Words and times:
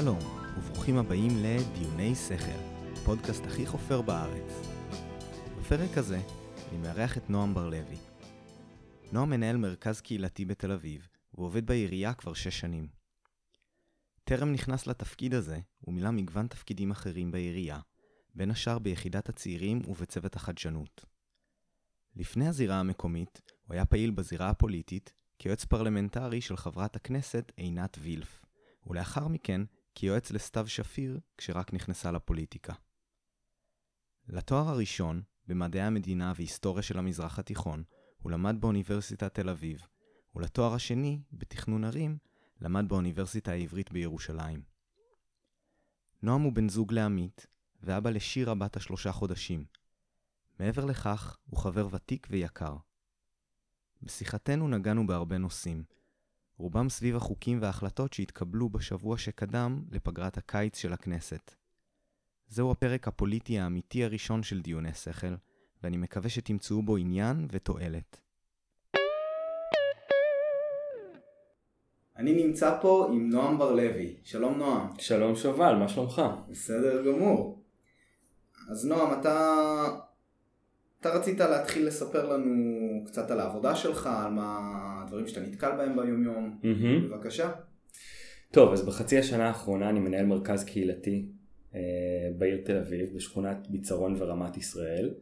שלום, 0.00 0.18
וברוכים 0.58 0.96
הבאים 0.96 1.30
לדיוני 1.36 2.14
שכל, 2.14 2.60
הפודקאסט 2.92 3.46
הכי 3.46 3.66
חופר 3.66 4.02
בארץ. 4.02 4.66
בפרק 5.58 5.98
הזה 5.98 6.20
אני 6.68 6.78
מארח 6.78 7.16
את 7.18 7.30
נועם 7.30 7.54
בר-לוי. 7.54 7.96
נועם 9.12 9.30
מנהל 9.30 9.56
מרכז 9.56 10.00
קהילתי 10.00 10.44
בתל 10.44 10.72
אביב, 10.72 11.08
ועובד 11.34 11.66
בעירייה 11.66 12.14
כבר 12.14 12.34
שש 12.34 12.60
שנים. 12.60 12.88
טרם 14.24 14.52
נכנס 14.52 14.86
לתפקיד 14.86 15.34
הזה, 15.34 15.60
הוא 15.80 15.94
מילא 15.94 16.10
מגוון 16.10 16.46
תפקידים 16.46 16.90
אחרים 16.90 17.30
בעירייה, 17.30 17.78
בין 18.34 18.50
השאר 18.50 18.78
ביחידת 18.78 19.28
הצעירים 19.28 19.82
ובצוות 19.88 20.36
החדשנות. 20.36 21.04
לפני 22.16 22.48
הזירה 22.48 22.80
המקומית, 22.80 23.40
הוא 23.66 23.74
היה 23.74 23.84
פעיל 23.84 24.10
בזירה 24.10 24.48
הפוליטית 24.50 25.12
כיועץ 25.38 25.64
פרלמנטרי 25.64 26.40
של 26.40 26.56
חברת 26.56 26.96
הכנסת 26.96 27.52
עינת 27.56 27.98
וילף, 28.00 28.42
ולאחר 28.86 29.28
מכן 29.28 29.62
כיועץ 29.94 30.30
לסתיו 30.30 30.68
שפיר 30.68 31.20
כשרק 31.38 31.72
נכנסה 31.72 32.10
לפוליטיקה. 32.10 32.72
לתואר 34.28 34.68
הראשון, 34.68 35.22
במדעי 35.46 35.82
המדינה 35.82 36.32
והיסטוריה 36.36 36.82
של 36.82 36.98
המזרח 36.98 37.38
התיכון, 37.38 37.82
הוא 38.22 38.32
למד 38.32 38.56
באוניברסיטת 38.60 39.34
תל 39.34 39.48
אביב, 39.48 39.86
ולתואר 40.34 40.74
השני, 40.74 41.22
בתכנון 41.32 41.84
ערים, 41.84 42.18
למד 42.60 42.88
באוניברסיטה 42.88 43.52
העברית 43.52 43.92
בירושלים. 43.92 44.62
נועם 46.22 46.40
הוא 46.40 46.52
בן 46.52 46.68
זוג 46.68 46.92
לעמית, 46.92 47.46
ואבא 47.82 48.10
לשירה 48.10 48.54
בת 48.54 48.76
השלושה 48.76 49.12
חודשים. 49.12 49.64
מעבר 50.58 50.84
לכך, 50.84 51.38
הוא 51.46 51.58
חבר 51.58 51.88
ותיק 51.90 52.26
ויקר. 52.30 52.76
בשיחתנו 54.02 54.68
נגענו 54.68 55.06
בהרבה 55.06 55.38
נושאים, 55.38 55.84
רובם 56.60 56.88
סביב 56.88 57.16
החוקים 57.16 57.58
וההחלטות 57.62 58.12
שהתקבלו 58.12 58.68
בשבוע 58.68 59.18
שקדם 59.18 59.82
לפגרת 59.90 60.36
הקיץ 60.38 60.78
של 60.78 60.92
הכנסת. 60.92 61.54
זהו 62.48 62.70
הפרק 62.70 63.08
הפוליטי 63.08 63.58
האמיתי 63.58 64.04
הראשון 64.04 64.42
של 64.42 64.60
דיוני 64.60 64.94
שכל, 64.94 65.34
ואני 65.82 65.96
מקווה 65.96 66.30
שתמצאו 66.30 66.82
בו 66.82 66.96
עניין 66.96 67.46
ותועלת. 67.50 68.20
אני 72.16 72.46
נמצא 72.46 72.78
פה 72.82 73.08
עם 73.12 73.30
נועם 73.30 73.58
בר-לוי. 73.58 74.16
שלום 74.24 74.58
נועם. 74.58 74.86
שלום 74.98 75.36
שובל, 75.36 75.74
מה 75.74 75.88
שלומך? 75.88 76.22
בסדר 76.48 77.04
גמור. 77.06 77.62
אז 78.70 78.86
נועם, 78.86 79.20
אתה... 79.20 80.09
אתה 81.00 81.10
רצית 81.10 81.40
להתחיל 81.40 81.86
לספר 81.86 82.28
לנו 82.28 83.04
קצת 83.06 83.30
על 83.30 83.40
העבודה 83.40 83.74
שלך, 83.74 84.08
על 84.24 84.32
מה 84.32 84.58
הדברים 85.02 85.26
שאתה 85.26 85.40
נתקל 85.40 85.70
בהם 85.76 85.96
ביומיום. 85.96 86.58
Mm-hmm. 86.62 87.08
בבקשה. 87.08 87.50
טוב, 88.50 88.72
אז 88.72 88.86
בחצי 88.86 89.18
השנה 89.18 89.48
האחרונה 89.48 89.90
אני 89.90 90.00
מנהל 90.00 90.26
מרכז 90.26 90.64
קהילתי 90.64 91.26
אה, 91.74 91.80
בעיר 92.38 92.60
תל 92.64 92.76
אביב, 92.76 93.16
בשכונת 93.16 93.66
ביצרון 93.70 94.14
ורמת 94.18 94.56
ישראל. 94.56 95.14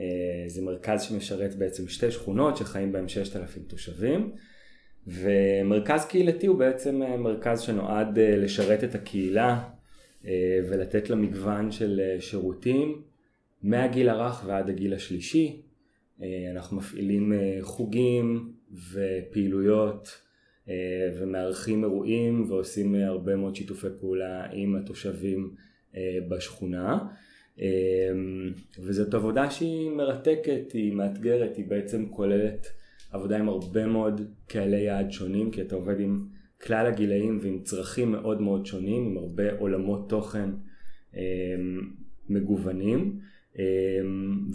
אה, 0.00 0.04
זה 0.46 0.62
מרכז 0.62 1.02
שמשרת 1.02 1.54
בעצם 1.54 1.88
שתי 1.88 2.10
שכונות 2.10 2.56
שחיים 2.56 2.92
בהם 2.92 3.08
6,000 3.08 3.62
תושבים. 3.62 4.32
ומרכז 5.06 6.04
קהילתי 6.04 6.46
הוא 6.46 6.58
בעצם 6.58 7.02
אה, 7.02 7.16
מרכז 7.16 7.60
שנועד 7.60 8.18
אה, 8.18 8.36
לשרת 8.36 8.84
את 8.84 8.94
הקהילה 8.94 9.62
אה, 10.26 10.58
ולתת 10.68 11.10
לה 11.10 11.16
מגוון 11.16 11.72
של 11.72 12.00
שירותים 12.20 13.02
מהגיל 13.62 14.08
הרך 14.08 14.44
ועד 14.46 14.70
הגיל 14.70 14.94
השלישי. 14.94 15.62
אה, 16.22 16.50
אנחנו 16.50 16.76
מפעילים 16.76 17.32
אה, 17.32 17.58
חוגים 17.60 18.52
ופעילויות 18.92 20.08
אה, 20.68 20.74
ומארחים 21.20 21.84
אירועים 21.84 22.50
ועושים 22.50 22.94
הרבה 22.94 23.36
מאוד 23.36 23.56
שיתופי 23.56 23.86
פעולה 24.00 24.46
עם 24.52 24.76
התושבים 24.76 25.54
בשכונה. 26.28 26.98
וזאת 28.78 29.14
עבודה 29.14 29.50
שהיא 29.50 29.90
מרתקת, 29.90 30.72
היא 30.72 30.92
מאתגרת, 30.92 31.56
היא 31.56 31.64
בעצם 31.68 32.06
כוללת 32.10 32.66
עבודה 33.12 33.38
עם 33.38 33.48
הרבה 33.48 33.86
מאוד 33.86 34.20
קהלי 34.46 34.80
יעד 34.80 35.12
שונים, 35.12 35.50
כי 35.50 35.62
אתה 35.62 35.74
עובד 35.74 36.00
עם 36.00 36.26
כלל 36.62 36.86
הגילאים 36.86 37.38
ועם 37.42 37.62
צרכים 37.62 38.12
מאוד 38.12 38.40
מאוד 38.40 38.66
שונים, 38.66 39.06
עם 39.06 39.16
הרבה 39.16 39.58
עולמות 39.58 40.08
תוכן 40.08 40.50
מגוונים. 42.28 43.20
אמ, 43.58 43.62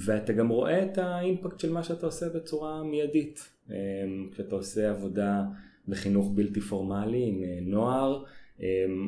ואתה 0.05 0.33
גם 0.33 0.49
רואה 0.49 0.83
את 0.83 0.97
האימפקט 0.97 1.59
של 1.59 1.73
מה 1.73 1.83
שאתה 1.83 2.05
עושה 2.05 2.29
בצורה 2.29 2.83
מיידית. 2.83 3.49
אמ, 3.69 4.29
כשאתה 4.31 4.55
עושה 4.55 4.89
עבודה 4.89 5.43
בחינוך 5.87 6.31
בלתי 6.35 6.61
פורמלי 6.61 7.25
עם 7.27 7.43
אה, 7.43 7.59
נוער, 7.61 8.23
אמ, 8.59 8.65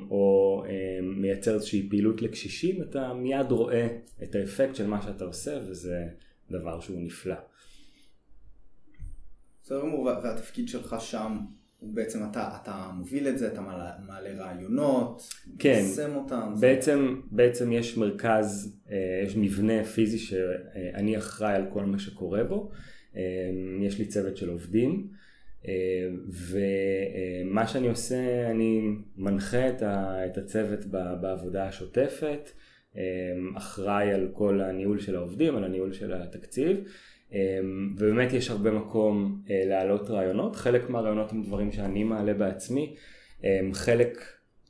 או 0.10 0.64
מייצר 1.04 1.54
איזושהי 1.54 1.90
פעילות 1.90 2.22
לקשישים, 2.22 2.82
אתה 2.82 3.14
מיד 3.14 3.52
רואה 3.52 3.88
את 4.24 4.36
האפקט 4.36 4.76
של 4.76 4.88
מה 4.88 5.02
שאתה 5.02 5.26
עושה, 5.26 5.60
וזה 5.68 6.08
דבר 6.52 6.80
שהוא 6.80 7.02
נפלא. 7.02 7.36
בסדר 9.64 9.82
גמור, 9.82 10.04
והתפקיד 10.06 10.68
שלך 10.68 10.96
שם 11.00 11.38
בעצם 11.82 12.20
אתה, 12.32 12.50
אתה 12.62 12.90
מוביל 12.94 13.28
את 13.28 13.38
זה, 13.38 13.48
אתה 13.48 13.62
מעלה, 13.62 13.92
מעלה 14.08 14.30
רעיונות, 14.44 15.34
כן, 15.60 15.82
מסם 15.84 16.16
אותם. 16.16 16.54
בעצם, 16.60 17.16
זה... 17.16 17.36
בעצם 17.36 17.72
יש 17.72 17.98
מרכז, 17.98 18.80
אה, 18.92 19.24
יש 19.26 19.38
מבנה 19.38 19.84
פיזי 19.84 20.18
שאני 20.18 21.18
אחראי 21.18 21.56
על 21.56 21.66
כל 21.74 21.86
מה 21.86 22.00
שקורה 22.00 22.44
בו, 22.44 22.72
אה, 23.16 23.22
יש 23.82 24.00
לי 24.00 24.06
צוות 24.06 24.38
של 24.38 24.50
עובדים, 24.50 25.08
אה, 25.68 25.74
ומה 26.30 27.68
שאני 27.68 27.88
עושה, 27.88 28.52
אני 28.52 28.82
מנחה 29.18 29.70
את 30.26 30.38
הצוות 30.38 30.86
בעבודה 31.22 31.68
השוטפת, 31.68 32.50
אחראי 33.58 34.14
על 34.14 34.30
כל 34.34 34.62
הניהול 34.62 35.00
של 35.00 35.16
העובדים, 35.16 35.56
על 35.56 35.64
הניהול 35.64 35.94
של 35.94 36.14
התקציב. 36.14 36.78
אמ, 37.34 37.96
ובאמת 37.98 38.34
יש 38.34 38.50
הרבה 38.50 38.72
מקום 38.72 39.42
אה, 39.50 39.64
להעלות 39.66 40.10
רעיונות, 40.10 40.56
חלק 40.56 40.90
מהרעיונות 40.90 41.32
הם 41.32 41.44
דברים 41.44 41.72
שאני 41.72 42.04
מעלה 42.04 42.34
בעצמי, 42.34 42.96
אמ, 43.44 43.74
חלק 43.74 44.26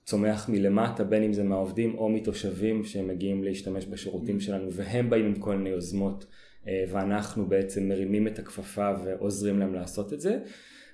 צומח 0.06 0.50
מלמטה, 0.50 1.04
בין 1.04 1.24
אם 1.24 1.34
זה 1.34 1.44
מהעובדים 1.44 1.98
או 1.98 2.10
מתושבים 2.10 2.84
שמגיעים 2.84 3.44
להשתמש 3.44 3.86
בשירותים 3.86 4.40
שלנו 4.40 4.72
והם 4.72 5.10
באים 5.10 5.26
עם 5.26 5.36
כל 5.36 5.56
מיני 5.56 5.70
יוזמות 5.70 6.26
אה, 6.68 6.84
ואנחנו 6.92 7.46
בעצם 7.46 7.90
מרימים 7.90 8.28
את 8.28 8.40
הכפפה 8.40 8.92
ועוזרים 9.04 9.60
להם 9.60 9.74
לעשות 9.74 10.14
את 10.14 10.22
זה. 10.22 10.40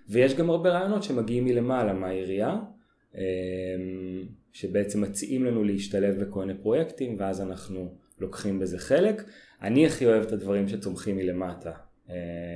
ויש 0.09 0.35
גם 0.35 0.49
הרבה 0.49 0.69
רעיונות 0.69 1.03
שמגיעים 1.03 1.45
מלמעלה 1.45 1.93
מהעירייה, 1.93 2.57
אמ, 3.15 3.21
שבעצם 4.51 5.01
מציעים 5.01 5.45
לנו 5.45 5.63
להשתלב 5.63 6.23
בכל 6.23 6.39
מיני 6.39 6.59
פרויקטים 6.59 7.15
ואז 7.19 7.41
אנחנו 7.41 7.93
לוקחים 8.19 8.59
בזה 8.59 8.77
חלק. 8.77 9.23
אני 9.63 9.85
הכי 9.85 10.05
אוהב 10.05 10.23
את 10.23 10.31
הדברים 10.31 10.67
שצומחים 10.67 11.17
מלמטה, 11.17 11.71
אה, 12.09 12.15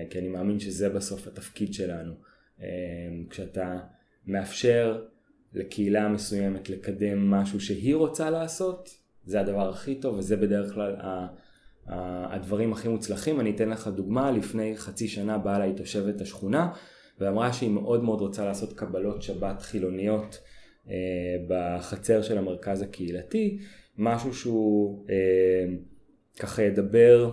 כי 0.10 0.20
אני 0.20 0.28
מאמין 0.28 0.60
שזה 0.60 0.90
בסוף 0.90 1.28
התפקיד 1.28 1.74
שלנו. 1.74 2.14
אה, 2.62 2.68
כשאתה 3.30 3.80
מאפשר 4.26 5.04
לקהילה 5.54 6.10
מסוימת 6.10 6.70
לקדם 6.70 7.32
משהו 7.32 7.60
שהיא 7.60 7.96
רוצה 7.96 8.30
לעשות, 8.30 8.90
זה 9.24 9.40
הדבר 9.40 9.70
הכי 9.70 9.96
טוב 9.96 10.18
וזה 10.18 10.36
בדרך 10.38 10.74
כלל 10.74 10.96
הדברים 12.30 12.74
הכי 12.74 12.88
מוצלחים. 12.88 13.40
אני 13.40 13.52
אתן 13.56 13.70
לך 13.70 13.88
דוגמה, 13.88 14.32
לפני 14.32 14.78
חצי 14.78 15.08
שנה 15.08 15.38
באה 15.38 15.56
אליי 15.56 15.74
תושבת 15.76 16.22
השכונה 16.22 16.74
ואמרה 17.20 17.54
שהיא 17.54 17.70
מאוד 17.70 18.04
מאוד 18.04 18.22
רוצה 18.22 18.46
לעשות 18.46 18.74
קבלות 18.74 19.22
שבת 19.22 19.62
חילוניות 19.62 20.40
אה, 20.90 20.94
בחצר 21.48 22.22
של 22.22 22.38
המרכז 22.38 22.82
הקהילתי, 22.82 23.58
משהו 23.98 24.34
שהוא 24.34 25.06
ככה 26.40 26.64
ידבר 26.64 27.32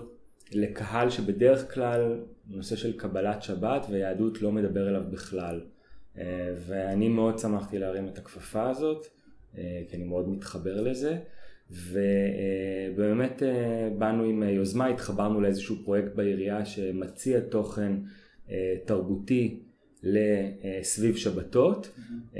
לקהל 0.52 1.10
שבדרך 1.10 1.74
כלל 1.74 2.20
נושא 2.46 2.76
של 2.76 2.98
קבלת 2.98 3.42
שבת 3.42 3.86
ויהדות 3.90 4.42
לא 4.42 4.52
מדבר 4.52 4.88
אליו 4.88 5.02
בכלל. 5.10 5.60
אה, 6.18 6.54
ואני 6.66 7.08
מאוד 7.08 7.38
שמחתי 7.38 7.78
להרים 7.78 8.08
את 8.08 8.18
הכפפה 8.18 8.70
הזאת, 8.70 9.06
אה, 9.58 9.82
כי 9.88 9.96
אני 9.96 10.04
מאוד 10.04 10.28
מתחבר 10.28 10.80
לזה. 10.80 11.18
ובאמת 11.70 13.42
אה, 13.42 13.90
באנו 13.98 14.24
עם 14.24 14.42
יוזמה, 14.42 14.86
התחברנו 14.86 15.40
לאיזשהו 15.40 15.76
פרויקט 15.84 16.14
בעירייה 16.14 16.64
שמציע 16.64 17.40
תוכן 17.40 17.92
תרבותי 18.84 19.60
לסביב 20.02 21.16
שבתות 21.16 21.86
mm-hmm. 21.86 22.38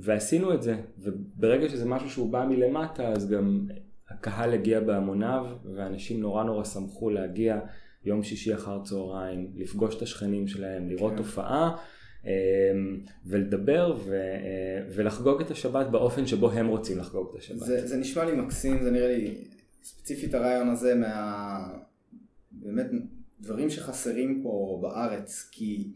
ועשינו 0.00 0.54
את 0.54 0.62
זה 0.62 0.76
וברגע 0.98 1.68
שזה 1.68 1.84
משהו 1.84 2.10
שהוא 2.10 2.32
בא 2.32 2.46
מלמטה 2.48 3.08
אז 3.08 3.30
גם 3.30 3.66
הקהל 4.22 4.54
הגיע 4.54 4.80
בהמוניו 4.80 5.46
ואנשים 5.74 6.20
נורא 6.20 6.44
נורא 6.44 6.64
שמחו 6.64 7.10
להגיע 7.10 7.60
יום 8.04 8.22
שישי 8.22 8.54
אחר 8.54 8.82
צהריים, 8.84 9.50
לפגוש 9.54 9.96
את 9.96 10.02
השכנים 10.02 10.48
שלהם, 10.48 10.88
לראות 10.88 11.12
כן. 11.12 11.18
הופעה 11.18 11.76
אמ, 12.24 12.30
ולדבר 13.26 13.96
ו, 14.04 14.12
אה, 14.12 14.86
ולחגוג 14.94 15.40
את 15.40 15.50
השבת 15.50 15.86
באופן 15.86 16.26
שבו 16.26 16.50
הם 16.50 16.66
רוצים 16.66 16.98
לחגוג 16.98 17.28
את 17.32 17.38
השבת. 17.38 17.58
זה, 17.58 17.86
זה 17.86 17.96
נשמע 17.96 18.24
לי 18.24 18.32
מקסים, 18.32 18.82
זה 18.82 18.90
נראה 18.90 19.08
לי 19.08 19.44
ספציפית 19.82 20.34
הרעיון 20.34 20.68
הזה 20.68 20.94
מה... 20.94 21.58
באמת 22.52 22.86
דברים 23.40 23.70
שחסרים 23.70 24.40
פה 24.42 24.78
בארץ, 24.82 25.48
כי 25.52 25.92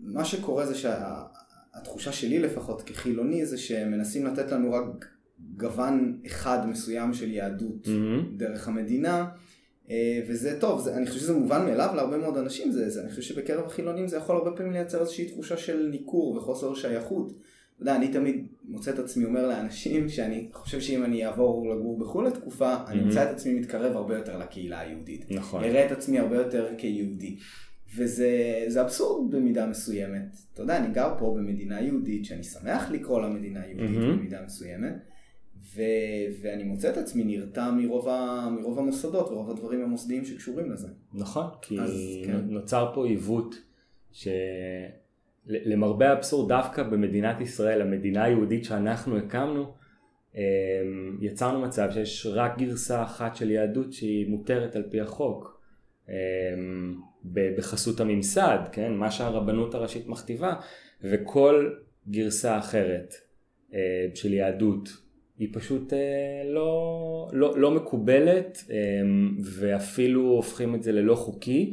מה 0.00 0.24
שקורה 0.24 0.66
זה 0.66 0.74
שה... 0.74 1.22
התחושה 1.74 2.12
שלי 2.12 2.38
לפחות 2.38 2.82
כחילוני 2.82 3.46
זה 3.46 3.58
שמנסים 3.58 4.26
לתת 4.26 4.52
לנו 4.52 4.72
רק 4.72 5.06
גוון 5.56 6.18
אחד 6.26 6.68
מסוים 6.68 7.14
של 7.14 7.32
יהדות 7.32 7.86
mm-hmm. 7.86 8.36
דרך 8.36 8.68
המדינה. 8.68 9.28
אה, 9.90 10.20
וזה 10.28 10.60
טוב, 10.60 10.80
זה, 10.80 10.96
אני 10.96 11.06
חושב 11.06 11.20
שזה 11.20 11.32
מובן 11.32 11.64
מאליו 11.66 11.92
להרבה 11.96 12.18
מאוד 12.18 12.36
אנשים, 12.36 12.72
זה, 12.72 12.90
זה, 12.90 13.00
אני 13.00 13.10
חושב 13.10 13.22
שבקרב 13.22 13.66
החילונים 13.66 14.08
זה 14.08 14.16
יכול 14.16 14.36
הרבה 14.36 14.50
פעמים 14.50 14.72
לייצר 14.72 15.00
איזושהי 15.00 15.28
תחושה 15.28 15.56
של 15.56 15.88
ניכור 15.90 16.36
וחוסר 16.36 16.74
שייכות. 16.74 17.32
אתה 17.74 17.82
יודע, 17.82 17.96
אני 17.96 18.08
תמיד 18.08 18.46
מוצא 18.64 18.90
את 18.90 18.98
עצמי 18.98 19.24
אומר 19.24 19.48
לאנשים 19.48 20.08
שאני 20.08 20.48
חושב 20.52 20.80
שאם 20.80 21.04
אני 21.04 21.26
אעבור 21.26 21.74
לגור 21.74 21.98
בחו"ל 21.98 22.26
לתקופה, 22.26 22.74
mm-hmm. 22.74 22.90
אני 22.90 23.02
אמצא 23.02 23.22
את 23.22 23.28
עצמי 23.28 23.54
מתקרב 23.54 23.96
הרבה 23.96 24.16
יותר 24.16 24.38
לקהילה 24.38 24.80
היהודית. 24.80 25.30
נכון. 25.30 25.64
אראה 25.64 25.86
את 25.86 25.92
עצמי 25.92 26.18
הרבה 26.18 26.36
יותר 26.36 26.68
כיהודי. 26.78 27.36
וזה 27.96 28.80
אבסורד 28.80 29.30
במידה 29.30 29.66
מסוימת. 29.66 30.36
אתה 30.54 30.62
יודע, 30.62 30.76
אני 30.76 30.94
גר 30.94 31.14
פה 31.18 31.34
במדינה 31.36 31.80
יהודית, 31.80 32.24
שאני 32.24 32.42
שמח 32.42 32.90
לקרוא 32.90 33.20
לה 33.20 33.28
מדינה 33.28 33.66
יהודית 33.66 33.98
mm-hmm. 33.98 34.18
במידה 34.18 34.38
מסוימת. 34.44 35.09
ו, 35.74 35.82
ואני 36.42 36.64
מוצא 36.64 36.90
את 36.90 36.96
עצמי 36.96 37.24
נרתע 37.24 37.70
מרוב, 37.70 38.08
ה, 38.08 38.48
מרוב 38.50 38.78
המוסדות 38.78 39.30
ורוב 39.30 39.50
הדברים 39.50 39.82
המוסדיים 39.82 40.24
שקשורים 40.24 40.72
לזה. 40.72 40.88
נכון, 41.14 41.44
כי 41.62 41.80
אז, 41.80 42.00
כן. 42.26 42.36
נוצר 42.48 42.90
פה 42.94 43.06
עיוות 43.06 43.54
שלמרבה 44.12 46.10
האבסורד 46.10 46.48
דווקא 46.48 46.82
במדינת 46.82 47.40
ישראל, 47.40 47.82
המדינה 47.82 48.24
היהודית 48.24 48.64
שאנחנו 48.64 49.18
הקמנו, 49.18 49.72
אמ, 50.34 50.40
יצרנו 51.20 51.60
מצב 51.60 51.88
שיש 51.90 52.26
רק 52.26 52.58
גרסה 52.58 53.02
אחת 53.02 53.36
של 53.36 53.50
יהדות 53.50 53.92
שהיא 53.92 54.30
מותרת 54.30 54.76
על 54.76 54.82
פי 54.90 55.00
החוק. 55.00 55.60
אמ, 56.08 56.14
בחסות 57.24 58.00
הממסד, 58.00 58.58
כן? 58.72 58.92
מה 58.92 59.10
שהרבנות 59.10 59.74
הראשית 59.74 60.06
מכתיבה, 60.06 60.54
וכל 61.02 61.70
גרסה 62.08 62.58
אחרת 62.58 63.14
אה, 63.74 64.06
של 64.14 64.32
יהדות 64.32 64.88
היא 65.40 65.48
פשוט 65.52 65.92
אה, 65.92 66.42
לא, 66.44 67.28
לא, 67.32 67.58
לא 67.58 67.70
מקובלת 67.70 68.64
אה, 68.70 68.76
ואפילו 69.44 70.22
הופכים 70.22 70.74
את 70.74 70.82
זה 70.82 70.92
ללא 70.92 71.14
חוקי 71.14 71.72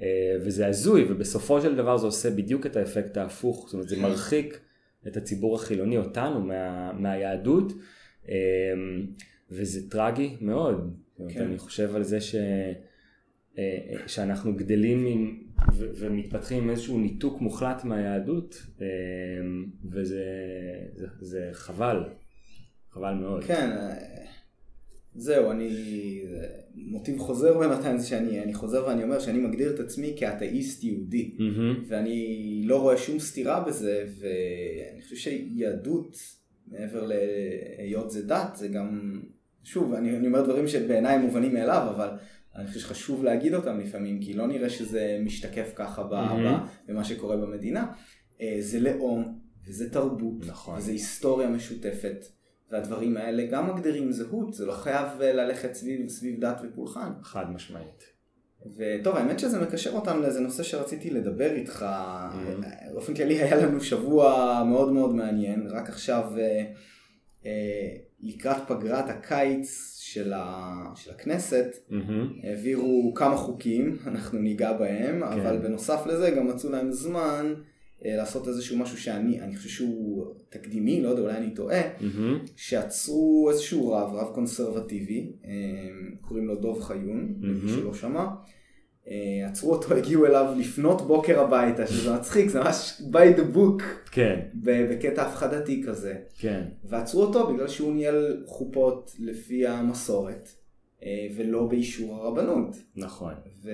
אה, 0.00 0.36
וזה 0.40 0.66
הזוי 0.66 1.04
ובסופו 1.08 1.60
של 1.60 1.76
דבר 1.76 1.96
זה 1.96 2.06
עושה 2.06 2.30
בדיוק 2.30 2.66
את 2.66 2.76
האפקט 2.76 3.16
ההפוך, 3.16 3.64
זאת 3.66 3.74
אומרת 3.74 3.88
זה 3.88 3.96
מרחיק 3.96 4.60
את 5.06 5.16
הציבור 5.16 5.54
החילוני 5.54 5.98
אותנו 5.98 6.40
מה, 6.40 6.92
מהיהדות 6.92 7.72
וזה 9.50 9.90
טרגי 9.90 10.36
מאוד, 10.40 10.96
כן. 11.28 11.42
אני 11.42 11.58
חושב 11.58 11.96
על 11.96 12.02
זה 12.02 12.20
ש, 12.20 12.34
שאנחנו 14.06 14.56
גדלים 14.56 15.06
עם, 15.06 15.38
ומתפתחים 15.74 16.62
עם 16.62 16.70
איזשהו 16.70 16.98
ניתוק 16.98 17.40
מוחלט 17.40 17.84
מהיהדות 17.84 18.66
וזה 19.90 20.24
זה, 20.94 21.06
זה 21.20 21.48
חבל. 21.52 22.04
חבל 22.96 23.14
מאוד. 23.14 23.44
כן, 23.44 23.70
אה, 23.70 23.94
זהו, 25.14 25.50
אני... 25.50 25.68
מוטיב 26.76 27.18
חוזר 27.18 27.58
בינתיים 27.58 27.98
זה 27.98 28.06
שאני 28.06 28.54
חוזר 28.54 28.84
ואני 28.86 29.02
אומר 29.02 29.18
שאני 29.18 29.38
מגדיר 29.38 29.74
את 29.74 29.80
עצמי 29.80 30.14
כאתאיסט 30.16 30.84
יהודי. 30.84 31.36
Mm-hmm. 31.38 31.84
ואני 31.88 32.62
לא 32.64 32.80
רואה 32.80 32.96
שום 32.96 33.18
סתירה 33.18 33.60
בזה, 33.60 34.04
ואני 34.18 35.02
חושב 35.02 35.16
שיהדות, 35.16 36.16
מעבר 36.66 37.08
להיות 37.78 38.10
זה 38.10 38.26
דת, 38.26 38.56
זה 38.56 38.68
גם... 38.68 39.20
שוב, 39.64 39.94
אני, 39.94 40.16
אני 40.16 40.26
אומר 40.26 40.42
דברים 40.42 40.68
שבעיניי 40.68 41.14
הם 41.14 41.22
מובנים 41.22 41.54
מאליו, 41.54 41.86
אבל 41.96 42.08
אני 42.56 42.66
חושב 42.66 42.80
שחשוב 42.80 43.24
להגיד 43.24 43.54
אותם 43.54 43.80
לפעמים, 43.80 44.20
כי 44.20 44.32
לא 44.34 44.46
נראה 44.46 44.70
שזה 44.70 45.18
משתקף 45.24 45.72
ככה 45.74 46.02
mm-hmm. 46.02 46.88
במה 46.88 47.04
שקורה 47.04 47.36
במדינה. 47.36 47.86
אה, 48.40 48.56
זה 48.60 48.80
לאום, 48.80 49.38
וזה 49.68 49.90
תרבות, 49.90 50.46
נכון. 50.46 50.78
וזה 50.78 50.90
היסטוריה 50.92 51.48
משותפת. 51.48 52.35
והדברים 52.70 53.16
האלה 53.16 53.46
גם 53.46 53.74
מגדירים 53.74 54.12
זהות, 54.12 54.54
זה 54.54 54.66
לא 54.66 54.72
חייב 54.72 55.20
אה, 55.20 55.32
ללכת 55.32 55.74
סביב, 55.74 56.08
סביב 56.08 56.40
דת 56.40 56.60
ופולחן. 56.64 57.10
חד 57.22 57.50
משמעית. 57.50 58.16
וטוב, 58.76 59.16
האמת 59.16 59.38
שזה 59.38 59.60
מקשר 59.60 59.92
אותנו 59.92 60.22
לאיזה 60.22 60.40
נושא 60.40 60.62
שרציתי 60.62 61.10
לדבר 61.10 61.52
איתך. 61.52 61.86
Mm-hmm. 61.86 62.92
באופן 62.92 63.14
כללי 63.14 63.42
היה 63.42 63.56
לנו 63.56 63.80
שבוע 63.80 64.62
מאוד 64.66 64.92
מאוד 64.92 65.14
מעניין, 65.14 65.66
רק 65.70 65.88
עכשיו 65.88 66.24
אה, 66.38 66.64
אה, 67.46 67.96
לקראת 68.20 68.56
פגרת 68.68 69.08
הקיץ 69.08 69.96
של, 70.00 70.32
ה, 70.32 70.72
של 70.94 71.10
הכנסת, 71.10 71.66
mm-hmm. 71.90 72.46
העבירו 72.46 73.12
כמה 73.14 73.36
חוקים, 73.36 73.98
אנחנו 74.06 74.38
ניגע 74.38 74.72
בהם, 74.72 75.20
כן. 75.20 75.22
אבל 75.22 75.58
בנוסף 75.58 76.06
לזה 76.06 76.30
גם 76.30 76.46
מצאו 76.46 76.70
להם 76.70 76.92
זמן 76.92 77.54
לעשות 78.04 78.48
איזשהו 78.48 78.78
משהו 78.78 78.98
שאני, 78.98 79.40
אני 79.40 79.56
חושב 79.56 79.68
שהוא 79.68 80.34
תקדימי, 80.48 81.02
לא 81.02 81.08
יודע, 81.08 81.22
אולי 81.22 81.36
אני 81.36 81.54
טועה, 81.54 81.80
mm-hmm. 81.80 82.50
שעצרו 82.56 83.48
איזשהו 83.50 83.90
רב, 83.90 84.14
רב 84.14 84.34
קונסרבטיבי, 84.34 85.32
אה, 85.44 85.50
קוראים 86.20 86.46
לו 86.46 86.56
דוב 86.56 86.82
חיון, 86.82 87.34
mm-hmm. 87.40 87.68
שלא 87.68 87.94
שמע. 87.94 88.26
אה, 89.08 89.48
עצרו 89.48 89.72
אותו, 89.72 89.94
הגיעו 89.94 90.26
אליו 90.26 90.54
לפנות 90.58 91.02
בוקר 91.06 91.40
הביתה, 91.40 91.86
שזה 91.86 92.14
מצחיק, 92.14 92.48
זה 92.48 92.60
ממש 92.60 93.02
by 93.12 93.38
the 93.38 93.56
book, 93.56 93.82
כן. 94.12 94.40
בקטע 94.54 95.22
הפחדתי 95.22 95.82
כזה. 95.86 96.14
כן. 96.38 96.64
ועצרו 96.84 97.22
אותו 97.22 97.52
בגלל 97.52 97.68
שהוא 97.68 97.94
ניהל 97.94 98.42
חופות 98.46 99.12
לפי 99.18 99.66
המסורת, 99.66 100.48
ולא 101.36 101.66
באישור 101.66 102.14
הרבנות. 102.14 102.76
נכון. 102.96 103.34
ו... 103.62 103.70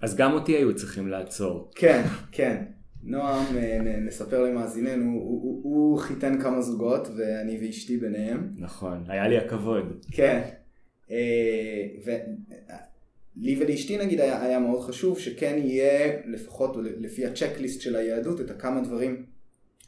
אז 0.00 0.16
גם 0.16 0.32
אותי 0.32 0.52
היו 0.52 0.76
צריכים 0.76 1.08
לעצור. 1.08 1.70
כן, 1.74 2.02
כן. 2.32 2.64
נועם, 3.02 3.56
אה, 3.56 3.78
נספר 4.00 4.42
למאזיננו, 4.42 5.12
הוא, 5.12 5.42
הוא, 5.42 5.60
הוא 5.62 5.98
חיתן 5.98 6.40
כמה 6.40 6.60
זוגות 6.62 7.08
ואני 7.16 7.58
ואשתי 7.60 7.96
ביניהם. 7.96 8.54
נכון, 8.56 9.04
היה 9.08 9.28
לי 9.28 9.38
הכבוד. 9.38 10.04
כן. 10.12 10.42
אה, 11.10 11.86
ולי 12.04 13.56
ולאשתי 13.60 13.98
נגיד 13.98 14.20
היה, 14.20 14.42
היה 14.42 14.58
מאוד 14.58 14.80
חשוב 14.80 15.18
שכן 15.18 15.58
יהיה, 15.58 16.20
לפחות 16.26 16.76
לפי 16.98 17.26
הצ'קליסט 17.26 17.80
של 17.80 17.96
היהדות, 17.96 18.40
את 18.40 18.50
הכמה 18.50 18.80
דברים 18.80 19.26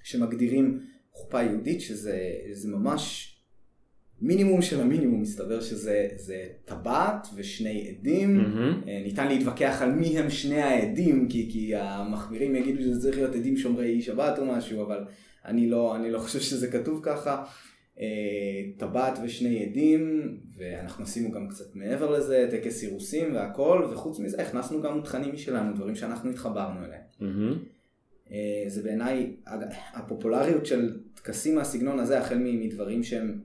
שמגדירים 0.02 0.80
חופה 1.12 1.42
יהודית, 1.42 1.80
שזה 1.80 2.68
ממש 2.68 3.36
מינימום 4.22 4.62
של 4.62 4.80
המינימום 4.80 5.22
מסתבר 5.22 5.60
שזה 5.60 6.46
טבעת 6.64 7.26
ושני 7.34 7.88
עדים, 7.88 8.40
mm-hmm. 8.40 8.90
ניתן 9.04 9.28
להתווכח 9.28 9.82
על 9.82 9.92
מי 9.92 10.18
הם 10.18 10.30
שני 10.30 10.60
העדים, 10.60 11.28
כי, 11.28 11.48
כי 11.52 11.74
המחמירים 11.76 12.56
יגידו 12.56 12.82
שזה 12.82 13.00
צריך 13.00 13.16
להיות 13.16 13.34
עדים 13.34 13.56
שומרי 13.56 14.02
שבת 14.02 14.38
או 14.38 14.46
משהו, 14.46 14.82
אבל 14.82 15.04
אני 15.44 15.70
לא, 15.70 15.96
אני 15.96 16.10
לא 16.10 16.18
חושב 16.18 16.40
שזה 16.40 16.70
כתוב 16.70 17.00
ככה. 17.02 17.44
אה, 18.00 18.06
טבעת 18.76 19.18
ושני 19.24 19.64
עדים, 19.64 20.34
ואנחנו 20.56 21.04
עשינו 21.04 21.30
גם 21.30 21.48
קצת 21.48 21.74
מעבר 21.74 22.10
לזה, 22.10 22.48
טקס 22.50 22.82
אירוסים 22.82 23.34
והכל, 23.34 23.88
וחוץ 23.92 24.18
מזה 24.18 24.42
הכנסנו 24.42 24.82
גם 24.82 25.00
תכנים 25.00 25.34
משלנו, 25.34 25.76
דברים 25.76 25.94
שאנחנו 25.94 26.30
התחברנו 26.30 26.84
אליהם. 26.84 27.02
Mm-hmm. 27.20 27.58
זה 28.68 28.82
בעיניי, 28.82 29.36
הפופולריות 29.94 30.66
של 30.66 31.00
טקסים 31.14 31.54
מהסגנון 31.54 31.98
הזה, 31.98 32.18
החל 32.18 32.38
מדברים 32.38 33.02
שהם 33.02 33.40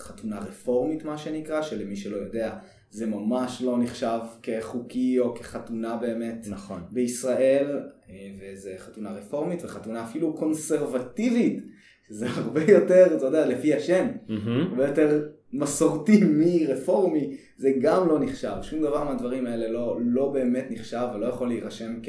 חתונה 0.00 0.38
רפורמית 0.38 1.04
מה 1.04 1.18
שנקרא, 1.18 1.62
שלמי 1.62 1.96
שלא 1.96 2.16
יודע 2.16 2.58
זה 2.90 3.06
ממש 3.06 3.62
לא 3.62 3.78
נחשב 3.78 4.18
כחוקי 4.42 5.18
או 5.18 5.34
כחתונה 5.34 5.96
באמת 5.96 6.46
נכון. 6.50 6.82
בישראל, 6.90 7.80
אה, 8.10 8.30
וזה 8.40 8.74
חתונה 8.78 9.12
רפורמית 9.12 9.64
וחתונה 9.64 10.04
אפילו 10.04 10.34
קונסרבטיבית, 10.34 11.64
שזה 12.08 12.26
הרבה 12.30 12.62
יותר, 12.72 13.16
אתה 13.16 13.24
יודע, 13.24 13.46
לפי 13.46 13.74
השם, 13.74 14.06
mm-hmm. 14.28 14.70
הרבה 14.70 14.86
יותר 14.86 15.28
מסורתי 15.52 16.20
מרפורמי, 16.24 17.36
זה 17.56 17.70
גם 17.80 18.08
לא 18.08 18.18
נחשב, 18.20 18.54
שום 18.62 18.82
דבר 18.82 19.04
מהדברים 19.04 19.46
האלה 19.46 19.68
לא, 19.68 19.98
לא 20.04 20.32
באמת 20.32 20.66
נחשב 20.70 21.06
ולא 21.14 21.26
יכול 21.26 21.48
להירשם 21.48 22.00
כ, 22.02 22.08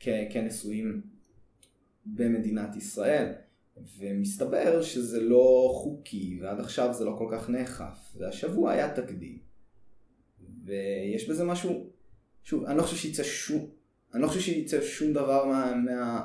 כ, 0.00 0.08
כנשואים 0.30 1.00
במדינת 2.06 2.76
ישראל. 2.76 3.32
ומסתבר 3.98 4.82
שזה 4.82 5.20
לא 5.20 5.70
חוקי, 5.74 6.38
ועד 6.42 6.60
עכשיו 6.60 6.94
זה 6.94 7.04
לא 7.04 7.14
כל 7.18 7.28
כך 7.32 7.50
נאכף, 7.50 8.14
והשבוע 8.18 8.72
היה 8.72 8.94
תקדים. 8.94 9.38
ויש 10.64 11.28
בזה 11.28 11.44
משהו, 11.44 11.86
שוב, 12.44 12.64
אני 12.64 12.78
לא 12.78 12.82
חושב 12.82 12.96
שיצא 12.96 13.22
שום, 13.22 13.66
אני 14.14 14.22
לא 14.22 14.26
חושב 14.28 14.40
שיצא 14.40 14.80
שום 14.82 15.12
דבר 15.12 15.44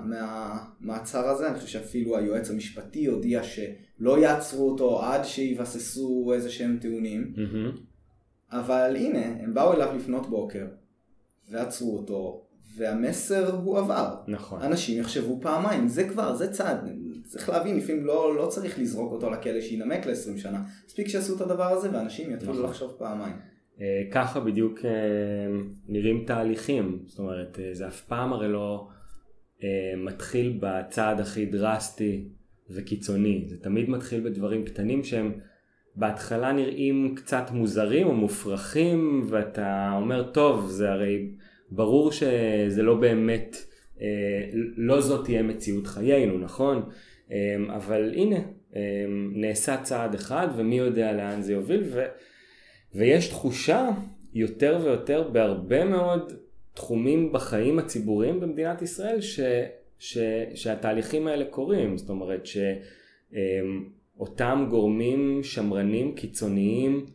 מהמעצר 0.01 1.21
מה, 1.21 1.25
מה, 1.25 1.31
הזה, 1.31 1.50
אני 1.50 1.55
חושב 1.55 1.67
שאפילו 1.67 2.17
היועץ 2.17 2.50
המשפטי 2.50 3.05
הודיע 3.05 3.41
שלא 3.43 4.19
יעצרו 4.19 4.69
אותו 4.69 5.03
עד 5.03 5.25
שיבססו 5.25 6.31
איזה 6.35 6.50
שהם 6.50 6.77
טיעונים, 6.81 7.33
mm-hmm. 7.35 7.79
אבל 8.51 8.95
הנה, 8.95 9.25
הם 9.25 9.53
באו 9.53 9.74
אליו 9.74 9.95
לפנות 9.95 10.29
בוקר, 10.29 10.67
ועצרו 11.50 11.97
אותו, 11.97 12.44
והמסר 12.77 13.55
הוא 13.55 13.77
עבר. 13.77 14.15
נכון. 14.27 14.62
אנשים 14.62 15.00
יחשבו 15.00 15.39
פעמיים, 15.41 15.88
זה 15.88 16.10
כבר, 16.10 16.36
זה 16.36 16.51
צעד, 16.51 16.89
צריך 17.24 17.50
להבין, 17.50 17.77
לפעמים 17.77 18.05
לא, 18.05 18.36
לא 18.36 18.48
צריך 18.48 18.79
לזרוק 18.79 19.12
אותו 19.12 19.29
לכלא 19.29 19.62
שינמק 19.62 20.05
ל-20 20.05 20.38
שנה. 20.38 20.63
מספיק 20.88 21.08
שיעשו 21.08 21.36
את 21.36 21.41
הדבר 21.41 21.72
הזה 21.72 21.89
ואנשים 21.94 22.34
יתחילו 22.34 22.53
נכון. 22.53 22.65
לחשוב 22.65 22.91
פעמיים. 22.98 23.36
אה, 23.82 24.01
ככה 24.12 24.39
בדיוק 24.39 24.79
אה, 24.86 24.91
נראים 25.88 26.24
תהליכים, 26.27 27.00
זאת 27.05 27.20
אומרת, 27.20 27.60
אה, 27.60 27.70
זה 27.74 27.88
אף 27.88 28.01
פעם 28.01 28.34
הרי 28.34 28.48
לא, 28.48 28.88
אה, 29.63 29.94
מתחיל 29.98 30.60
בצעד 30.62 31.20
הכי 31.20 31.46
דרסטי 31.46 32.27
וקיצוני, 32.70 33.44
זה 33.48 33.58
תמיד 33.58 33.89
מתחיל 33.89 34.29
בדברים 34.29 34.65
קטנים 34.65 35.03
שהם 35.03 35.32
בהתחלה 35.96 36.51
נראים 36.51 37.15
קצת 37.15 37.51
מוזרים 37.51 38.08
או 38.08 38.13
מופרכים 38.13 39.22
ואתה 39.29 39.91
אומר 39.96 40.32
טוב 40.32 40.67
זה 40.70 40.91
הרי 40.91 41.32
ברור 41.72 42.12
שזה 42.12 42.84
לא 42.84 42.95
באמת, 42.95 43.57
אה, 44.01 44.07
לא 44.77 45.01
זאת 45.01 45.25
תהיה 45.25 45.43
מציאות 45.43 45.88
חיינו 45.88 46.38
נכון? 46.38 46.89
אה, 47.31 47.55
אבל 47.75 48.13
הנה 48.15 48.39
נעשה 49.36 49.77
צעד 49.81 50.13
אחד 50.13 50.48
ומי 50.57 50.77
יודע 50.77 51.12
לאן 51.12 51.41
זה 51.41 51.53
יוביל 51.53 51.84
ו, 51.86 52.05
ויש 52.95 53.27
תחושה 53.27 53.89
יותר 54.34 54.79
ויותר 54.84 55.29
בהרבה 55.31 55.86
מאוד 55.86 56.34
תחומים 56.74 57.31
בחיים 57.31 57.79
הציבוריים 57.79 58.39
במדינת 58.39 58.81
ישראל 58.81 59.22
ש, 59.22 59.39
ש, 60.00 60.17
שהתהליכים 60.55 61.27
האלה 61.27 61.45
קורים, 61.45 61.98
זאת 61.98 62.10
אומרת 62.10 62.48
שאותם 64.17 64.67
גורמים 64.69 65.39
שמרנים 65.43 66.15
קיצוניים 66.15 67.05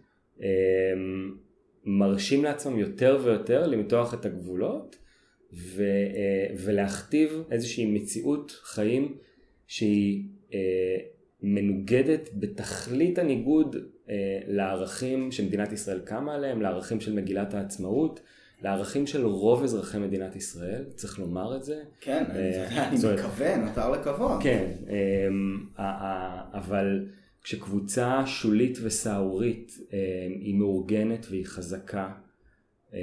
מרשים 1.84 2.44
לעצמם 2.44 2.78
יותר 2.78 3.18
ויותר 3.25 3.66
למתוח 3.66 4.14
את 4.14 4.26
הגבולות 4.26 4.96
ו, 5.52 5.84
ולהכתיב 6.56 7.42
איזושהי 7.50 7.87
מציאות 7.87 8.60
חיים 8.62 9.16
שהיא 9.66 10.25
מנוגדת 11.42 12.28
בתכלית 12.34 13.18
הניגוד 13.18 13.76
לערכים 14.46 15.32
שמדינת 15.32 15.72
ישראל 15.72 16.00
קמה 16.00 16.34
עליהם, 16.34 16.62
לערכים 16.62 17.00
של 17.00 17.12
מגילת 17.12 17.54
העצמאות. 17.54 18.20
לערכים 18.62 19.06
של 19.06 19.26
רוב 19.26 19.62
אזרחי 19.62 19.99
מדינת 19.99 20.37
ישראל, 20.37 20.84
צריך 20.94 21.18
לומר 21.18 21.56
את 21.56 21.64
זה. 21.64 21.82
כן, 22.00 22.25
אה, 22.34 22.88
אני 22.88 22.96
מקווה, 22.96 23.56
נותר 23.56 23.90
לקוות. 23.90 24.42
כן, 24.42 24.70
אבל 26.52 27.06
כשקבוצה 27.42 28.26
שולית 28.26 28.78
וסהרורית 28.82 29.78
אמ, 29.92 29.97
היא 30.40 30.54
מאורגנת 30.54 31.26
והיא 31.30 31.47
חזקה 31.47 32.12
אה, 32.94 32.99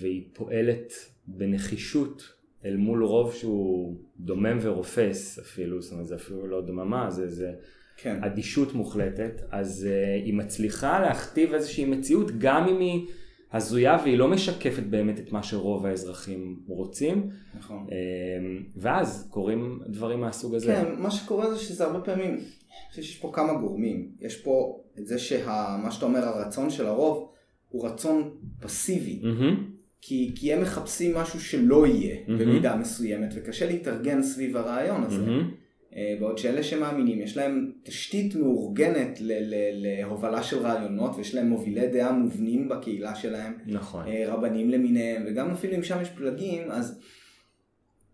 והיא 0.00 0.28
פועלת 0.32 0.92
בנחישות 1.26 2.32
אל 2.64 2.76
מול 2.76 3.04
רוב 3.04 3.34
שהוא 3.34 3.96
דומם 4.20 4.58
ורופס 4.62 5.38
אפילו, 5.38 5.82
זאת 5.82 5.92
אומרת 5.92 6.06
זה 6.06 6.14
אפילו 6.14 6.46
לא 6.46 6.66
דממה, 6.66 7.10
זה, 7.10 7.28
זה 7.28 7.52
כן. 7.96 8.24
אדישות 8.24 8.74
מוחלטת, 8.74 9.42
אז 9.50 9.88
אה, 9.90 10.14
היא 10.14 10.34
מצליחה 10.34 11.00
להכתיב 11.00 11.54
איזושהי 11.54 11.84
מציאות 11.84 12.30
גם 12.38 12.68
אם 12.68 12.80
היא 12.80 13.06
הזויה 13.52 13.96
והיא 14.02 14.18
לא 14.18 14.28
משקפת 14.28 14.82
באמת 14.82 15.18
את 15.18 15.32
מה 15.32 15.42
שרוב 15.42 15.86
האזרחים 15.86 16.60
רוצים. 16.68 17.30
נכון. 17.58 17.76
אמ, 17.76 18.62
ואז 18.76 19.28
קורים 19.30 19.80
דברים 19.86 20.20
מהסוג 20.20 20.54
הזה. 20.54 20.66
כן, 20.66 20.94
מה 20.98 21.10
שקורה 21.10 21.50
זה 21.50 21.58
שזה 21.58 21.84
הרבה 21.84 22.00
פעמים, 22.00 22.30
אני 22.30 22.90
חושב 22.90 23.02
שיש 23.02 23.18
פה 23.18 23.30
כמה 23.34 23.54
גורמים. 23.54 24.10
יש 24.20 24.36
פה 24.36 24.80
את 24.98 25.06
זה 25.06 25.18
שמה 25.18 25.90
שאתה 25.90 26.06
אומר, 26.06 26.24
הרצון 26.24 26.70
של 26.70 26.86
הרוב 26.86 27.28
הוא 27.68 27.86
רצון 27.86 28.30
פסיבי. 28.60 29.20
Mm-hmm. 29.22 29.78
כי, 30.00 30.32
כי 30.34 30.52
הם 30.52 30.62
מחפשים 30.62 31.16
משהו 31.16 31.40
שלא 31.40 31.86
יהיה 31.86 32.16
mm-hmm. 32.16 32.30
במידה 32.30 32.76
מסוימת, 32.76 33.30
וקשה 33.34 33.66
להתארגן 33.66 34.22
סביב 34.22 34.56
הרעיון 34.56 35.04
הזה. 35.04 35.26
Mm-hmm. 35.26 35.67
אה, 35.96 36.16
בעוד 36.20 36.38
שאלה 36.38 36.62
שמאמינים, 36.62 37.20
יש 37.20 37.36
להם 37.36 37.72
תשתית 37.82 38.34
מאורגנת 38.34 39.18
להובלה 39.20 40.42
של 40.42 40.58
רעיונות, 40.58 41.16
ויש 41.16 41.34
להם 41.34 41.48
מובילי 41.48 41.88
דעה 41.88 42.12
מובנים 42.12 42.68
בקהילה 42.68 43.14
שלהם. 43.14 43.52
נכון. 43.66 44.08
אה, 44.08 44.24
רבנים 44.26 44.70
למיניהם, 44.70 45.22
וגם 45.26 45.50
אפילו 45.50 45.74
אם 45.76 45.82
שם 45.82 45.98
יש 46.02 46.08
פלגים, 46.08 46.70
אז 46.70 47.00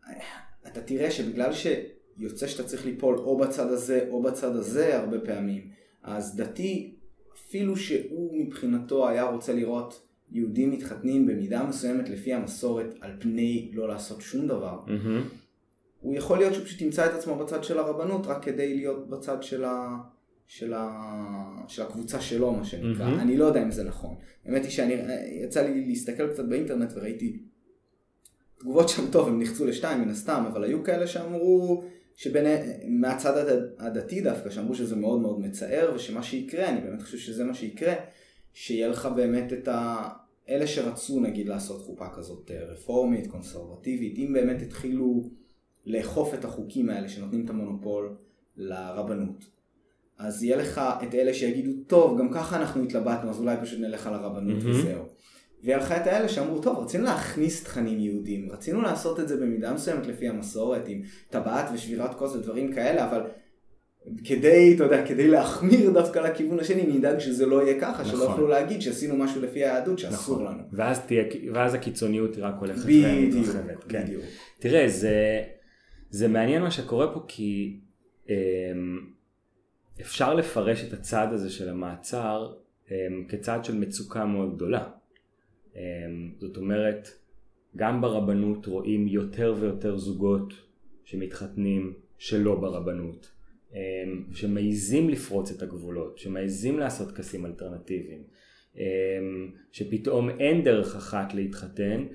אה, 0.08 0.14
אתה 0.66 0.80
תראה 0.80 1.10
שבגלל 1.10 1.50
שיוצא 1.52 2.46
שאתה 2.46 2.64
צריך 2.64 2.86
ליפול 2.86 3.18
או 3.18 3.38
בצד 3.38 3.70
הזה 3.70 4.06
או 4.10 4.22
בצד 4.22 4.56
הזה 4.56 4.98
הרבה 4.98 5.20
פעמים, 5.20 5.68
אז 6.02 6.36
דתי, 6.36 6.94
אפילו 7.36 7.76
שהוא 7.76 8.38
מבחינתו 8.38 9.08
היה 9.08 9.24
רוצה 9.24 9.52
לראות 9.52 10.06
יהודים 10.32 10.70
מתחתנים 10.70 11.26
במידה 11.26 11.64
מסוימת 11.64 12.08
לפי 12.08 12.34
המסורת 12.34 12.94
על 13.00 13.10
פני 13.18 13.70
לא 13.74 13.88
לעשות 13.88 14.20
שום 14.20 14.46
דבר. 14.46 14.78
Mm-hmm. 14.86 15.43
הוא 16.04 16.14
יכול 16.14 16.38
להיות 16.38 16.54
שהוא 16.54 16.64
פשוט 16.64 16.80
ימצא 16.80 17.06
את 17.06 17.14
עצמו 17.14 17.36
בצד 17.36 17.64
של 17.64 17.78
הרבנות 17.78 18.26
רק 18.26 18.44
כדי 18.44 18.74
להיות 18.74 19.10
בצד 19.10 19.42
של, 19.42 19.64
ה... 19.64 19.96
של, 20.46 20.74
ה... 20.76 20.90
של 21.68 21.82
הקבוצה 21.82 22.20
שלו 22.20 22.52
מה 22.52 22.64
שנקרא, 22.64 23.06
mm-hmm. 23.06 23.20
אני 23.22 23.36
לא 23.36 23.44
יודע 23.44 23.62
אם 23.62 23.70
זה 23.70 23.84
נכון. 23.84 24.14
האמת 24.44 24.62
היא 24.62 24.70
שאני, 24.70 24.94
יצא 25.44 25.62
לי 25.62 25.84
להסתכל 25.86 26.32
קצת 26.32 26.44
באינטרנט 26.44 26.92
וראיתי 26.94 27.42
תגובות 28.58 28.88
שם 28.88 29.10
טוב, 29.10 29.28
הם 29.28 29.42
נחצו 29.42 29.66
לשתיים 29.66 30.02
מן 30.02 30.08
הסתם, 30.08 30.44
אבל 30.52 30.64
היו 30.64 30.84
כאלה 30.84 31.06
שאמרו, 31.06 31.84
שבין, 32.16 32.46
מהצד 32.88 33.58
הדתי 33.78 34.20
דווקא, 34.20 34.50
שאמרו 34.50 34.74
שזה 34.74 34.96
מאוד 34.96 35.20
מאוד 35.20 35.40
מצער 35.40 35.92
ושמה 35.94 36.22
שיקרה, 36.22 36.68
אני 36.68 36.80
באמת 36.80 37.02
חושב 37.02 37.18
שזה 37.18 37.44
מה 37.44 37.54
שיקרה, 37.54 37.94
שיהיה 38.52 38.88
לך 38.88 39.08
באמת 39.16 39.52
את 39.52 39.68
ה... 39.68 40.08
אלה 40.48 40.66
שרצו 40.66 41.20
נגיד 41.20 41.48
לעשות 41.48 41.82
חופה 41.82 42.08
כזאת 42.16 42.50
אה, 42.50 42.64
רפורמית, 42.64 43.26
קונסרבטיבית, 43.26 44.18
אם 44.18 44.32
באמת 44.32 44.62
התחילו 44.62 45.30
לאכוף 45.86 46.34
את 46.34 46.44
החוקים 46.44 46.88
האלה 46.88 47.08
שנותנים 47.08 47.44
את 47.44 47.50
המונופול 47.50 48.16
לרבנות. 48.56 49.44
אז 50.18 50.42
יהיה 50.42 50.56
לך 50.56 50.80
את 51.02 51.14
אלה 51.14 51.34
שיגידו, 51.34 51.70
טוב, 51.86 52.18
גם 52.18 52.30
ככה 52.32 52.56
אנחנו 52.56 52.82
התלבטנו, 52.82 53.30
אז 53.30 53.40
אולי 53.40 53.56
פשוט 53.62 53.80
נלך 53.80 54.06
על 54.06 54.14
הרבנות 54.14 54.62
mm-hmm. 54.62 54.68
וזהו. 54.68 55.04
ויהיה 55.64 55.78
לך 55.78 55.92
את 55.92 56.06
האלה 56.06 56.28
שאמרו, 56.28 56.58
טוב, 56.58 56.78
רצינו 56.78 57.04
להכניס 57.04 57.64
תכנים 57.64 58.00
יהודים, 58.00 58.52
רצינו 58.52 58.82
לעשות 58.82 59.20
את 59.20 59.28
זה 59.28 59.36
במידה 59.36 59.72
מסוימת 59.72 60.06
לפי 60.06 60.28
המסורת, 60.28 60.88
עם 60.88 61.02
טבעת 61.30 61.70
ושבירת 61.74 62.14
כוס 62.14 62.34
ודברים 62.34 62.72
כאלה, 62.72 63.10
אבל 63.10 63.20
כדי, 64.24 64.74
אתה 64.76 64.84
יודע, 64.84 65.06
כדי 65.06 65.28
להחמיר 65.28 65.90
דווקא 65.90 66.18
לכיוון 66.18 66.60
השני, 66.60 66.82
נדאג 66.82 67.18
שזה 67.18 67.46
לא 67.46 67.62
יהיה 67.62 67.80
ככה, 67.80 68.02
נכון. 68.02 68.04
שלא 68.04 68.24
יוכלו 68.24 68.48
להגיד 68.48 68.82
שעשינו 68.82 69.16
משהו 69.16 69.42
לפי 69.42 69.64
היהדות 69.64 69.98
שאסור 69.98 70.34
נכון. 70.34 70.46
לנו. 70.46 70.62
ואז, 70.72 71.00
תהיה, 71.00 71.24
ואז 71.54 71.74
הקיצוניות 71.74 72.38
רק 72.38 72.54
הולכת 72.60 72.84
בדיוק, 72.84 73.46
כן. 73.88 74.04
בדיוק. 74.04 74.24
תראה, 74.58 74.88
זה... 74.88 75.42
זה 76.14 76.28
מעניין 76.28 76.62
מה 76.62 76.70
שקורה 76.70 77.14
פה 77.14 77.24
כי 77.28 77.76
אמ, 78.28 78.34
אפשר 80.00 80.34
לפרש 80.34 80.84
את 80.84 80.92
הצעד 80.92 81.32
הזה 81.32 81.50
של 81.50 81.68
המעצר 81.68 82.52
אמ, 82.90 83.24
כצעד 83.28 83.64
של 83.64 83.78
מצוקה 83.78 84.24
מאוד 84.24 84.56
גדולה. 84.56 84.88
אמ, 85.76 85.80
זאת 86.38 86.56
אומרת, 86.56 87.08
גם 87.76 88.00
ברבנות 88.00 88.66
רואים 88.66 89.08
יותר 89.08 89.54
ויותר 89.60 89.96
זוגות 89.96 90.54
שמתחתנים 91.04 91.92
שלא 92.18 92.54
ברבנות, 92.54 93.30
שמעיזים 94.32 95.10
לפרוץ 95.10 95.50
את 95.50 95.62
הגבולות, 95.62 96.18
שמעיזים 96.18 96.78
לעשות 96.78 97.08
טקסים 97.08 97.46
אלטרנטיביים, 97.46 98.22
שפתאום 99.72 100.30
אין 100.30 100.64
דרך 100.64 100.96
אחת 100.96 101.34
להתחתן 101.34 102.06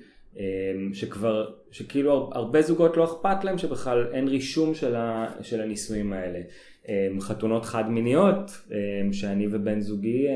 שכבר, 0.92 1.50
שכאילו 1.70 2.30
הרבה 2.32 2.62
זוגות 2.62 2.96
לא 2.96 3.04
אכפת 3.04 3.44
להם 3.44 3.58
שבכלל 3.58 4.06
אין 4.12 4.28
רישום 4.28 4.74
של, 4.74 4.96
ה, 4.96 5.26
של 5.42 5.60
הנישואים 5.60 6.12
האלה. 6.12 6.40
אמ, 6.88 7.20
חתונות 7.20 7.64
חד 7.64 7.90
מיניות 7.90 8.50
אמ, 8.70 9.12
שאני 9.12 9.46
ובן 9.50 9.80
זוגי 9.80 10.26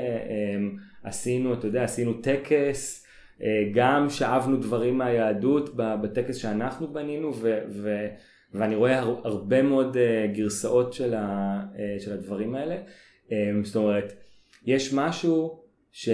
עשינו, 1.03 1.55
אתה 1.55 1.67
יודע, 1.67 1.85
עשינו 1.85 2.13
טקס, 2.13 3.01
גם 3.75 4.11
שאבנו 4.11 4.57
דברים 4.57 4.99
מהיהדות 4.99 5.77
בטקס 5.77 6.37
שאנחנו 6.37 6.93
בנינו 6.93 7.35
ו, 7.35 7.59
ו, 7.69 8.07
ואני 8.53 8.75
רואה 8.75 8.99
הרבה 8.99 9.63
מאוד 9.63 9.97
גרסאות 10.35 10.93
של, 10.93 11.15
ה, 11.15 11.61
של 11.99 12.13
הדברים 12.13 12.55
האלה. 12.55 12.77
זאת 13.63 13.77
אומרת, 13.77 14.13
יש 14.67 14.95
משהו 14.95 15.63
ש, 15.93 16.09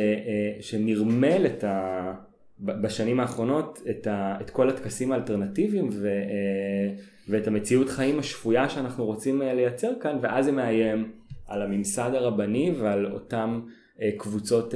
שנרמל 0.60 1.46
את 1.46 1.64
ה... 1.64 2.12
בשנים 2.60 3.20
האחרונות 3.20 3.78
את, 3.90 4.06
ה, 4.06 4.36
את 4.40 4.50
כל 4.50 4.68
הטקסים 4.68 5.12
האלטרנטיביים 5.12 5.88
ו, 5.92 6.06
אה, 6.06 6.94
ואת 7.28 7.46
המציאות 7.46 7.88
חיים 7.88 8.18
השפויה 8.18 8.68
שאנחנו 8.68 9.04
רוצים 9.04 9.42
אה, 9.42 9.54
לייצר 9.54 9.92
כאן 10.00 10.18
ואז 10.22 10.44
זה 10.44 10.52
מאיים 10.52 11.12
על 11.46 11.62
הממסד 11.62 12.10
הרבני 12.14 12.72
ועל 12.78 13.06
אותם 13.12 13.60
אה, 14.00 14.10
קבוצות 14.18 14.74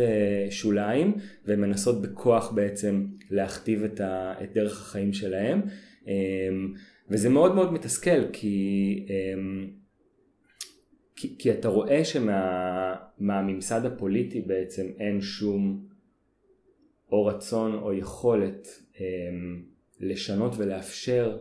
שוליים 0.51 1.15
ומנסות 1.47 2.03
בכוח 2.03 2.53
בעצם 2.53 3.07
להכתיב 3.31 3.85
את, 3.85 4.01
ה, 4.01 4.35
את 4.43 4.53
דרך 4.53 4.81
החיים 4.81 5.13
שלהם. 5.13 5.61
וזה 7.11 7.29
מאוד 7.29 7.55
מאוד 7.55 7.73
מתסכל 7.73 8.29
כי, 8.33 9.07
כי, 11.17 11.39
כי 11.39 11.53
אתה 11.53 11.69
רואה 11.69 12.05
שמהממסד 12.05 13.81
שמה, 13.81 13.89
הפוליטי 13.89 14.41
בעצם 14.41 14.87
אין 14.99 15.21
שום 15.21 15.94
או 17.13 17.25
רצון 17.27 17.75
או 17.75 17.93
יכולת 17.93 18.69
אמ, 19.01 19.05
לשנות 20.01 20.53
ולאפשר 20.57 21.37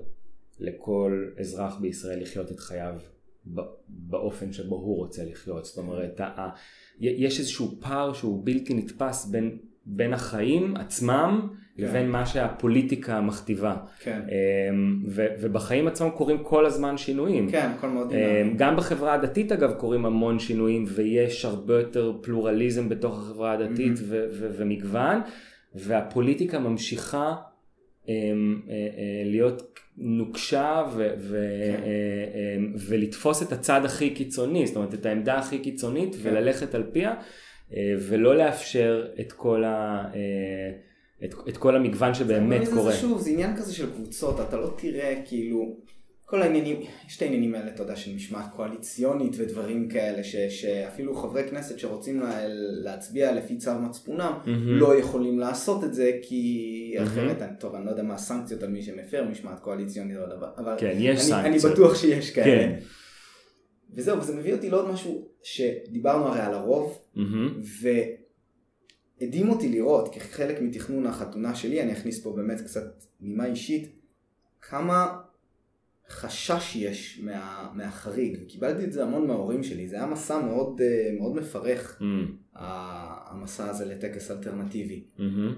לכל 0.59 1.25
אזרח 1.39 1.77
בישראל 1.81 2.21
לחיות 2.21 2.51
את 2.51 2.59
חייו 2.59 2.93
באופן 3.89 4.53
שבו 4.53 4.75
הוא 4.75 4.97
רוצה 4.97 5.23
לחיות. 5.31 5.65
זאת 5.65 5.77
אומרת, 5.77 6.21
יש 6.99 7.39
איזשהו 7.39 7.75
פער 7.79 8.13
שהוא 8.13 8.41
בלתי 8.45 8.73
נתפס 8.73 9.25
בין 9.25 9.57
בין 9.85 10.13
החיים 10.13 10.75
עצמם 10.77 11.47
כן. 11.77 11.83
לבין 11.83 12.09
מה 12.09 12.25
שהפוליטיקה 12.25 13.21
מכתיבה. 13.21 13.75
כן. 13.99 14.21
אמ, 14.69 15.03
ו- 15.09 15.27
ובחיים 15.41 15.87
עצמם 15.87 16.09
קורים 16.09 16.43
כל 16.43 16.65
הזמן 16.65 16.97
שינויים. 16.97 17.49
כן, 17.51 17.71
הכל 17.77 17.87
מאוד 17.89 18.11
אמ, 18.11 18.17
דינמי. 18.43 18.53
גם 18.57 18.75
בחברה 18.77 19.13
הדתית 19.13 19.51
אגב 19.51 19.73
קורים 19.73 20.05
המון 20.05 20.39
שינויים 20.39 20.85
ויש 20.87 21.45
הרבה 21.45 21.79
יותר 21.79 22.13
פלורליזם 22.21 22.89
בתוך 22.89 23.17
החברה 23.19 23.51
הדתית 23.51 23.97
Mhm. 23.97 24.01
ו- 24.07 24.25
ו- 24.31 24.49
ומגוון 24.57 25.21
והפוליטיקה 25.75 26.59
ממשיכה 26.59 27.35
אמ, 28.07 28.13
אה, 28.69 28.73
אה, 28.73 29.23
להיות 29.25 29.79
נוקשה 29.97 30.83
ו- 30.95 31.09
ו- 31.19 31.71
כן. 31.77 31.83
אה, 31.83 32.57
ולתפוס 32.87 33.43
את 33.43 33.51
הצד 33.51 33.85
הכי 33.85 34.09
קיצוני, 34.09 34.67
זאת 34.67 34.75
אומרת 34.75 34.93
את 34.93 35.05
העמדה 35.05 35.37
הכי 35.37 35.59
קיצונית 35.59 36.15
כן. 36.15 36.19
וללכת 36.23 36.75
על 36.75 36.83
פיה 36.91 37.13
ולא 37.99 38.35
לאפשר 38.35 39.05
את 39.19 39.31
כל, 39.31 39.63
ה- 39.63 40.03
את, 41.25 41.33
את 41.49 41.57
כל 41.57 41.75
המגוון 41.75 42.13
שבאמת 42.13 42.67
קורה. 42.67 42.91
זה 42.91 42.97
שוב, 42.97 43.21
זה 43.21 43.29
עניין 43.29 43.57
כזה 43.57 43.73
של 43.73 43.91
קבוצות, 43.91 44.39
אתה 44.39 44.57
לא 44.57 44.73
תראה 44.77 45.21
כאילו, 45.25 45.75
כל 46.33 46.41
העניינים, 46.41 46.77
יש 47.07 47.17
את 47.17 47.21
העניינים 47.21 47.55
האלה, 47.55 47.67
אתה 47.71 47.83
יודע, 47.83 47.95
של 47.95 48.15
משמעת 48.15 48.45
קואליציונית 48.55 49.33
ודברים 49.37 49.89
כאלה, 49.89 50.23
ש, 50.23 50.35
שאפילו 50.35 51.15
חברי 51.15 51.43
כנסת 51.49 51.79
שרוצים 51.79 52.19
לה, 52.19 52.39
להצביע 52.83 53.31
לפי 53.31 53.57
צו 53.57 53.71
מצפונם, 53.79 54.33
מהמם. 54.45 54.67
לא 54.67 54.95
יכולים 54.99 55.39
לעשות 55.39 55.83
את 55.83 55.93
זה, 55.93 56.11
כי 56.21 56.93
מהמם. 56.97 57.07
אחרת, 57.07 57.41
אני- 57.41 57.57
טוב, 57.59 57.75
אני 57.75 57.85
לא 57.85 57.91
יודע 57.91 58.03
מה 58.03 58.13
הסנקציות 58.13 58.63
על 58.63 58.69
מי 58.69 58.81
שמפר 58.81 59.23
משמעת 59.31 59.59
קואליציונית, 59.59 60.17
או 60.17 60.25
דבר, 60.37 60.47
אבל 60.57 60.75
כן, 60.77 60.95
יש 60.99 61.31
אני, 61.31 61.47
אני. 61.49 61.57
בטוח 61.59 61.95
שיש 61.95 62.31
כאלה. 62.31 62.45
כן. 62.61 62.79
וזהו, 63.95 64.17
וזה 64.19 64.35
מביא 64.35 64.53
אותי 64.53 64.69
לעוד 64.69 64.89
משהו, 64.91 65.27
שדיברנו 65.43 66.25
הרי 66.27 66.39
על 66.41 66.53
הרוב, 66.53 66.99
מהמם. 67.15 67.61
והדהים 69.21 69.49
אותי 69.49 69.69
לראות 69.69 70.15
כחלק 70.15 70.61
מתכנון 70.61 71.05
החתונה 71.07 71.55
שלי, 71.55 71.81
אני 71.81 71.91
אכניס 71.93 72.23
פה 72.23 72.33
באמת 72.35 72.61
קצת 72.61 72.83
נימה 73.21 73.45
אישית, 73.45 73.99
כמה 74.61 75.07
חשש 76.09 76.75
יש 76.75 77.19
מה, 77.23 77.69
מהחריג, 77.73 78.37
וקיבלתי 78.41 78.83
את 78.83 78.93
זה 78.93 79.03
המון 79.03 79.27
מההורים 79.27 79.63
שלי, 79.63 79.87
זה 79.87 79.95
היה 79.95 80.05
מסע 80.05 80.39
מאוד, 80.39 80.81
אה, 80.81 81.09
מאוד 81.19 81.35
מפרך. 81.35 82.01
ה- 82.55 83.31
המסע 83.31 83.69
הזה 83.69 83.85
לטקס 83.85 84.31
אלטרנטיבי. 84.31 85.03
מהמם. 85.17 85.55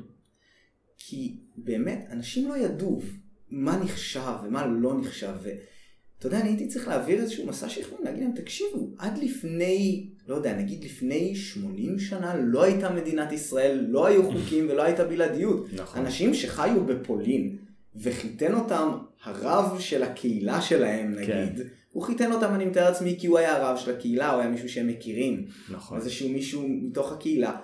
כי 0.98 1.38
באמת, 1.58 2.08
אנשים 2.12 2.48
לא 2.50 2.58
ידעו 2.58 3.02
מה 3.50 3.78
נחשב 3.84 4.34
ומה 4.48 4.66
לא 4.68 5.00
נחשב, 5.00 5.34
ואתה 5.44 6.28
יודע, 6.28 6.40
אני 6.42 6.50
הייתי 6.50 6.68
צריך 6.68 6.88
להעביר 6.88 7.20
איזשהו 7.22 7.48
מסע 7.48 7.70
שכנוע, 7.70 8.00
להגיד 8.04 8.24
להם, 8.24 8.32
תקשיבו, 8.36 8.90
עד 8.98 9.18
לפני, 9.18 10.10
לא 10.28 10.36
יודע, 10.36 10.58
נגיד 10.58 10.84
לפני 10.84 11.36
80 11.36 12.00
שנה 12.00 12.36
לא 12.36 12.64
הייתה 12.64 12.90
מדינת 12.94 13.32
ישראל, 13.32 13.86
לא 13.90 14.06
היו 14.06 14.32
חוקים 14.32 14.70
ולא 14.70 14.84
הייתה 14.84 15.04
בלעדיות. 15.06 15.68
נכון. 15.74 16.02
אנשים 16.02 16.34
שחיו 16.34 16.86
בפולין, 16.86 17.58
וחיתן 18.02 18.54
אותם 18.54 18.92
הרב 19.24 19.80
של 19.80 20.04
הקהילה 20.04 20.62
שלהם, 20.62 21.12
נגיד, 21.12 21.28
כן. 21.28 21.64
הוא 21.92 22.04
חיתן 22.04 22.32
אותם, 22.32 22.56
אני 22.56 22.66
מתאר 22.66 22.90
לעצמי, 22.90 23.16
כי 23.20 23.28
הוא 23.28 23.38
היה 23.38 23.56
הרב 23.56 23.78
של 23.78 23.92
הקהילה, 23.92 24.32
הוא 24.32 24.42
היה 24.42 24.50
מישהו 24.50 24.70
שהם 24.70 24.88
מכירים. 24.88 25.46
נכון. 25.70 25.98
איזשהו 25.98 26.30
מישהו 26.30 26.66
מתוך 26.68 27.12
הקהילה. 27.12 27.56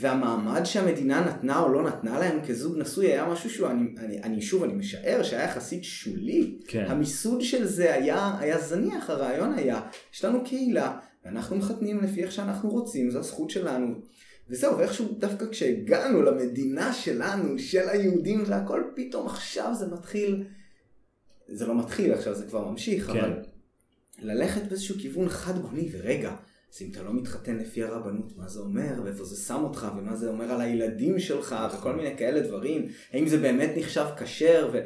והמעמד 0.00 0.64
שהמדינה 0.64 1.20
נתנה 1.20 1.60
או 1.60 1.68
לא 1.68 1.82
נתנה 1.82 2.18
להם 2.18 2.38
כזוג 2.48 2.78
נשוי 2.78 3.06
היה 3.06 3.28
משהו 3.28 3.50
שהוא, 3.50 3.68
אני, 3.68 3.94
אני, 3.98 4.22
אני 4.22 4.42
שוב, 4.42 4.62
אני 4.62 4.72
משער 4.72 5.22
שהיה 5.22 5.44
יחסית 5.44 5.84
שולי. 5.84 6.58
כן. 6.66 6.84
המיסוד 6.88 7.40
של 7.40 7.64
זה 7.64 7.94
היה, 7.94 8.36
היה 8.38 8.58
זניח, 8.58 9.10
הרעיון 9.10 9.52
היה, 9.52 9.80
יש 10.14 10.24
לנו 10.24 10.44
קהילה, 10.44 10.98
ואנחנו 11.24 11.56
מחתנים 11.56 12.00
לפי 12.00 12.22
איך 12.22 12.32
שאנחנו 12.32 12.70
רוצים, 12.70 13.10
זו 13.10 13.18
הזכות 13.18 13.50
שלנו. 13.50 13.94
וזהו, 14.50 14.78
ואיכשהו 14.78 15.14
דווקא 15.18 15.46
כשהגענו 15.50 16.22
למדינה 16.22 16.92
שלנו, 16.92 17.58
של 17.58 17.88
היהודים 17.88 18.44
והכל, 18.46 18.82
פתאום 18.96 19.26
עכשיו 19.26 19.74
זה 19.78 19.86
מתחיל, 19.86 20.44
זה 21.48 21.66
לא 21.66 21.78
מתחיל, 21.78 22.12
עכשיו 22.12 22.34
זה 22.34 22.46
כבר 22.46 22.68
ממשיך, 22.68 23.06
כן. 23.06 23.18
אבל 23.18 23.32
ללכת 24.18 24.62
באיזשהו 24.68 24.94
כיוון 24.98 25.28
חד 25.28 25.58
גוני, 25.58 25.88
ורגע, 25.92 26.36
אז 26.74 26.82
אם 26.82 26.88
אתה 26.90 27.02
לא 27.02 27.14
מתחתן 27.14 27.56
לפי 27.56 27.82
הרבנות, 27.82 28.36
מה 28.36 28.48
זה 28.48 28.60
אומר, 28.60 29.00
ואיפה 29.04 29.24
זה 29.24 29.36
שם 29.36 29.64
אותך, 29.64 29.86
ומה 29.98 30.16
זה 30.16 30.28
אומר 30.28 30.52
על 30.52 30.60
הילדים 30.60 31.18
שלך, 31.18 31.52
נכון. 31.52 31.78
וכל 31.78 31.96
מיני 31.96 32.16
כאלה 32.16 32.40
דברים, 32.40 32.88
האם 33.12 33.28
זה 33.28 33.38
באמת 33.38 33.70
נחשב 33.76 34.06
כשר, 34.18 34.70
ו... 34.72 34.80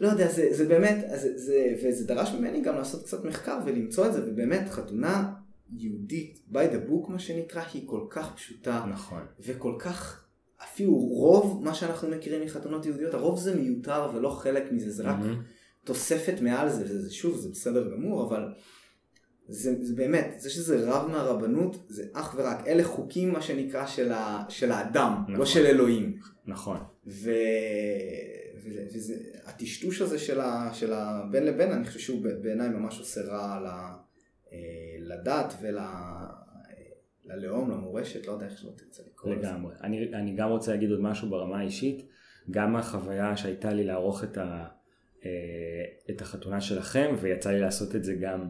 לא 0.00 0.08
יודע, 0.08 0.28
זה, 0.28 0.48
זה 0.50 0.64
באמת, 0.64 1.04
זה, 1.14 1.38
זה, 1.38 1.74
וזה 1.82 2.06
דרש 2.06 2.32
ממני 2.32 2.60
גם 2.60 2.76
לעשות 2.76 3.04
קצת 3.04 3.24
מחקר 3.24 3.58
ולמצוא 3.66 4.06
את 4.06 4.12
זה, 4.12 4.20
ובאמת 4.26 4.68
חתונה 4.68 5.32
יהודית, 5.72 6.38
by 6.52 6.72
the 6.72 6.90
book 6.90 7.10
מה 7.10 7.18
שנקרא, 7.18 7.62
היא 7.72 7.82
כל 7.86 8.06
כך 8.10 8.34
פשוטה, 8.34 8.84
נכון. 8.90 9.22
וכל 9.40 9.76
כך, 9.78 10.24
אפילו 10.64 10.94
רוב 10.94 11.64
מה 11.64 11.74
שאנחנו 11.74 12.08
מכירים 12.08 12.42
מחתונות 12.42 12.86
יהודיות, 12.86 13.14
הרוב 13.14 13.38
זה 13.38 13.56
מיותר 13.56 14.10
ולא 14.14 14.30
חלק 14.30 14.72
מזה, 14.72 14.90
זה 14.90 15.02
רק 15.02 15.18
מהמם. 15.18 15.42
תוספת 15.84 16.40
מעל 16.40 16.68
זה, 16.68 16.84
וזה 16.84 17.14
שוב, 17.14 17.36
זה 17.36 17.48
בסדר 17.48 17.90
גמור, 17.90 18.28
אבל 18.28 18.48
זה, 19.48 19.74
זה 19.80 19.94
באמת, 19.94 20.34
זה 20.38 20.50
שזה 20.50 20.90
רב 20.90 21.10
מהרבנות, 21.10 21.76
זה 21.88 22.04
אך 22.12 22.34
ורק, 22.38 22.66
אלה 22.66 22.84
חוקים 22.84 23.32
מה 23.32 23.42
שנקרא 23.42 23.86
של, 23.86 24.12
ה, 24.12 24.44
של 24.48 24.72
האדם, 24.72 25.12
נכון. 25.22 25.36
לא 25.36 25.46
של 25.46 25.66
אלוהים. 25.66 26.18
נכון. 26.46 26.78
ו... 27.06 27.30
וזה, 28.64 28.86
וזה, 28.94 29.14
הטשטוש 29.44 30.00
הזה 30.00 30.18
של, 30.18 30.40
ה, 30.40 30.70
של 30.74 30.92
הבין 30.92 31.44
לבין, 31.44 31.72
אני 31.72 31.86
חושב 31.86 31.98
שהוא 31.98 32.22
בעיניי 32.42 32.68
ממש 32.68 32.98
עושה 32.98 33.20
רע 33.20 33.60
ל, 33.60 33.66
אה, 34.52 34.58
לדת 35.06 35.54
ול... 35.62 35.78
ללאום, 37.24 37.70
למורשת, 37.70 38.26
לא 38.26 38.32
יודע 38.32 38.46
איך 38.46 38.58
שלא 38.58 38.70
תרצה 38.70 39.02
לקרוא 39.06 39.34
לזה. 39.34 39.46
לגמרי. 39.46 39.74
אני, 39.82 40.14
אני 40.14 40.34
גם 40.34 40.48
רוצה 40.48 40.70
להגיד 40.70 40.90
עוד 40.90 41.00
משהו 41.00 41.30
ברמה 41.30 41.58
האישית. 41.58 42.08
גם 42.50 42.76
החוויה 42.76 43.36
שהייתה 43.36 43.72
לי 43.72 43.84
לערוך 43.84 44.24
את, 44.24 44.38
ה, 44.38 44.66
אה, 45.24 45.30
את 46.10 46.20
החתונה 46.20 46.60
שלכם, 46.60 47.14
ויצא 47.20 47.50
לי 47.50 47.60
לעשות 47.60 47.96
את 47.96 48.04
זה 48.04 48.14
גם 48.14 48.48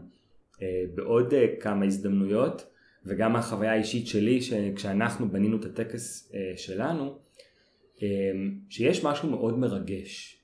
אה, 0.63 0.85
בעוד 0.95 1.35
אה, 1.35 1.47
כמה 1.61 1.85
הזדמנויות, 1.85 2.71
וגם 3.05 3.37
החוויה 3.37 3.73
האישית 3.73 4.07
שלי, 4.07 4.43
שכשאנחנו 4.43 5.29
בנינו 5.29 5.57
את 5.61 5.65
הטקס 5.65 6.33
שלנו, 6.57 7.19
שיש 8.69 9.05
משהו 9.05 9.31
מאוד 9.31 9.59
מרגש 9.59 10.43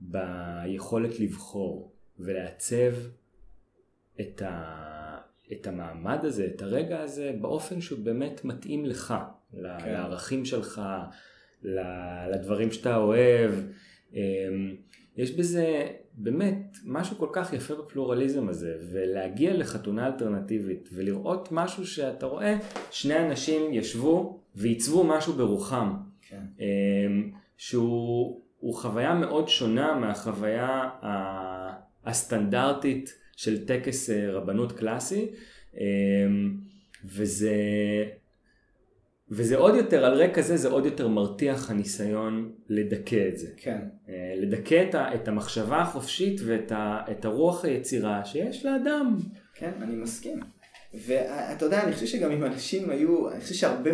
ביכולת 0.00 1.20
לבחור 1.20 1.92
ולעצב 2.18 2.92
את, 4.20 4.42
ה, 4.42 5.01
את 5.52 5.66
המעמד 5.66 6.24
הזה, 6.24 6.46
את 6.54 6.62
הרגע 6.62 7.00
הזה, 7.00 7.32
באופן 7.40 7.80
שהוא 7.80 7.98
באמת 7.98 8.44
מתאים 8.44 8.84
לך, 8.84 9.14
כן. 9.52 9.58
לערכים 9.92 10.44
שלך, 10.44 10.82
לדברים 12.30 12.72
שאתה 12.72 12.96
אוהב. 12.96 13.50
אמ, 14.14 14.76
יש 15.16 15.30
בזה 15.30 15.86
באמת 16.14 16.76
משהו 16.84 17.18
כל 17.18 17.28
כך 17.32 17.52
יפה 17.52 17.74
בפלורליזם 17.74 18.48
הזה, 18.48 18.76
ולהגיע 18.92 19.56
לחתונה 19.56 20.06
אלטרנטיבית 20.06 20.88
ולראות 20.92 21.48
משהו 21.52 21.86
שאתה 21.86 22.26
רואה, 22.26 22.56
שני 22.90 23.26
אנשים 23.26 23.72
ישבו 23.72 24.40
ועיצבו 24.54 25.04
משהו 25.04 25.32
ברוחם, 25.32 25.92
כן. 26.28 26.42
אמ, 26.60 27.30
שהוא 27.56 28.42
הוא 28.58 28.74
חוויה 28.74 29.14
מאוד 29.14 29.48
שונה 29.48 29.94
מהחוויה 29.94 30.90
הסטנדרטית 32.04 33.21
של 33.36 33.66
טקס 33.66 34.10
אה, 34.10 34.30
רבנות 34.30 34.72
קלאסי, 34.72 35.26
אמ, 35.74 36.56
וזה, 37.04 37.54
וזה 39.30 39.56
עוד 39.56 39.74
יותר, 39.74 40.04
על 40.04 40.14
רקע 40.14 40.42
זה, 40.42 40.56
זה 40.56 40.68
עוד 40.68 40.84
יותר 40.84 41.08
מרתיח 41.08 41.70
הניסיון 41.70 42.52
לדכא 42.68 43.28
את 43.28 43.38
זה. 43.38 43.48
כן. 43.56 43.80
אה, 44.08 44.34
לדכא 44.36 44.84
את, 44.88 44.94
את 44.94 45.28
המחשבה 45.28 45.80
החופשית 45.80 46.40
ואת 46.44 46.72
ה, 46.72 47.00
את 47.10 47.24
הרוח 47.24 47.64
היצירה 47.64 48.24
שיש 48.24 48.66
לאדם. 48.66 49.18
כן, 49.54 49.72
אני 49.82 49.96
מסכים. 49.96 50.40
ואתה 50.94 51.64
יודע, 51.64 51.84
אני 51.84 51.92
חושב 51.92 52.06
שגם 52.06 52.30
אם 52.30 52.44
אנשים 52.44 52.90
היו, 52.90 53.30
אני 53.30 53.40
חושב 53.40 53.54
שהרבה, 53.54 53.90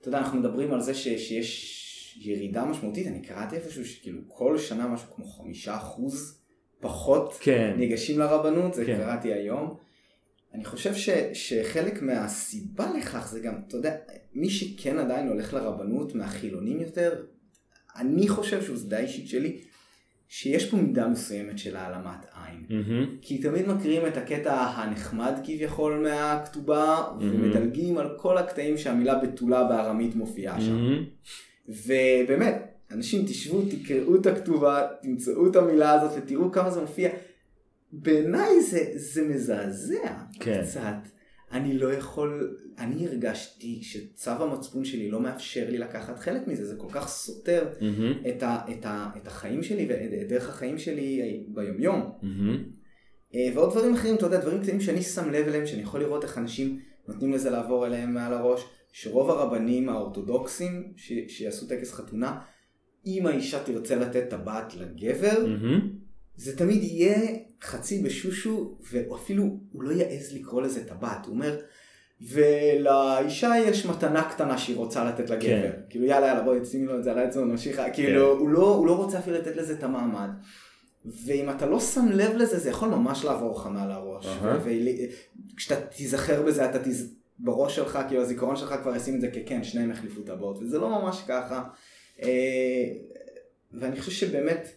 אתה 0.00 0.08
יודע, 0.08 0.18
אנחנו 0.18 0.38
מדברים 0.40 0.72
על 0.72 0.80
זה 0.80 0.94
ש, 0.94 1.04
שיש 1.04 1.82
ירידה 2.20 2.64
משמעותית, 2.64 3.06
אני 3.06 3.22
קראתי 3.22 3.56
איפשהו 3.56 3.84
שכאילו 3.84 4.20
כל 4.28 4.58
שנה 4.58 4.88
משהו 4.88 5.08
כמו 5.14 5.24
חמישה 5.24 5.76
אחוז 5.76 6.45
פחות 6.80 7.38
כן, 7.40 7.74
ניגשים 7.76 8.18
לרבנות, 8.18 8.74
זה 8.74 8.84
כן. 8.84 8.96
קראתי 8.96 9.32
היום. 9.32 9.76
אני 10.54 10.64
חושב 10.64 10.94
ש, 10.94 11.10
שחלק 11.32 12.02
מהסיבה 12.02 12.86
לכך 12.98 13.28
זה 13.32 13.40
גם, 13.40 13.54
אתה 13.68 13.76
יודע, 13.76 13.96
מי 14.34 14.50
שכן 14.50 14.98
עדיין 14.98 15.28
הולך 15.28 15.54
לרבנות 15.54 16.14
מהחילונים 16.14 16.80
יותר, 16.80 17.24
אני 17.96 18.28
חושב 18.28 18.62
שזה 18.62 18.88
די 18.88 18.96
אישית 18.96 19.28
שלי, 19.28 19.60
שיש 20.28 20.70
פה 20.70 20.76
מידה 20.76 21.08
מסוימת 21.08 21.58
של 21.58 21.76
העלמת 21.76 22.26
עין. 22.34 22.64
מהמם, 22.68 23.16
כי 23.22 23.38
תמיד 23.38 23.68
מקריאים 23.68 24.06
את 24.06 24.16
הקטע 24.16 24.60
הנחמד 24.60 25.32
כביכול 25.44 26.02
מהכתובה, 26.02 27.04
ומדלגים 27.20 27.98
על 27.98 28.08
כל 28.16 28.38
הקטעים 28.38 28.78
שהמילה 28.78 29.14
בתולה 29.14 29.64
בארמית 29.64 30.14
מופיעה 30.14 30.60
שם. 30.60 30.74
מהמם. 30.74 31.04
ובאמת, 31.68 32.75
אנשים 32.90 33.24
תשבו, 33.24 33.62
תקראו 33.70 34.16
את 34.16 34.26
הכתובה, 34.26 34.86
תמצאו 35.02 35.50
את 35.50 35.56
המילה 35.56 35.92
הזאת 35.92 36.22
ותראו 36.22 36.52
כמה 36.52 36.70
זה 36.70 36.80
מופיע. 36.80 37.10
בעיניי 37.92 38.62
זה, 38.62 38.92
זה 38.94 39.28
מזעזע 39.28 40.14
כן. 40.40 40.62
קצת. 40.62 41.16
אני 41.52 41.78
לא 41.78 41.92
יכול, 41.92 42.56
אני 42.78 43.06
הרגשתי 43.06 43.82
שצו 43.82 44.30
המצפון 44.30 44.84
שלי 44.84 45.10
לא 45.10 45.20
מאפשר 45.20 45.70
לי 45.70 45.78
לקחת 45.78 46.18
חלק 46.18 46.48
מזה, 46.48 46.64
זה 46.64 46.76
כל 46.76 46.88
כך 46.90 47.08
סותר 47.08 47.68
מהמם, 47.80 48.12
את, 48.28 48.42
ה, 48.42 48.58
את, 48.72 48.86
ה, 48.86 49.10
את 49.16 49.26
החיים 49.26 49.62
שלי 49.62 49.86
ואת 49.88 50.28
דרך 50.28 50.48
החיים 50.48 50.78
שלי 50.78 51.44
ביומיום. 51.48 52.10
אה, 53.34 53.48
ועוד 53.54 53.70
דברים 53.70 53.94
אחרים, 53.94 54.14
אתה 54.14 54.26
יודע, 54.26 54.40
דברים 54.40 54.62
קטנים 54.62 54.80
שאני 54.80 55.02
שם 55.02 55.30
לב 55.30 55.48
אליהם, 55.48 55.66
שאני 55.66 55.82
יכול 55.82 56.00
לראות 56.00 56.24
איך 56.24 56.38
אנשים 56.38 56.80
נותנים 57.08 57.32
לזה 57.32 57.50
לעבור 57.50 57.86
אליהם 57.86 58.14
מעל 58.14 58.32
הראש, 58.32 58.64
שרוב 58.92 59.30
הרבנים 59.30 59.88
האורתודוקסים 59.88 60.92
ש, 60.96 61.12
שיעשו 61.28 61.66
טקס 61.66 61.92
חתונה, 61.92 62.38
אם 63.06 63.26
האישה 63.26 63.64
תרצה 63.64 63.96
לתת 63.96 64.30
טבעת 64.30 64.74
לגבר, 64.74 65.46
מהמם. 65.46 65.88
זה 66.36 66.56
תמיד 66.56 66.82
יהיה 66.82 67.16
חצי 67.62 68.02
בשושו, 68.02 68.78
ואפילו 68.92 69.58
הוא 69.72 69.82
לא 69.82 69.92
יעז 69.92 70.34
לקרוא 70.34 70.62
לזה 70.62 70.84
טבעת, 70.84 71.26
הוא 71.26 71.34
אומר, 71.34 71.58
ולאישה 72.20 73.52
יש 73.66 73.86
מתנה 73.86 74.30
קטנה 74.30 74.58
שהיא 74.58 74.76
רוצה 74.76 75.04
לתת 75.04 75.30
לגבר. 75.30 75.46
כן. 75.46 75.72
כאילו 75.90 76.04
יאללה 76.04 76.26
יאללה 76.26 76.42
בואי 76.42 76.64
שימי 76.64 76.86
לו 76.86 76.98
את 76.98 77.04
זה 77.04 77.12
על 77.12 77.18
האצבע 77.18 77.42
ונמשיך, 77.42 77.80
כאילו 77.92 78.38
הוא 78.38 78.48
לא, 78.48 78.74
הוא 78.74 78.86
לא 78.86 78.96
רוצה 78.96 79.18
אפילו 79.18 79.36
לתת 79.36 79.56
לזה 79.56 79.72
את 79.72 79.84
המעמד. 79.84 80.28
ואם 81.24 81.50
אתה 81.50 81.66
לא 81.66 81.80
שם 81.80 82.08
לב 82.12 82.36
לזה 82.36 82.58
זה 82.58 82.70
יכול 82.70 82.88
ממש 82.88 83.24
לעבור 83.24 83.60
לך 83.60 83.66
מעל 83.66 83.90
הראש. 83.90 84.26
וכשאתה 85.54 85.80
תיזכר 85.80 86.42
בזה 86.42 86.70
אתה 86.70 86.78
תז... 86.78 87.16
בראש 87.38 87.76
שלך, 87.76 87.98
כאילו 88.08 88.22
הזיכרון 88.22 88.56
שלך 88.56 88.74
כבר 88.82 88.96
ישים 88.96 89.16
את 89.16 89.20
זה 89.20 89.28
ככן, 89.30 89.64
שניהם 89.64 89.90
החליפו 89.90 90.22
טבעות, 90.22 90.58
וזה 90.58 90.78
לא 90.78 91.02
ממש 91.02 91.24
ככה. 91.28 91.64
אה, 92.22 92.92
ואני 93.72 94.00
חושב 94.00 94.26
שבאמת 94.26 94.68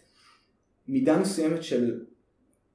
מידה 0.88 1.18
מסוימת 1.18 1.62
של 1.62 2.04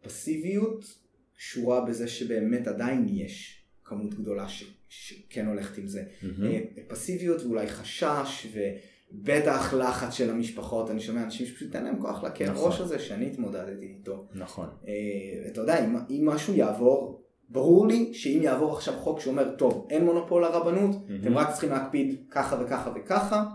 פסיביות 0.03 0.97
קשורה 1.37 1.85
בזה 1.85 2.07
שבאמת 2.07 2.67
עדיין 2.67 3.05
יש 3.09 3.63
כמות 3.83 4.13
גדולה 4.13 4.49
ש... 4.49 4.63
שכן 4.89 5.45
הולכת 5.45 5.77
עם 5.77 5.87
זה. 5.87 6.03
אה, 6.43 6.59
פסיביות 6.87 7.41
ואולי 7.41 7.67
חשש 7.67 8.47
ובטח 8.53 9.73
לחץ 9.73 10.13
של 10.13 10.29
המשפחות, 10.29 10.91
אני 10.91 10.99
שומע 10.99 11.23
אנשים 11.23 11.45
שפשוט 11.45 11.75
אין 11.75 11.83
להם 11.83 11.99
כוח 11.99 12.23
לכאב 12.23 12.49
נכון. 12.49 12.71
ראש 12.71 12.79
הזה 12.79 12.99
שאני 12.99 13.27
התמודדתי 13.27 13.85
איתו. 13.85 14.27
נכון. 14.33 14.67
אה, 14.87 15.47
אתה 15.47 15.61
יודע, 15.61 15.85
אם, 15.85 15.95
אם 16.09 16.25
משהו 16.25 16.53
יעבור, 16.53 17.25
ברור 17.49 17.87
לי 17.87 18.13
שאם 18.13 18.39
יעבור 18.43 18.73
עכשיו 18.77 18.93
חוק 18.93 19.19
שאומר, 19.19 19.55
טוב, 19.55 19.87
אין 19.89 20.05
מונופול 20.05 20.41
לרבנות, 20.41 20.95
מהמם. 21.09 21.21
אתם 21.21 21.37
רק 21.37 21.51
צריכים 21.51 21.69
להקפיד 21.69 22.15
ככה 22.29 22.63
וככה 22.63 22.93
וככה, 22.95 23.45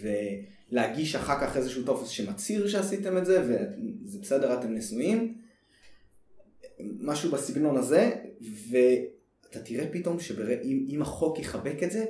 ולהגיש 0.00 1.14
אחר 1.16 1.40
כך 1.40 1.56
איזשהו 1.56 1.82
טופס 1.84 2.08
שמצהיר 2.08 2.68
שעשיתם 2.68 3.16
את 3.18 3.26
זה, 3.26 3.42
וזה 4.04 4.18
בסדר, 4.22 4.54
אתם 4.58 4.74
נשואים, 4.74 5.34
משהו 6.80 7.30
בסגנון 7.30 7.76
הזה, 7.76 8.10
ואתה 8.70 9.60
תראה 9.60 9.86
פתאום 9.92 10.20
שאם 10.20 10.98
החוק 11.02 11.38
יחבק 11.38 11.82
את 11.82 11.90
זה, 11.90 12.04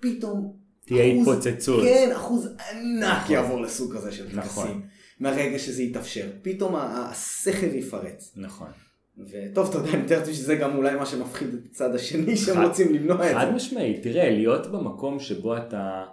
פתאום 0.00 0.56
תהיה 0.84 1.04
אחוז- 1.22 1.28
התפוצצות. 1.28 1.84
כן, 1.84 2.10
אחוז 2.16 2.48
ענק 2.70 3.30
יעבור 3.30 3.60
לסוג 3.60 3.96
כזה 3.96 4.12
של 4.12 4.26
נכון. 4.34 4.64
טקסים. 4.66 4.82
מהרגע 5.20 5.58
שזה 5.58 5.82
יתאפשר. 5.82 6.30
פתאום 6.42 6.74
הסכר 6.76 7.74
יפרץ. 7.74 8.32
נכון. 8.36 8.68
וטוב, 9.18 9.68
אתה 9.68 9.78
יודע, 9.78 9.90
אני 9.90 10.02
מתאר 10.02 10.18
לעצמי 10.18 10.34
שזה 10.34 10.54
גם 10.54 10.76
אולי 10.76 10.94
מה 10.96 11.06
שמפחיד 11.06 11.54
את 11.54 11.66
הצד 11.70 11.94
השני 11.94 12.36
שהם 12.36 12.56
חד- 12.56 12.64
רוצים 12.64 12.94
למנוע 12.94 13.30
את 13.30 13.34
חד 13.36 13.46
זה. 13.48 13.52
משמעית, 13.52 14.02
תראה, 14.02 14.30
להיות 14.30 14.66
במקום 14.72 15.20
שבו 15.20 15.56
אתה 15.56 16.04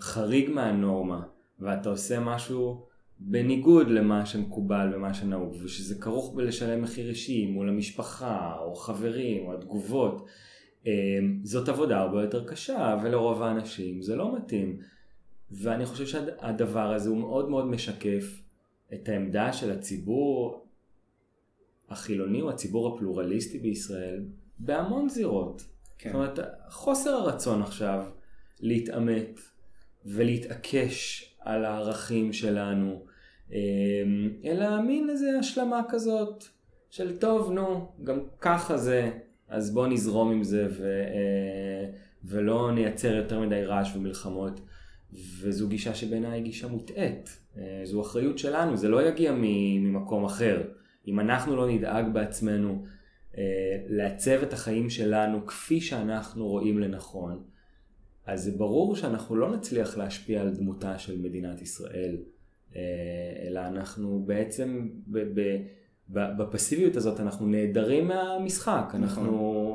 חריג 0.00 0.50
מהנורמה, 0.50 1.22
ואתה 1.60 1.88
עושה 1.88 2.20
משהו 2.20 2.86
בניגוד 3.18 3.88
למה 3.88 4.26
שמקובל 4.26 4.92
ומה 4.94 5.14
שנהוג, 5.14 5.56
ושזה 5.64 5.94
כרוך 6.00 6.34
בלשלם 6.34 6.82
מחיר 6.82 7.08
אישי 7.08 7.46
מול 7.46 7.68
המשפחה, 7.68 8.56
או 8.60 8.74
חברים, 8.74 9.46
או 9.46 9.54
התגובות, 9.54 10.26
אה, 10.86 10.92
זאת 11.42 11.68
עבודה 11.68 11.98
הרבה 12.00 12.22
יותר 12.22 12.44
קשה, 12.44 12.98
ולרוב 13.04 13.42
האנשים 13.42 14.02
זה 14.02 14.16
לא 14.16 14.36
מתאים. 14.36 14.78
ואני 15.50 15.86
חושב 15.86 16.06
שהדבר 16.06 16.92
הזה 16.94 17.08
הוא 17.08 17.18
מאוד 17.18 17.48
מאוד 17.48 17.66
משקף 17.66 18.42
את 18.94 19.08
העמדה 19.08 19.52
של 19.52 19.70
הציבור 19.70 20.66
החילוני 21.88 22.42
או 22.42 22.50
הציבור 22.50 22.94
הפלורליסטי 22.94 23.58
בישראל 23.58 24.24
בהמון 24.58 25.08
זירות. 25.08 25.62
כן. 25.98 26.10
זאת 26.10 26.14
אומרת, 26.14 26.38
חוסר 26.70 27.10
הרצון 27.10 27.62
עכשיו 27.62 28.04
להתעמת 28.62 29.40
ולהתעקש 30.06 31.28
על 31.40 31.64
הערכים 31.64 32.32
שלנו, 32.32 33.04
אמ, 33.50 33.56
אלא 34.44 34.82
מין 34.82 35.10
איזה 35.10 35.38
השלמה 35.38 35.82
כזאת 35.88 36.44
של 36.90 37.18
טוב, 37.18 37.52
נו, 37.52 37.92
גם 38.04 38.20
ככה 38.40 38.76
זה, 38.76 39.10
אז 39.48 39.74
בוא 39.74 39.86
נזרום 39.86 40.32
עם 40.32 40.42
זה 40.42 40.66
ו, 40.70 40.84
אה, 40.84 41.90
ולא 42.24 42.72
נייצר 42.74 43.14
יותר 43.14 43.40
מדי 43.40 43.64
רעש 43.64 43.96
ומלחמות. 43.96 44.60
וזו 45.40 45.68
גישה 45.68 45.94
שבעיניי 45.94 46.32
היא 46.32 46.42
גישה 46.42 46.68
מוטעית. 46.68 47.38
אה, 47.58 47.80
זו 47.84 48.00
אחריות 48.00 48.38
שלנו, 48.38 48.76
זה 48.76 48.88
לא 48.88 49.08
יגיע 49.08 49.32
ממקום 49.36 50.24
אחר. 50.24 50.62
אם 51.08 51.20
אנחנו 51.20 51.56
לא 51.56 51.70
נדאג 51.70 52.04
בעצמנו 52.12 52.84
אה, 53.38 53.42
לעצב 53.88 54.42
את 54.42 54.52
החיים 54.52 54.90
שלנו 54.90 55.46
כפי 55.46 55.80
שאנחנו 55.80 56.48
רואים 56.48 56.78
לנכון, 56.78 57.42
אז 58.26 58.44
זה 58.44 58.50
ברור 58.56 58.96
שאנחנו 58.96 59.36
לא 59.36 59.56
נצליח 59.56 59.98
להשפיע 59.98 60.40
על 60.40 60.50
דמותה 60.50 60.98
של 60.98 61.20
מדינת 61.22 61.62
ישראל, 61.62 62.16
אה, 62.76 62.80
אלא 63.48 63.60
אנחנו 63.60 64.22
בעצם 64.26 64.88
ב- 65.06 65.18
ב- 65.40 65.62
ב- 66.08 66.42
בפסיביות 66.42 66.96
הזאת 66.96 67.20
אנחנו 67.20 67.46
נעדרים 67.46 68.08
מהמשחק. 68.08 68.92
אנחנו, 68.94 69.32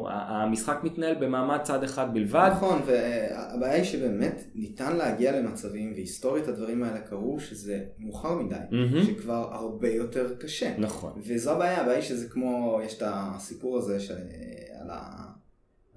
ה- 0.09 0.43
המשחק 0.43 0.79
מתנהל 0.83 1.15
במעמד 1.15 1.59
צד 1.63 1.83
אחד 1.83 2.13
בלבד. 2.13 2.49
נכון, 2.51 2.81
והבעיה 2.85 3.73
היא 3.73 3.83
שבאמת 3.83 4.43
ניתן 4.55 4.95
להגיע 4.97 5.39
למצבים, 5.41 5.93
והיסטורית 5.93 6.47
הדברים 6.47 6.83
האלה 6.83 6.99
קרו, 6.99 7.39
שזה 7.39 7.83
מאוחר 7.99 8.35
מדי, 8.35 8.55
מהמם. 8.71 9.03
שכבר 9.03 9.47
הרבה 9.53 9.89
יותר 9.89 10.35
קשה. 10.35 10.73
נכון. 10.77 11.11
וזו 11.27 11.51
הבעיה, 11.51 11.81
הבעיה 11.81 11.95
היא 11.97 12.03
שזה 12.05 12.29
כמו, 12.29 12.79
יש 12.85 12.97
את 12.97 13.03
הסיפור 13.05 13.77
הזה 13.77 13.99
של, 13.99 14.15
על 14.81 14.89
ה- 14.89 15.26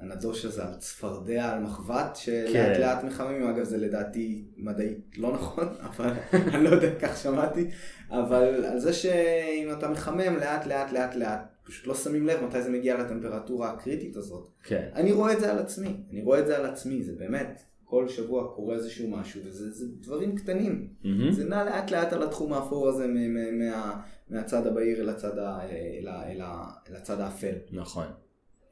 הנדוש 0.00 0.44
הזה, 0.44 0.64
על 0.64 0.74
צפרדע, 0.74 1.52
על 1.52 1.60
מחבת, 1.62 2.16
שלאט 2.16 2.52
כן. 2.52 2.80
לאט 2.80 3.04
מחממים, 3.04 3.42
אגב 3.46 3.64
זה 3.64 3.78
לדעתי 3.78 4.44
מדעית 4.56 4.98
לא 5.18 5.32
נכון, 5.32 5.68
אבל 5.96 6.10
אני 6.32 6.64
לא 6.64 6.68
יודע, 6.68 6.90
כך 7.00 7.16
שמעתי, 7.16 7.68
אבל 8.10 8.64
על 8.64 8.78
זה 8.78 8.92
שאם 8.92 9.68
אתה 9.78 9.88
מחמם 9.88 10.36
לאט 10.40 10.66
לאט 10.66 10.92
לאט 10.92 11.14
לאט, 11.14 11.40
פשוט 11.64 11.86
לא 11.86 11.94
שמים 11.94 12.26
לב 12.26 12.44
מתי 12.44 12.62
זה 12.62 12.70
מגיע 12.70 12.98
לטמפרטורה 12.98 13.70
הקריטית 13.70 14.16
הזאת. 14.16 14.48
כן. 14.64 14.88
אני 14.94 15.12
רואה 15.12 15.32
את 15.32 15.40
זה 15.40 15.50
על 15.52 15.58
עצמי, 15.58 15.96
אני 16.12 16.22
רואה 16.22 16.38
את 16.40 16.46
זה 16.46 16.56
על 16.58 16.66
עצמי, 16.66 17.02
זה 17.02 17.12
באמת, 17.18 17.62
כל 17.84 18.08
שבוע 18.08 18.52
קורה 18.54 18.74
איזשהו 18.74 19.10
משהו, 19.10 19.40
וזה 19.44 19.70
זה 19.70 19.84
דברים 20.00 20.36
קטנים. 20.36 20.88
מהמם. 21.04 21.32
זה 21.32 21.44
נע 21.44 21.64
לאט 21.64 21.90
לאט 21.90 22.12
על 22.12 22.22
התחום 22.22 22.52
האפור 22.52 22.88
הזה 22.88 23.06
מ- 23.06 23.34
מ- 23.34 23.58
מה, 23.58 24.00
מהצד 24.30 24.66
הבהיר 24.66 25.00
אל 25.00 25.08
הצד, 25.08 25.38
ה, 25.38 25.58
אל, 26.00 26.08
ה- 26.08 26.30
אל, 26.32 26.40
ה- 26.40 26.70
אל 26.90 26.96
הצד 26.96 27.20
האפל. 27.20 27.54
נכון. 27.72 28.06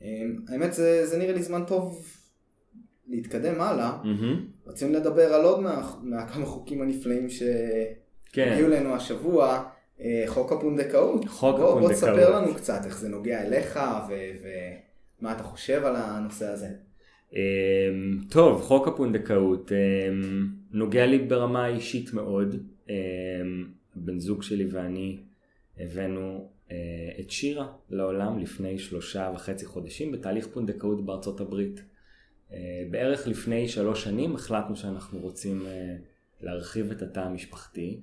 אמ, 0.03 0.37
האמת 0.49 0.73
זה, 0.75 1.07
זה 1.07 1.19
נראה 1.19 1.33
לי 1.33 1.43
זמן 1.43 1.65
טוב 1.67 2.07
להתקדם 3.09 3.61
הלאה. 3.61 3.99
מהמם. 4.05 4.47
רוצים 4.67 4.95
לדבר 4.95 5.35
על 5.35 5.45
עוד 5.45 5.61
מה, 5.61 5.93
מהכמה 6.03 6.47
חוקים 6.47 6.83
הנפלאים 6.83 7.29
שהגיעו 7.31 7.97
כן. 8.33 8.73
אלינו 8.73 8.95
השבוע, 8.95 9.65
אה, 10.01 10.25
חוק 10.27 10.53
הפונדקאות. 10.53 11.25
חוק 11.29 11.57
בוא, 11.57 11.65
בוא 11.65 11.79
הפונדקאות. 11.79 11.93
תספר 11.93 12.37
לנו 12.37 12.55
קצת 12.55 12.81
איך 12.85 12.99
זה 13.01 13.09
נוגע 13.09 13.43
אליך 13.43 13.79
ומה 14.09 15.33
אתה 15.33 15.43
חושב 15.43 15.85
על 15.85 15.97
הנושא 15.97 16.47
הזה. 16.47 16.69
אמ, 17.33 17.39
טוב, 18.31 18.63
חוק 18.63 18.89
הפונדקאות 18.89 19.73
אמ, 19.73 20.47
נוגע 20.73 21.07
לי 21.07 21.19
ברמה 21.19 21.69
אישית 21.69 22.13
מאוד. 22.13 22.57
בן 23.97 24.19
זוג 24.19 24.43
שלי 24.43 24.67
ואני 24.71 25.19
הבאנו 25.79 26.49
את 27.20 27.31
שירה 27.31 27.72
לעולם 27.90 28.38
לפני 28.38 28.78
שלושה 28.78 29.33
וחצי 29.35 29.66
חודשים 29.66 30.12
בתהליך 30.12 30.46
פונדקאות 30.46 31.07
בארצות 31.07 31.40
הברית. 31.40 31.83
אה, 32.52 32.85
בערך 32.90 33.26
לפני 33.26 33.68
שלוש 33.68 34.04
שנים 34.04 34.35
החלטנו 34.35 34.76
שאנחנו 34.76 35.18
רוצים 35.18 35.66
אה, 35.66 35.96
להרחיב 36.40 36.90
את 36.90 37.02
התא 37.02 37.20
המשפחתי 37.20 38.00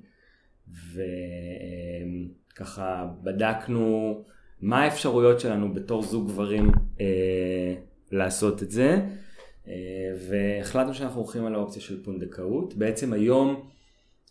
וככה 2.53 3.07
בדקנו 3.23 4.23
מה 4.61 4.83
האפשרויות 4.83 5.39
שלנו 5.39 5.73
בתור 5.73 6.01
זוג 6.03 6.27
גברים 6.27 6.71
אה, 7.01 7.75
לעשות 8.11 8.63
את 8.63 8.71
זה 8.71 8.99
אה, 9.67 9.73
והחלטנו 10.29 10.93
שאנחנו 10.93 11.21
הולכים 11.21 11.45
על 11.45 11.55
האופציה 11.55 11.81
של 11.81 12.03
פונדקאות. 12.03 12.73
בעצם 12.73 13.13
היום 13.13 13.69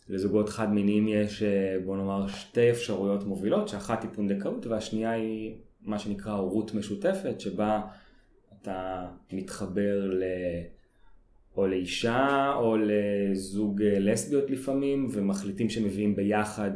לזוגות 0.09 0.49
חד 0.49 0.73
מיניים 0.73 1.07
יש 1.07 1.43
אה, 1.43 1.77
בוא 1.85 1.97
נאמר 1.97 2.27
שתי 2.27 2.71
אפשרויות 2.71 3.23
מובילות 3.23 3.67
שאחת 3.67 4.03
היא 4.03 4.11
פונדקאות 4.13 4.67
והשנייה 4.67 5.11
היא 5.11 5.55
מה 5.81 5.99
שנקרא 5.99 6.33
הורות 6.33 6.73
משותפת 6.73 7.39
שבה 7.39 7.81
אתה 8.61 9.07
מתחבר 9.31 10.05
ל... 10.05 10.23
או 11.57 11.67
לאישה 11.67 12.53
או 12.55 12.77
לזוג 12.77 13.81
אה, 13.81 13.99
לסביות 13.99 14.49
לפעמים 14.49 15.07
ומחליטים 15.11 15.69
שמביאים 15.69 16.15
ביחד 16.15 16.71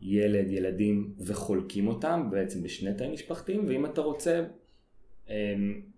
ילד, 0.00 0.50
ילדים 0.50 1.14
וחולקים 1.26 1.88
אותם 1.88 2.28
בעצם 2.30 2.62
בשני 2.62 2.94
תאים 2.94 3.12
משפחתיים 3.12 3.64
ואם 3.66 3.86
אתה 3.86 4.00
רוצה 4.00 4.44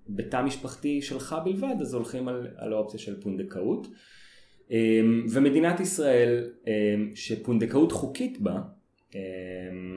בתא 0.09 0.42
משפחתי 0.42 1.03
שלך 1.03 1.37
בלבד, 1.44 1.75
אז 1.81 1.94
הולכים 1.94 2.29
על, 2.29 2.49
על 2.57 2.72
האופציה 2.72 3.01
של 3.01 3.20
פונדקאות. 3.20 3.87
ומדינת 5.31 5.81
ישראל, 5.81 6.50
שפונדקאות 7.14 7.92
חוקית 7.92 8.40
בה, 8.40 8.61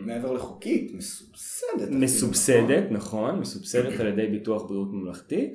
מעבר 0.05 0.33
לחוקית, 0.33 0.91
מסובסדת. 0.93 1.89
מסובסדת, 1.91 2.83
נכון, 2.91 3.29
נכון 3.29 3.39
מסובסדת 3.39 3.99
על 3.99 4.07
ידי 4.07 4.27
ביטוח 4.27 4.63
בריאות 4.63 4.87
ממלכתי, 4.91 5.53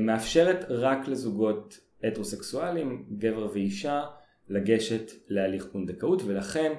מאפשרת 0.00 0.64
רק 0.68 1.08
לזוגות 1.08 1.80
הטרוסקסואלים, 2.04 3.04
גבר 3.18 3.48
ואישה, 3.52 4.02
לגשת 4.48 5.12
להליך 5.28 5.66
פונדקאות, 5.72 6.22
ולכן 6.26 6.72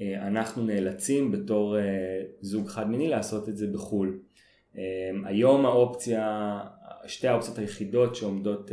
אה, 0.00 0.26
אנחנו 0.26 0.64
נאלצים 0.64 1.32
בתור 1.32 1.78
אה, 1.78 1.82
זוג 2.40 2.68
חד 2.68 2.90
מיני 2.90 3.08
לעשות 3.08 3.48
את 3.48 3.56
זה 3.56 3.66
בחו"ל. 3.66 4.18
אה, 4.76 4.82
היום 5.24 5.66
האופציה, 5.66 6.60
שתי 7.06 7.28
האופציות 7.28 7.58
היחידות 7.58 8.16
שעומדות 8.16 8.70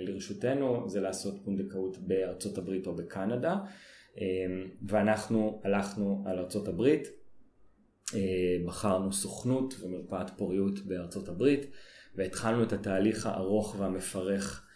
לרשותנו 0.00 0.88
זה 0.88 1.00
לעשות 1.00 1.34
פונדקאות 1.44 1.98
בארצות 1.98 2.58
הברית 2.58 2.86
או 2.86 2.96
בקנדה, 2.96 3.56
ואנחנו 4.88 5.60
הלכנו 5.64 6.24
על 6.26 6.38
ארצות 6.38 6.68
הברית, 6.68 7.08
בחרנו 8.66 9.12
סוכנות 9.12 9.74
ומרפאת 9.80 10.30
פוריות 10.36 10.78
בארצות 10.78 11.28
הברית, 11.28 11.66
והתחלנו 12.14 12.62
את 12.62 12.72
התהליך 12.72 13.26
הארוך 13.26 13.76
והמפרך 13.78 14.66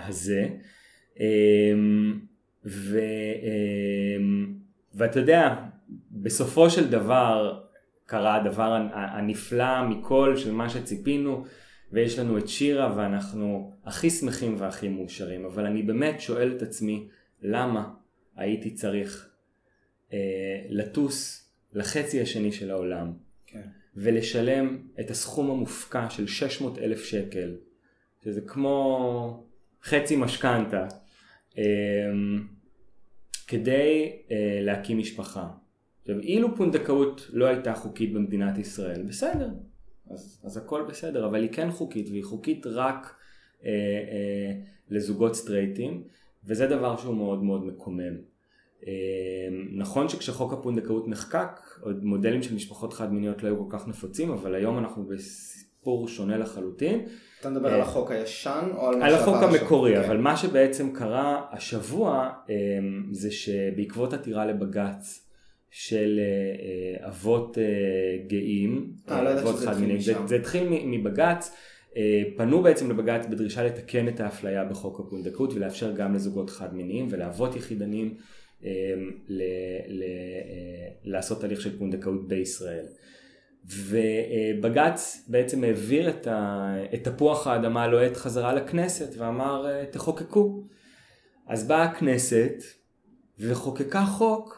הזה. 0.00 0.48
ו, 2.64 2.98
אמ, 3.42 4.54
ואתה 4.94 5.18
יודע, 5.18 5.54
בסופו 6.10 6.70
של 6.70 6.90
דבר 6.90 7.60
קרה 8.08 8.36
הדבר 8.36 8.88
הנפלא 8.92 9.88
מכל 9.88 10.36
של 10.36 10.52
מה 10.52 10.68
שציפינו, 10.68 11.44
ויש 11.92 12.18
לנו 12.18 12.38
את 12.38 12.48
שירה 12.48 12.94
ואנחנו 12.96 13.76
הכי 13.84 14.10
שמחים 14.10 14.54
והכי 14.58 14.88
מאושרים, 14.88 15.44
אבל 15.44 15.66
אני 15.66 15.82
באמת 15.82 16.20
שואל 16.20 16.56
את 16.56 16.62
עצמי, 16.62 17.08
למה 17.42 17.90
הייתי 18.36 18.70
צריך 18.70 19.30
אה, 20.12 20.18
לטוס 20.68 21.48
לחצי 21.72 22.20
השני 22.22 22.52
של 22.52 22.70
העולם, 22.70 23.12
כן. 23.46 23.62
ולשלם 23.96 24.78
את 25.00 25.10
הסכום 25.10 25.50
המופקע 25.50 26.10
של 26.10 26.26
600 26.26 26.78
אלף 26.78 27.04
שקל, 27.04 27.56
שזה 28.24 28.40
כמו 28.40 29.46
חצי 29.82 30.16
משכנתה. 30.16 30.86
אה, 31.58 31.64
כדי 33.48 34.12
uh, 34.28 34.32
להקים 34.60 34.98
משפחה. 34.98 35.48
עכשיו, 36.08 36.20
אילו 36.22 36.56
פונדקאות 36.56 37.30
לא 37.32 37.44
הייתה 37.44 37.74
חוקית 37.74 38.12
במדינת 38.12 38.58
ישראל, 38.58 39.02
בסדר, 39.02 39.48
אז, 40.10 40.40
אז 40.44 40.56
הכל 40.56 40.82
בסדר, 40.88 41.26
אבל 41.26 41.42
היא 41.42 41.50
כן 41.52 41.70
חוקית, 41.70 42.08
והיא 42.10 42.24
חוקית 42.24 42.66
רק 42.66 43.14
uh, 43.60 43.62
uh, 43.62 43.66
לזוגות 44.90 45.34
סטרייטים, 45.34 46.02
וזה 46.44 46.66
דבר 46.66 46.96
שהוא 46.96 47.14
מאוד 47.14 47.42
מאוד 47.42 47.66
מקומם. 47.66 48.14
Uh, 48.80 48.84
נכון 49.72 50.08
שכשחוק 50.08 50.52
הפונדקאות 50.52 51.08
נחקק, 51.08 51.60
עוד 51.80 52.04
מודלים 52.04 52.42
של 52.42 52.54
משפחות 52.54 52.92
חד 52.92 53.12
מיניות 53.12 53.42
לא 53.42 53.48
היו 53.48 53.68
כל 53.68 53.78
כך 53.78 53.88
נפוצים, 53.88 54.30
אבל 54.30 54.54
היום 54.54 54.78
אנחנו 54.78 55.04
בסיפור 55.04 56.08
שונה 56.08 56.36
לחלוטין. 56.38 57.06
אתה 57.40 57.50
מדבר 57.50 57.74
על 57.74 57.80
החוק 57.80 58.10
הישן 58.10 58.68
או 58.74 58.88
על 58.88 58.96
מה 58.98 59.06
על 59.06 59.14
החוק 59.14 59.36
המקורי, 59.42 59.96
השבוע? 59.96 60.06
אבל 60.06 60.20
מה 60.20 60.36
שבעצם 60.36 60.92
קרה 60.92 61.46
השבוע 61.50 62.30
אמ, 62.48 63.08
זה 63.12 63.30
שבעקבות 63.30 64.12
עתירה 64.12 64.46
לבג"ץ 64.46 65.27
של 65.70 66.20
אה, 66.20 67.04
אה, 67.04 67.08
אבות 67.08 67.58
אה, 67.58 67.64
גאים, 68.26 68.92
לא 69.08 69.40
אבות 69.40 69.56
חד 69.56 69.80
מיניים, 69.80 70.00
זה, 70.00 70.14
זה 70.26 70.36
התחיל 70.36 70.68
מבג"ץ, 70.68 71.54
פנו 72.36 72.62
בעצם 72.62 72.90
לבג"ץ 72.90 73.26
בדרישה 73.26 73.62
לתקן 73.62 74.08
את 74.08 74.20
האפליה 74.20 74.64
בחוק 74.64 75.00
הפונדקאות 75.00 75.52
ולאפשר 75.54 75.92
גם 75.92 76.14
לזוגות 76.14 76.50
חד 76.50 76.74
מיניים 76.74 77.06
ולאבות 77.10 77.56
יחידנים 77.56 78.14
ל, 79.28 79.42
ל, 79.88 80.02
לעשות 81.04 81.40
תהליך 81.40 81.60
של 81.60 81.78
פונדקאות 81.78 82.28
בישראל. 82.28 82.86
ובג"ץ 83.66 85.24
בעצם 85.28 85.64
העביר 85.64 86.08
את, 86.08 86.26
ה, 86.26 86.74
את 86.94 87.08
תפוח 87.08 87.46
האדמה 87.46 87.82
הלוהט 87.82 88.16
חזרה 88.16 88.54
לכנסת 88.54 89.14
ואמר 89.18 89.84
תחוקקו. 89.90 90.64
אז 91.46 91.68
באה 91.68 91.82
הכנסת 91.82 92.62
וחוקקה 93.38 94.04
חוק 94.04 94.57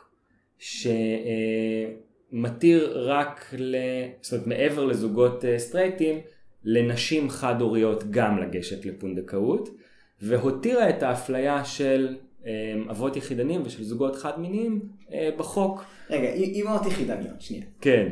שמתיר 2.30 3.08
רק, 3.08 3.54
ל... 3.58 3.76
זאת 4.20 4.32
אומרת 4.32 4.46
מעבר 4.46 4.84
לזוגות 4.84 5.44
אה, 5.44 5.58
סטרייטים, 5.58 6.18
לנשים 6.64 7.30
חד 7.30 7.60
הוריות 7.60 8.10
גם 8.10 8.38
לגשת 8.38 8.86
לפונדקאות, 8.86 9.68
והותירה 10.22 10.90
את 10.90 11.02
האפליה 11.02 11.64
של 11.64 12.16
אה, 12.46 12.74
אבות 12.90 13.16
יחידנים 13.16 13.62
ושל 13.64 13.82
זוגות 13.82 14.16
חד 14.16 14.40
מיניים 14.40 14.80
אה, 15.12 15.30
בחוק. 15.36 15.84
רגע, 16.10 16.32
אימהות 16.32 16.86
יחידניות, 16.86 17.40
שנייה. 17.40 17.64
כן. 17.80 18.08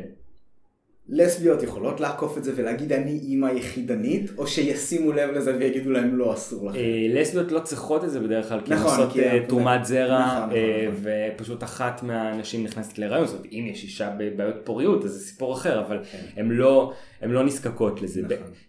לסביות 1.11 1.63
יכולות 1.63 1.99
לעקוף 1.99 2.37
את 2.37 2.43
זה 2.43 2.51
ולהגיד 2.55 2.93
אני 2.93 3.11
אימא 3.11 3.47
יחידנית, 3.47 4.31
או 4.37 4.47
שישימו 4.47 5.11
לב 5.11 5.29
לזה 5.29 5.57
ויגידו 5.59 5.91
להם 5.91 6.17
לא 6.17 6.33
אסור 6.33 6.69
לכם. 6.69 6.79
אה, 6.79 7.07
לסביות 7.09 7.51
לא 7.51 7.59
צריכות 7.59 8.03
את 8.03 8.11
זה 8.11 8.19
בדרך 8.19 8.49
כלל, 8.49 8.61
כי 8.65 8.73
הן 8.73 8.79
נכון, 8.79 8.99
עושות 8.99 9.17
אה, 9.17 9.39
תרומת 9.47 9.85
זרע, 9.85 10.19
נכון, 10.19 10.55
אה, 10.55 10.87
נכון, 10.87 11.11
ופשוט 11.35 11.63
אחת 11.63 12.03
מהנשים 12.03 12.63
נכנסת 12.63 12.97
להיריון, 12.97 13.25
זאת 13.25 13.35
אומרת 13.35 13.53
אם 13.53 13.67
יש 13.71 13.83
אישה 13.83 14.09
בבעיות 14.17 14.55
פוריות 14.63 15.05
אז 15.05 15.11
זה 15.11 15.19
סיפור 15.19 15.53
אחר, 15.53 15.79
אבל 15.79 15.99
כן. 16.11 16.25
הן 16.37 16.49
לא, 16.51 16.93
לא 17.21 17.43
נזקקות 17.43 18.01
לזה. 18.01 18.21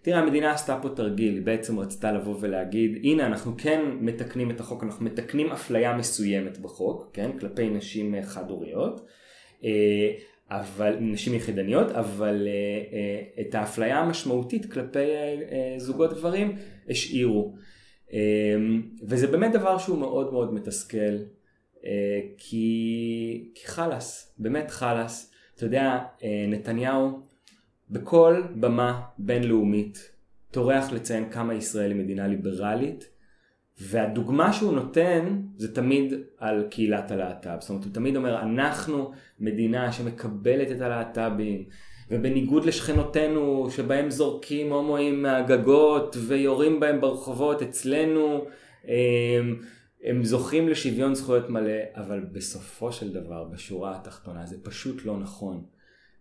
תראה 0.03 0.18
המדינה 0.18 0.53
עשתה 0.53 0.79
פה 0.83 0.88
תרגיל, 0.88 1.35
היא 1.35 1.42
בעצם 1.42 1.79
רצתה 1.79 2.12
לבוא 2.12 2.37
ולהגיד 2.40 2.98
הנה 3.03 3.26
אנחנו 3.26 3.53
כן 3.59 3.81
מתקנים 4.00 4.50
את 4.50 4.61
החוק, 4.61 4.85
אנחנו 4.85 5.05
מתקנים 5.05 5.53
אפליה 5.53 5.96
מסוימת 5.96 6.59
בחוק, 6.59 7.11
כן, 7.12 7.31
כלפי 7.40 7.68
נשים 7.68 8.14
חד 8.22 8.50
הוריות. 8.50 9.07
אבל 10.50 10.96
נשים 11.00 11.34
יחידניות, 11.34 11.90
אבל 11.90 12.48
uh, 12.48 12.92
uh, 12.92 13.40
את 13.40 13.54
האפליה 13.54 13.98
המשמעותית 13.98 14.72
כלפי 14.72 14.98
uh, 14.98 15.50
uh, 15.50 15.80
זוגות 15.80 16.12
גברים 16.12 16.56
השאירו. 16.88 17.54
Um, 18.08 18.12
וזה 19.08 19.26
באמת 19.26 19.52
דבר 19.52 19.78
שהוא 19.78 19.98
מאוד 19.98 20.32
מאוד 20.32 20.54
מתסכל, 20.54 21.16
uh, 21.76 21.82
כי, 22.38 23.50
כי 23.54 23.66
חלאס, 23.66 24.34
באמת 24.38 24.70
חלאס. 24.70 25.32
אתה 25.54 25.64
יודע, 25.64 25.98
uh, 26.18 26.22
נתניהו 26.48 27.20
בכל 27.90 28.42
במה 28.60 29.00
בינלאומית 29.18 30.10
טורח 30.50 30.92
לציין 30.92 31.30
כמה 31.30 31.54
ישראל 31.54 31.90
היא 31.90 32.00
מדינה 32.00 32.28
ליברלית, 32.28 33.08
והדוגמה 33.80 34.52
שהוא 34.52 34.72
נותן 34.72 35.40
זה 35.56 35.74
תמיד 35.74 36.14
על 36.38 36.66
קהילת 36.70 37.10
הלהט"ב. 37.10 37.56
זאת 37.60 37.70
אומרת, 37.70 37.84
הוא 37.84 37.92
תמיד 37.92 38.16
אומר, 38.16 38.40
אנחנו 38.40 39.10
מדינה 39.40 39.92
שמקבלת 39.92 40.70
את 40.70 40.80
הלהט"בים, 40.80 41.64
ובניגוד 42.10 42.64
לשכנותינו 42.64 43.68
שבהם 43.70 44.10
זורקים 44.10 44.72
הומואים 44.72 45.22
מהגגות 45.22 46.16
ויורים 46.26 46.80
בהם 46.80 47.00
ברחובות, 47.00 47.62
אצלנו 47.62 48.44
הם, 48.84 49.60
הם 50.04 50.24
זוכים 50.24 50.68
לשוויון 50.68 51.14
זכויות 51.14 51.50
מלא, 51.50 51.80
אבל 51.94 52.20
בסופו 52.32 52.92
של 52.92 53.12
דבר, 53.12 53.44
בשורה 53.44 53.96
התחתונה, 53.96 54.46
זה 54.46 54.56
פשוט 54.62 55.04
לא 55.04 55.16
נכון. 55.16 55.64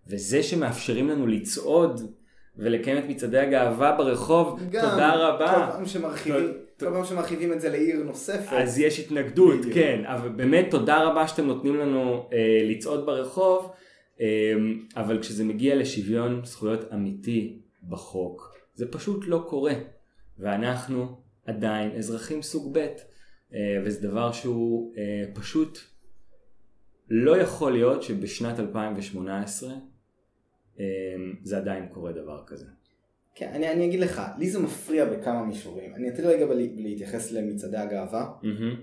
וזה 0.08 0.43
שמאפשרים 0.43 1.10
לנו 1.10 1.28
לצעוד 1.28 2.02
ולקיים 2.58 2.98
את 2.98 3.04
מצעדי 3.10 3.39
הגאווה 3.39 3.98
ברחוב, 3.98 4.60
גם, 4.72 4.89
תודה 4.89 5.15
רבה. 5.15 5.69
פעם 5.72 5.86
שמרחיבים. 5.86 6.69
כל 6.80 6.92
פעם 6.94 7.06
שמרחיבים 7.06 7.54
את 7.54 7.62
זה 7.62 7.70
לעיר 7.70 8.04
נוספת. 8.04 8.54
אז 8.54 8.80
יש 8.80 9.00
התנגדות, 9.00 9.60
כן, 9.74 10.04
אבל 10.06 10.30
באמת 10.30 10.68
תודה 10.72 11.04
רבה 11.04 11.28
שאתם 11.28 11.46
נותנים 11.46 11.76
לנו 11.76 12.30
אה, 12.34 12.62
לצעוד 12.70 13.06
ברחוב, 13.06 13.72
אה, 14.22 14.54
אבל 14.96 15.22
כשזה 15.22 15.44
מגיע 15.44 15.76
לשוויון 15.76 16.42
זכויות 16.46 16.94
אמיתי 16.94 17.62
בחוק, 17.89 18.56
זה 18.74 18.92
פשוט 18.92 19.24
לא 19.28 19.46
קורה, 19.48 19.74
ואנחנו 20.39 21.22
עדיין 21.46 21.92
אזרחים 21.92 22.42
סוג 22.42 22.78
ב', 22.78 22.88
אה, 23.54 23.82
וזה 23.86 24.08
דבר 24.08 24.32
שהוא 24.32 24.94
אה, 24.98 25.26
פשוט 25.34 25.80
לא 27.10 27.38
יכול 27.38 27.72
להיות 27.72 28.04
שבשנת 28.04 28.60
2018 28.60 29.70
אה, 30.80 30.86
זה 31.44 31.58
עדיין 31.58 31.88
קורה 31.88 32.12
דבר 32.12 32.44
כזה. 32.48 32.65
כן, 33.39 33.49
אני, 33.54 33.71
אני 33.71 33.86
אגיד 33.86 33.99
לך, 33.99 34.21
לי 34.38 34.49
זה 34.49 34.60
מפריע 34.60 35.06
בכמה 35.06 35.45
מישורים. 35.45 35.95
אני 35.95 36.10
אתחיל 36.10 36.28
רגע 36.28 36.45
להתייחס 36.75 37.32
למצעדי 37.32 37.78
הגאווה, 37.78 38.32
mm-hmm. 38.41 38.75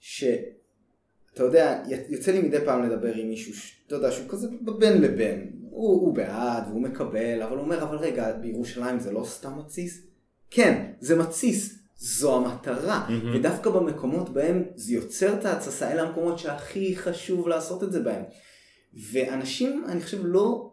שאתה 0.00 1.42
יודע, 1.42 1.82
יוצא 2.08 2.32
לי 2.32 2.42
מדי 2.42 2.58
פעם 2.64 2.82
לדבר 2.82 3.14
עם 3.14 3.28
מישהו, 3.28 3.52
אתה 3.86 3.94
יודע, 3.94 4.10
שהוא 4.10 4.28
כזה 4.28 4.48
בין 4.78 5.00
לבין. 5.00 5.52
הוא, 5.70 6.00
הוא 6.00 6.14
בעד 6.14 6.68
והוא 6.68 6.82
מקבל, 6.82 7.42
אבל 7.42 7.56
הוא 7.56 7.64
אומר, 7.64 7.82
אבל 7.82 7.96
רגע, 7.96 8.32
בירושלים 8.32 9.00
זה 9.00 9.12
לא 9.12 9.24
סתם 9.24 9.58
מתסיס? 9.58 10.06
כן, 10.50 10.92
זה 11.00 11.16
מתסיס. 11.16 11.78
זו 11.96 12.36
המטרה, 12.36 13.06
mm-hmm. 13.08 13.36
ודווקא 13.36 13.70
במקומות 13.70 14.28
בהם 14.28 14.64
זה 14.74 14.92
יוצר 14.92 15.38
את 15.38 15.44
ההתססה, 15.44 15.92
אלה 15.92 16.02
המקומות 16.02 16.38
שהכי 16.38 16.96
חשוב 16.96 17.48
לעשות 17.48 17.82
את 17.82 17.92
זה 17.92 18.00
בהם. 18.00 18.22
ואנשים, 19.12 19.84
אני 19.88 20.00
חושב, 20.00 20.20
לא 20.22 20.71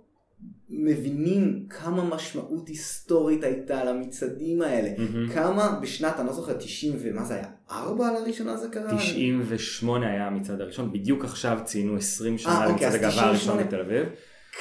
מבינים 0.70 1.66
כמה 1.70 2.04
משמעות 2.04 2.68
היסטורית 2.68 3.44
הייתה 3.44 3.84
למצעדים 3.84 4.62
האלה. 4.62 4.90
מהמם. 4.98 5.30
כמה 5.30 5.80
בשנת, 5.82 6.20
אני 6.20 6.28
לא 6.28 6.34
זוכר, 6.34 6.54
90 6.54 6.96
ומה 7.00 7.24
זה 7.24 7.36
היה? 7.36 7.48
4 7.72 8.12
לראשונה 8.12 8.58
זה 8.58 8.68
קרה? 8.72 8.98
98 8.98 10.12
היה 10.12 10.28
המצעד 10.28 10.62
הראשון, 10.62 10.94
בדיוק 10.94 11.26
עכשיו 11.26 11.60
ציינו 11.66 11.98
20 11.98 12.38
שנה 12.38 12.54
אוקיי, 12.54 12.72
למצעד 12.72 12.90
אז 12.90 12.96
הגאווה 12.96 13.24
הראשון 13.24 13.58
98. 13.58 13.64
בתל 13.64 13.80
אביב. 13.80 14.08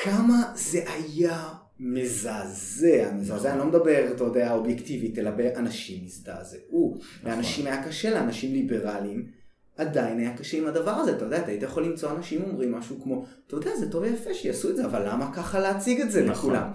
כמה 0.03 0.43
זה 0.55 0.85
היה 0.87 1.49
מזעזע, 1.81 3.13
מזעזע, 3.15 3.51
אני 3.51 3.59
לא 3.59 3.67
מדבר, 3.67 4.13
אתה 4.15 4.25
יודע, 4.25 4.53
אובייקטיבית, 4.53 5.19
אלא 5.19 5.31
באנשים 5.31 6.05
הזדעזעו. 6.05 6.99
לאנשים 7.25 7.67
היה 7.67 7.85
קשה, 7.85 8.11
לאנשים 8.11 8.53
ליברליים, 8.53 9.38
עדיין 9.79 10.19
היה 10.19 10.37
קשה 10.37 10.59
עם 10.59 10.67
הדבר 10.67 10.91
הזה, 10.91 11.17
אתה 11.17 11.25
יודע, 11.25 11.39
אתה 11.39 11.51
היית 11.51 11.63
יכול 11.63 11.85
למצוא 11.85 12.11
אנשים 12.11 12.43
אומרים 12.45 12.73
משהו 12.73 13.01
כמו, 13.03 13.25
אתה 13.47 13.57
יודע, 13.57 13.77
זה 13.77 13.91
טוב 13.91 14.03
ויפה 14.03 14.35
שיעשו 14.35 14.71
את 14.71 14.77
זה, 14.77 14.85
אבל 14.85 15.09
למה 15.09 15.33
ככה 15.33 15.61
להציג 15.61 16.01
את 16.01 16.11
זה 16.11 16.25
נכון. 16.25 16.51
לכולם? 16.55 16.71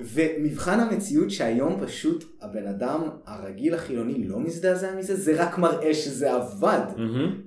ומבחן 0.00 0.80
המציאות 0.80 1.30
שהיום 1.30 1.80
פשוט 1.86 2.24
הבן 2.42 2.66
אדם 2.66 3.00
הרגיל 3.26 3.74
החילוני 3.74 4.28
לא 4.28 4.40
מזדעזע 4.40 4.94
מזה, 4.98 5.16
זה 5.16 5.42
רק 5.42 5.58
מראה 5.58 5.94
שזה 5.94 6.32
עבד. 6.34 6.80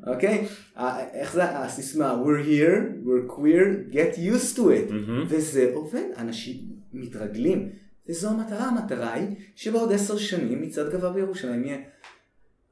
אוקיי? 0.07 0.45
ה- 0.75 0.99
איך 1.13 1.33
זה 1.33 1.43
הסיסמה? 1.59 2.23
We're 2.23 2.45
here, 2.47 3.05
we're 3.05 3.31
queer, 3.35 3.93
get 3.93 4.17
used 4.17 4.57
to 4.57 4.61
it. 4.61 4.91
מהמם. 4.93 5.25
וזה 5.29 5.71
עובד, 5.73 6.03
אנשים 6.17 6.55
מתרגלים. 6.93 7.69
וזו 8.09 8.29
המטרה, 8.29 8.65
המטרה 8.65 9.13
היא 9.13 9.27
שבעוד 9.55 9.91
עשר 9.93 10.17
שנים 10.17 10.61
מצעד 10.61 10.91
גאווה 10.91 11.09
בירושלים 11.09 11.63
יהיה, 11.65 11.77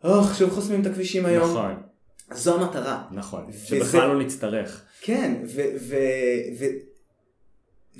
אוח, 0.04 0.38
שוב 0.40 0.50
חוסמים 0.50 0.82
את 0.82 0.86
הכבישים 0.86 1.26
היום. 1.26 1.50
נכון, 1.50 1.76
זו 2.34 2.62
המטרה. 2.62 3.04
נכון. 3.12 3.46
וזה- 3.50 3.66
שבכלל 3.66 4.08
לא 4.08 4.20
נצטרך. 4.20 4.86
כן, 5.02 5.36
ו... 5.46 5.62
ו, 5.80 5.96
ו 6.60 6.66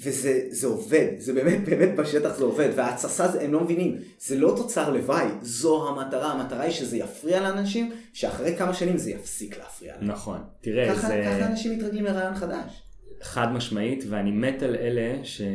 וזה 0.04 0.42
זה 0.50 0.68
עובד, 0.68 1.08
זה 1.18 1.34
באמת 1.34 1.66
באמת 1.66 1.96
בשטח 1.96 2.38
זה 2.38 2.44
עובד, 2.44 2.70
וההתססה 2.76 3.26
הם 3.42 3.54
לא 3.54 3.62
מבינים, 3.62 3.98
זה 4.20 4.38
לא 4.38 4.54
תוצר 4.58 4.90
לוואי, 4.90 5.26
זו 5.42 5.90
המטרה, 5.90 6.32
המטרה 6.32 6.62
היא 6.62 6.72
שזה 6.72 6.98
יפריע 6.98 7.40
לאנשים, 7.42 7.92
שאחרי 8.14 8.56
כמה 8.58 8.74
שנים 8.74 8.98
זה 8.98 9.12
יפסיק 9.12 9.58
להפריע 9.58 9.96
להם. 9.96 10.08
נכון. 10.08 10.40
תראה, 10.62 10.96
ככה, 10.96 11.08
זה... 11.08 11.24
ככה 11.26 11.46
אנשים 11.46 11.78
מתרגלים 11.78 12.06
לרעיון 12.06 12.36
חדש. 12.36 12.84
חד 13.22 13.52
משמעית, 13.54 14.04
ואני 14.10 14.32
מת 14.32 14.64
על 14.64 14.76
אלה, 14.76 15.20
ש... 15.24 15.42
אה, 15.42 15.48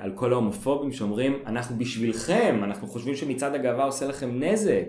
על 0.00 0.12
כל 0.14 0.32
ההומופובים 0.32 0.92
שאומרים, 0.92 1.42
אנחנו 1.46 1.78
בשבילכם, 1.78 2.60
אנחנו 2.64 2.88
חושבים 2.88 3.16
שמצעד 3.16 3.54
הגאווה 3.54 3.84
עושה 3.84 4.06
לכם 4.06 4.42
נזק. 4.44 4.86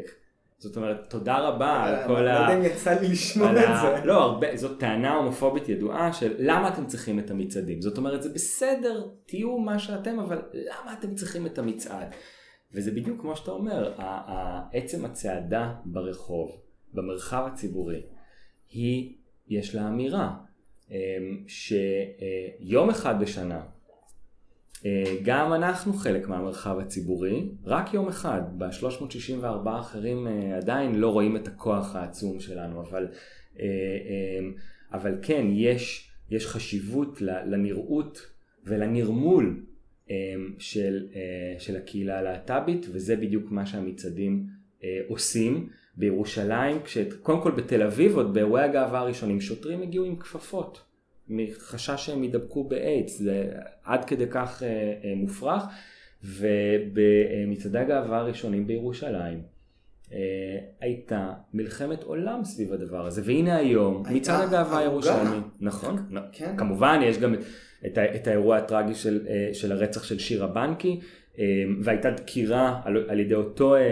זאת 0.66 0.78
אומרת, 0.78 1.10
תודה 1.10 1.38
רבה 1.38 1.84
על 1.84 1.96
אני 1.96 2.08
כל 2.08 2.22
לא 2.22 2.30
ה... 2.30 2.34
יודע 2.34 2.58
אם 2.58 2.64
יצא 2.64 3.00
לי 3.00 3.08
לשמוע 3.08 3.52
את. 3.52 3.56
זה. 3.82 4.06
לא, 4.06 4.22
הרבה, 4.22 4.58
זאת 4.58 4.80
טענה 4.80 5.16
הומופובית 5.16 5.70
ידועה 5.70 6.14
של 6.14 6.34
למה 6.40 6.68
אתם 6.68 6.86
צריכים 6.86 7.20
את 7.20 7.32
המצעדים. 7.32 7.82
זאת 7.82 7.98
אומרת, 7.98 8.24
זה 8.24 8.30
בסדר, 8.30 9.08
תהיו 9.26 9.58
מה 9.58 9.80
שאתם, 9.80 10.20
אבל 10.20 10.42
למה 10.54 10.94
אתם 10.94 11.16
צריכים 11.16 11.46
את 11.46 11.60
המצעד? 11.60 12.08
וזה 12.74 12.92
בדיוק 12.92 13.22
כמו 13.22 13.36
שאתה 13.36 13.52
אומר, 13.52 13.94
עצם 14.74 15.06
הצעדה 15.06 15.74
ברחוב, 15.86 16.52
במרחב 16.94 17.44
הציבורי, 17.54 18.02
היא, 18.70 19.16
יש 19.48 19.76
לה 19.76 19.88
אמירה, 19.88 20.34
אמ, 20.92 20.96
שיום 21.48 22.90
אחד 22.90 23.22
בשנה, 23.22 23.56
אה, 23.56 23.62
גם 25.24 25.54
אנחנו 25.54 25.94
חלק 25.94 26.28
מהמרחב 26.28 26.80
הציבורי, 26.80 27.50
רק 27.64 27.94
יום 27.94 28.08
אחד, 28.08 28.42
ב-364 28.58 29.70
האחרים 29.70 30.28
אה, 30.28 30.58
עדיין 30.58 30.96
לא 30.96 31.10
רואים 31.10 31.36
את 31.36 31.48
הכוח 31.48 31.96
העצום 31.96 32.40
שלנו, 32.40 32.82
אבל, 32.82 33.08
אה, 33.60 33.66
אה, 33.66 34.48
אבל 34.94 35.16
כן, 35.22 35.46
יש, 35.52 36.12
יש 36.30 36.48
חשיבות 36.48 37.22
לנראות 37.22 38.22
ולנרמול 38.66 39.66
אה, 40.12 40.16
של, 40.60 41.08
אה, 41.16 41.60
של 41.60 41.76
הקהילה 41.76 42.20
הלהט"בית, 42.20 42.86
וזה 42.92 43.16
בדיוק 43.16 43.52
מה 43.52 43.66
שהמצעדים 43.66 44.46
אה, 44.84 45.00
עושים. 45.08 45.70
בירושלים, 45.98 46.82
כשאת, 46.84 47.14
קודם 47.14 47.42
כל 47.42 47.52
בתל 47.52 47.84
אביב, 47.84 48.16
עוד 48.16 48.34
באירועי 48.34 48.64
הגאווה 48.64 49.00
הראשונים, 49.00 49.42
שוטרים 49.42 49.82
הגיעו 49.82 50.06
עם 50.06 50.16
כפפות. 50.16 50.82
מחשש 51.30 52.06
שהם 52.06 52.24
יידבקו 52.24 52.64
באיידס, 52.64 53.20
זה 53.20 53.52
עד 53.84 54.06
כדי 54.06 54.26
כך 54.30 54.64
אה, 54.64 54.68
אה, 55.04 55.14
מופרך. 55.16 55.64
ובמצעדי 56.26 57.80
הגאווה 57.80 58.18
הראשונים 58.18 58.68
בירושלים 58.68 59.42
אה, 60.14 60.18
הייתה 60.82 61.34
מלחמת 61.54 62.04
עולם 62.04 62.44
סביב 62.44 62.74
הדבר 62.74 63.06
הזה, 63.06 63.22
והנה 63.26 63.56
היום, 63.56 64.04
מצעד 64.12 64.48
הגאווה. 64.48 64.80
הירושלמי, 64.80 65.38
נכון, 65.60 66.10
כן. 66.32 66.58
כמובן 66.58 67.00
יש 67.04 67.18
גם 67.18 67.34
את, 67.86 67.98
את, 68.16 68.28
האירוע 68.28 68.58
הטרגי 68.58 68.96
של, 68.96 69.26
אה, 69.30 69.50
של 69.54 69.72
הרצח 69.72 70.04
של 70.04 70.20
שירה 70.20 70.48
בנקי, 70.48 71.00
והייתה 71.82 72.12
דקירה 72.12 72.82
על, 72.84 73.06
על 73.08 73.20
ידי 73.20 73.36
אותו... 73.36 73.76
אה, 73.76 73.80
אה, 73.80 73.86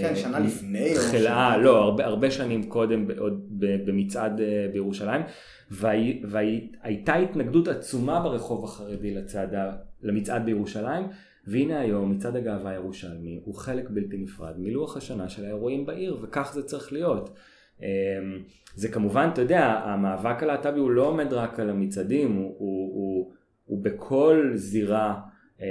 כן, 0.00 0.08
אה, 0.08 0.16
שנה 0.16 0.38
לפני. 0.38 0.94
חלאה, 0.94 1.56
לא, 1.56 1.82
הרבה, 1.82 2.04
הרבה 2.06 2.30
שנים 2.30 2.62
קודם 2.62 3.06
עוד 3.18 3.46
במצעד 3.84 4.40
בירושלים, 4.72 5.22
והי- 5.70 6.22
והייתה 6.24 7.14
התנגדות 7.14 7.68
עצומה 7.68 8.20
ברחוב 8.20 8.64
החרדי 8.64 9.14
לצעדה, 9.14 9.72
למצעד 10.02 10.44
בירושלים, 10.46 11.06
והנה 11.46 11.80
היום 11.80 12.10
מצעד 12.12 12.36
הגאווה 12.36 12.70
הירושלמי 12.70 13.40
הוא 13.44 13.54
חלק 13.54 13.90
בלתי 13.90 14.16
נפרד 14.16 14.54
מלוח 14.58 14.96
השנה 14.96 15.28
של 15.28 15.44
האירועים 15.44 15.86
בעיר, 15.86 16.18
וכך 16.22 16.50
זה 16.54 16.62
צריך 16.62 16.92
להיות. 16.92 17.30
אה, 17.82 17.88
זה 18.74 18.88
כמובן, 18.88 19.28
אתה 19.32 19.40
יודע, 19.42 19.64
המאבק 19.84 20.42
הלהט"בי 20.42 20.78
הוא 20.80 20.90
לא 20.90 21.06
עומד 21.06 21.32
רק 21.32 21.60
על 21.60 21.70
המצעדים, 21.70 22.32
הוא, 22.36 22.44
הוא, 22.58 22.94
הוא, 22.94 23.32
הוא 23.64 23.84
בכל 23.84 24.50
זירה, 24.54 25.20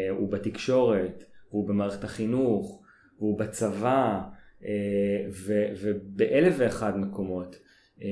הוא 0.09 0.31
בתקשורת, 0.31 1.23
הוא 1.49 1.67
במערכת 1.67 2.03
החינוך, 2.03 2.81
הוא 3.17 3.39
בצבא, 3.39 4.21
אה, 4.65 5.25
ו- 5.29 5.67
ובאלף 5.81 6.55
ואחד 6.57 6.97
מקומות. 6.97 7.59
אה, 8.01 8.07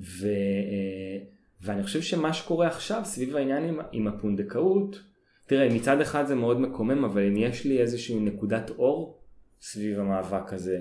ו- 0.00 0.26
אה, 0.26 1.24
ואני 1.62 1.82
חושב 1.82 2.02
שמה 2.02 2.32
שקורה 2.32 2.66
עכשיו 2.66 3.00
סביב 3.04 3.36
העניין 3.36 3.64
עם, 3.64 3.78
עם 3.92 4.06
הפונדקאות, 4.06 5.02
תראה, 5.46 5.68
מצד 5.74 6.00
אחד 6.00 6.26
זה 6.26 6.34
מאוד 6.34 6.60
מקומם, 6.60 7.04
אבל 7.04 7.26
אם 7.26 7.36
יש 7.36 7.64
לי 7.64 7.80
איזושהי 7.80 8.20
נקודת 8.20 8.70
אור 8.70 9.22
סביב 9.60 10.00
המאבק 10.00 10.52
הזה, 10.52 10.80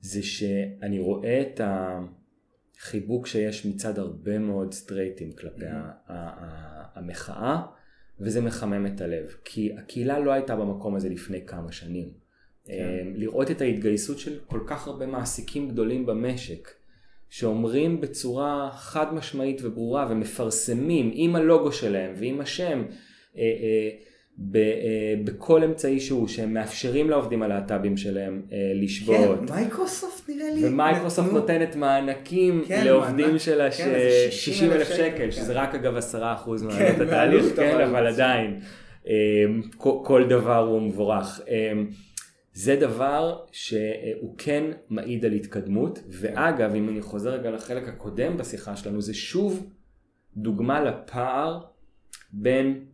זה 0.00 0.22
שאני 0.22 0.98
רואה 0.98 1.40
את 1.40 1.60
החיבוק 1.64 3.26
שיש 3.26 3.66
מצד 3.66 3.98
הרבה 3.98 4.38
מאוד 4.38 4.74
סטרייטים 4.74 5.32
כלפי 5.32 5.66
ה- 5.66 6.98
המחאה, 6.98 7.62
וזה 8.20 8.40
מחמם 8.40 8.86
את 8.86 9.00
הלב, 9.00 9.34
כי 9.44 9.72
הקהילה 9.78 10.18
לא 10.18 10.32
הייתה 10.32 10.56
במקום 10.56 10.94
הזה 10.94 11.08
לפני 11.08 11.46
כמה 11.46 11.72
שנים. 11.72 12.10
כן. 12.64 12.72
אה, 12.72 13.02
לראות 13.14 13.50
את 13.50 13.60
ההתגייסות 13.60 14.18
של 14.18 14.38
כל 14.46 14.60
כך 14.66 14.86
הרבה 14.86 15.06
מעסיקים 15.06 15.68
גדולים 15.68 16.06
במשק, 16.06 16.68
שאומרים 17.28 18.00
בצורה 18.00 18.70
חד 18.72 19.14
משמעית 19.14 19.60
וברורה 19.64 20.06
ומפרסמים 20.10 21.10
עם 21.14 21.36
הלוגו 21.36 21.72
שלהם 21.72 22.14
ועם 22.16 22.40
השם 22.40 22.84
אה, 23.36 23.42
אה, 23.42 23.90
ב, 24.40 24.56
אה, 24.56 24.62
בכל 25.24 25.64
אמצעי 25.64 26.00
שהוא, 26.00 26.28
שהם 26.28 26.54
מאפשרים 26.54 27.10
לעובדים 27.10 27.42
הלהט"בים 27.42 27.96
שלהם 27.96 28.42
אה, 28.52 28.72
לשבות. 28.74 29.38
כן, 29.48 29.54
מייקרוסופט 29.54 30.28
נראה 30.28 30.54
לי. 30.54 30.66
ומייקרוסופט 30.68 31.26
נתנו- 31.28 31.38
נותנת 31.40 31.76
מענקים 31.76 32.62
כן, 32.68 32.84
לעובדים 32.84 33.26
מענק. 33.26 33.40
שלה 33.40 33.70
כן, 33.70 33.84
איזה 33.94 34.32
60 34.32 34.72
אלף 34.72 34.88
שקל, 34.88 35.16
כן. 35.18 35.30
שזה 35.30 35.52
רק 35.52 35.74
אגב 35.74 35.96
10 35.96 36.32
אחוז 36.34 36.62
כן, 36.62 36.68
מעלות 36.68 37.00
התהליך, 37.00 37.42
מעלות, 37.42 37.56
כן, 37.56 37.80
אבל- 37.80 38.06
עדיין, 38.06 38.60
אה, 39.08 39.14
כל- 40.04 40.24
דבר 40.28 40.58
הוא 40.58 40.82
מבורך. 40.82 41.40
אה, 41.48 41.72
זה 42.52 42.76
דבר 42.76 43.38
שהוא 43.52 44.34
כן 44.38 44.64
מעיד 44.90 45.24
על 45.24 45.32
התקדמות, 45.32 45.98
ואגב, 46.10 46.74
אם 46.74 46.88
אני 46.88 47.00
חוזר 47.02 47.30
רגע 47.30 47.50
לחלק 47.50 47.88
הקודם 47.88 48.36
בשיחה 48.36 48.76
שלנו, 48.76 49.00
זה 49.02 49.14
שוב 49.14 49.66
דוגמה 50.36 50.80
לפער 50.84 51.60
בין 52.32 52.84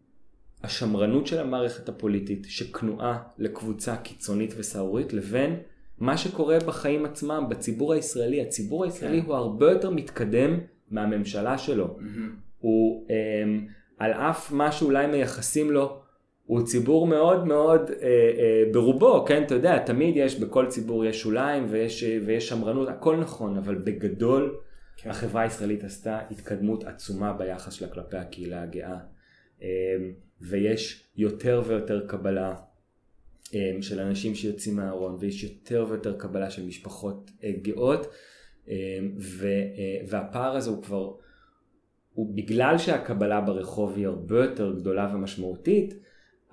השמרנות 0.64 1.26
של 1.26 1.40
המערכת 1.40 1.88
הפוליטית 1.88 2.46
שכנועה 2.48 3.22
לקבוצה 3.38 3.96
קיצונית 3.96 4.54
וסהרורית 4.56 5.12
לבין 5.12 5.56
מה 5.98 6.16
שקורה 6.16 6.58
בחיים 6.58 7.04
עצמם, 7.04 7.46
בציבור 7.48 7.92
הישראלי. 7.92 8.42
הציבור 8.42 8.84
הישראלי 8.84 9.22
כן. 9.22 9.26
הוא 9.26 9.34
הרבה 9.34 9.70
יותר 9.70 9.90
מתקדם 9.90 10.58
מהממשלה 10.90 11.58
שלו. 11.58 11.96
מהמם. 11.98 12.36
הוא 12.58 13.06
אמ, 13.10 13.66
על 13.98 14.12
אף 14.12 14.52
מה 14.52 14.72
שאולי 14.72 15.06
מייחסים 15.06 15.70
לו, 15.70 16.00
הוא 16.46 16.62
ציבור 16.62 17.06
מאוד 17.06 17.46
מאוד 17.46 17.90
אה, 17.90 18.06
אה, 18.06 18.62
ברובו, 18.72 19.24
כן, 19.24 19.42
אתה 19.42 19.54
יודע, 19.54 19.78
תמיד 19.78 20.16
יש, 20.16 20.40
בכל 20.40 20.66
ציבור 20.66 21.04
יש 21.04 21.20
שוליים 21.20 21.66
ויש, 21.68 22.04
אה, 22.04 22.18
ויש 22.26 22.48
שמרנות, 22.48 22.88
הכל 22.88 23.16
נכון, 23.16 23.56
אבל 23.56 23.74
בגדול 23.74 24.56
כן. 24.96 25.10
החברה 25.10 25.42
הישראלית 25.42 25.84
עשתה 25.84 26.18
התקדמות 26.30 26.84
עצומה 26.84 27.32
ביחס 27.32 27.72
שלה 27.72 27.88
כלפי 27.88 28.16
הקהילה 28.16 28.62
הגאה, 28.62 28.96
אמ, 29.62 29.66
ויש 30.40 31.04
יותר 31.16 31.62
ויותר 31.66 32.06
קבלה 32.06 32.54
אמ, 33.54 33.82
של 33.82 34.00
אנשים 34.00 34.34
שיוצאים 34.34 34.76
מהארון, 34.76 35.16
ויש 35.20 35.44
יותר 35.44 35.86
ויותר 35.88 36.18
קבלה 36.18 36.50
של 36.50 36.66
משפחות 36.66 37.30
אה, 37.44 37.52
גאות, 37.62 38.06
אמ, 38.68 38.74
ו- 39.18 39.46
אה, 39.46 40.00
והפער 40.08 40.56
הזה 40.56 40.70
הוא 40.70 40.82
כבר, 40.82 41.12
הוא 42.12 42.36
בגלל 42.36 42.78
שהקבלה 42.78 43.40
ברחוב 43.40 43.96
היא 43.96 44.06
הרבה 44.06 44.44
יותר 44.44 44.74
גדולה 44.80 45.12
ומשמעותית, 45.14 45.94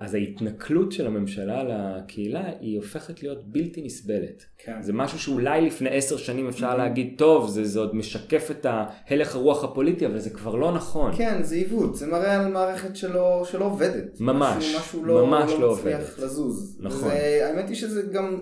אז 0.02 0.14
ההתנכלות 0.14 0.92
של 0.92 1.06
הממשלה 1.06 1.64
לקהילה 1.64 2.44
היא 2.60 2.76
הופכת 2.76 3.22
להיות 3.22 3.46
בלתי 3.46 3.82
נסבלת. 3.84 4.44
כן. 4.58 4.82
זה 4.82 4.92
משהו 4.92 5.18
שאולי 5.18 5.60
לפני 5.60 5.88
עשר 5.90 6.16
שנים 6.16 6.48
אפשר 6.48 6.76
להגיד, 6.76 7.14
טוב, 7.18 7.48
זה, 7.48 7.64
זה 7.64 7.78
עוד 7.78 7.96
משקף 7.96 8.50
את 8.50 8.66
הלך 9.10 9.34
הרוח 9.34 9.64
הפוליטי, 9.64 10.06
אבל 10.06 10.18
זה 10.18 10.30
כבר 10.30 10.54
לא 10.54 10.72
נכון. 10.72 11.12
כן, 11.16 11.42
זה 11.42 11.54
עיוות, 11.54 11.96
זה 11.96 12.06
מראה 12.06 12.40
על 12.40 12.52
מערכת 12.52 12.96
שלא, 12.96 13.44
שלא 13.50 13.64
עובדת. 13.64 14.20
ממש, 14.20 14.56
משהו, 14.56 14.78
משהו 14.80 15.04
לא, 15.04 15.26
ממש 15.26 15.52
לא, 15.52 15.60
לא 15.60 15.72
מצליח 15.74 16.00
עובדת. 16.00 16.18
לזוז. 16.18 16.78
נכון. 16.80 17.08
וזה, 17.08 17.48
האמת 17.48 17.68
היא 17.68 17.76
שזה 17.76 18.02
גם, 18.02 18.38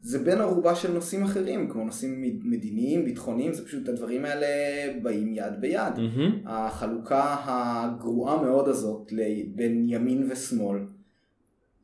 זה 0.00 0.18
בין 0.18 0.40
ערובה 0.40 0.74
של 0.74 0.92
נושאים 0.92 1.22
אחרים, 1.24 1.68
כמו 1.68 1.84
נושאים 1.84 2.40
מדיניים, 2.44 3.04
ביטחוניים, 3.04 3.52
זה 3.52 3.64
פשוט 3.64 3.88
הדברים 3.88 4.24
האלה 4.24 4.46
באים 5.02 5.34
יד 5.34 5.60
ביד. 5.60 5.98
מהמם. 5.98 6.38
החלוקה 6.46 7.36
הגרועה 7.44 8.42
מאוד 8.42 8.68
הזאת 8.68 9.12
בין 9.54 9.86
ימין 9.88 10.28
ושמאל, 10.30 10.78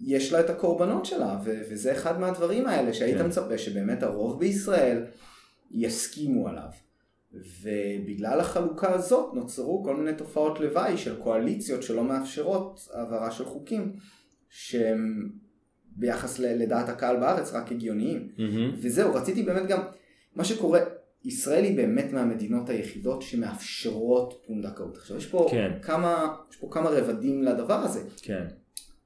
יש 0.00 0.32
לה 0.32 0.40
את 0.40 0.50
הקורבנות 0.50 1.04
שלה, 1.04 1.38
ו- 1.44 1.60
וזה 1.70 1.92
אחד 1.92 2.20
מהדברים 2.20 2.66
האלה 2.66 2.92
שהיית 2.92 3.18
כן. 3.18 3.26
מצפה 3.26 3.58
שבאמת 3.58 4.02
הרוב 4.02 4.40
בישראל 4.40 5.04
יסכימו 5.70 6.48
עליו. 6.48 6.68
ובגלל 7.62 8.40
החלוקה 8.40 8.92
הזאת 8.94 9.34
נוצרו 9.34 9.84
כל 9.84 9.96
מיני 9.96 10.16
תופעות 10.16 10.60
לוואי 10.60 10.96
של 10.98 11.16
קואליציות 11.22 11.82
שלא 11.82 12.04
מאפשרות 12.04 12.88
העברה 12.94 13.30
של 13.30 13.44
חוקים 13.44 13.92
שהם 14.48 15.30
ביחס 15.96 16.38
ל- 16.38 16.62
לדעת 16.62 16.88
הקהל 16.88 17.16
בארץ 17.16 17.52
רק 17.52 17.72
הגיוניים. 17.72 18.28
מהמם. 18.38 18.72
וזהו, 18.82 19.14
רציתי 19.14 19.42
באמת 19.42 19.66
גם, 19.68 19.80
מה 20.36 20.44
שקורה, 20.44 20.80
ישראל 21.24 21.64
היא 21.64 21.76
באמת 21.76 22.12
מהמדינות 22.12 22.68
היחידות 22.68 23.22
שמאפשרות 23.22 24.42
פונדקאות. 24.46 24.96
עכשיו 24.96 25.16
יש 25.16 25.26
פה, 25.26 25.48
כן. 25.50 25.70
כמה, 25.82 26.34
יש 26.50 26.56
פה 26.56 26.68
כמה 26.70 26.90
רבדים 26.90 27.42
לדבר 27.42 27.74
הזה. 27.74 28.00
כן, 28.22 28.44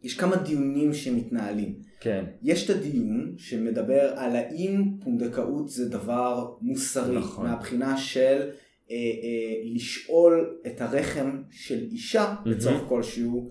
יש 0.05 0.17
כמה 0.17 0.37
דיונים 0.37 0.95
שמתנהלים. 0.95 1.75
כן, 2.01 2.25
יש 2.43 2.71
את 2.71 2.77
הדיון 2.77 3.35
שמדבר 3.37 4.13
על 4.17 4.37
האם 4.37 4.91
פונדקאות 5.05 5.69
זה 5.69 5.89
דבר 5.89 6.55
מוסרי, 6.61 7.19
נכון. 7.19 7.47
מהבחינה 7.47 7.97
של 7.97 8.51
אה, 8.91 8.97
אה, 8.97 9.63
לשאול 9.75 10.59
את 10.67 10.81
הרחם 10.81 11.43
של 11.51 11.79
אישה 11.93 12.35
לצורך 12.45 12.83
כלשהו 12.89 13.51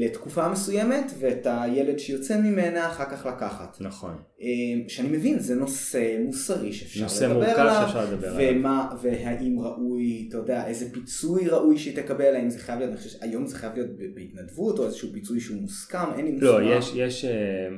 לתקופה 0.00 0.48
מסוימת 0.48 1.12
ואת 1.18 1.46
הילד 1.50 1.98
שיוצא 1.98 2.40
ממנה 2.40 2.86
אחר 2.86 3.04
כך 3.04 3.26
לקחת. 3.26 3.76
נכון. 3.80 4.14
אה, 4.42 4.46
שאני 4.88 5.08
מבין, 5.08 5.38
זה 5.38 5.54
נושא 5.54 6.16
מוסרי 6.24 6.72
שאפשר 6.72 7.02
נושא 7.02 7.24
לדבר 7.24 7.34
מורכב 7.34 7.58
עליו, 7.60 7.82
שאפשר 7.86 8.12
לדבר 8.12 8.28
עליו. 8.36 8.56
ומה, 8.58 8.88
והאם 9.02 9.60
ראוי, 9.60 10.26
אתה 10.28 10.36
יודע, 10.36 10.66
איזה 10.66 10.90
פיצוי 10.92 11.48
ראוי 11.48 11.78
שהיא 11.78 11.96
תקבל, 11.96 12.34
האם 12.36 12.50
זה 12.50 12.58
חייב 12.58 12.78
להיות, 12.78 12.90
אני 12.90 12.98
חושב 12.98 13.10
שהיום 13.18 13.46
זה 13.46 13.56
חייב 13.58 13.72
להיות 13.74 13.90
בהתנדבות, 14.14 14.78
או 14.78 14.86
איזשהו 14.86 15.08
פיצוי 15.12 15.40
שהוא 15.40 15.60
מוסכם, 15.60 15.98
אין 16.16 16.24
לי 16.24 16.30
מושג. 16.32 16.44
לא, 16.46 16.76
יש, 16.78 16.92
יש, 16.96 17.24
אה, 17.24 17.30
אה, 17.30 17.68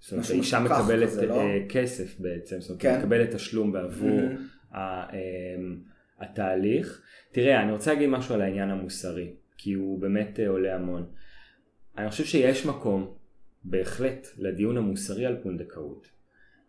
זאת 0.00 0.12
אומרת, 0.12 0.30
האישה 0.30 0.60
מקבלת 0.60 1.08
כזה, 1.08 1.26
לא? 1.26 1.40
אה, 1.40 1.58
כסף 1.68 2.14
בעצם, 2.20 2.60
זאת 2.60 2.70
אומרת, 2.70 2.82
כן. 2.82 2.98
מקבלת 2.98 3.34
תשלום 3.34 3.72
בעבור 3.72 4.18
Mhm. 4.20 4.76
ה- 4.76 4.78
אה, 5.14 5.16
התהליך. 6.20 7.02
תראה, 7.32 7.62
אני 7.62 7.72
רוצה 7.72 7.92
להגיד 7.92 8.08
משהו 8.08 8.34
על 8.34 8.42
העניין 8.42 8.70
המוסרי, 8.70 9.30
כי 9.58 9.72
הוא 9.72 10.00
באמת 10.00 10.40
אה, 10.40 10.48
עולה 10.48 10.74
המון. 10.74 11.06
אני 11.98 12.10
חושב 12.10 12.24
שיש 12.24 12.66
מקום, 12.66 13.14
בהחלט, 13.64 14.26
לדיון 14.38 14.76
המוסרי 14.76 15.26
על 15.26 15.36
פונדקאות, 15.42 16.06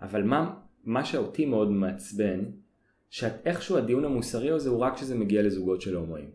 אבל 0.02 0.24
מה, 0.24 0.54
מה 0.84 1.06
שאותי 1.06 1.46
מאוד 1.46 1.72
מעצבן, 1.72 2.40
שאיכשהו 3.10 3.78
הדיון 3.78 4.06
המוסרי 4.06 4.52
הזה 4.52 4.70
הוא 4.70 4.80
רק 4.80 4.96
כשזה 4.96 5.16
מגיע 5.16 5.42
לזוגות 5.42 5.82
של 5.82 5.96
הומואים. 5.96 6.30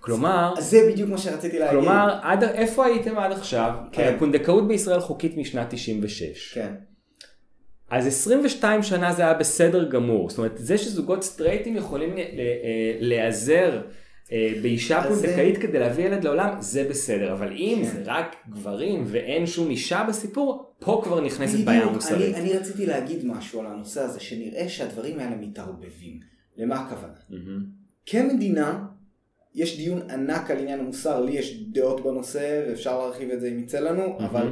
כלומר, 0.00 0.54
זה 0.60 0.88
בדיוק 0.92 1.10
מה 1.10 1.18
שרציתי 1.18 1.58
להגיד. 1.58 1.78
כלומר, 1.78 2.18
עד, 2.22 2.42
איפה 2.44 2.86
הייתם 2.86 3.18
עד 3.18 3.32
עכשיו? 3.32 3.74
כן. 3.92 4.14
הפונדקאות 4.16 4.68
בישראל 4.68 5.00
חוקית 5.00 5.36
משנת 5.36 5.66
96. 5.74 6.54
כן. 6.54 6.74
אז 7.90 8.06
22 8.06 8.82
שנה 8.82 9.12
זה 9.12 9.22
היה 9.22 9.34
בסדר 9.34 9.88
גמור. 9.90 10.30
זאת 10.30 10.38
אומרת, 10.38 10.52
זה 10.56 10.78
שזוגות 10.78 11.22
סטרייטים 11.22 11.76
יכולים 11.76 12.16
ל- 12.16 12.20
ל- 12.20 12.40
אה, 12.40 12.96
להיעזר 13.00 13.76
אה, 13.76 13.80
באישה 14.62 14.98
אז 14.98 15.14
זה- 15.18 15.22
פונדקאית 15.26 15.58
כדי 15.58 15.78
להביא 15.78 16.04
ילד 16.04 16.24
לעולם, 16.24 16.56
זה 16.60 16.86
בסדר. 16.90 17.32
אבל 17.32 17.52
אם 17.52 17.78
כן. 17.82 17.90
זה 17.90 18.02
רק 18.06 18.36
גברים 18.50 19.04
ואין 19.06 19.46
שום 19.46 19.70
אישה 19.70 20.04
בסיפור, 20.08 20.72
פה 20.78 21.00
כבר 21.04 21.20
נכנסת 21.20 21.64
בעיה 21.64 21.82
אני, 21.82 21.92
מוסרית. 21.92 22.34
אני 22.34 22.52
רציתי 22.52 22.86
להגיד 22.86 23.24
משהו 23.26 23.60
על 23.60 23.66
הנושא 23.66 24.00
הזה, 24.00 24.20
שנראה 24.20 24.68
שהדברים 24.68 25.18
האלה 25.18 25.36
מתערבבים. 25.36 26.20
למה 26.56 26.80
הכוונה? 26.80 27.12
מהמם. 27.30 27.64
כמדינה, 28.06 28.84
יש 29.54 29.76
דיון 29.76 30.10
ענק 30.10 30.50
על 30.50 30.58
עניין 30.58 30.80
המוסר, 30.80 31.20
לי 31.24 31.32
יש 31.32 31.62
דעות 31.72 32.04
בנושא, 32.04 32.64
ואפשר 32.68 32.98
להרחיב 32.98 33.30
את 33.30 33.40
זה 33.40 33.48
אם 33.48 33.58
יצא 33.58 33.80
לנו, 33.80 34.18
אבל 34.18 34.48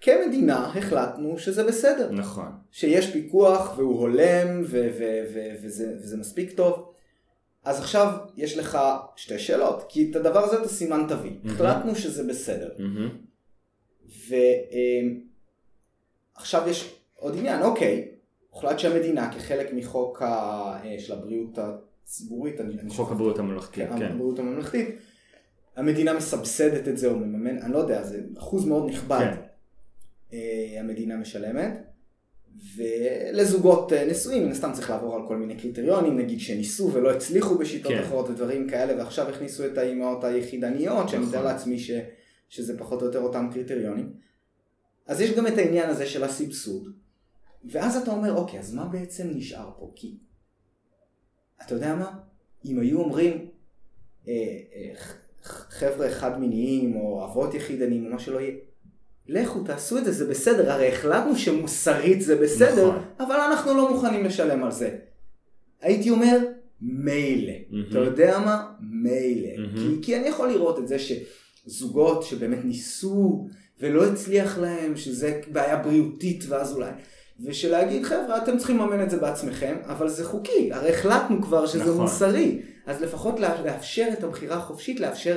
כמדינה 0.00 0.66
החלטנו 0.66 1.38
שזה 1.38 1.64
בסדר. 1.64 2.12
נכון. 2.12 2.48
שיש 2.70 3.10
פיקוח 3.12 3.74
והוא 3.78 3.98
הולם 4.00 4.60
ו- 4.62 4.88
ו- 4.98 5.24
ו- 5.34 5.54
וזה, 5.64 5.92
וזה 6.02 6.16
מספיק 6.16 6.52
טוב. 6.52 6.85
אז 7.66 7.78
עכשיו 7.80 8.12
יש 8.36 8.58
לך 8.58 8.78
שתי 9.16 9.38
שאלות, 9.38 9.84
כי 9.88 10.10
את 10.10 10.16
הדבר 10.16 10.44
הזה 10.44 10.60
אתה 10.60 10.68
סימן 10.68 11.06
תביא. 11.08 11.30
מהמם. 11.42 11.54
החלטנו 11.54 11.94
שזה 11.94 12.24
בסדר. 12.28 12.68
מהמם. 12.78 13.08
ועכשיו 16.36 16.68
יש 16.68 16.94
עוד 17.14 17.36
עניין, 17.38 17.62
אוקיי, 17.62 18.08
הוחלט 18.50 18.78
שהמדינה 18.78 19.32
כחלק 19.32 19.72
מחוק 19.72 20.22
ה... 20.22 20.26
אה, 20.84 20.96
של 20.98 21.12
הבריאות 21.12 21.58
הציבורית, 21.58 22.60
אני- 22.60 22.90
חוק 22.90 23.12
הבריאות 23.12 23.38
הממלכתי, 23.38 23.74
כן, 23.86 23.98
כן. 23.98 24.04
הבריאות 24.12 24.38
הממלכתית, 24.38 24.88
המדינה 25.76 26.12
מסבסדת 26.14 26.88
את 26.88 26.98
זה 26.98 27.06
או 27.08 27.16
מממן, 27.16 27.58
אני 27.58 27.72
לא 27.72 27.78
יודע, 27.78 28.02
זה 28.02 28.20
אחוז 28.38 28.64
מאוד 28.66 28.88
נכבד 28.90 29.18
כן. 29.20 29.36
אה, 30.32 30.76
המדינה 30.80 31.16
משלמת. 31.16 31.85
ולזוגות 32.76 33.92
אה, 33.92 34.06
נשואים 34.06 34.44
מן 34.44 34.50
הסתם 34.50 34.72
צריך 34.72 34.90
לעבור 34.90 35.14
על 35.14 35.22
כל 35.28 35.36
מיני 35.36 35.56
קריטריונים, 35.56 36.18
נגיד 36.18 36.40
שניסו 36.40 36.92
ולא 36.92 37.10
הצליחו 37.10 37.58
בשיטות 37.58 37.92
כן. 37.92 38.02
אחרות 38.02 38.28
ודברים 38.30 38.68
כאלה, 38.68 38.96
ועכשיו 38.98 39.28
הכניסו 39.28 39.66
את 39.66 39.78
האימהות 39.78 40.24
היחידניות, 40.24 41.08
שאני 41.08 41.26
מתאר. 41.26 41.44
לעצמי 41.44 41.78
ש, 41.78 41.90
שזה 42.48 42.78
פחות 42.78 43.02
או 43.02 43.06
יותר 43.06 43.20
אותם 43.20 43.48
קריטריונים. 43.52 44.12
אז 45.06 45.20
יש 45.20 45.30
גם 45.30 45.46
את 45.46 45.58
העניין 45.58 45.90
הזה 45.90 46.06
של 46.06 46.24
הסבסוד, 46.24 46.92
ואז 47.64 47.96
אתה 47.96 48.10
אומר, 48.10 48.36
אוקיי, 48.36 48.58
אז 48.58 48.74
מה 48.74 48.84
בעצם 48.84 49.30
נשאר 49.34 49.70
פה? 49.78 49.92
כי, 49.94 50.16
אתה 51.66 51.74
יודע 51.74 51.94
מה? 51.94 52.18
אם 52.64 52.78
היו 52.78 53.00
אומרים, 53.00 53.50
אה, 54.28 54.32
אה, 54.74 54.94
חבר'ה 55.42 56.10
חד 56.10 56.40
מיניים, 56.40 56.96
או 56.96 57.24
אבות 57.24 57.54
יחידניים, 57.54 58.06
או 58.06 58.10
מה 58.10 58.18
שלא 58.18 58.40
יהיה, 58.40 58.54
לכו 59.28 59.60
תעשו 59.60 59.98
את 59.98 60.04
זה, 60.04 60.12
זה 60.12 60.26
בסדר, 60.26 60.72
הרי 60.72 60.88
החלטנו 60.88 61.36
שמוסרית 61.36 62.22
זה 62.22 62.36
בסדר, 62.36 62.88
נכון. 62.88 63.02
אבל 63.20 63.36
אנחנו 63.36 63.74
לא 63.74 63.92
מוכנים 63.92 64.24
לשלם 64.24 64.64
על 64.64 64.72
זה. 64.72 64.96
הייתי 65.80 66.10
אומר, 66.10 66.38
מילא. 66.80 67.52
מהמם. 67.70 67.86
אתה 67.90 67.98
יודע 67.98 68.38
מה? 68.38 68.64
מילא. 68.80 69.48
מהמם. 69.58 69.76
כי, 69.76 70.02
כי 70.02 70.16
אני 70.16 70.28
יכול 70.28 70.48
לראות 70.48 70.78
את 70.78 70.88
זה 70.88 70.96
שזוגות 70.98 72.22
שבאמת 72.22 72.64
ניסו 72.64 73.46
ולא 73.80 74.06
הצליח 74.06 74.58
להם, 74.58 74.96
שזה 74.96 75.40
בעיה 75.52 75.76
בריאותית 75.76 76.44
ואז 76.48 76.72
אולי. 76.72 76.90
ושלהגיד 77.44 78.04
חבר'ה 78.04 78.38
אתם 78.42 78.58
צריכים 78.58 78.78
לממן 78.78 79.02
את 79.02 79.10
זה 79.10 79.16
בעצמכם 79.16 79.76
אבל 79.86 80.08
זה 80.08 80.24
חוקי 80.24 80.72
הרי 80.72 80.90
החלטנו 80.90 81.42
כבר 81.42 81.66
שזה 81.66 81.82
נכון. 81.82 81.96
מוסרי 81.96 82.62
אז 82.86 83.02
לפחות 83.02 83.40
לאפשר 83.40 84.08
את 84.12 84.24
הבחירה 84.24 84.56
החופשית 84.56 85.00
לאפשר 85.00 85.36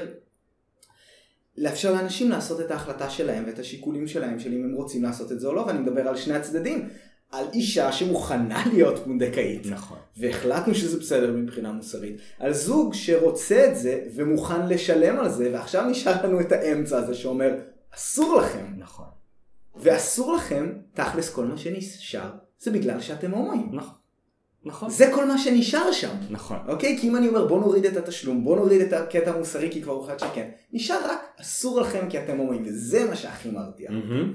לאפשר 1.58 1.94
לאנשים 1.94 2.30
לעשות 2.30 2.62
את 2.62 2.72
ההחלטה 2.72 3.10
שלהם 3.10 3.44
ואת 3.48 3.60
השיקולים 3.60 4.08
שלהם 4.08 4.40
של 4.40 4.54
אם 4.54 4.64
הם 4.64 4.74
רוצים 4.74 5.04
לעשות 5.04 5.32
את 5.32 5.40
זה 5.40 5.48
או 5.48 5.54
לא 5.54 5.62
ואני 5.62 5.80
מדבר 5.80 6.08
על 6.08 6.18
שני 6.18 6.34
הצדדים 6.34 6.90
על 7.32 7.46
אישה 7.54 7.92
שמוכנה 7.92 8.64
להיות 8.74 9.00
פונדקאית 9.04 9.66
נכון. 9.66 9.98
והחלטנו 10.18 10.76
שזה 10.76 11.00
בסדר 11.00 11.32
מבחינה 11.32 11.72
מוסרית, 11.72 12.18
על 12.40 12.54
זוג 12.54 12.94
שרוצה 12.94 13.68
את 13.72 13.78
זה 13.78 14.04
ומוכן 14.16 14.68
לשלם 14.68 15.20
על 15.20 15.30
זה, 15.30 15.50
ועכשיו 15.54 15.90
נשאר 15.90 16.26
לנו 16.26 16.42
את 16.42 16.52
האמצע 16.52 16.98
הזה 16.98 17.14
שאומר, 17.14 17.56
אסור 17.96 18.42
לכם, 18.42 18.66
נכון. 18.78 19.06
ואסור 19.76 20.34
לכם, 20.34 20.74
תכלס 20.94 21.34
כל 21.34 21.46
מה 21.46 21.58
שנשאר, 21.58 22.32
זה 22.60 22.72
בגלל 22.72 23.02
שאתם 23.02 23.32
הומואים. 23.32 23.70
נכון. 23.72 23.99
נכון. 24.66 24.90
זה 24.90 25.12
כל 25.14 25.26
מה 25.26 25.38
שנשאר 25.38 25.92
שם. 25.92 26.16
נכון. 26.30 26.58
אוקיי? 26.68 26.98
כי 27.02 27.08
אם 27.08 27.16
אני 27.16 27.28
אומר 27.28 27.48
בוא 27.48 27.60
נוריד 27.60 27.86
את 27.86 27.98
התשלום, 27.98 28.44
בוא 28.44 28.56
נוריד 28.56 28.82
את 28.82 28.94
הקטע 28.94 29.32
המוסרי 29.32 29.70
כי 29.72 29.82
כבר 29.82 29.94
הוחלט 29.94 30.20
שכן, 30.20 30.50
נשאר 30.74 31.00
רק 31.06 31.20
אסור 31.42 31.82
לכם 31.82 32.10
כי 32.10 32.20
אתם 32.20 32.38
הומואים, 32.38 32.64
וזה 32.66 33.10
מה 33.10 33.16
שהכי 33.16 33.52
מרתיע. 33.52 33.92
מהמם. 33.92 34.34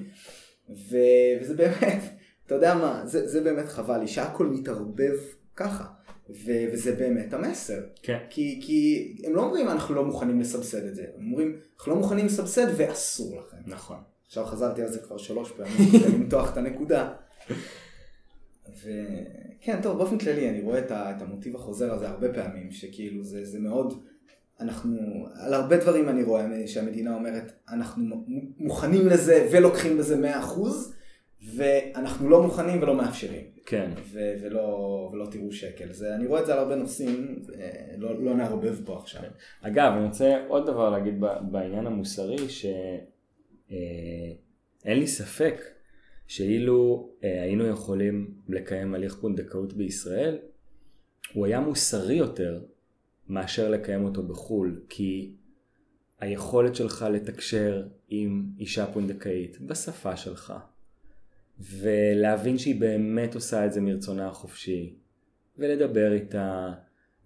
ו... 0.70 0.96
וזה 1.40 1.54
באמת, 1.54 2.02
אתה 2.46 2.54
יודע 2.54 2.74
מה, 2.74 3.02
זה, 3.04 3.28
זה 3.28 3.40
באמת 3.40 3.68
חבל 3.68 3.98
לי 3.98 4.08
שהכל 4.08 4.46
מתערבב 4.46 5.14
ככה, 5.56 5.84
ו... 6.30 6.50
וזה 6.72 6.92
באמת 6.92 7.34
המסר. 7.34 7.80
כן. 8.02 8.18
כי, 8.30 8.60
כי 8.62 9.12
הם 9.26 9.34
לא 9.34 9.42
אומרים 9.42 9.68
אנחנו 9.68 9.94
לא 9.94 10.04
מוכנים 10.04 10.40
לסבסד 10.40 10.86
את 10.86 10.94
זה, 10.94 11.02
הם 11.16 11.24
אומרים 11.26 11.56
אנחנו 11.78 11.92
לא 11.92 11.98
מוכנים 11.98 12.26
לסבסד 12.26 12.66
ואסור 12.76 13.40
לכם. 13.40 13.56
נכון. 13.66 13.96
עכשיו 14.26 14.44
חזרתי 14.44 14.82
על 14.82 14.88
זה 14.88 14.98
כבר 14.98 15.16
שלוש 15.16 15.50
פעמים 15.50 15.76
כדי 15.92 16.12
למתוח 16.12 16.52
את 16.52 16.56
הנקודה. 16.56 17.12
וכן, 18.78 19.82
טוב, 19.82 19.98
באופן 19.98 20.18
כללי 20.18 20.50
אני 20.50 20.60
רואה 20.60 20.78
את, 20.78 20.90
ה... 20.90 21.10
את 21.16 21.22
המוטיב 21.22 21.56
החוזר 21.56 21.92
הזה 21.92 22.08
הרבה 22.08 22.34
פעמים, 22.34 22.70
שכאילו 22.70 23.24
זה, 23.24 23.44
זה 23.44 23.60
מאוד, 23.60 24.04
אנחנו, 24.60 24.98
על 25.34 25.54
הרבה 25.54 25.76
דברים 25.76 26.08
אני 26.08 26.22
רואה 26.22 26.66
שהמדינה 26.66 27.14
אומרת, 27.14 27.52
אנחנו 27.68 28.24
מוכנים 28.58 29.06
לזה 29.06 29.48
ולוקחים 29.52 29.98
בזה 29.98 30.34
100%, 30.42 30.60
ואנחנו 31.56 32.28
לא 32.28 32.42
מוכנים 32.42 32.82
ולא 32.82 32.96
מאפשרים. 32.96 33.44
כן. 33.66 33.90
ו- 34.12 34.34
ולא, 34.42 35.10
ולא 35.12 35.26
תראו 35.30 35.52
שקל. 35.52 35.92
זה, 35.92 36.14
אני 36.14 36.26
רואה 36.26 36.40
את 36.40 36.46
זה 36.46 36.52
על 36.52 36.58
הרבה 36.58 36.74
נושאים, 36.74 37.42
לא, 37.98 38.24
לא 38.24 38.34
נערבב 38.34 38.76
פה 38.84 38.98
עכשיו. 38.98 39.20
כן. 39.20 39.28
אגב, 39.68 39.92
אני 39.96 40.06
רוצה 40.06 40.44
עוד 40.48 40.66
דבר 40.66 40.90
להגיד 40.90 41.14
בעניין 41.50 41.86
המוסרי, 41.86 42.48
שאין 42.48 42.76
אה, 44.86 44.94
לי 44.94 45.06
ספק 45.06 45.73
שאילו 46.26 47.10
אה, 47.24 47.42
היינו 47.42 47.66
יכולים 47.66 48.34
לקיים 48.48 48.94
הליך 48.94 49.14
פונדקאות 49.14 49.72
בישראל, 49.72 50.38
הוא 51.32 51.46
היה 51.46 51.60
מוסרי 51.60 52.14
יותר 52.14 52.60
מאשר 53.28 53.70
לקיים 53.70 54.04
אותו 54.04 54.22
בחו"ל, 54.22 54.80
כי 54.88 55.32
היכולת 56.20 56.74
שלך 56.74 57.06
לתקשר 57.12 57.86
עם 58.08 58.46
אישה 58.58 58.86
פונדקאית 58.86 59.60
בשפה 59.60 60.16
שלך, 60.16 60.54
ולהבין 61.60 62.58
שהיא 62.58 62.80
באמת 62.80 63.34
עושה 63.34 63.66
את 63.66 63.72
זה 63.72 63.80
מרצונה 63.80 64.28
החופשי, 64.28 64.94
ולדבר 65.58 66.12
איתה, 66.12 66.72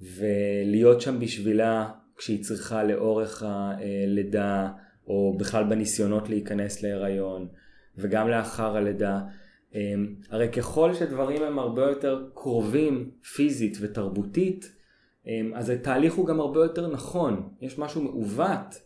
ולהיות 0.01 1.01
שם 1.01 1.21
בשבילה 1.21 1.91
כשהיא 2.17 2.45
צריכה 2.45 2.85
לאורך 2.85 3.43
הלידה, 3.47 4.73
או 5.07 5.37
בכלל 5.39 5.65
בניסיונות 5.65 6.29
להיכנס 6.29 6.83
להיריון, 6.83 7.49
וגם 7.99 8.29
לאחר 8.29 8.77
הלידה. 8.77 9.21
אמ, 9.75 10.15
הרי 10.31 10.49
ככל 10.49 10.95
שדברים 10.95 11.43
הם 11.43 11.59
הרבה 11.59 11.83
יותר 11.83 12.27
קרובים 12.35 13.11
פיזית 13.35 13.79
ותרבותית, 13.81 14.73
אמ, 15.27 15.53
אז 15.55 15.71
התהליך 15.71 16.15
הוא 16.15 16.27
גם 16.27 16.41
הרבה 16.41 16.61
יותר 16.61 16.91
נכון. 16.91 17.49
יש 17.61 17.79
משהו 17.79 18.03
מעוות 18.03 18.83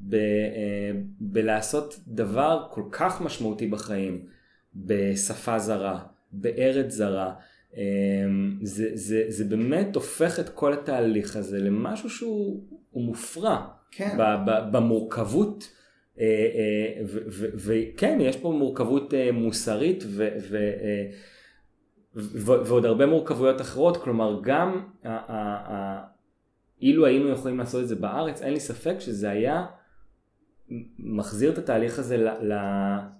ב, 0.00 0.14
אה, 0.14 0.90
בלעשות 1.20 2.00
דבר 2.06 2.66
כל 2.70 2.82
כך 2.90 3.20
משמעותי 3.20 3.66
בחיים, 3.66 4.26
בשפה 4.74 5.58
זרה, 5.58 5.98
בארץ 6.32 6.92
זרה. 6.92 7.34
אמ, 7.76 8.58
זה, 8.62 8.90
זה, 8.94 9.24
זה 9.28 9.44
באמת 9.44 9.94
הופך 9.94 10.40
את 10.40 10.48
כל 10.48 10.72
התהליך 10.72 11.36
הזה 11.36 11.58
למשהו 11.58 12.10
שהוא 12.10 12.62
מופרע 12.94 13.66
כן. 13.90 14.16
במורכבות. 14.72 15.73
אה, 16.20 16.24
אה, 16.54 17.02
וכן, 17.36 18.18
יש 18.20 18.36
פה 18.36 18.50
מורכבות 18.50 19.14
אה, 19.14 19.32
מוסרית 19.32 20.04
ועוד 22.14 22.84
הרבה 22.84 23.06
מורכבויות 23.06 23.60
אחרות, 23.60 23.96
כלומר 23.96 24.40
גם 24.42 24.86
אילו 26.82 27.06
היינו 27.06 27.28
יכולים 27.28 27.58
לעשות 27.58 27.82
את 27.82 27.88
זה 27.88 27.96
בארץ, 27.96 28.42
אין 28.42 28.52
לי 28.52 28.60
ספק 28.60 29.00
שזה 29.00 29.30
היה 29.30 29.66
מחזיר 30.98 31.52
את 31.52 31.58
התהליך 31.58 31.98
הזה 31.98 32.30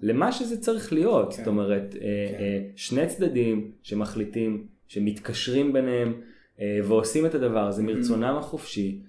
למה 0.01 0.33
שזה 0.33 0.61
צריך 0.61 0.93
להיות, 0.93 1.33
כן. 1.33 1.37
זאת 1.37 1.47
אומרת, 1.47 1.95
כן. 2.01 2.63
שני 2.77 3.07
צדדים 3.07 3.73
שמחליטים, 3.83 4.67
שמתקשרים 4.89 5.73
ביניהם 5.73 6.21
ועושים 6.61 7.27
את 7.27 7.35
הדבר 7.35 7.67
הזה 7.67 7.83
מרצונם 7.83 8.37
החופשי, 8.39 9.01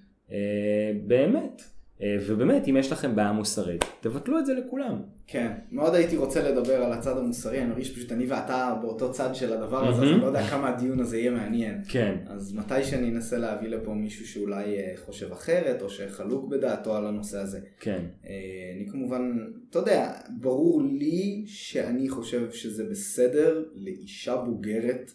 באמת. 1.06 1.75
אה, 2.02 2.16
ובאמת, 2.26 2.68
אם 2.68 2.76
יש 2.76 2.92
לכם 2.92 3.16
בעיה 3.16 3.32
מוסרית, 3.32 3.84
תבטלו 4.00 4.38
את 4.38 4.46
זה 4.46 4.54
לכולם. 4.54 5.02
כן, 5.26 5.52
מאוד 5.72 5.94
הייתי 5.94 6.16
רוצה 6.16 6.50
לדבר 6.50 6.82
על 6.82 6.92
הצד 6.92 7.18
המוסרי, 7.18 7.58
אני 7.58 7.68
מרגיש 7.68 7.94
פשוט 7.94 8.12
אני 8.12 8.26
ואתה 8.26 8.78
באותו 8.82 9.12
צד 9.12 9.34
של 9.34 9.52
הדבר 9.52 9.88
הזה, 9.88 10.02
אז 10.02 10.12
אני 10.12 10.20
לא 10.20 10.26
יודע 10.26 10.46
כמה 10.46 10.68
הדיון 10.68 11.00
הזה 11.00 11.18
יהיה 11.18 11.30
מעניין. 11.30 11.82
כן. 11.88 12.16
אז 12.26 12.54
מתי 12.54 12.84
שאני 12.84 13.08
אנסה 13.10 13.38
להביא 13.38 13.68
לפה 13.68 13.94
מישהו 13.94 14.28
שאולי 14.28 14.78
אה, 14.78 14.92
חושב 15.04 15.32
אחרת, 15.32 15.82
או 15.82 15.90
שחלוק 15.90 16.48
בדעתו 16.48 16.96
על 16.96 17.06
הנושא 17.06 17.38
הזה. 17.38 17.60
כן. 17.80 18.04
אה, 18.26 18.30
אני 18.76 18.90
כמובן, 18.90 19.38
אתה 19.70 19.78
יודע, 19.78 20.12
ברור 20.40 20.82
לי 20.82 21.44
שאני 21.46 22.08
חושב 22.08 22.50
שזה 22.50 22.84
בסדר 22.84 23.64
לאישה 23.74 24.36
בוגרת 24.36 25.12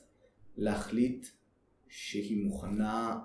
להחליט 0.57 1.27
שהיא 1.87 2.43
מוכנה... 2.43 3.17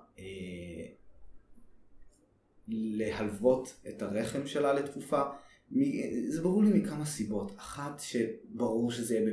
להלוות 2.69 3.75
את 3.89 4.03
הרחם 4.03 4.47
שלה 4.47 4.73
לתקופה. 4.73 5.23
זה 6.29 6.43
ברור 6.43 6.65
לי 6.65 6.79
מכמה 6.79 7.05
סיבות. 7.05 7.53
אחת, 7.57 8.01
שברור 8.01 8.91
שזה 8.91 9.15
יהיה 9.15 9.31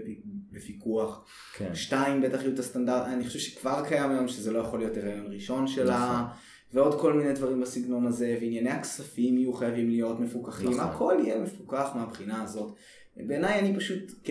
בפיקוח. 0.51 1.25
כן. 1.57 1.75
שתיים, 1.75 2.21
בטח 2.21 2.41
יהיו 2.41 2.53
את 2.53 2.59
הסטנדרט, 2.59 3.07
אני 3.07 3.27
חושב 3.27 3.39
שכבר 3.39 3.83
קיים 3.87 4.11
היום 4.11 4.27
שזה 4.27 4.51
לא 4.51 4.59
יכול 4.59 4.79
להיות 4.79 4.97
הריון 4.97 5.33
ראשון 5.33 5.67
שלה. 5.67 6.23
נכון. 6.23 6.37
ועוד 6.73 7.01
כל 7.01 7.13
מיני 7.13 7.33
דברים 7.33 7.61
בסגנון 7.61 8.07
הזה, 8.07 8.37
וענייני 8.41 8.69
הכספים 8.69 9.37
יהיו 9.37 9.53
חייבים 9.53 9.89
להיות 9.89 10.19
מפוקחים. 10.19 10.69
נכון. 10.69 10.79
הכל 10.79 11.17
יהיה 11.23 11.39
מפוקח 11.39 11.89
מהבחינה 11.95 12.43
הזאת. 12.43 12.75
בעיניי 13.17 13.59
אני 13.59 13.75
פשוט 13.75 14.27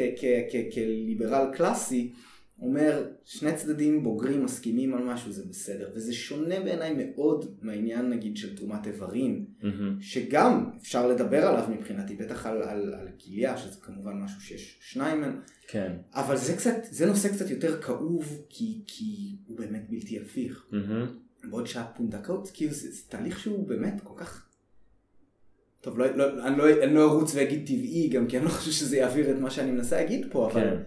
כליברל 0.74 1.50
קלאסי, 1.54 2.12
אומר 2.62 3.04
שני 3.24 3.56
צדדים 3.56 4.02
בוגרים 4.02 4.44
מסכימים 4.44 4.94
על 4.94 5.02
משהו 5.04 5.32
זה 5.32 5.42
בסדר 5.48 5.90
וזה 5.94 6.12
שונה 6.12 6.60
בעיניי 6.60 6.94
מאוד 6.96 7.54
מהעניין 7.62 8.10
נגיד 8.10 8.36
של 8.36 8.56
תרומת 8.56 8.86
איברים 8.86 9.46
mm-hmm. 9.60 9.66
שגם 10.00 10.70
אפשר 10.82 11.08
לדבר 11.08 11.46
עליו 11.46 11.68
מבחינתי 11.70 12.16
בטח 12.16 12.46
על, 12.46 12.62
על, 12.62 12.94
על 12.94 13.08
כליה 13.24 13.56
שזה 13.56 13.80
כמובן 13.80 14.12
משהו 14.12 14.40
שיש 14.40 14.78
שניים 14.80 15.20
מהם 15.20 15.40
כן. 15.68 15.92
אבל 16.14 16.36
זה 16.36 16.56
קצת 16.56 16.76
זה 16.90 17.06
נושא 17.06 17.28
קצת 17.28 17.50
יותר 17.50 17.80
כאוב 17.82 18.42
כי, 18.48 18.82
כי 18.86 19.36
הוא 19.46 19.58
באמת 19.58 19.86
בלתי 19.90 20.20
הפיך 20.20 20.66
mm-hmm. 20.72 21.46
בעוד 21.50 21.66
שהפונדקאות 21.66 22.50
כאילו 22.54 22.72
זה, 22.72 22.90
זה 22.90 23.02
תהליך 23.08 23.38
שהוא 23.38 23.68
באמת 23.68 24.00
כל 24.04 24.14
כך 24.16 24.46
טוב 25.80 25.98
לא, 25.98 26.16
לא, 26.16 26.46
אני, 26.46 26.58
לא, 26.58 26.84
אני 26.84 26.94
לא 26.94 27.10
ארוץ 27.10 27.34
ואגיד 27.34 27.66
טבעי 27.66 28.08
גם 28.08 28.26
כי 28.26 28.36
אני 28.36 28.44
לא 28.44 28.50
חושב 28.50 28.70
שזה 28.70 28.96
יעביר 28.96 29.30
את 29.30 29.36
מה 29.40 29.50
שאני 29.50 29.70
מנסה 29.70 29.96
להגיד 29.96 30.26
פה 30.30 30.50
אבל 30.50 30.60
כן. 30.60 30.82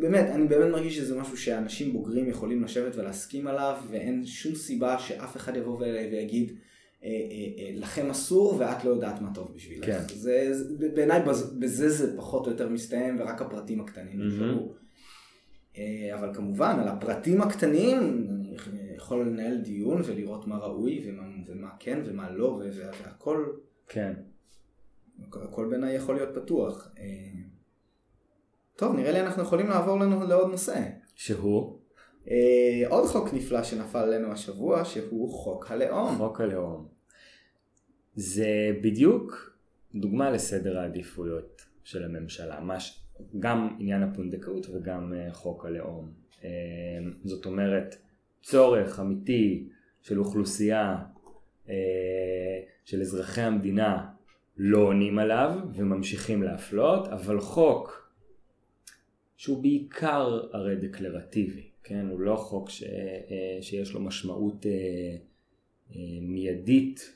באמת, 0.00 0.26
אני 0.30 0.46
באמת 0.46 0.72
מרגיש 0.72 0.96
שזה 0.96 1.20
משהו 1.20 1.36
שאנשים 1.36 1.92
בוגרים 1.92 2.28
יכולים 2.28 2.64
לשבת 2.64 2.96
ולהסכים 2.96 3.46
עליו, 3.46 3.76
ואין 3.90 4.26
שום 4.26 4.54
סיבה 4.54 4.98
שאף 4.98 5.36
אחד 5.36 5.56
יבוא 5.56 5.78
ויגיד, 5.78 6.52
אה, 7.04 7.08
אה, 7.08 7.64
אה, 7.64 7.70
לכם 7.74 8.10
אסור 8.10 8.56
ואת 8.58 8.84
לא 8.84 8.90
יודעת 8.90 9.20
מה 9.20 9.34
טוב 9.34 9.52
בשבילך. 9.54 9.86
כן. 9.86 10.00
זה, 10.14 10.48
זה, 10.52 10.88
בעיניי 10.94 11.20
בזה 11.58 11.88
זה 11.88 12.16
פחות 12.16 12.46
או 12.46 12.52
יותר 12.52 12.68
מסתיים, 12.68 13.20
ורק 13.20 13.42
הפרטים 13.42 13.80
הקטנים 13.80 14.22
נשארו. 14.22 14.72
Mm-hmm. 14.72 15.78
אבל 16.14 16.34
כמובן, 16.34 16.78
על 16.80 16.88
הפרטים 16.88 17.42
הקטנים, 17.42 18.26
אני 18.72 18.96
יכול 18.96 19.26
לנהל 19.26 19.56
דיון 19.56 20.02
ולראות 20.04 20.46
מה 20.46 20.56
ראוי 20.56 21.04
ומה, 21.06 21.22
ומה 21.46 21.70
כן 21.78 22.02
ומה 22.04 22.30
לא, 22.30 22.62
והכל... 22.76 23.46
כן. 23.88 24.12
הכל 25.32 25.66
בעיניי 25.70 25.94
יכול 25.94 26.14
להיות 26.14 26.34
פתוח. 26.34 26.88
טוב, 28.82 28.96
נראה 28.96 29.12
לי 29.12 29.20
אנחנו 29.20 29.42
יכולים 29.42 29.68
לעבור 29.68 30.00
לנו 30.00 30.26
לעוד 30.26 30.50
נושא. 30.50 30.80
שהוא? 31.14 31.78
אה, 32.30 32.88
עוד 32.88 33.06
חוק 33.08 33.34
נפלא 33.34 33.62
שנפל 33.62 33.98
עלינו 33.98 34.32
השבוע, 34.32 34.84
שהוא 34.84 35.30
חוק 35.30 35.70
הלאום. 35.70 36.16
חוק 36.16 36.40
הלאום. 36.40 36.88
זה 38.14 38.46
בדיוק 38.82 39.56
דוגמה 39.94 40.30
לסדר 40.30 40.78
העדיפויות 40.78 41.62
של 41.84 42.04
הממשלה. 42.04 42.60
מש... 42.60 43.00
גם 43.38 43.76
עניין 43.78 44.02
הפונדקאות 44.02 44.66
וגם 44.74 45.12
uh, 45.12 45.34
חוק 45.34 45.64
הלאום. 45.66 46.12
Uh, 46.40 46.44
זאת 47.24 47.46
אומרת, 47.46 47.96
צורך 48.42 49.00
אמיתי 49.00 49.68
של 50.00 50.18
אוכלוסייה, 50.18 50.96
uh, 51.66 51.70
של 52.84 53.00
אזרחי 53.00 53.40
המדינה, 53.40 54.06
לא 54.56 54.78
עונים 54.78 55.18
עליו 55.18 55.58
וממשיכים 55.74 56.42
להפלות, 56.42 57.08
אבל 57.08 57.40
חוק 57.40 58.01
שהוא 59.36 59.62
בעיקר 59.62 60.40
הרי 60.52 60.76
דקלרטיבי, 60.76 61.62
כן? 61.84 62.06
הוא 62.10 62.20
לא 62.20 62.36
חוק 62.36 62.70
ש, 62.70 62.82
אה, 62.82 63.62
שיש 63.62 63.92
לו 63.92 64.00
משמעות 64.00 64.66
אה, 64.66 64.72
אה, 65.94 66.18
מיידית, 66.20 67.12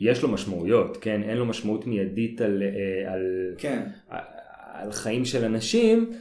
יש 0.00 0.22
לו 0.22 0.28
משמעויות, 0.28 0.96
כן? 0.96 1.22
אין 1.22 1.36
לו 1.36 1.46
משמעות 1.46 1.86
מיידית 1.86 2.40
על, 2.40 2.62
על, 3.06 3.54
כן. 3.58 3.88
על, 4.08 4.92
חיים 4.92 5.24
של 5.24 5.44
אנשים, 5.44 6.12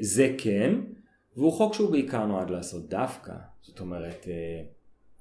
זה 0.00 0.34
כן, 0.38 0.74
והוא 1.36 1.52
חוק 1.52 1.74
שהוא 1.74 1.90
בעיקר 1.90 2.26
נועד 2.26 2.50
לעשות 2.50 2.88
דווקא, 2.88 3.32
זאת 3.62 3.80
אומרת, 3.80 4.28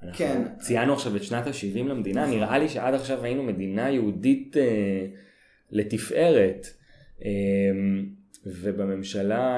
אנחנו 0.04 0.18
כן. 0.18 0.42
ציינו 0.60 0.94
עכשיו 0.94 1.16
את 1.16 1.24
שנת 1.24 1.48
ה-70 1.48 1.78
למדינה, 1.78 2.24
נכון. 2.24 2.36
נראה 2.36 2.60
לי 2.60 2.70
שעד 2.70 2.94
עכשיו 2.94 3.24
היינו 3.24 3.44
מדינה 3.44 3.90
יהודית 3.90 4.56
לתפארת. 5.72 6.68
ובממשלה 7.22 7.26
אה, 7.26 7.72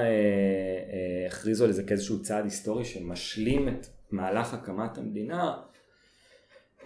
אה, 0.01 1.27
הכריזו 1.27 1.65
על 1.65 1.71
זה 1.71 1.83
כאיזשהו 1.83 2.21
צעד 2.21 2.43
היסטורי 2.43 2.85
שמשלים 2.85 3.67
את 3.67 3.87
מהלך 4.11 4.53
הקמת 4.53 4.97
המדינה. 4.97 5.57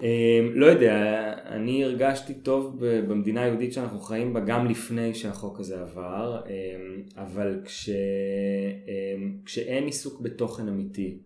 אמ, 0.02 0.06
לא 0.54 0.66
יודע, 0.66 1.34
אני 1.46 1.84
הרגשתי 1.84 2.34
טוב 2.34 2.86
במדינה 2.86 3.44
היהודית 3.44 3.74
שאנחנו 3.74 4.00
חיים 4.00 4.34
בה 4.34 4.40
גם 4.40 4.66
לפני 4.66 5.14
שהחוק 5.14 5.60
הזה 5.60 5.82
עבר, 5.82 6.42
אבל 7.18 7.62
כש, 7.66 7.90
כשאין 9.46 9.84
עיסוק 9.84 10.22
בתוכן 10.22 10.68
אמיתי 10.68 11.18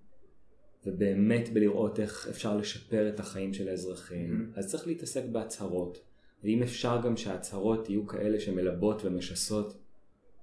ובאמת 0.85 1.49
בלראות 1.53 1.99
איך 1.99 2.27
אפשר 2.29 2.57
לשפר 2.57 3.09
את 3.09 3.19
החיים 3.19 3.53
של 3.53 3.69
האזרחים, 3.69 4.51
mm-hmm. 4.55 4.59
אז 4.59 4.67
צריך 4.67 4.87
להתעסק 4.87 5.23
בהצהרות. 5.31 5.99
ואם 6.43 6.63
אפשר 6.63 7.01
גם 7.03 7.17
שההצהרות 7.17 7.89
יהיו 7.89 8.07
כאלה 8.07 8.39
שמלבות 8.39 9.05
ומשסות 9.05 9.77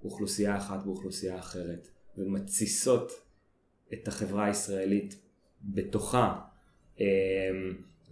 אוכלוסייה 0.04 0.56
אחת 0.56 0.84
באוכלוסייה 0.84 1.38
אחרת, 1.38 1.88
ומתסיסות 2.18 3.12
את 3.92 4.08
החברה 4.08 4.44
הישראלית 4.44 5.20
בתוכה. 5.62 6.40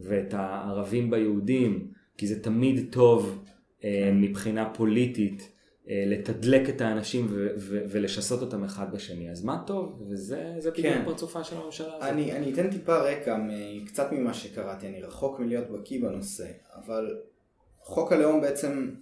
ואת 0.00 0.34
הערבים 0.34 1.10
ביהודים, 1.10 1.88
כי 2.16 2.26
זה 2.26 2.42
תמיד 2.42 2.92
טוב 2.92 3.44
אה, 3.84 4.10
מבחינה 4.12 4.70
פוליטית 4.74 5.52
אה, 5.88 6.04
לתדלק 6.06 6.68
את 6.68 6.80
האנשים 6.80 7.26
ו- 7.30 7.48
ו- 7.56 7.82
ולשסות 7.88 8.40
אותם 8.40 8.64
אחד 8.64 8.92
בשני. 8.92 9.30
אז 9.30 9.44
מה 9.44 9.62
טוב, 9.66 10.02
וזה 10.10 10.54
בדיוק 10.58 10.76
כן. 10.76 11.02
פרצופה 11.04 11.44
של 11.44 11.56
הממשלה 11.56 11.96
הזאת. 11.96 12.02
אני, 12.02 12.32
אני 12.32 12.52
אתן 12.52 12.70
טיפה 12.70 12.96
רקע, 12.96 13.38
קצת 13.86 14.12
ממה 14.12 14.34
שקראתי, 14.34 14.88
אני 14.88 15.02
רחוק 15.02 15.40
מלהיות 15.40 15.70
בקיא 15.70 16.02
בנושא, 16.02 16.46
אבל 16.74 17.18
חוק 17.80 18.12
הלאום 18.12 18.40
בעצם 18.40 18.94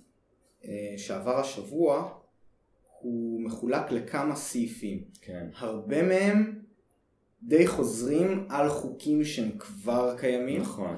אה, 0.64 0.94
שעבר 0.96 1.40
השבוע, 1.40 2.14
הוא 3.02 3.40
מחולק 3.40 3.90
לכמה 3.90 4.36
סעיפים. 4.36 5.04
כן. 5.20 5.46
הרבה 5.56 6.02
מהם 6.02 6.58
די 7.42 7.66
חוזרים 7.66 8.46
על 8.48 8.68
חוקים 8.68 9.24
שהם 9.24 9.50
כבר 9.58 10.14
קיימים. 10.18 10.60
נכון. 10.60 10.96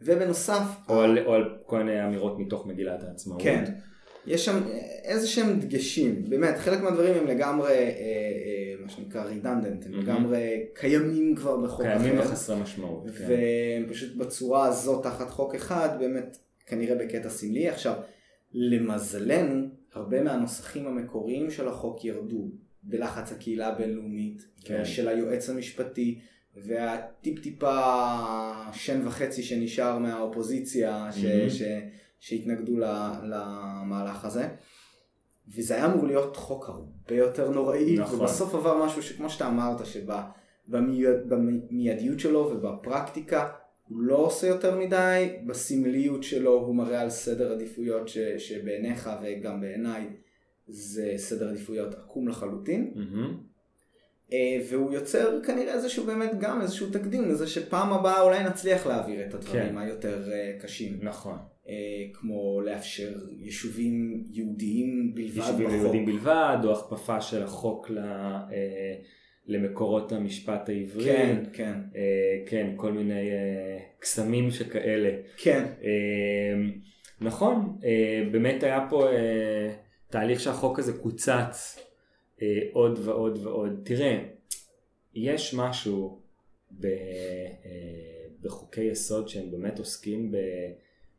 ובנוסף... 0.00 0.62
או 0.88 1.00
על, 1.00 1.18
או 1.26 1.34
על 1.34 1.58
כל 1.66 1.82
מיני 1.82 2.04
אמירות 2.04 2.38
מתוך 2.38 2.66
מגילת 2.66 3.02
העצמאות. 3.02 3.42
כן. 3.42 3.64
יש 4.26 4.44
שם 4.44 4.62
איזה 5.04 5.26
שהם 5.26 5.60
דגשים, 5.60 6.30
באמת, 6.30 6.56
חלק 6.58 6.80
מהדברים 6.80 7.14
הם 7.14 7.26
לגמרי, 7.26 7.72
אה, 7.72 7.78
אה, 7.78 8.74
מה 8.80 8.88
שנקרא 8.88 9.24
רידנדנט, 9.24 9.86
הם 9.86 9.92
mm-hmm. 9.92 9.96
לגמרי 9.96 10.64
קיימים 10.74 11.36
כבר 11.36 11.56
בחוק 11.56 11.82
קיימים 11.82 12.00
אחר. 12.00 12.10
קיימים 12.10 12.30
וחסרי 12.30 12.60
משמעות. 12.62 13.04
כן. 13.18 13.24
והם 13.28 13.88
פשוט 13.88 14.16
בצורה 14.16 14.66
הזאת 14.66 15.02
תחת 15.02 15.30
חוק 15.30 15.54
אחד, 15.54 15.88
באמת, 15.98 16.38
כנראה 16.66 16.94
בקטע 16.94 17.28
סמלי. 17.28 17.68
עכשיו, 17.68 17.94
למזלנו, 18.52 19.66
הרבה 19.96 20.22
מהנוסחים 20.22 20.86
המקוריים 20.86 21.50
של 21.50 21.68
החוק 21.68 22.04
ירדו. 22.04 22.50
בלחץ 22.88 23.32
הקהילה 23.32 23.68
הבינלאומית, 23.68 24.46
כן. 24.64 24.84
של 24.84 25.08
היועץ 25.08 25.50
המשפטי, 25.50 26.20
והטיפ 26.56 27.40
טיפה 27.42 27.92
שן 28.72 29.06
וחצי 29.06 29.42
שנשאר 29.42 29.98
מהאופוזיציה 29.98 31.08
ש, 31.12 31.24
mm-hmm. 31.24 31.50
ש, 31.50 31.62
שהתנגדו 32.20 32.78
למהלך 33.22 34.24
הזה. 34.24 34.48
וזה 35.56 35.74
היה 35.74 35.86
אמור 35.86 36.06
להיות 36.06 36.36
חוק 36.36 36.68
הרבה 36.68 37.14
יותר 37.14 37.50
נוראי, 37.50 37.98
נכון. 37.98 38.20
ובסוף 38.20 38.54
עבר 38.54 38.84
משהו 38.84 39.02
שכמו 39.02 39.30
שאתה 39.30 39.48
אמרת, 39.48 39.86
שבמיידיות 40.68 42.20
שלו 42.20 42.50
ובפרקטיקה 42.52 43.48
הוא 43.88 44.00
לא 44.00 44.16
עושה 44.16 44.46
יותר 44.46 44.78
מדי, 44.78 45.28
בסמליות 45.46 46.22
שלו 46.22 46.52
הוא 46.52 46.74
מראה 46.74 47.00
על 47.00 47.10
סדר 47.10 47.52
עדיפויות 47.52 48.08
ש, 48.08 48.18
שבעיניך 48.18 49.10
וגם 49.22 49.60
בעיניי 49.60 50.06
זה 50.68 51.12
סדר 51.16 51.48
עדיפויות 51.48 51.94
עקום 51.94 52.28
לחלוטין. 52.28 52.94
Mm-hmm. 52.94 53.46
והוא 54.70 54.92
יוצר 54.92 55.42
כנראה 55.42 55.74
איזשהו 55.74 56.06
באמת 56.06 56.30
גם 56.40 56.62
איזשהו 56.62 56.90
תקדים 56.90 57.28
לזה 57.28 57.46
שפעם 57.46 57.92
הבאה 57.92 58.20
אולי 58.20 58.44
נצליח 58.44 58.86
להעביר 58.86 59.26
את 59.26 59.34
הדברים 59.34 59.68
כן. 59.68 59.78
היותר 59.78 60.32
אה, 60.32 60.52
קשים. 60.60 60.98
נכון. 61.02 61.38
אה, 61.68 61.74
כמו 62.12 62.60
לאפשר 62.60 63.12
יישובים 63.38 64.24
יהודיים 64.30 65.14
בלבד 65.14 65.36
יישובים 65.36 65.66
בחוק. 65.66 65.80
יהודיים 65.80 66.06
בלבד, 66.06 66.56
או 66.64 66.72
הכפפה 66.72 67.20
של 67.20 67.42
החוק 67.42 67.90
ל... 67.90 67.98
למקורות 69.46 70.12
המשפט 70.12 70.68
העברי. 70.68 71.04
כן, 71.04 71.44
כן. 71.52 71.80
כן, 72.46 72.72
כל 72.76 72.92
מיני 72.92 73.30
קסמים 73.98 74.50
שכאלה. 74.50 75.10
כן. 75.36 75.64
נכון, 77.20 77.78
באמת 78.32 78.62
היה 78.62 78.86
פה... 78.90 79.08
תהליך 80.10 80.40
שהחוק 80.40 80.78
הזה 80.78 80.92
קוצץ 80.92 81.78
אה, 82.42 82.58
עוד 82.72 82.98
ועוד 83.04 83.38
ועוד. 83.42 83.80
תראה, 83.84 84.22
יש 85.14 85.54
משהו 85.54 86.20
ב, 86.80 86.86
אה, 86.86 88.26
בחוקי 88.42 88.82
יסוד 88.82 89.28
שהם 89.28 89.50
באמת 89.50 89.78
עוסקים 89.78 90.32
ב, 90.32 90.36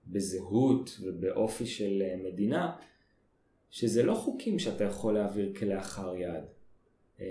בזהות 0.08 0.98
ובאופי 1.02 1.66
של 1.66 2.04
אה, 2.06 2.16
מדינה, 2.18 2.76
שזה 3.70 4.04
לא 4.04 4.14
חוקים 4.14 4.60
שאתה 4.60 4.84
יכול 4.84 5.14
להעביר 5.14 5.54
כלאחר 5.60 6.16
יד. 6.16 6.44
אה, 7.22 7.26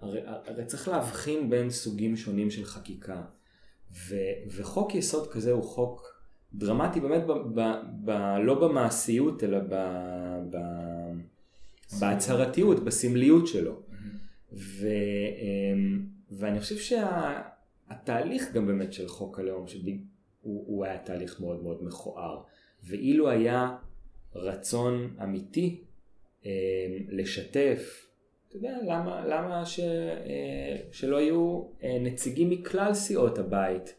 הרי, 0.00 0.64
צריך 0.66 0.88
להבחין 0.88 1.50
בין 1.50 1.70
סוגים 1.70 2.16
שונים 2.16 2.50
של 2.50 2.64
חקיקה. 2.64 3.22
ו, 4.08 4.16
וחוק 4.50 4.94
יסוד 4.94 5.32
כזה 5.32 5.52
הוא 5.52 5.62
חוק 5.62 6.22
דרמטי 6.54 7.00
באמת 7.00 7.26
ב, 7.26 7.32
ב, 7.32 7.60
ב, 8.04 8.10
לא 8.44 8.68
במעשיות 8.68 9.44
אלא 9.44 9.58
ב, 9.58 9.74
ב, 10.50 10.58
בהצהרתיות, 12.00 12.84
בסמליות 12.84 13.46
שלו. 13.46 13.82
ו, 14.52 14.86
אמ, 15.38 16.06
ואני 16.30 16.60
חושב 16.60 16.76
שהתהליך 17.88 18.42
שה, 18.44 18.52
גם 18.52 18.66
באמת 18.66 18.92
של 18.92 19.08
חוק 19.08 19.38
הלאום 19.38 19.66
הוא, 20.42 20.64
הוא 20.66 20.84
היה 20.84 20.98
תהליך 20.98 21.40
מאוד 21.40 21.62
מאוד 21.62 21.84
מכוער. 21.84 22.42
ואילו 22.82 23.30
היה 23.30 23.76
רצון 24.34 25.16
אמיתי 25.22 25.84
אמ, 26.44 26.50
לשתף, 27.08 28.06
אתה 28.52 28.66
יודע, 28.66 28.78
למה, 28.82 29.26
למה 29.26 29.66
ש, 29.66 29.80
אה, 29.80 30.76
שלא 30.90 31.20
יהיו 31.20 31.62
אה, 31.84 31.98
נציגים 32.00 32.50
מכלל 32.50 32.94
סיעות 32.94 33.38
הבית 33.38 33.94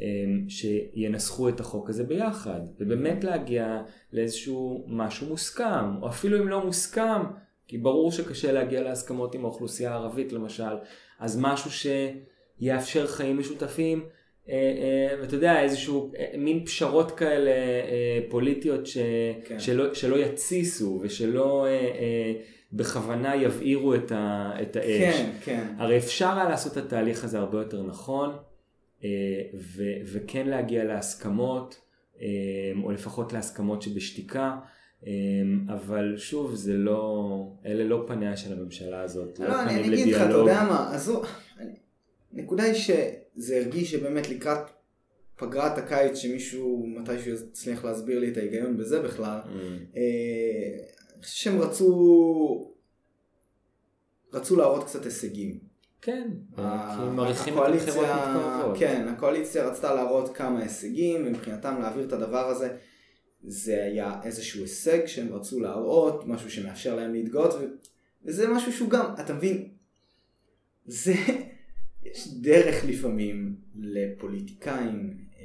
אמ, 0.00 0.44
שינסחו 0.48 1.48
את 1.48 1.60
החוק 1.60 1.90
הזה 1.90 2.04
ביחד, 2.04 2.60
ובאמת 2.80 3.24
להגיע 3.24 3.82
לאיזשהו 4.12 4.84
משהו 4.88 5.26
מוסכם, 5.26 6.02
או 6.02 6.08
אפילו 6.08 6.38
אם 6.38 6.48
לא 6.48 6.64
מוסכם, 6.64 7.22
כי 7.66 7.78
ברור 7.78 8.12
שקשה 8.12 8.52
להגיע 8.52 8.82
להסכמות 8.82 9.34
עם 9.34 9.44
האוכלוסייה 9.44 9.90
הערבית 9.90 10.32
למשל, 10.32 10.76
אז 11.20 11.38
משהו 11.40 11.70
שיאפשר 12.60 13.06
חיים 13.06 13.38
משותפים, 13.38 14.04
אה, 14.48 14.54
אה, 14.54 15.20
ואתה 15.20 15.34
יודע, 15.34 15.62
איזשהו 15.62 16.12
אה, 16.18 16.38
מין 16.38 16.64
פשרות 16.64 17.10
כאלה 17.10 17.50
פוליטיות 18.28 18.86
ש, 18.86 18.98
כן. 19.44 19.60
שלא, 19.60 19.94
שלא 19.94 20.16
יתסיסו 20.16 20.98
ושלא 21.02 21.66
בכוונה 22.72 23.36
יבעירו 23.36 23.94
את, 23.94 24.12
ה, 24.12 24.52
את 24.62 24.76
האש. 24.76 25.14
כן, 25.14 25.30
כן. 25.44 25.74
הרי 25.78 25.98
אפשר 25.98 26.38
היה 26.38 26.48
לעשות 26.48 26.78
את 26.78 26.84
התהליך 26.84 27.24
הזה 27.24 27.38
הרבה 27.38 27.58
יותר 27.58 27.82
נכון. 27.82 28.36
אה, 29.04 29.08
ו- 29.54 30.00
וכן 30.04 30.46
להגיע 30.46 30.84
להסכמות, 30.84 31.80
אה, 32.20 32.26
או 32.82 32.92
לפחות 32.92 33.32
להסכמות 33.32 33.82
שבשתיקה. 33.82 34.56
אה, 35.06 35.12
אבל 35.68 36.14
שוב, 36.16 36.54
זה 36.54 36.72
לא, 36.72 37.52
אלה 37.66 37.84
לא 37.84 38.04
פניה 38.06 38.36
של 38.36 38.52
הממשלה 38.52 39.02
הזאת, 39.02 39.38
לא, 39.38 39.48
לא 39.48 39.62
אני, 39.62 39.74
אני 39.74 39.88
אגיד 39.88 40.14
לך, 40.14 40.22
אתה 40.22 40.32
יודע 40.32 40.64
מה, 40.64 40.94
עזוב, 40.94 41.26
הנקודה 42.32 42.62
היא 42.62 42.74
שזה 42.74 43.56
הרגיש 43.56 43.90
שבאמת 43.90 44.30
לקראת 44.30 44.70
פגרת 45.36 45.78
הקיץ, 45.78 46.16
שמישהו 46.16 46.86
מתישהו 46.86 47.34
יצליח 47.34 47.84
להסביר 47.84 48.18
לי 48.18 48.28
את 48.28 48.36
ההיגיון 48.36 48.76
בזה 48.76 49.02
בכלל, 49.02 49.38
mm. 49.44 49.96
אני 51.18 51.24
חושב 51.24 51.36
שהם 51.36 51.60
רצו, 51.60 52.74
רצו 54.32 54.56
להראות 54.56 54.84
קצת 54.84 55.04
הישגים. 55.04 55.58
כן, 56.00 56.30
כי 56.56 56.62
הם 56.62 57.16
מעריכים 57.16 57.58
את 57.58 57.62
הבחירות 57.68 58.06
מתקרבות. 58.06 58.78
כן, 58.78 59.08
הקואליציה 59.08 59.68
רצתה 59.68 59.94
להראות 59.94 60.36
כמה 60.36 60.62
הישגים, 60.62 61.26
ומבחינתם 61.26 61.80
להעביר 61.80 62.06
את 62.06 62.12
הדבר 62.12 62.48
הזה, 62.48 62.76
זה 63.42 63.84
היה 63.84 64.20
איזשהו 64.24 64.60
הישג 64.60 65.06
שהם 65.06 65.32
רצו 65.32 65.60
להראות, 65.60 66.26
משהו 66.26 66.50
שמאפשר 66.50 66.96
להם 66.96 67.12
להתגאות, 67.12 67.54
וזה 68.24 68.48
משהו 68.48 68.72
שהוא 68.72 68.90
גם, 68.90 69.14
אתה 69.20 69.34
מבין, 69.34 69.68
זה, 70.86 71.14
יש 72.02 72.28
דרך 72.40 72.84
לפעמים 72.84 73.56
לפוליטיקאים, 73.74 75.16
אה, 75.40 75.44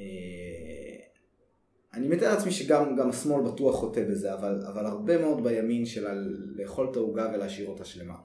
אני 1.94 2.08
מתאר 2.08 2.34
לעצמי 2.34 2.52
שגם 2.52 3.10
השמאל 3.10 3.44
בטוח 3.44 3.76
חוטא 3.76 4.04
בזה, 4.10 4.34
אבל, 4.34 4.64
אבל 4.68 4.86
הרבה 4.86 5.18
מאוד 5.18 5.44
בימין 5.44 5.86
של 5.86 6.06
לאכול 6.56 6.88
את 6.92 6.96
העוגה 6.96 7.32
ולהשאיר 7.34 7.68
אותה 7.68 7.86
שלמה. 7.86 8.16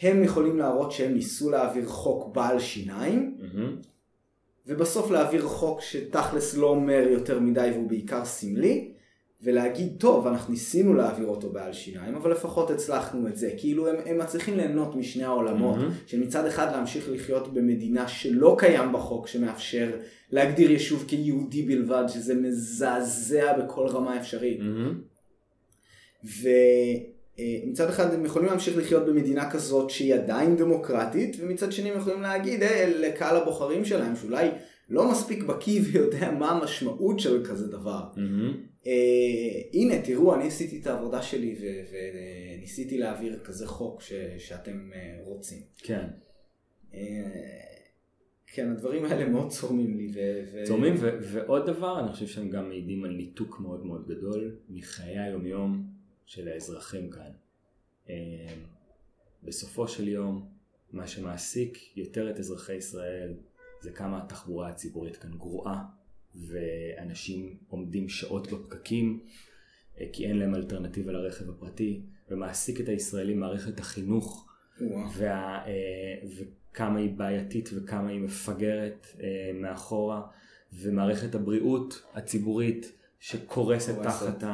הם 0.00 0.24
יכולים 0.24 0.58
להראות 0.58 0.92
שהם 0.92 1.14
ניסו 1.14 1.50
להעביר 1.50 1.86
חוק 1.86 2.34
בעל 2.34 2.58
שיניים, 2.58 3.38
mm-hmm. 3.40 3.86
ובסוף 4.66 5.10
להעביר 5.10 5.42
חוק 5.42 5.80
שתכלס 5.80 6.56
לא 6.56 6.66
אומר 6.66 7.06
יותר 7.10 7.40
מדי 7.40 7.70
והוא 7.74 7.88
בעיקר 7.88 8.24
סמלי, 8.24 8.92
ולהגיד, 9.42 9.92
טוב, 9.98 10.26
אנחנו 10.26 10.52
ניסינו 10.52 10.94
להעביר 10.94 11.26
אותו 11.26 11.52
בעל 11.52 11.72
שיניים, 11.72 12.14
אבל 12.14 12.30
לפחות 12.30 12.70
הצלחנו 12.70 13.28
את 13.28 13.36
זה. 13.36 13.50
כאילו 13.58 13.88
הם, 13.88 13.96
הם 14.06 14.18
מצליחים 14.18 14.56
ליהנות 14.56 14.96
משני 14.96 15.24
העולמות, 15.24 15.78
mm-hmm. 15.78 16.10
שמצד 16.10 16.46
אחד 16.46 16.72
להמשיך 16.72 17.08
לחיות 17.10 17.54
במדינה 17.54 18.08
שלא 18.08 18.56
קיים 18.58 18.92
בחוק 18.92 19.26
שמאפשר 19.26 19.90
להגדיר 20.30 20.70
יישוב 20.70 21.04
כיהודי 21.08 21.62
בלבד, 21.62 22.04
שזה 22.08 22.34
מזעזע 22.34 23.58
בכל 23.58 23.86
רמה 23.86 24.20
אפשרית. 24.20 24.60
Mm-hmm. 24.60 25.16
ומצד 26.24 27.88
אחד 27.88 28.14
הם 28.14 28.24
יכולים 28.24 28.48
להמשיך 28.48 28.76
לחיות 28.76 29.06
במדינה 29.06 29.50
כזאת 29.50 29.90
שהיא 29.90 30.14
עדיין 30.14 30.56
דמוקרטית, 30.56 31.36
ומצד 31.40 31.72
שני 31.72 31.90
הם 31.90 31.98
יכולים 31.98 32.22
להגיד 32.22 32.62
hey, 32.62 32.86
לקהל 32.86 33.36
הבוחרים 33.36 33.84
שלהם 33.84 34.16
שאולי 34.16 34.48
לא 34.88 35.10
מספיק 35.10 35.42
בקיא 35.42 35.80
ויודע 35.84 36.30
מה 36.30 36.50
המשמעות 36.50 37.20
של 37.20 37.44
כזה 37.44 37.66
דבר. 37.66 38.00
Mm-hmm. 38.14 38.75
אה, 38.86 39.60
הנה, 39.72 40.02
תראו, 40.02 40.34
אני 40.34 40.46
עשיתי 40.46 40.80
את 40.80 40.86
העבודה 40.86 41.22
שלי 41.22 41.56
וניסיתי 41.92 42.98
להעביר 42.98 43.38
כזה 43.44 43.66
חוק 43.66 44.02
ש, 44.02 44.12
שאתם 44.38 44.90
אה, 44.94 45.18
רוצים. 45.22 45.62
כן. 45.78 46.06
אה, 46.94 47.00
כן, 48.46 48.70
הדברים 48.70 49.04
האלה 49.04 49.28
מאוד 49.28 49.50
צורמים 49.50 49.96
לי. 49.96 50.12
ו... 50.14 50.64
צורמים, 50.66 50.94
ו... 50.98 51.18
ועוד 51.20 51.66
דבר, 51.66 52.00
אני 52.00 52.12
חושב 52.12 52.26
שהם 52.26 52.50
גם 52.50 52.68
מעידים 52.68 53.04
על 53.04 53.10
ניתוק 53.10 53.60
מאוד 53.60 53.86
מאוד 53.86 54.08
גדול 54.08 54.56
מחיי 54.68 55.18
היומיום 55.18 55.86
של 56.26 56.48
האזרחים 56.48 57.10
כאן. 57.10 57.30
בסופו 59.42 59.88
של 59.88 60.08
יום, 60.08 60.48
מה 60.92 61.06
שמעסיק 61.06 61.96
יותר 61.96 62.30
את 62.30 62.38
אזרחי 62.38 62.74
ישראל 62.74 63.34
זה 63.80 63.92
כמה 63.92 64.22
התחבורה 64.22 64.68
הציבורית 64.68 65.16
כאן 65.16 65.30
גרועה, 65.38 65.84
ואנשים 66.36 67.56
עומדים 67.68 68.08
שעות 68.08 68.52
בפקקים 68.52 69.20
אה, 70.00 70.06
כי 70.12 70.26
אין 70.26 70.38
להם 70.38 70.54
אלטרנטיבה 70.54 71.12
לרכב 71.12 71.50
הפרטי, 71.50 72.00
ומעסיק 72.30 72.80
את 72.80 72.88
הישראלים 72.88 73.40
מערכת 73.40 73.80
החינוך, 73.80 74.46
וה, 75.14 75.66
אה, 75.66 75.72
וכמה 76.36 76.98
היא 76.98 77.10
בעייתית 77.10 77.70
וכמה 77.74 78.10
היא 78.10 78.20
מפגרת 78.20 79.06
אה, 79.20 79.50
מאחורה, 79.54 80.22
ומערכת 80.72 81.34
הבריאות 81.34 82.02
הציבורית 82.14 82.92
שקורסת 83.20 84.02
תחת 84.02 84.44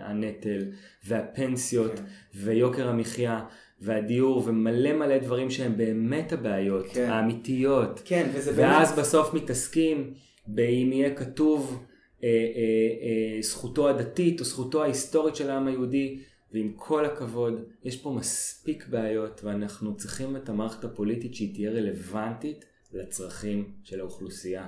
הנטל, 0.00 0.70
והפנסיות, 1.04 1.98
כן. 1.98 2.04
ויוקר 2.34 2.88
המחיה. 2.88 3.44
והדיור 3.80 4.42
ומלא 4.46 4.92
מלא 4.92 5.18
דברים 5.18 5.50
שהם 5.50 5.76
באמת 5.76 6.32
הבעיות 6.32 6.86
כן. 6.92 7.10
האמיתיות. 7.10 8.02
כן, 8.04 8.28
וזה 8.34 8.52
ואז 8.56 8.88
באמת... 8.88 9.00
בסוף 9.00 9.34
מתעסקים 9.34 10.14
באם 10.46 10.92
יהיה 10.92 11.14
כתוב 11.14 11.84
אה, 12.24 12.28
אה, 12.28 13.36
אה, 13.36 13.42
זכותו 13.42 13.88
הדתית 13.88 14.40
או 14.40 14.44
זכותו 14.44 14.82
ההיסטורית 14.82 15.36
של 15.36 15.50
העם 15.50 15.66
היהודי, 15.66 16.20
ועם 16.52 16.72
כל 16.76 17.04
הכבוד, 17.04 17.62
יש 17.84 18.02
פה 18.02 18.10
מספיק 18.10 18.86
בעיות 18.88 19.44
ואנחנו 19.44 19.96
צריכים 19.96 20.36
את 20.36 20.48
המערכת 20.48 20.84
הפוליטית 20.84 21.34
שהיא 21.34 21.54
תהיה 21.54 21.70
רלוונטית 21.70 22.64
לצרכים 22.92 23.72
של 23.82 24.00
האוכלוסייה. 24.00 24.66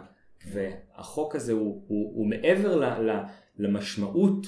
והחוק 0.52 1.36
הזה 1.36 1.52
הוא, 1.52 1.84
הוא, 1.86 2.12
הוא 2.16 2.26
מעבר 2.26 2.76
ל, 2.76 2.84
ל, 2.84 3.22
למשמעות, 3.58 4.46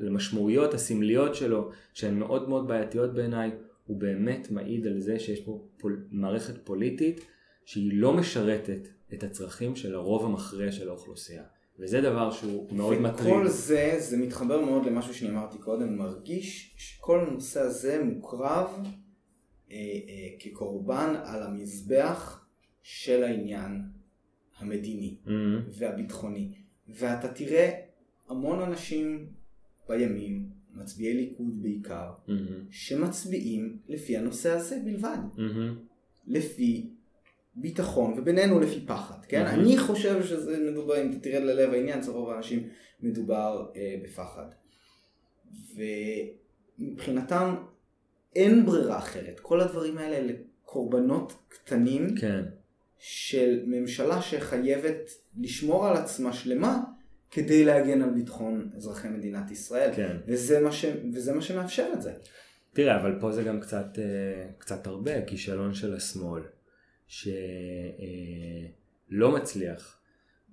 למשמעויות 0.00 0.74
הסמליות 0.74 1.34
שלו, 1.34 1.70
שהן 1.94 2.18
מאוד 2.18 2.48
מאוד 2.48 2.68
בעייתיות 2.68 3.14
בעיניי, 3.14 3.50
הוא 3.86 4.00
באמת 4.00 4.50
מעיד 4.50 4.86
על 4.86 5.00
זה 5.00 5.18
שיש 5.18 5.40
פה 5.40 5.64
פול, 5.78 6.06
מערכת 6.10 6.54
פוליטית 6.64 7.20
שהיא 7.64 7.90
לא 7.94 8.12
משרתת 8.12 8.88
את 9.14 9.22
הצרכים 9.22 9.76
של 9.76 9.94
הרוב 9.94 10.24
המכריע 10.24 10.72
של 10.72 10.88
האוכלוסייה. 10.88 11.42
וזה 11.78 12.00
דבר 12.00 12.30
שהוא 12.30 12.72
מאוד 12.72 12.98
מטריד. 13.00 13.34
וכל 13.34 13.48
זה, 13.48 13.96
זה 13.98 14.16
מתחבר 14.16 14.64
מאוד 14.64 14.86
למשהו 14.86 15.14
שאני 15.14 15.30
אמרתי 15.30 15.58
קודם, 15.58 15.96
מרגיש 15.96 16.74
שכל 16.76 17.20
הנושא 17.20 17.60
הזה 17.60 18.04
מוקרב 18.04 18.68
אה, 19.70 19.76
אה, 19.76 20.28
כקורבן 20.38 21.14
על 21.24 21.42
המזבח 21.42 22.46
של 22.82 23.24
העניין 23.24 23.82
המדיני 24.58 25.16
mm-hmm. 25.24 25.30
והביטחוני. 25.78 26.52
ואתה 26.88 27.28
תראה 27.28 27.70
המון 28.28 28.60
אנשים 28.60 29.26
בימין, 29.88 30.50
מצביעי 30.74 31.14
ליכוד 31.14 31.62
בעיקר, 31.62 32.10
mm-hmm. 32.26 32.32
שמצביעים 32.70 33.78
לפי 33.88 34.16
הנושא 34.16 34.50
הזה 34.50 34.80
בלבד. 34.84 35.18
Mm-hmm. 35.36 35.94
לפי 36.26 36.90
ביטחון, 37.56 38.14
ובינינו 38.18 38.60
לפי 38.60 38.80
פחד, 38.86 39.24
כן? 39.28 39.46
Mm-hmm. 39.46 39.50
אני 39.50 39.78
חושב 39.78 40.24
שזה 40.24 40.70
מדובר, 40.70 41.02
אם 41.02 41.18
תרד 41.22 41.42
ללב 41.42 41.72
העניין, 41.72 41.98
אצל 41.98 42.10
רוב 42.10 42.30
האנשים 42.30 42.68
מדובר 43.00 43.66
אה, 43.76 43.96
בפחד. 44.04 44.46
ומבחינתם 46.78 47.54
אין 48.36 48.66
ברירה 48.66 48.98
אחרת. 48.98 49.40
כל 49.40 49.60
הדברים 49.60 49.98
האלה 49.98 50.16
אלה 50.16 50.32
קורבנות 50.64 51.32
קטנים 51.48 52.16
כן. 52.16 52.44
של 52.98 53.62
ממשלה 53.66 54.22
שחייבת 54.22 55.10
לשמור 55.40 55.86
על 55.86 55.96
עצמה 55.96 56.32
שלמה 56.32 56.82
כדי 57.30 57.64
להגן 57.64 58.02
על 58.02 58.10
ביטחון 58.10 58.70
אזרחי 58.76 59.08
מדינת 59.08 59.50
ישראל. 59.50 59.90
כן. 59.96 60.16
וזה 60.26 60.60
מה, 60.60 60.72
ש... 60.72 60.84
וזה 61.14 61.32
מה 61.32 61.42
שמאפשר 61.42 61.86
את 61.92 62.02
זה. 62.02 62.12
תראה, 62.72 63.00
אבל 63.00 63.20
פה 63.20 63.32
זה 63.32 63.42
גם 63.42 63.60
קצת, 63.60 63.98
אה, 63.98 64.48
קצת 64.58 64.86
הרבה 64.86 65.22
כישלון 65.22 65.74
של 65.74 65.94
השמאל. 65.94 66.42
שלא 67.06 67.30
מצליח 69.34 70.00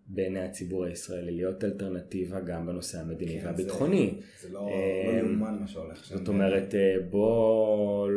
בעיני 0.08 0.39
הציבור 0.39 0.86
הישראלי 0.86 1.32
להיות 1.32 1.64
אלטרנטיבה 1.64 2.39
גם 2.39 2.66
בנושא 2.66 2.99
המדיני 2.99 3.41
כן, 3.41 3.45
והביטחוני. 3.45 4.14
זה, 4.41 4.47
זה 4.47 4.54
לא, 4.54 4.62
לא 4.62 5.12
יאומן 5.20 5.58
מה 5.60 5.68
שהולך 5.68 6.06
שם. 6.06 6.18
זאת 6.18 6.28
אומרת, 6.28 6.76
אה, 6.76 6.95
בוא... 7.10 8.10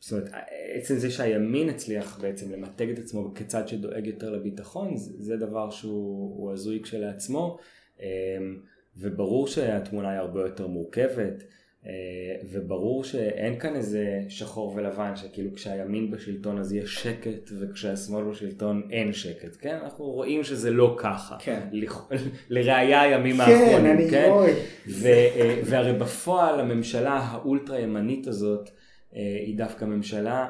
זאת 0.00 0.12
אומרת, 0.12 0.30
עצם 0.74 0.96
זה 0.96 1.10
שהימין 1.10 1.68
הצליח 1.68 2.18
בעצם 2.20 2.52
למתג 2.52 2.90
את 2.90 2.98
עצמו 2.98 3.34
כצד 3.34 3.68
שדואג 3.68 4.06
יותר 4.06 4.30
לביטחון, 4.30 4.96
זה 4.96 5.36
דבר 5.36 5.70
שהוא 5.70 6.52
הזוי 6.52 6.82
כשלעצמו, 6.82 7.58
אה, 8.00 8.06
וברור 8.96 9.46
שהתמונה 9.46 10.10
היא 10.10 10.18
הרבה 10.18 10.40
יותר 10.40 10.66
מורכבת. 10.66 11.44
אה, 11.86 12.36
וברור 12.50 13.04
שאין 13.04 13.58
כאן 13.58 13.76
איזה 13.76 14.20
שחור 14.28 14.72
ולבן 14.76 15.16
שכאילו 15.16 15.52
כשהימין 15.54 16.10
בשלטון 16.10 16.58
אז 16.58 16.72
יש 16.72 16.94
שקט 16.94 17.50
וכשהשמאל 17.60 18.24
בשלטון 18.24 18.88
אין 18.90 19.12
שקט, 19.12 19.56
כן? 19.60 19.78
אנחנו 19.82 20.04
רואים 20.04 20.44
שזה 20.44 20.70
לא 20.70 20.96
ככה. 20.98 21.36
כן. 21.38 21.60
לראיה 22.50 23.02
הימים 23.02 23.36
כן, 23.36 23.40
האחרונים, 23.40 23.92
אני 23.92 24.10
כן? 24.10 24.28
רואה. 24.30 24.54
אה, 25.04 25.60
והרי 25.64 25.92
בפועל 25.92 26.60
הממשלה 26.60 27.12
האולטרה 27.12 27.80
ימנית 27.80 28.26
הזאת 28.26 28.70
אה, 29.16 29.38
היא 29.46 29.58
דווקא 29.58 29.84
ממשלה 29.84 30.48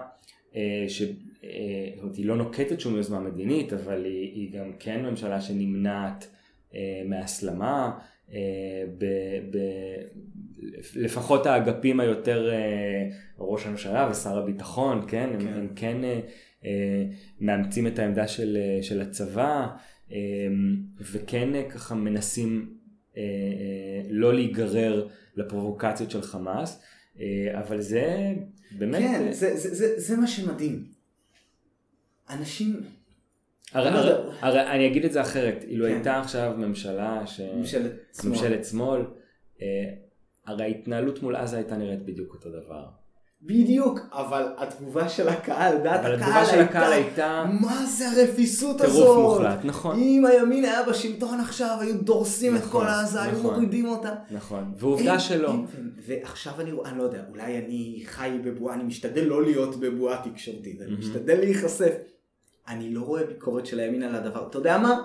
ש... 0.89 1.03
זאת 1.03 2.03
אומרת, 2.03 2.17
היא 2.17 2.27
לא 2.27 2.37
נוקטת 2.37 2.81
שום 2.81 2.97
יוזמה 2.97 3.21
מדינית, 3.21 3.73
אבל 3.73 4.05
היא, 4.05 4.33
היא 4.35 4.53
גם 4.53 4.73
כן 4.79 5.03
ממשלה 5.03 5.41
שנמנעת 5.41 6.29
מהסלמה. 7.05 7.99
ב, 8.99 9.05
ב, 9.51 9.59
לפחות 10.95 11.47
האגפים 11.47 12.01
היותר 12.01 12.51
אה, 12.53 13.09
ראש 13.39 13.67
הממשלה 13.67 14.09
ושר 14.11 14.39
הביטחון, 14.39 15.05
כן, 15.09 15.31
כן. 15.39 15.47
הם, 15.47 15.55
הם 15.55 15.69
כן 15.77 16.05
אה, 16.05 16.21
אה, 16.65 17.05
מאמצים 17.41 17.87
את 17.87 17.99
העמדה 17.99 18.29
של, 18.29 18.59
של 18.83 19.01
הצבא 19.01 19.67
וכן 21.01 21.69
ככה 21.71 21.95
מנסים 21.95 22.77
לא 24.11 24.35
להיגרר 24.35 25.09
לפרובוקציות 25.37 26.11
של 26.11 26.23
חמאס, 26.23 26.83
אבל 27.53 27.81
זה 27.81 28.35
באמת... 28.79 29.03
כן, 29.03 29.33
זה, 29.33 29.57
זה, 29.57 29.75
זה, 29.75 30.01
זה 30.01 30.17
מה 30.17 30.27
שמדהים. 30.27 30.85
אנשים... 32.31 32.81
הרי, 33.73 33.89
הרי, 33.89 34.13
הרי 34.41 34.71
אני 34.71 34.87
אגיד 34.87 35.05
את 35.05 35.13
זה 35.13 35.21
אחרת, 35.21 35.65
אילו 35.69 35.87
כן. 35.87 35.93
הייתה 35.93 36.21
עכשיו 36.21 36.55
ממשלה, 36.59 37.27
ש... 37.27 37.41
ממשלת 37.41 37.93
שמאל, 38.15 38.33
ממשלת 38.33 38.65
שמאל 38.65 39.03
הרי 40.47 40.65
ההתנהלות 40.65 41.23
מול 41.23 41.37
עזה 41.37 41.57
הייתה 41.57 41.77
נראית 41.77 42.07
בדיוק 42.07 42.35
אותו 42.35 42.49
דבר. 42.51 42.85
בדיוק, 43.43 44.01
אבל 44.13 44.47
התגובה 44.57 45.09
של 45.09 45.29
הקהל, 45.29 45.79
דעת 45.79 46.01
הקהל, 46.01 46.15
התגובה 46.15 46.45
של 46.47 46.61
הקהל 46.61 46.93
הייתה... 46.93 47.45
מה 47.61 47.87
זה 47.87 48.11
הרפיסות 48.11 48.81
הזאת? 48.81 49.03
טירוף 49.03 49.19
מוחלט, 49.19 49.65
נכון. 49.65 49.99
אם 49.99 50.27
הימין 50.27 50.65
היה 50.65 50.83
בשלטון 50.83 51.41
עכשיו, 51.41 51.77
היו 51.81 52.03
דורסים 52.03 52.55
נכון, 52.55 52.67
את 52.67 52.73
כל 52.73 52.87
עזה, 52.87 53.19
נכון, 53.19 53.31
היו 53.35 53.43
מורידים 53.43 53.89
אותה. 53.89 54.15
נכון, 54.31 54.73
ועובדה 54.79 55.11
אין, 55.11 55.21
שלא. 55.21 55.51
אין, 55.51 55.91
ועכשיו 56.07 56.53
אני, 56.61 56.71
אני 56.85 56.99
לא 56.99 57.03
יודע, 57.03 57.23
אולי 57.31 57.59
אני 57.59 58.03
חי 58.07 58.39
בבועה, 58.45 58.75
אני 58.75 58.85
משתדל 58.85 59.25
לא 59.25 59.43
להיות 59.43 59.77
בבועה 59.77 60.23
תקשורתית, 60.25 60.83
אני 60.83 60.93
משתדל 60.93 61.39
להיחשף. 61.39 61.93
אני 62.69 62.95
לא 62.95 63.01
רואה 63.01 63.25
ביקורת 63.25 63.67
של 63.67 63.81
הימין 63.81 64.03
על 64.03 64.15
הדבר, 64.15 64.47
אתה 64.47 64.59
יודע 64.59 64.79
מה? 64.79 65.03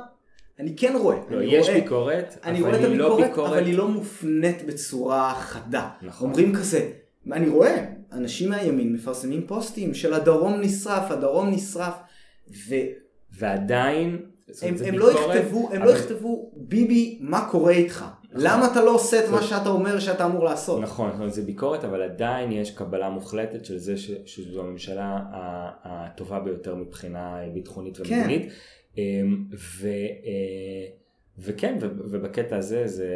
אני 0.59 0.75
כן 0.75 0.93
רואה. 1.01 1.17
לא, 1.29 1.37
אני 1.37 1.45
יש 1.45 1.69
רואה, 1.69 1.81
ביקורת, 1.81 2.37
אני 2.43 2.61
אבל 2.61 2.85
היא 2.85 2.97
לא 2.97 3.27
ביקורת, 3.27 3.51
אבל 3.51 3.65
היא 3.65 3.77
לא 3.77 3.87
מופנית 3.87 4.65
בצורה 4.67 5.33
חדה. 5.35 5.89
נכון. 6.01 6.29
אומרים 6.29 6.55
כזה, 6.55 6.91
אני 7.31 7.49
רואה, 7.49 7.85
אנשים 8.11 8.49
מהימין 8.49 8.93
מפרסמים 8.93 9.47
פוסטים 9.47 9.93
של 9.93 10.13
הדרום 10.13 10.61
נשרף, 10.61 11.11
הדרום 11.11 11.49
נשרף, 11.49 11.93
ו... 12.69 12.75
ועדיין, 13.31 14.25
הם, 14.61 14.75
הם, 14.85 14.97
לא 14.97 15.11
יכתבו, 15.11 15.69
הם 15.73 15.79
לא 15.79 15.83
אבל... 15.83 15.85
לא 15.85 15.97
יכתבו, 15.97 16.51
ביבי, 16.55 17.17
מה 17.21 17.47
קורה 17.51 17.71
איתך? 17.71 18.05
למה 18.33 18.71
אתה 18.71 18.83
לא 18.83 18.95
עושה 18.95 19.25
את 19.25 19.29
מה 19.29 19.41
שאתה 19.41 19.69
אומר 19.69 19.99
שאתה 19.99 20.25
אמור 20.25 20.45
לעשות? 20.45 20.81
נכון, 20.81 21.09
זאת 21.11 21.19
אומרת, 21.19 21.33
זה 21.33 21.41
ביקורת, 21.41 21.83
אבל 21.83 22.01
עדיין 22.01 22.51
יש 22.51 22.71
קבלה 22.71 23.09
מוחלטת 23.09 23.65
של 23.65 23.77
זה 23.77 23.97
ש, 23.97 24.11
שזו 24.25 24.61
הממשלה 24.61 25.19
הטובה 25.83 26.39
ביותר 26.39 26.75
מבחינה 26.75 27.37
ביטחונית 27.53 27.97
כן. 27.97 28.03
ומדינית. 28.03 28.41
אמ, 28.41 28.49
ו, 28.97 29.87
אה, 29.87 30.87
וכן, 31.39 31.77
ובקטע 31.81 32.57
הזה 32.57 32.87
זה, 32.87 33.15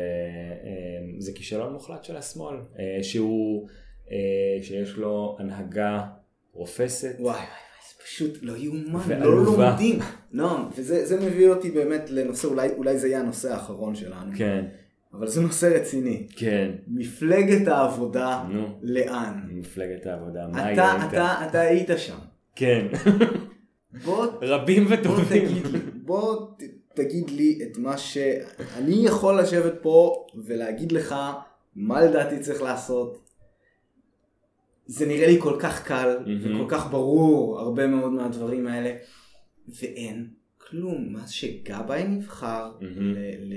אמ, 0.64 1.22
זה 1.22 1.32
כישלון 1.34 1.74
מוחלט 1.74 2.04
של 2.04 2.18
השמאל, 2.18 2.58
אה, 2.80 3.04
שהוא, 3.04 3.68
אה, 4.12 4.64
שיש 4.64 4.98
לו 4.98 5.38
הנהגה 5.40 6.04
רופסת. 6.54 7.16
וואי 7.20 7.36
וואי 7.36 7.46
זה 7.90 8.04
פשוט 8.04 8.40
לא 8.42 8.58
יאומן, 8.58 9.20
לא. 9.20 9.46
לומדים. 9.46 10.00
נועם, 10.32 10.70
וזה 10.78 11.06
זה 11.06 11.20
מביא 11.28 11.50
אותי 11.50 11.72
באמת 11.72 12.10
לנושא, 12.10 12.48
אולי, 12.48 12.70
אולי 12.78 13.00
זה 13.00 13.08
יהיה 13.08 13.20
הנושא 13.20 13.54
האחרון 13.54 13.96
שלנו. 13.96 14.32
כן, 14.38 14.66
אבל 15.14 15.28
זה 15.28 15.42
נושא 15.42 15.66
רציני. 15.66 16.28
כן, 16.36 16.72
מפלגת 16.88 17.68
העבודה, 17.68 18.44
נו, 18.50 18.80
לאן? 18.82 19.34
מפלגת 19.48 20.06
העבודה, 20.06 20.48
מה 20.48 20.74
אתה, 20.74 20.82
יהיה 20.82 20.96
איתה? 20.96 21.08
אתה, 21.08 21.48
אתה 21.50 21.60
היית 21.60 21.90
שם. 21.98 22.18
כן, 22.56 22.88
בוא, 24.04 24.26
רבים 24.41 24.88
וטובים. 24.89 25.48
בוא 26.06 26.48
תגיד 26.93 27.30
לי 27.30 27.60
את 27.64 27.78
מה 27.78 27.98
שאני 27.98 29.06
יכול 29.06 29.39
לשבת 29.39 29.74
פה 29.82 30.26
ולהגיד 30.46 30.91
לך 30.91 31.16
מה 31.76 32.02
לדעתי 32.02 32.39
צריך 32.39 32.62
לעשות. 32.62 33.30
זה 34.86 35.06
נראה 35.06 35.28
לי 35.28 35.41
כל 35.41 35.58
כך 35.60 35.88
קל 35.88 36.18
מהמם. 36.26 36.62
וכל 36.62 36.76
כך 36.76 36.91
ברור 36.91 37.60
הרבה 37.60 37.88
מאוד 37.88 38.12
מהדברים 38.12 38.68
האלה 38.68 38.96
ואין 39.82 40.28
כלום. 40.58 41.14
מאז 41.14 41.32
שגבאי 41.32 42.04
נבחר 42.08 42.72
מהמם. 42.82 43.14
ל- 43.14 43.54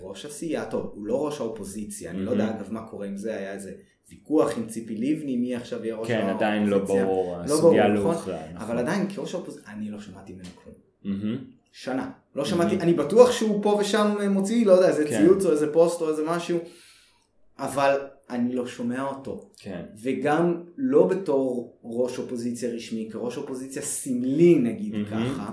לראש 0.00 0.24
הסיעה, 0.24 0.70
טוב 0.70 0.92
הוא 0.94 1.06
לא 1.06 1.26
ראש 1.26 1.40
האופוזיציה, 1.40 2.10
אני 2.10 2.24
לא. 2.24 2.30
יודע 2.30 2.50
אגב 2.56 2.72
מה 2.72 2.86
קורה 2.88 3.06
עם 3.06 3.16
זה, 3.16 3.36
היה 3.36 3.52
איזה 3.52 3.72
ויכוח 4.10 4.58
עם 4.58 4.66
ציפי 4.66 4.96
לבני 4.96 5.36
מי 5.36 5.54
עכשיו 5.54 5.84
יהיה 5.84 5.96
ראש 5.96 6.08
כן, 6.08 6.14
האופוזיציה. 6.14 6.48
עדיין 6.48 6.66
לא 6.66 6.78
ברור, 6.78 7.36
לא 7.36 7.42
הסוגיה 7.42 7.88
לא 7.88 8.00
נכון? 8.00 8.14
הוכרעה. 8.14 8.52
נכון. 8.52 8.56
אבל 8.56 8.78
עדיין 8.78 9.08
כראש 9.10 9.34
האופוזיציה 9.34 9.72
אני 9.72 9.90
לא 9.90 10.00
שמעתי 10.00 10.32
ממנו 10.32 10.48
כלום. 10.64 10.76
שנה. 11.72 12.10
לא 12.36 12.44
שמעתי, 12.44 12.76
אני 12.80 12.94
בטוח 12.94 13.32
שהוא 13.32 13.62
פה 13.62 13.78
ושם 13.80 14.16
מוציא, 14.30 14.66
לא 14.66 14.72
יודע, 14.72 14.88
איזה 14.88 15.04
כן. 15.04 15.18
ציוץ 15.18 15.44
או 15.44 15.50
איזה 15.50 15.72
פוסט 15.72 16.00
או 16.00 16.10
איזה 16.10 16.22
משהו, 16.26 16.58
אבל 17.58 17.96
אני 18.30 18.54
לא 18.54 18.66
שומע 18.66 19.02
אותו. 19.02 19.50
כן. 19.58 19.82
וגם 20.02 20.62
לא 20.76 21.06
בתור 21.06 21.76
ראש 21.84 22.18
אופוזיציה 22.18 22.70
רשמי, 22.70 23.08
כראש 23.12 23.36
אופוזיציה 23.36 23.82
סמלי 23.82 24.54
נגיד. 24.54 24.94
ככה. 25.10 25.52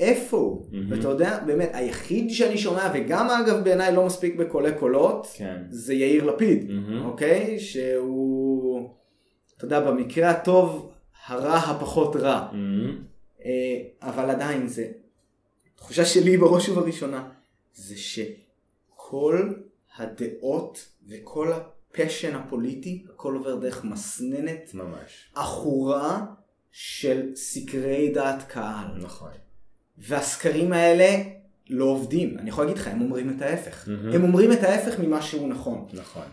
איפה 0.00 0.36
הוא? 0.36 0.66
מהמם. 0.72 0.92
ואתה 0.92 1.08
יודע, 1.08 1.44
באמת, 1.46 1.70
היחיד 1.72 2.30
שאני 2.30 2.58
שומע, 2.58 2.90
וגם 2.94 3.30
אגב 3.30 3.64
בעיניי 3.64 3.94
לא 3.94 4.06
מספיק 4.06 4.36
בקולי 4.36 4.72
קולות, 4.78 5.26
כן. 5.34 5.62
זה 5.70 5.94
יאיר 5.94 6.24
לפיד, 6.24 6.70
מהמם. 6.70 7.04
אוקיי? 7.04 7.58
שהוא, 7.58 8.90
אתה 9.56 9.64
יודע, 9.64 9.80
במקרה 9.80 10.30
הטוב, 10.30 10.92
הרע 11.26 11.56
הפחות 11.56 12.16
רע. 12.16 12.48
מהמם. 12.52 13.04
אה, 13.44 13.82
אבל 14.02 14.30
עדיין 14.30 14.68
זה, 14.68 14.88
התחושה 15.74 16.04
שלי 16.04 16.36
בראש 16.36 16.68
ובראשונה, 16.68 17.28
זה 17.74 17.96
שכל 17.96 19.52
הדעות 19.96 20.88
וכל 21.08 21.52
הפשן 21.52 22.36
הפוליטי, 22.36 23.04
הכל 23.14 23.34
עובר 23.34 23.56
דרך 23.56 23.84
מסננת 23.84 24.70
ממש. 24.74 25.30
עכורה 25.34 26.26
של 26.70 27.30
סקרי 27.34 28.10
דעת 28.14 28.42
קהל. 28.42 28.86
נכון. 29.02 29.30
והסקרים 29.98 30.72
האלה 30.72 31.22
לא 31.70 31.84
עובדים. 31.84 32.38
אני 32.38 32.48
יכול 32.48 32.64
להגיד 32.64 32.78
לך, 32.78 32.88
הם 32.88 33.00
אומרים 33.00 33.36
את 33.36 33.42
ההפך. 33.42 33.88
מהמם. 33.88 34.12
הם 34.12 34.22
אומרים 34.22 34.52
את 34.52 34.62
ההפך 34.62 35.00
ממה 35.00 35.22
שהוא 35.22 35.48
נכון. 35.48 35.86
נכון. 35.92 36.26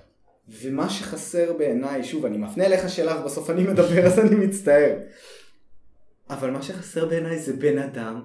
ומה 0.50 0.90
שחסר 0.90 1.54
בעיניי, 1.58 2.04
שוב, 2.04 2.26
אני 2.26 2.38
מפנה 2.38 2.66
אליך 2.66 2.90
שאלה 2.90 3.22
ובסוף 3.22 3.50
אני 3.50 3.64
מדבר 3.64 4.06
אז 4.06 4.20
אני 4.20 4.36
מצטער. 4.36 4.96
אבל 6.30 6.52
מה 6.52 6.62
שחסר 6.62 7.06
בעיניי 7.06 7.40
זה 7.40 7.54
בן 7.54 7.78
אדם, 7.78 8.22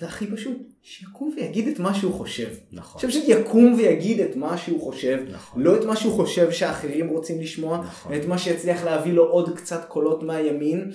זה 0.00 0.06
הכי 0.06 0.26
פשוט, 0.26 0.58
שיקום 0.82 1.34
ויגיד 1.36 1.68
את 1.68 1.78
מה 1.78 1.94
שהוא 1.94 2.14
חושב. 2.14 2.48
נכון. 2.72 3.02
שפשוט 3.02 3.24
יקום 3.26 3.74
ויגיד 3.74 4.20
את 4.20 4.36
מה 4.36 4.58
שהוא 4.58 4.80
חושב, 4.80 5.18
נכון. 5.32 5.62
לא 5.62 5.76
את 5.76 5.84
מה 5.84 5.96
שהוא 5.96 6.12
חושב 6.12 6.50
שאחרים 6.50 7.08
רוצים 7.08 7.40
לשמוע, 7.40 7.78
נכון. 7.78 8.14
את 8.14 8.24
מה 8.24 8.38
שיצליח 8.38 8.84
להביא 8.84 9.12
לו 9.12 9.24
עוד 9.24 9.56
קצת 9.56 9.84
קולות 9.88 10.22
מהימין, 10.22 10.90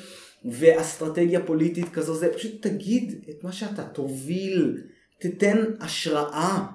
ואסטרטגיה 0.45 1.45
פוליטית 1.45 1.89
כזו, 1.89 2.15
זה 2.15 2.33
פשוט 2.33 2.67
תגיד 2.67 3.25
את 3.29 3.43
מה 3.43 3.51
שאתה 3.51 3.83
תוביל, 3.83 4.81
תתן 5.19 5.57
השראה. 5.79 6.65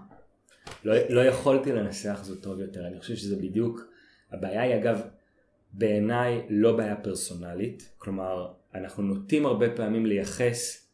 לא, 0.84 0.94
לא 1.08 1.20
יכולתי 1.20 1.72
לנסח 1.72 2.20
זאת 2.22 2.42
טוב 2.42 2.60
יותר, 2.60 2.86
אני 2.86 3.00
חושב 3.00 3.16
שזה 3.16 3.36
בדיוק, 3.36 3.80
הבעיה 4.32 4.62
היא 4.62 4.76
אגב, 4.76 5.00
בעיניי 5.72 6.46
לא 6.48 6.76
בעיה 6.76 6.96
פרסונלית, 6.96 7.92
כלומר, 7.98 8.52
אנחנו 8.74 9.02
נוטים 9.02 9.46
הרבה 9.46 9.70
פעמים 9.70 10.06
לייחס 10.06 10.88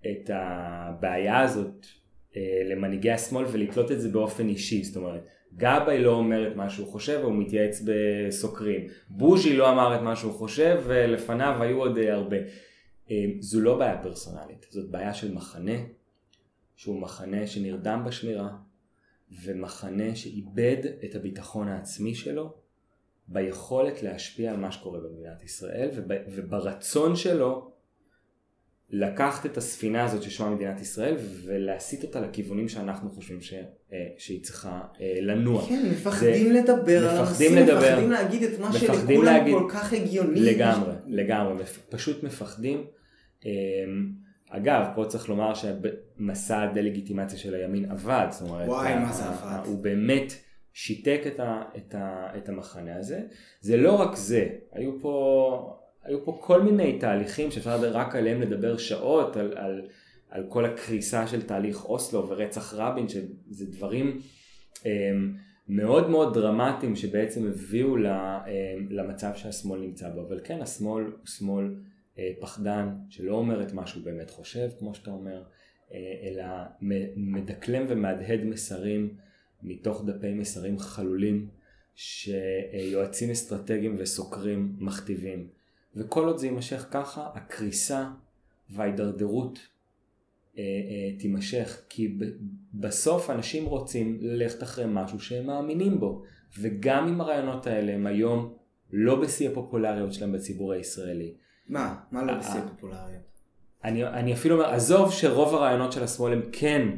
את 0.00 0.30
הבעיה 0.34 1.40
הזאת 1.40 1.86
אה, 2.36 2.62
למנהיגי 2.70 3.10
השמאל 3.10 3.44
ולתלות 3.52 3.92
את 3.92 4.00
זה 4.00 4.08
באופן 4.08 4.48
אישי, 4.48 4.84
זאת 4.84 4.96
אומרת, 4.96 5.26
גבאי 5.56 6.02
לא 6.02 6.12
אומר 6.12 6.48
את 6.48 6.56
מה 6.56 6.70
שהוא 6.70 6.86
חושב 6.86 7.18
והוא 7.22 7.34
מתייעץ 7.34 7.82
בסוקרים, 7.84 8.86
בוז'י 9.08 9.56
לא 9.56 9.70
אמר 9.70 9.96
את 9.96 10.00
מה 10.00 10.16
שהוא 10.16 10.32
חושב 10.32 10.82
ולפניו 10.86 11.62
היו 11.62 11.78
עוד 11.78 11.98
אה, 11.98 12.14
הרבה. 12.14 12.36
אה, 13.10 13.24
זו 13.40 13.60
לא 13.60 13.78
בעיה 13.78 14.02
פרסונלית, 14.02 14.66
זאת 14.70 14.90
בעיה 14.90 15.14
של 15.14 15.34
מחנה, 15.34 15.76
שהוא 16.76 17.00
מחנה 17.00 17.46
שנרדם 17.46 18.02
בשמירה, 18.06 18.50
ומחנה 19.44 20.16
שאיבד 20.16 20.76
את 21.04 21.14
הביטחון 21.14 21.68
העצמי 21.68 22.14
שלו 22.14 22.54
ביכולת 23.28 24.02
להשפיע 24.02 24.50
על 24.50 24.56
מה 24.56 24.72
שקורה 24.72 25.00
במדינת 25.00 25.42
ישראל 25.42 25.90
וב, 25.94 26.12
וברצון 26.28 27.16
שלו 27.16 27.69
לקחת 28.92 29.46
את 29.46 29.56
הספינה 29.56 30.04
הזאת 30.04 30.22
ששמה 30.22 30.50
מדינת 30.50 30.80
ישראל 30.80 31.16
ולהסיט 31.44 32.02
אותה 32.02 32.20
לכיוונים 32.20 32.68
שאנחנו 32.68 33.10
חושבים 33.10 33.40
ש, 33.40 33.52
אה, 33.92 34.06
שהיא 34.18 34.42
צריכה 34.44 34.80
אה, 35.00 35.18
לנוע. 35.20 35.66
כן, 35.68 35.88
מפחדים 35.92 36.52
לדבר 36.52 37.08
על 37.10 37.16
הנושאים. 37.16 37.52
מפחדים 37.54 38.10
להגיד 38.10 38.42
את 38.42 38.58
מה 38.58 38.72
שלכולם 38.72 39.24
להגיד- 39.24 39.54
כל 39.54 39.66
כך 39.70 39.92
הגיוני. 39.92 40.40
לגמרי, 40.40 40.92
לגמרי, 41.06 41.54
מפ- 41.54 41.78
פשוט 41.88 42.22
מפחדים. 42.22 42.84
אמ, 43.44 43.50
אגב, 44.50 44.84
פה 44.94 45.04
צריך 45.08 45.28
לומר 45.28 45.52
שמסע 45.54 46.62
הדה-לגיטימציה 46.62 47.38
של 47.38 47.54
הימין 47.54 47.90
עבד, 47.90 48.26
זאת 48.30 48.48
אומרת, 48.48 48.68
וואי, 48.68 48.94
מה 48.98 49.12
זה 49.12 49.24
עבד. 49.24 49.66
הוא 49.66 49.82
באמת 49.84 50.32
שיתק 50.72 51.20
את, 51.26 51.40
ה, 51.40 51.62
את, 51.76 51.94
ה, 51.94 52.26
את 52.36 52.48
המחנה 52.48 52.96
הזה. 52.96 53.20
זה 53.60 53.76
לא 53.76 53.92
רק 53.92 54.16
זה, 54.16 54.46
היו 54.72 55.00
פה, 55.00 55.76
היו 56.04 56.24
פה 56.24 56.38
כל 56.42 56.62
מיני 56.62 56.98
תהליכים 56.98 57.50
שאפשר 57.50 57.92
רק 57.92 58.16
עליהם 58.16 58.40
לדבר 58.40 58.76
שעות, 58.76 59.36
על, 59.36 59.52
על, 59.56 59.82
על 60.30 60.46
כל 60.48 60.64
הקריסה 60.64 61.26
של 61.26 61.42
תהליך 61.42 61.84
אוסלו 61.84 62.28
ורצח 62.28 62.74
רבין, 62.74 63.08
שזה 63.08 63.66
דברים 63.66 64.20
אמ, 64.86 65.34
מאוד 65.68 66.10
מאוד 66.10 66.34
דרמטיים 66.34 66.96
שבעצם 66.96 67.46
הביאו 67.46 67.96
אמ, 67.96 68.02
למצב 68.90 69.30
שהשמאל 69.34 69.80
נמצא 69.80 70.08
בו. 70.08 70.20
אבל 70.20 70.40
כן, 70.44 70.62
השמאל 70.62 71.04
הוא 71.04 71.26
שמאל 71.26 71.74
אה, 72.18 72.30
פחדן, 72.40 72.88
שלא 73.08 73.34
אומר 73.34 73.62
את 73.62 73.72
מה 73.72 73.86
שהוא 73.86 74.04
באמת 74.04 74.30
חושב, 74.30 74.68
כמו 74.78 74.94
שאתה 74.94 75.10
אומר, 75.10 75.42
אה, 75.92 75.98
אלא 76.22 76.44
מדקלם 77.16 77.84
ומהדהד 77.88 78.44
מסרים 78.44 79.14
מתוך 79.62 80.04
דפי 80.06 80.34
מסרים 80.34 80.78
חלולים 80.78 81.48
שיועצים 81.94 83.30
אסטרטגיים 83.30 83.96
וסוקרים 83.98 84.76
מכתיבים. 84.78 85.59
וכל 85.96 86.26
עוד 86.26 86.38
זה 86.38 86.46
יימשך 86.46 86.86
ככה, 86.90 87.28
הקריסה 87.34 88.08
וההידרדרות 88.70 89.58
אה, 90.58 90.62
אה, 90.62 91.18
תימשך, 91.18 91.80
כי 91.88 92.08
ב- 92.08 92.24
בסוף 92.74 93.30
אנשים 93.30 93.66
רוצים 93.66 94.18
ללכת 94.20 94.62
אחרי 94.62 94.84
משהו 94.88 95.20
שהם 95.20 95.46
מאמינים 95.46 96.00
בו, 96.00 96.22
וגם 96.60 97.08
אם 97.08 97.20
הרעיונות 97.20 97.66
האלה 97.66 97.92
הם 97.92 98.06
היום 98.06 98.54
לא 98.92 99.20
בשיא 99.20 99.50
הפופולריות 99.50 100.12
שלהם 100.12 100.32
בציבור 100.32 100.72
הישראלי. 100.72 101.34
מה? 101.68 101.96
מה 102.10 102.24
לא 102.24 102.32
אה, 102.32 102.38
בשיא 102.38 102.60
אה. 102.60 102.64
הפופולריות? 102.64 103.30
אני, 103.84 104.04
אני 104.04 104.32
אפילו 104.32 104.54
אומר, 104.54 104.68
עזוב 104.68 105.12
שרוב 105.12 105.54
הרעיונות 105.54 105.92
של 105.92 106.02
השמאל 106.02 106.32
הם 106.32 106.42
כן, 106.52 106.88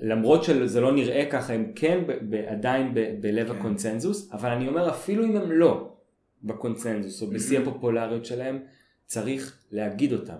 למרות 0.00 0.44
שזה 0.44 0.80
לא 0.80 0.92
נראה 0.92 1.28
ככה, 1.30 1.52
הם 1.52 1.72
כן 1.74 2.04
ב, 2.06 2.12
ב, 2.30 2.34
עדיין 2.34 2.94
ב, 2.94 3.00
בלב 3.20 3.48
כן. 3.48 3.58
הקונצנזוס, 3.58 4.32
אבל 4.32 4.50
אני 4.50 4.68
אומר 4.68 4.90
אפילו 4.90 5.24
אם 5.24 5.36
הם 5.36 5.52
לא 5.52 5.95
בקונצנזוס 6.46 7.22
או 7.22 7.26
בשיא 7.26 7.58
Mhm. 7.58 7.62
הפופולריות 7.62 8.24
שלהם, 8.24 8.58
צריך 9.06 9.58
להגיד 9.72 10.12
אותם. 10.12 10.36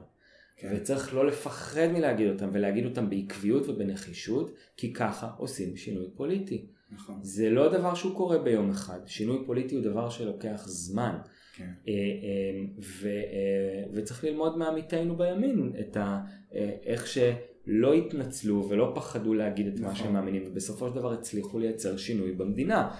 כן. 0.56 0.72
וצריך 0.76 1.14
לא 1.14 1.26
לפחד 1.26 1.86
מלהגיד 1.92 2.28
אותם 2.28 2.48
ולהגיד 2.52 2.84
אותם 2.84 3.10
בעקביות 3.10 3.68
ובנחישות, 3.68 4.54
כי 4.76 4.92
ככה 4.92 5.30
עושים 5.38 5.76
שינוי 5.76 6.06
פוליטי. 6.16 6.66
נכון. 6.90 7.18
זה 7.22 7.50
לא 7.50 7.72
דבר 7.78 7.94
שהוא 7.94 8.16
קורה 8.16 8.38
ביום 8.38 8.70
אחד, 8.70 8.98
שינוי 9.06 9.38
פוליטי 9.46 9.74
הוא 9.74 9.84
דבר 9.84 10.10
שלוקח 10.10 10.64
זמן. 10.66 11.18
כן. 11.56 11.64
אה, 11.88 11.92
אה, 11.92 12.64
ו, 12.82 13.06
אה, 13.08 13.84
וצריך 13.92 14.24
ללמוד 14.24 14.58
מעמיתינו 14.58 15.16
בימין 15.16 15.72
את 15.80 15.96
ה, 15.96 16.20
אה, 16.54 16.70
איך 16.84 17.06
לא 17.66 17.94
התנצלו 17.94 18.68
ולא 18.68 18.92
פחדו 18.94 19.34
להגיד 19.34 19.66
את 19.66 19.80
מה 19.80 19.86
נכון. 19.88 19.96
שהם 19.96 20.12
מאמינים, 20.12 20.42
ובסופו 20.46 20.88
של 20.88 20.94
דבר 20.94 21.12
הצליחו 21.12 21.58
לייצר 21.58 21.96
שינוי 21.96 22.32
במדינה. 22.32 22.90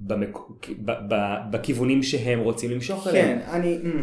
במק... 0.00 0.36
ב... 0.84 0.90
ב... 0.90 1.14
בכיוונים 1.50 2.02
שהם 2.02 2.40
רוצים 2.40 2.70
למשוך 2.70 3.06
אליהם. 3.08 3.38
כן, 3.38 3.46
אני, 3.50 3.76
אמ, 3.76 4.02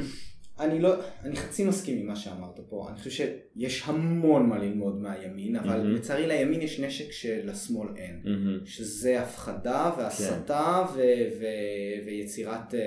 אני 0.60 0.80
לא, 0.82 0.94
אני 1.24 1.36
חצי 1.36 1.64
מסכים 1.64 1.98
עם 1.98 2.08
מה 2.08 2.16
שאמרת 2.16 2.60
פה, 2.70 2.88
אני 2.90 2.98
חושב 2.98 3.10
שיש 3.58 3.84
המון 3.86 4.50
מה 4.50 4.58
ללמוד 4.58 5.02
מהימין, 5.02 5.56
אבל 5.56 5.78
מהמם. 5.78 5.92
לצערי 5.96 6.28
לימין 6.28 6.62
יש 6.62 6.80
נשק 6.80 7.12
שלשמאל 7.12 7.88
אין, 7.98 8.22
מהמם. 8.24 8.60
שזה 8.66 9.22
הפחדה 9.22 9.92
והסתה 9.98 10.84
כן. 10.88 10.94
ו- 11.00 11.40
ו- 11.40 12.06
ויצירת 12.06 12.74
אה, 12.76 12.80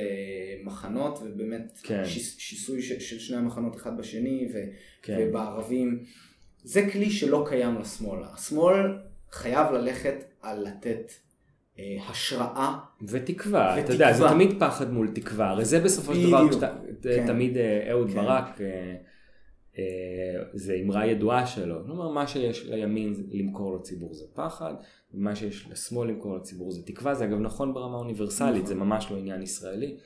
מחנות, 0.64 1.18
ובאמת 1.24 1.78
כן. 1.82 2.02
שיס- 2.04 2.36
שיסוי 2.38 2.82
של, 2.82 3.00
של 3.00 3.18
שני 3.18 3.36
המחנות 3.36 3.76
אחד 3.76 3.96
בשני, 3.98 4.48
ו- 4.54 4.64
כן. 5.02 5.18
ובערבים, 5.20 6.02
זה 6.64 6.88
כלי 6.92 7.10
שלא 7.10 7.44
קיים 7.48 7.78
לשמאל, 7.80 8.20
השמאל 8.34 8.76
חייב 9.32 9.72
ללכת 9.72 10.14
על 10.42 10.66
לתת 10.68 11.12
השראה 12.08 12.78
ותקווה, 13.08 13.74
אתה 13.74 13.80
ותקווה. 13.80 13.94
יודע, 13.94 14.12
זה 14.12 14.24
תמיד 14.28 14.50
פחד 14.60 14.92
מול 14.92 15.08
תקווה, 15.14 15.50
הרי 15.50 15.64
זה 15.64 15.80
בסופו 15.80 16.14
של 16.14 16.26
דבר. 16.28 16.48
כשאתה- 16.50 16.74
כן. 17.02 17.26
תמיד 17.26 17.56
אה, 17.56 17.90
אהוד 17.90 18.08
כן. 18.08 18.14
ברק, 18.14 18.60
אה, 18.60 18.94
אה, 19.78 19.84
זה 20.54 20.74
אמרה 20.84 21.06
ידועה 21.06 21.46
שלו, 21.46 21.84
כלומר 21.86 22.08
מה 22.08 22.26
שיש 22.26 22.66
לימין 22.66 23.14
למכור 23.30 23.76
לציבור 23.76 24.14
זה 24.14 24.24
פחד, 24.34 24.74
ומה 25.14 25.36
שיש 25.36 25.68
לשמאל 25.70 26.08
למכור 26.08 26.36
לציבור 26.36 26.70
זה 26.70 26.82
תקווה, 26.86 27.14
זה 27.14 27.24
אגב 27.24 27.38
נכון 27.40 27.74
ברמה 27.74 27.96
אוניברסלית, 27.96 28.54
נכון. 28.54 28.66
זה 28.66 28.74
ממש 28.74 29.06
לא 29.10 29.16
עניין 29.16 29.42
ישראלי, 29.42 29.96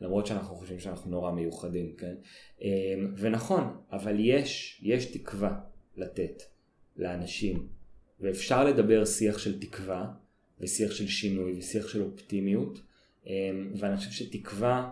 למרות 0.00 0.26
שאנחנו 0.26 0.56
חושבים 0.56 0.78
שאנחנו 0.78 1.10
נורא 1.10 1.32
מיוחדים, 1.32 1.92
כן? 1.98 2.14
אה, 2.62 2.68
ונכון, 3.16 3.76
אבל 3.92 4.16
יש, 4.18 4.80
יש 4.84 5.06
תקווה 5.06 5.54
לתת 5.96 6.42
לאנשים, 6.96 7.66
ואפשר 8.20 8.64
לדבר 8.64 9.04
שיח 9.04 9.38
של 9.38 9.60
תקווה, 9.60 10.06
ושיח 10.60 10.90
של 10.92 11.06
שינוי, 11.06 11.58
ושיח 11.58 11.88
של 11.88 12.02
אופטימיות, 12.02 12.80
אה, 13.26 13.32
ואני 13.78 13.96
חושב 13.96 14.10
שתקווה, 14.10 14.90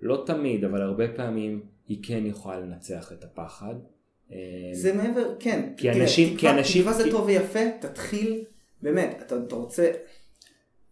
לא 0.00 0.22
תמיד, 0.26 0.64
אבל 0.64 0.82
הרבה 0.82 1.08
פעמים, 1.08 1.60
היא 1.88 1.98
כן 2.02 2.26
יכולה 2.26 2.60
לנצח 2.60 3.12
את 3.12 3.24
הפחד. 3.24 3.74
אה, 4.32 4.36
זה 4.72 4.92
מעבר, 4.92 5.34
כן. 5.40 5.72
כי 5.76 5.82
תראה, 5.92 6.02
אנשים- 6.02 6.36
תקווה, 6.36 6.52
כי 6.52 6.58
אנשים- 6.58 6.82
תקווה 6.82 6.96
זה 7.04 7.10
טוב 7.10 7.26
ויפה, 7.26 7.60
תתחיל, 7.80 8.44
באמת, 8.82 9.16
אתה, 9.26 9.36
אתה 9.46 9.54
רוצה, 9.54 9.92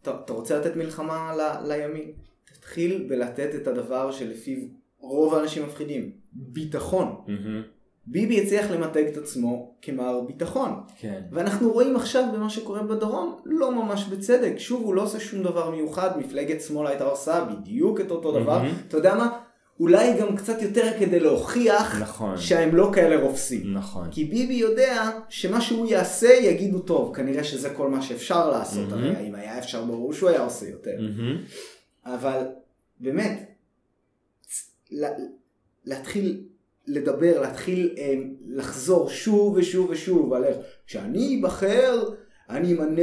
אתה, 0.02 0.20
אתה 0.24 0.32
רוצה 0.32 0.58
לתת 0.58 0.76
מלחמה 0.76 1.34
ל, 1.36 1.68
לימין, 1.72 2.12
תתחיל 2.44 3.06
בלתת 3.08 3.50
את 3.62 3.66
הדבר 3.66 4.12
שלפיו 4.12 4.58
רוב 4.98 5.34
האנשים 5.34 5.62
מפחידים, 5.66 6.12
ביטחון. 6.32 7.24
מהמם, 7.26 7.62
ביבי 8.06 8.42
הצליח 8.42 8.70
למתג 8.70 9.04
את 9.06 9.16
עצמו 9.16 9.74
כמר 9.82 10.20
ביטחון. 10.20 10.70
כן. 10.98 11.22
ואנחנו 11.32 11.72
רואים 11.72 11.96
עכשיו 11.96 12.24
במה 12.34 12.50
שקורה 12.50 12.82
בדרום, 12.82 13.36
לא 13.44 13.72
ממש 13.72 14.04
בצדק. 14.04 14.54
שוב, 14.58 14.82
הוא 14.84 14.94
לא 14.94 15.02
עושה 15.02 15.20
שום 15.20 15.42
דבר 15.42 15.70
מיוחד, 15.70 16.18
מפלגת 16.18 16.60
שמאל 16.60 16.86
הייתה 16.86 17.04
עושה 17.04 17.44
בדיוק 17.44 18.00
את 18.00 18.10
אותו 18.10 18.32
דבר. 18.40 18.58
מהמם. 18.62 18.74
אתה 18.88 18.96
יודע 18.96 19.14
מה? 19.14 19.38
אולי 19.80 20.20
גם 20.20 20.36
קצת 20.36 20.62
יותר 20.62 20.86
כדי 20.98 21.20
להוכיח 21.20 22.02
נכון. 22.02 22.38
שהם 22.38 22.74
לא 22.76 22.90
כאלה 22.94 23.22
רופסים. 23.22 23.74
נכון. 23.74 24.08
כי 24.10 24.24
ביבי 24.24 24.54
יודע 24.54 25.10
שמה 25.28 25.60
שהוא 25.60 25.86
יעשה 25.86 26.32
יגידו 26.42 26.78
טוב, 26.78 27.14
כנראה 27.16 27.44
שזה 27.44 27.70
כל 27.70 27.90
מה 27.90 28.02
שאפשר 28.02 28.50
לעשות, 28.50 28.88
מהמם. 28.88 29.04
הרי 29.16 29.28
אם 29.28 29.34
היה 29.34 29.58
אפשר 29.58 29.84
ברור 29.84 30.12
שהוא 30.12 30.28
היה 30.28 30.40
עושה 30.44 30.68
יותר. 30.68 30.96
מהמם, 31.00 31.36
אבל 32.06 32.42
באמת, 33.00 33.50
לה- 34.90 35.08
להתחיל 35.84 36.40
לדבר, 36.86 37.40
להתחיל 37.40 37.94
אה, 37.98 38.14
לחזור 38.48 39.08
שוב 39.08 39.56
ושוב 39.56 39.90
ושוב 39.90 40.32
על 40.32 40.44
איך 40.44 40.56
כשאני 40.86 41.40
אבחר, 41.40 42.04
אני 42.50 42.72
אמנה 42.72 43.02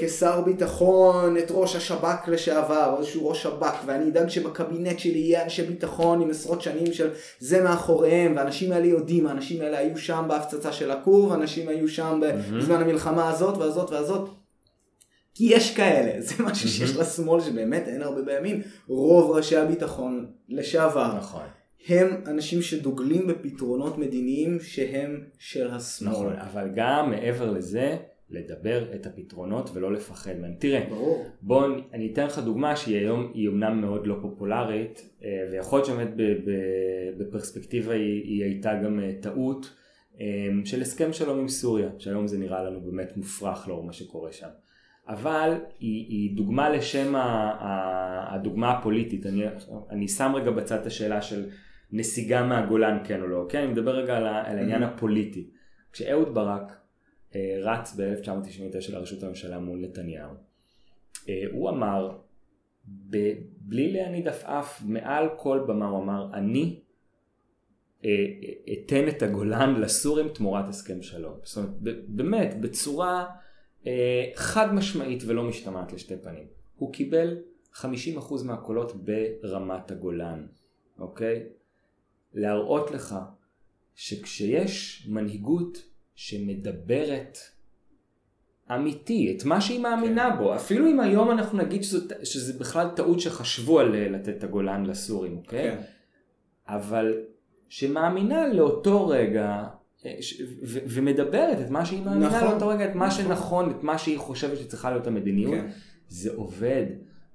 כשר 0.00 0.40
ביטחון 0.40 1.36
את 1.38 1.46
ראש 1.50 1.76
השב"כ 1.76 2.28
לשעבר, 2.28 2.94
איזשהו 2.98 3.28
ראש 3.28 3.42
שב"כ, 3.42 3.74
ואני 3.86 4.10
אדאג 4.10 4.28
שבקבינט 4.28 4.98
שלי 4.98 5.18
יהיה 5.18 5.44
אנשי 5.44 5.62
ביטחון 5.62 6.22
עם 6.22 6.30
עשרות 6.30 6.62
שנים 6.62 6.92
של 6.92 7.10
זה 7.38 7.62
מאחוריהם, 7.62 8.36
והאנשים 8.36 8.72
האלה 8.72 8.86
יודעים, 8.86 9.26
האנשים 9.26 9.62
האלה 9.62 9.78
היו 9.78 9.98
שם 9.98 10.24
בהפצצה 10.28 10.72
של 10.72 10.90
הכור, 10.90 11.28
והאנשים 11.28 11.68
היו 11.68 11.88
שם 11.88 12.20
בזמן 12.52 12.80
המלחמה 12.80 13.28
הזאת 13.28 13.56
והזאת 13.56 13.90
והזאת. 13.90 14.28
כי 15.34 15.44
יש 15.44 15.76
כאלה, 15.76 16.20
זה 16.26 16.34
משהו 16.44 16.68
שיש 16.68 16.96
לשמאל 16.96 17.40
שבאמת 17.40 17.88
אין 17.88 18.02
הרבה 18.02 18.22
בימין. 18.22 18.62
רוב 18.88 19.30
ראשי 19.30 19.56
הביטחון 19.56 20.26
לשעבר 20.48 21.14
נכון. 21.18 21.42
הם 21.88 22.08
אנשים 22.26 22.62
שדוגלים 22.62 23.26
בפתרונות 23.26 23.98
מדיניים 23.98 24.60
שהם 24.60 25.24
של 25.38 25.70
השמאל. 25.70 26.12
נכון, 26.12 26.32
אבל 26.32 26.68
גם 26.74 27.10
מעבר 27.10 27.50
לזה, 27.50 27.96
לדבר 28.30 28.94
את 28.94 29.06
הפתרונות 29.06 29.70
ולא 29.74 29.92
לפחד 29.92 30.36
מהם. 30.40 30.54
תראה, 30.58 30.86
ברור. 30.88 31.26
בוא 31.42 31.66
אני 31.92 32.12
אתן 32.12 32.26
לך 32.26 32.38
דוגמה 32.38 32.76
שהיא 32.76 32.98
היום 32.98 33.30
היא 33.34 33.48
אמנם 33.48 33.80
מאוד 33.80 34.06
לא 34.06 34.16
פופולרית 34.22 35.10
אה, 35.24 35.28
ויכול 35.52 35.78
להיות 35.78 35.86
שבאמת 35.86 36.10
בפרספקטיבה 37.18 37.92
היא, 37.92 38.22
היא 38.24 38.44
הייתה 38.44 38.74
גם 38.84 39.00
אה, 39.00 39.12
טעות 39.20 39.74
אה, 40.20 40.26
של 40.64 40.80
הסכם 40.80 41.12
שלום 41.12 41.38
עם 41.38 41.48
סוריה 41.48 41.88
שהיום 41.98 42.26
זה 42.26 42.38
נראה 42.38 42.62
לנו 42.62 42.80
באמת 42.80 43.16
מופרך 43.16 43.68
לאור 43.68 43.84
מה 43.84 43.92
שקורה 43.92 44.32
שם 44.32 44.48
אבל 45.08 45.54
היא, 45.80 46.06
היא 46.08 46.36
דוגמה 46.36 46.70
לשם 46.70 47.14
ה, 47.14 47.20
ה, 47.20 48.34
הדוגמה 48.34 48.70
הפוליטית 48.70 49.26
אני, 49.26 49.44
אני 49.90 50.08
שם 50.08 50.32
רגע 50.34 50.50
בצד 50.50 50.80
את 50.80 50.86
השאלה 50.86 51.22
של 51.22 51.46
נסיגה 51.92 52.46
מהגולן 52.46 52.98
כן 53.04 53.22
או 53.22 53.26
לא 53.26 53.46
כן 53.48 53.62
אני 53.62 53.72
מדבר 53.72 53.96
רגע 53.96 54.16
על, 54.16 54.26
על 54.26 54.58
העניין 54.58 54.82
הפוליטי 54.82 55.50
כשאהוד 55.92 56.34
ברק 56.34 56.80
אה, 57.34 57.56
רץ 57.62 57.94
ב-1999 58.00 58.92
לראשות 58.92 59.22
הממשלה 59.22 59.58
מול 59.58 59.78
נתניהו 59.78 60.34
אה, 61.28 61.44
הוא 61.52 61.70
אמר, 61.70 62.18
ב- 63.10 63.34
בלי 63.56 63.92
להניד 63.92 64.28
עפעף, 64.28 64.82
מעל 64.86 65.28
כל 65.36 65.64
במה 65.68 65.88
הוא 65.88 66.02
אמר, 66.02 66.34
אני 66.34 66.80
אה, 68.04 68.10
אה, 68.10 68.72
אתן 68.72 69.08
את 69.08 69.22
הגולן 69.22 69.80
לסורים 69.80 70.28
תמורת 70.28 70.68
הסכם 70.68 71.02
שלום. 71.02 71.34
זאת 71.42 71.56
אומרת, 71.56 72.04
באמת, 72.08 72.60
בצורה 72.60 73.26
אה, 73.86 74.30
חד 74.34 74.74
משמעית 74.74 75.22
ולא 75.26 75.42
משתמעת 75.42 75.92
לשתי 75.92 76.16
פנים. 76.16 76.46
הוא 76.76 76.92
קיבל 76.92 77.38
50% 77.74 77.84
מהקולות 78.44 78.92
ברמת 79.04 79.90
הגולן, 79.90 80.46
אוקיי? 80.98 81.46
להראות 82.34 82.90
לך 82.90 83.16
שכשיש 83.94 85.06
מנהיגות 85.08 85.82
שמדברת 86.14 87.38
אמיתי, 88.74 89.36
את 89.36 89.44
מה 89.44 89.60
שהיא 89.60 89.80
מאמינה 89.80 90.36
בו, 90.36 90.54
אפילו 90.56 90.86
אם 90.88 91.00
היום 91.00 91.30
אנחנו 91.30 91.58
נגיד 91.58 91.84
שזו, 91.84 92.06
שזה 92.22 92.58
בכלל 92.58 92.88
טעות 92.96 93.20
שחשבו 93.20 93.80
על 93.80 93.94
אה, 93.94 94.08
לתת 94.08 94.28
את 94.38 94.44
הגולן 94.44 94.86
לסורים, 94.86 95.36
אוקיי? 95.36 95.70
כן. 95.70 95.82
אבל 96.68 97.14
שמאמינה 97.68 98.48
לאותו 98.52 99.08
רגע 99.08 99.64
אה, 100.06 100.16
ש- 100.20 100.42
ו- 100.62 100.78
ומדברת 100.88 101.60
את 101.60 101.70
מה 101.70 101.86
שהיא 101.86 102.02
מאמינה 102.02 102.26
נכון. 102.26 102.48
לאותו 102.48 102.68
רגע, 102.68 102.90
את 102.90 102.94
מה 102.94 103.06
נכון. 103.06 103.24
שנכון, 103.24 103.70
את 103.70 103.82
מה 103.82 103.98
שהיא 103.98 104.18
חושבת 104.18 104.58
שצריכה 104.58 104.90
להיות 104.90 105.06
המדיניות, 105.06 105.54
כן. 105.54 105.70
זה 106.08 106.30
עובד, 106.34 106.86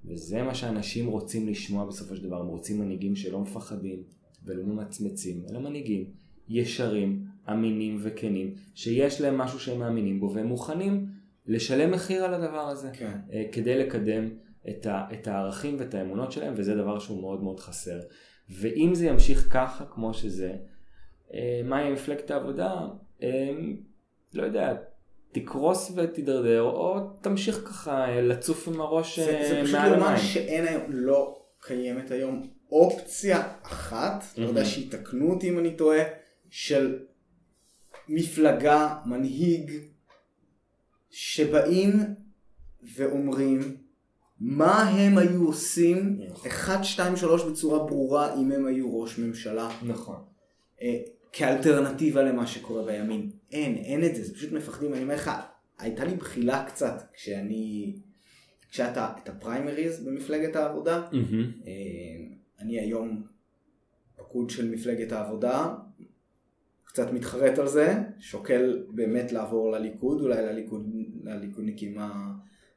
וזה 0.05 0.43
מה 0.43 0.55
שאנשים 0.55 1.07
רוצים 1.07 1.47
לשמוע 1.47 1.85
בסופו 1.85 2.15
של 2.15 2.23
דבר, 2.23 2.39
הם 2.39 2.47
רוצים 2.47 2.79
מנהיגים 2.79 3.15
שלא 3.15 3.39
מפחדים 3.39 4.03
ולא 4.45 4.63
ממצמצים, 4.63 5.43
אלא 5.49 5.59
מנהיגים 5.59 6.05
ישרים, 6.49 7.25
אמינים 7.51 7.97
וכנים, 8.01 8.53
שיש 8.75 9.21
להם 9.21 9.37
משהו 9.37 9.59
שהם 9.59 9.79
מאמינים 9.79 10.19
בו 10.19 10.33
והם 10.33 10.47
מוכנים 10.47 11.05
לשלם 11.47 11.91
מחיר 11.91 12.23
על 12.23 12.33
הדבר 12.33 12.67
הזה, 12.69 12.89
כן. 12.93 13.17
אה, 13.33 13.43
כדי 13.51 13.77
לקדם 13.77 14.29
את, 14.69 14.85
ה, 14.85 15.05
את 15.13 15.27
הערכים 15.27 15.75
ואת 15.79 15.93
האמונות 15.93 16.31
שלהם, 16.31 16.53
וזה 16.57 16.75
דבר 16.75 16.99
שהוא 16.99 17.21
מאוד 17.21 17.43
מאוד 17.43 17.59
חסר. 17.59 17.99
ואם 18.49 18.95
זה 18.95 19.05
ימשיך 19.05 19.47
ככה, 19.53 19.85
כמו 19.85 20.13
שזה, 20.13 20.55
אה, 21.33 21.61
מה 21.63 21.79
עם 21.79 21.93
מפלגת 21.93 22.31
העבודה? 22.31 22.87
אה, 23.23 23.51
לא 24.33 24.43
יודע, 24.43 24.73
תקרוס 25.31 25.91
ותידרדר, 25.95 26.61
או 26.61 26.99
תמשיך 27.21 27.55
ככה 27.55 28.21
לצוף 28.21 28.67
עם 28.67 28.81
הראש 28.81 29.19
זה, 29.19 29.37
אה, 29.37 29.49
זה 29.49 29.61
פשוט 29.63 29.75
מעל 29.75 29.93
לומר 29.93 30.07
המים. 30.07 30.17
שאין 30.17 30.67
היום, 30.67 30.83
לא 30.89 31.41
קיימת 31.61 32.11
היום 32.11 32.47
אופציה 32.71 33.47
אחת, 33.61 34.23
לא 34.37 34.47
יודע. 34.47 34.65
שיתקנו 34.65 35.31
אותי 35.31 35.49
אם 35.49 35.59
אני 35.59 35.75
טועה, 35.75 36.03
של 36.49 36.99
מפלגה, 38.09 38.95
מנהיג, 39.05 39.71
שבאים 41.09 41.93
ואומרים 42.95 43.77
מה 44.39 44.89
הם 44.89 45.17
היו 45.17 45.45
עושים, 45.45 46.19
נכון. 46.29 46.49
1, 46.51 46.83
2, 46.83 47.17
3 47.17 47.43
בצורה 47.43 47.79
ברורה 47.79 48.35
אם 48.35 48.51
הם 48.51 48.65
היו 48.65 49.01
ראש 49.01 49.19
ממשלה. 49.19 49.69
נכון. 49.83 50.15
אה, 50.81 50.99
כאלטרנטיבה 51.33 52.23
למה 52.23 52.47
שקורה 52.47 52.85
בימין. 52.85 53.31
אין, 53.51 53.75
אין 53.75 54.05
את 54.05 54.15
זה, 54.15 54.23
זה 54.23 54.33
פשוט 54.33 54.51
מפחדים. 54.51 54.93
אני 54.93 55.03
אומר 55.03 55.15
לך, 55.15 55.31
הייתה 55.79 56.05
לי 56.05 56.15
בחילה 56.15 56.65
קצת 56.67 57.03
כשאני, 57.13 57.95
כשאתה 58.71 59.13
את 59.23 59.29
הפריימריז 59.29 59.99
במפלגת 59.99 60.55
העבודה. 60.55 61.07
מהמם. 61.11 61.51
אה, 62.59 62.63
אני 62.63 62.79
היום 62.79 63.23
פקוד 64.15 64.49
של 64.49 64.69
מפלגת 64.69 65.11
העבודה, 65.11 65.75
קצת 66.85 67.11
מתחרט 67.11 67.59
על 67.59 67.67
זה, 67.67 67.93
שוקל 68.19 68.83
באמת 68.89 69.31
לעבור 69.31 69.71
לליכוד, 69.71 70.21
אולי 70.21 70.45
לליכוד, 70.45 70.89
לליכודניקים 71.23 71.97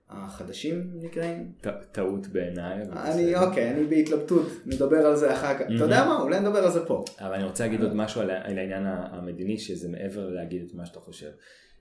החדשים 0.08 0.90
נקראים. 0.94 1.52
טעות 1.92 2.26
בעיניי. 2.26 2.82
אני, 2.82 3.36
אוקיי, 3.36 3.70
אני 3.70 3.84
בהתלבטות, 3.84 4.46
נדבר 4.66 5.06
על 5.06 5.16
זה 5.16 5.34
אחר 5.34 5.54
כך. 5.58 5.60
אתה 5.60 5.84
יודע 5.84 6.04
מה, 6.04 6.20
אולי 6.20 6.40
נדבר 6.40 6.58
על 6.58 6.70
זה 6.70 6.86
פה. 6.86 7.04
אבל 7.18 7.34
אני 7.34 7.44
רוצה 7.44 7.64
להגיד 7.64 7.82
עוד 7.82 7.94
משהו 7.94 8.20
על 8.20 8.30
העניין 8.30 8.86
המדיני, 8.86 9.58
שזה 9.58 9.88
מעבר 9.88 10.28
להגיד 10.30 10.62
את 10.68 10.74
מה 10.74 10.86
שאתה 10.86 11.00
חושב. 11.00 11.30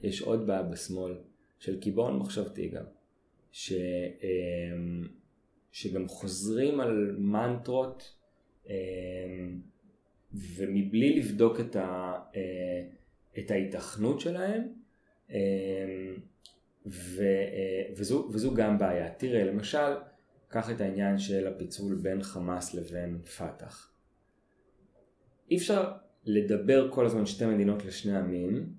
יש 0.03 0.21
עוד 0.21 0.47
בעיה 0.47 0.63
בשמאל, 0.63 1.17
של 1.59 1.79
קיבעון 1.79 2.19
מחשבתי 2.19 2.67
גם, 2.67 2.83
ש, 3.51 3.73
אמ, 3.73 5.07
שגם 5.71 6.07
חוזרים 6.07 6.79
על 6.79 7.15
מנטרות 7.19 8.17
אמ, 8.69 8.73
ומבלי 10.33 11.19
לבדוק 11.19 11.59
את, 11.59 11.75
ה, 11.75 12.13
אה, 12.35 12.87
את 13.39 13.51
ההיתכנות 13.51 14.19
שלהם, 14.19 14.67
אמ, 15.29 15.35
ו, 16.85 17.21
אה, 17.21 17.93
וזו, 17.97 18.29
וזו 18.33 18.53
גם 18.53 18.77
בעיה. 18.77 19.09
תראה, 19.09 19.43
למשל, 19.43 19.93
קח 20.47 20.71
את 20.71 20.81
העניין 20.81 21.17
של 21.17 21.47
הפיצול 21.47 21.95
בין 21.95 22.23
חמאס 22.23 22.73
לבין 22.73 23.21
פת"ח. 23.21 23.91
אי 25.51 25.57
אפשר 25.57 25.91
לדבר 26.25 26.91
כל 26.91 27.05
הזמן 27.05 27.25
שתי 27.25 27.45
מדינות 27.45 27.85
לשני 27.85 28.17
עמים, 28.17 28.73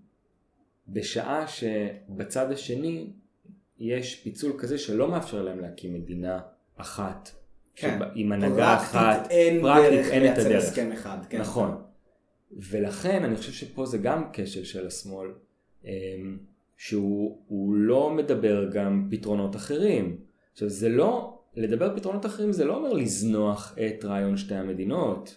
בשעה 0.89 1.47
שבצד 1.49 2.53
השני 2.53 3.13
יש 3.79 4.23
פיצול 4.23 4.53
כזה 4.59 4.79
שלא 4.79 5.11
מאפשר 5.11 5.43
להם 5.43 5.61
להקים 5.61 5.95
מדינה 5.95 6.41
אחת. 6.81 7.31
כן. 7.75 7.99
עם 8.15 8.33
הנהגה 8.33 8.77
אחת, 8.77 9.31
אין 9.31 9.61
פרקטית 9.61 10.13
אין 10.13 10.33
את 10.33 10.39
הדרך. 10.39 10.63
הסכם 10.63 10.93
אחד, 10.93 11.19
כן. 11.29 11.41
נכון. 11.41 11.83
ולכן 12.71 13.25
אני 13.25 13.37
חושב 13.37 13.53
שפה 13.53 13.87
זה 13.87 13.99
גם 13.99 14.25
כשל 14.33 14.65
של 14.65 14.87
השמאל, 14.87 15.29
אמ, 15.85 16.39
שהוא 16.77 17.75
לא 17.75 18.11
מדבר 18.11 18.71
גם 18.73 19.09
פתרונות 19.11 19.57
אחרים. 19.57 20.17
עכשיו 20.53 20.69
זה 20.69 20.89
לא, 20.89 21.39
לדבר 21.57 21.97
פתרונות 21.97 22.27
אחרים 22.27 22.53
זה 22.53 22.65
לא 22.65 22.77
אומר 22.77 22.93
לזנוח 22.93 23.75
את 23.87 24.05
רעיון 24.05 24.37
שתי 24.37 24.55
המדינות. 24.55 25.37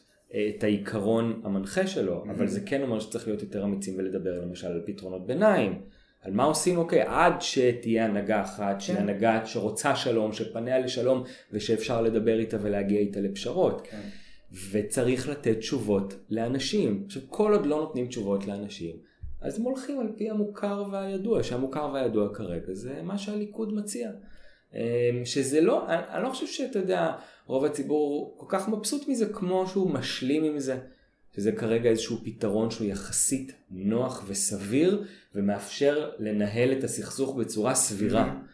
את 0.57 0.63
העיקרון 0.63 1.41
המנחה 1.43 1.87
שלו, 1.87 2.23
mm-hmm. 2.25 2.31
אבל 2.31 2.47
זה 2.47 2.61
כן 2.61 2.81
אומר 2.81 2.99
שצריך 2.99 3.27
להיות 3.27 3.41
יותר 3.41 3.63
אמיצים 3.63 3.95
ולדבר 3.97 4.41
למשל 4.41 4.67
על 4.67 4.81
פתרונות 4.85 5.27
ביניים. 5.27 5.81
על 6.21 6.33
מה 6.33 6.43
עושים 6.43 6.77
אוקיי 6.77 7.01
עד 7.01 7.41
שתהיה 7.41 8.05
הנהגה 8.05 8.41
אחת 8.41 8.73
כן. 8.73 8.79
שהיא 8.79 8.97
הנהגה 8.97 9.45
שרוצה 9.45 9.95
שלום 9.95 10.33
שפניה 10.33 10.79
לשלום 10.79 11.23
ושאפשר 11.51 12.01
לדבר 12.01 12.39
איתה 12.39 12.57
ולהגיע 12.61 12.99
איתה 12.99 13.19
לפשרות 13.19 13.87
כן. 13.89 14.01
וצריך 14.71 15.29
לתת 15.29 15.57
תשובות 15.57 16.13
לאנשים 16.29 17.03
עכשיו 17.05 17.21
כל 17.29 17.53
עוד 17.53 17.65
לא 17.65 17.77
נותנים 17.77 18.07
תשובות 18.07 18.47
לאנשים 18.47 18.95
אז 19.41 19.59
הם 19.59 19.63
הולכים 19.63 19.99
על 19.99 20.11
פי 20.17 20.29
המוכר 20.29 20.83
והידוע 20.91 21.43
שהמוכר 21.43 21.89
והידוע 21.93 22.35
כרגע 22.35 22.73
זה 22.73 23.01
מה 23.03 23.17
שהליכוד 23.17 23.73
מציע 23.73 24.11
אמ, 24.73 24.79
שזה 25.25 25.61
לא 25.61 25.87
אני 25.89 26.23
לא 26.23 26.29
חושב 26.29 26.47
שאתה 26.47 26.79
יודע 26.79 27.11
רוב 27.45 27.65
הציבור 27.65 28.35
כל 28.37 28.45
כך 28.49 28.69
מבסוט 28.69 29.07
מזה 29.07 29.25
כמו 29.25 29.67
שהוא 29.67 29.91
משלים 29.91 30.43
עם 30.43 30.59
זה. 30.59 30.79
שזה 31.35 31.51
כרגע 31.51 31.89
איזשהו 31.89 32.17
פתרון 32.23 32.71
שהוא 32.71 32.87
יחסית 32.87 33.53
נוח 33.71 34.23
וסביר 34.27 35.05
ומאפשר 35.35 36.09
לנהל 36.19 36.71
את 36.71 36.83
הסכסוך 36.83 37.35
בצורה 37.35 37.75
סבירה. 37.75 38.25
Mm-hmm. 38.25 38.51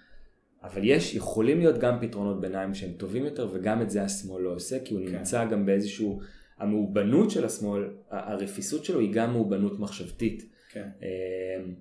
אבל 0.63 0.82
יש, 0.84 1.15
יכולים 1.15 1.59
להיות 1.59 1.78
גם 1.78 1.97
פתרונות 2.01 2.41
ביניים 2.41 2.73
שהם 2.73 2.91
טובים 2.91 3.25
יותר 3.25 3.49
וגם 3.53 3.82
את 3.82 3.89
זה 3.89 4.03
השמאל 4.03 4.43
לא 4.43 4.49
עושה 4.49 4.80
כי 4.80 4.93
הוא 4.93 5.05
כן. 5.05 5.15
נמצא 5.15 5.45
גם 5.45 5.65
באיזשהו, 5.65 6.19
המאובנות 6.57 7.32
של 7.32 7.45
השמאל, 7.45 7.89
הרפיסות 8.09 8.86
שלו 8.86 8.99
היא 8.99 9.13
גם 9.13 9.34
מאובנות 9.34 9.80
מחשבתית. 9.80 10.43
כן. 10.71 10.88
אמ, 11.01 11.73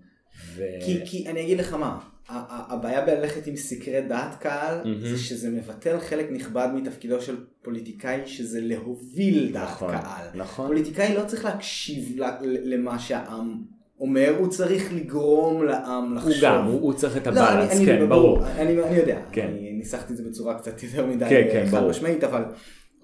ו... 0.55 0.62
כי, 0.84 1.01
כי 1.07 1.28
אני 1.28 1.42
אגיד 1.42 1.59
לך 1.59 1.74
מה, 1.74 1.99
הבעיה 2.28 3.07
בללכת 3.07 3.47
עם 3.47 3.57
סקרי 3.57 4.03
דעת 4.03 4.40
קהל 4.40 4.82
mm-hmm. 4.82 5.09
זה 5.09 5.18
שזה 5.18 5.51
מבטל 5.51 6.01
חלק 6.01 6.30
נכבד 6.30 6.68
מתפקידו 6.74 7.22
של 7.22 7.44
פוליטיקאי 7.62 8.26
שזה 8.26 8.61
להוביל 8.61 9.53
דעת 9.53 9.68
נכון, 9.68 9.90
קהל. 9.92 10.28
נכון. 10.34 10.66
פוליטיקאי 10.66 11.14
לא 11.14 11.24
צריך 11.26 11.44
להקשיב 11.44 12.18
למה 12.42 12.99
שהעם 12.99 13.76
אומר, 14.01 14.34
הוא 14.38 14.49
צריך 14.49 14.92
לגרום 14.92 15.64
לעם 15.64 16.14
לחשוב. 16.14 16.32
הוא 16.32 16.40
גם, 16.42 16.64
הוא, 16.64 16.80
הוא 16.80 16.92
צריך 16.92 17.16
את 17.16 17.26
הבאלנס, 17.26 17.80
לא, 17.80 17.86
כן, 17.86 17.97
אני, 17.97 18.07
ברור. 18.07 18.47
אני, 18.47 18.82
אני 18.82 18.97
יודע, 18.97 19.20
כן. 19.32 19.47
אני 19.47 19.72
ניסחתי 19.72 20.12
את 20.12 20.16
זה 20.18 20.22
בצורה 20.22 20.59
קצת 20.59 20.82
יותר 20.82 21.07
מדי 21.07 21.26
כן, 21.28 21.49
כן, 21.53 21.66
חד 21.70 21.84
משמעית, 21.84 22.24
אבל... 22.24 22.44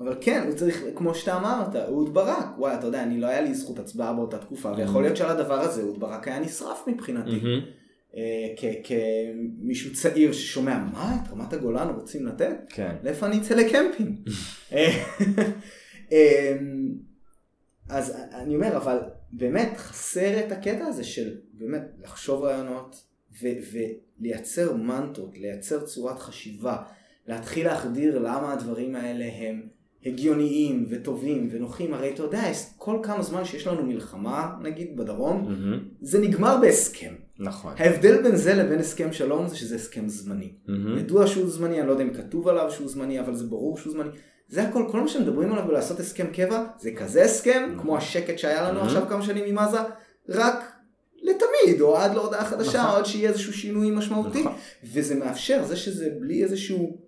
אבל 0.01 0.15
כן, 0.21 0.43
הוא 0.47 0.55
צריך, 0.55 0.85
כמו 0.95 1.15
שאתה 1.15 1.37
אמרת, 1.37 1.77
אהוד 1.77 2.15
ברק, 2.15 2.59
וואי, 2.59 2.75
אתה 2.75 2.87
יודע, 2.87 3.03
אני 3.03 3.21
לא 3.21 3.27
היה 3.27 3.41
לי 3.41 3.55
זכות 3.55 3.79
הצבעה 3.79 4.13
באותה 4.13 4.39
תקופה, 4.39 4.73
ויכול 4.77 5.03
להיות 5.03 5.17
שעל 5.17 5.31
הדבר 5.31 5.61
הזה 5.61 5.83
אהוד 5.83 6.01
ברק 6.01 6.29
היה 6.29 6.41
נשרף 6.41 6.85
מבחינתי. 6.87 7.41
אה, 8.17 8.71
כמישהו 8.85 9.93
צעיר 9.93 10.33
ששומע, 10.33 10.79
מה, 10.93 11.17
את 11.23 11.33
רמת 11.33 11.53
הגולן 11.53 11.89
רוצים 11.89 12.27
לתת? 12.27 12.57
כן. 12.69 12.95
לאיפה 13.03 13.27
אני 13.27 13.39
אצא 13.39 13.55
לקמפינג? 13.55 14.17
אה, 14.73 14.91
אמ, 16.13 16.93
אז 17.89 18.17
אני 18.35 18.55
אומר, 18.55 18.77
אבל 18.77 18.99
באמת 19.33 19.73
חסר 19.77 20.47
את 20.47 20.53
הקטע 20.53 20.87
הזה 20.87 21.05
של 21.05 21.35
באמת 21.53 21.83
לחשוב 22.03 22.45
רעיונות 22.45 23.05
ולייצר 23.43 24.77
מנטות, 24.77 25.39
לייצר 25.39 25.87
צורת 25.87 26.19
חשיבה, 26.19 26.77
להתחיל 27.27 27.67
להחדיר 27.67 28.19
למה 28.19 28.53
הדברים 28.53 28.97
האלה 28.97 29.25
הם 29.39 29.63
הגיוניים 30.07 30.87
וטובים 30.89 31.49
ונוחים, 31.53 31.95
הרי 31.95 32.11
אתה 32.15 32.23
יודע, 32.23 32.43
כל 32.77 32.99
כמה 33.03 33.23
זמן 33.23 33.45
שיש 33.45 33.67
לנו 33.67 33.83
מלחמה, 33.83 34.55
נגיד 34.63 34.97
בדרום, 34.97 35.49
mm-hmm. 35.49 35.89
זה 36.01 36.21
נגמר 36.21 36.57
בהסכם. 36.61 37.15
נכון. 37.39 37.75
ההבדל 37.79 38.23
בין 38.23 38.37
זה 38.37 38.55
לבין 38.55 38.79
הסכם 38.79 39.13
שלום 39.13 39.49
זה 39.49 39.57
שזה 39.57 39.77
הסכם 39.77 40.09
זמני. 40.09 40.53
Mm-hmm. 40.67 40.99
ידוע 40.99 41.27
שהוא 41.27 41.51
זמני, 41.51 41.81
אני 41.81 41.87
לא 41.87 41.93
יודע 41.93 42.05
אם 42.05 42.15
כתוב 42.15 42.49
עליו 42.49 42.71
שהוא 42.71 42.89
זמני, 42.89 43.21
אבל 43.21 43.35
זה 43.35 43.45
ברור 43.45 43.79
שהוא 43.79 43.93
זמני. 43.93 44.11
זה 44.49 44.63
הכל, 44.63 44.85
כל 44.91 45.01
מה 45.01 45.09
שמדברים 45.09 45.53
עליו 45.53 45.67
בלעשות 45.67 46.01
הסכם 46.01 46.27
קבע, 46.33 46.65
זה 46.79 46.91
כזה 46.93 47.25
הסכם, 47.25 47.71
mm-hmm. 47.71 47.83
כמו 47.83 47.97
השקט 47.97 48.39
שהיה 48.39 48.63
לנו 48.63 48.81
mm-hmm. 48.81 48.85
עכשיו 48.85 49.09
כמה 49.09 49.23
שנים 49.23 49.45
עם 49.45 49.59
עזה, 49.59 49.79
רק 50.29 50.73
לתמיד, 51.23 51.81
או 51.81 51.97
עד 51.97 52.15
להודעה 52.15 52.45
חדשה, 52.45 52.79
נכון. 52.79 52.91
או 52.91 52.97
עד 52.97 53.07
שיהיה 53.07 53.31
איזשהו 53.31 53.53
שינוי 53.53 53.91
משמעותי. 53.91 54.41
נכון. 54.41 54.55
וזה 54.85 55.15
מאפשר, 55.15 55.65
זה 55.65 55.77
שזה 55.77 56.11
בלי 56.21 56.45
איזשהו, 56.45 56.99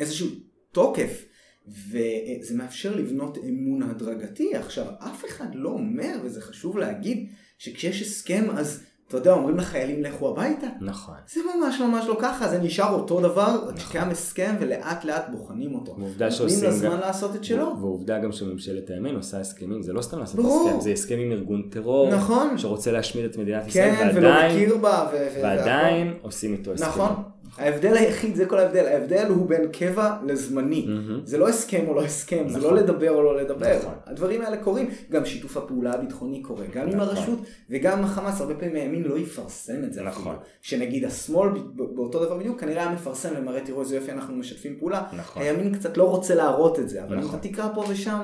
איזשהו 0.00 0.28
תוקף. 0.72 1.24
וזה 1.68 2.54
מאפשר 2.54 2.96
לבנות 2.96 3.38
אמון 3.38 3.82
הדרגתי. 3.82 4.56
עכשיו, 4.56 4.86
אף 4.98 5.24
אחד 5.24 5.54
לא 5.54 5.68
אומר, 5.68 6.16
וזה 6.24 6.40
חשוב 6.40 6.78
להגיד, 6.78 7.28
שכשיש 7.58 8.02
הסכם 8.02 8.50
אז... 8.50 8.82
אתה 9.12 9.20
יודע, 9.20 9.32
אומרים 9.32 9.56
לחיילים 9.56 10.02
לכו 10.02 10.30
הביתה. 10.30 10.66
נכון. 10.80 11.14
זה 11.32 11.40
ממש 11.56 11.80
ממש 11.80 12.04
לא 12.08 12.16
ככה, 12.20 12.48
זה 12.48 12.58
נשאר 12.58 12.94
אותו 12.94 13.20
דבר, 13.20 13.56
נכון. 13.62 13.76
שקיים 13.76 14.08
הסכם 14.08 14.54
ולאט 14.60 15.04
לאט 15.04 15.24
בוחנים 15.30 15.74
אותו. 15.74 15.96
ועובדה 15.98 16.30
שעושים 16.30 16.58
גם... 16.58 16.64
נותנים 16.64 16.90
לזמן 16.90 17.00
לעשות 17.00 17.36
את 17.36 17.44
שלו. 17.44 17.76
ועובדה 17.80 18.18
גם 18.18 18.32
שממשלת 18.32 18.90
הימין 18.90 19.16
עושה 19.16 19.40
הסכמים, 19.40 19.82
זה 19.82 19.92
לא 19.92 20.02
סתם 20.02 20.18
לעשות 20.18 20.36
ברור. 20.36 20.68
הסכם, 20.68 20.80
זה 20.80 20.90
הסכם 20.90 21.18
עם 21.18 21.32
ארגון 21.32 21.62
טרור. 21.70 22.14
נכון. 22.14 22.58
שרוצה 22.58 22.92
להשמיד 22.92 23.24
את 23.24 23.36
מדינת 23.36 23.66
ישראל, 23.66 23.94
כן, 23.96 24.10
ועדיין... 24.14 24.52
ולא 24.52 24.64
מכיר 24.64 24.76
בה. 24.76 25.08
ו... 25.12 25.42
ועדיין 25.42 26.14
עושים 26.22 26.52
איתו 26.52 26.72
הסכם. 26.72 26.88
נכון. 26.88 27.31
ההבדל 27.58 27.96
היחיד, 27.96 28.36
זה 28.36 28.46
כל 28.46 28.58
ההבדל, 28.58 28.86
ההבדל 28.86 29.26
הוא 29.28 29.48
בין 29.48 29.68
קבע 29.72 30.16
לזמני. 30.26 30.86
Mm-hmm. 30.86 31.12
זה 31.24 31.38
לא 31.38 31.48
הסכם 31.48 31.84
או 31.88 31.94
לא 31.94 32.02
הסכם, 32.02 32.44
נכון. 32.46 32.60
זה 32.60 32.66
לא 32.66 32.76
לדבר 32.76 33.10
או 33.10 33.22
לא 33.22 33.36
לדבר. 33.36 33.78
נכון. 33.78 33.94
הדברים 34.06 34.42
האלה 34.42 34.56
קורים, 34.56 34.90
גם 35.10 35.24
שיתוף 35.24 35.56
הפעולה 35.56 35.94
הביטחוני 35.94 36.42
קורה, 36.42 36.64
גם 36.74 36.86
נכון. 36.86 36.92
עם 36.92 37.00
הרשות 37.00 37.38
וגם 37.70 38.04
החמאס, 38.04 38.40
הרבה 38.40 38.54
פעמים 38.54 38.74
הימין 38.76 39.02
לא 39.02 39.18
יפרסם 39.18 39.84
את 39.84 39.92
זה. 39.92 40.02
נכון. 40.02 40.36
שנגיד 40.62 41.04
השמאל 41.04 41.48
באותו 41.74 42.24
דבר 42.24 42.38
בדיוק, 42.38 42.60
כנראה 42.60 42.82
היה 42.82 42.92
מפרסם 42.92 43.28
ומראה 43.38 43.60
תראו 43.60 43.80
איזה 43.80 43.96
יופי 43.96 44.12
אנחנו 44.12 44.34
משתפים 44.34 44.76
פעולה. 44.78 45.02
נכון. 45.16 45.42
הימין 45.42 45.74
קצת 45.74 45.96
לא 45.96 46.04
רוצה 46.04 46.34
להראות 46.34 46.78
את 46.78 46.88
זה, 46.88 47.04
אבל 47.04 47.16
נכון. 47.16 47.30
אם 47.30 47.40
אתה 47.40 47.48
תקרא 47.48 47.68
פה 47.74 47.84
ושם... 47.88 48.20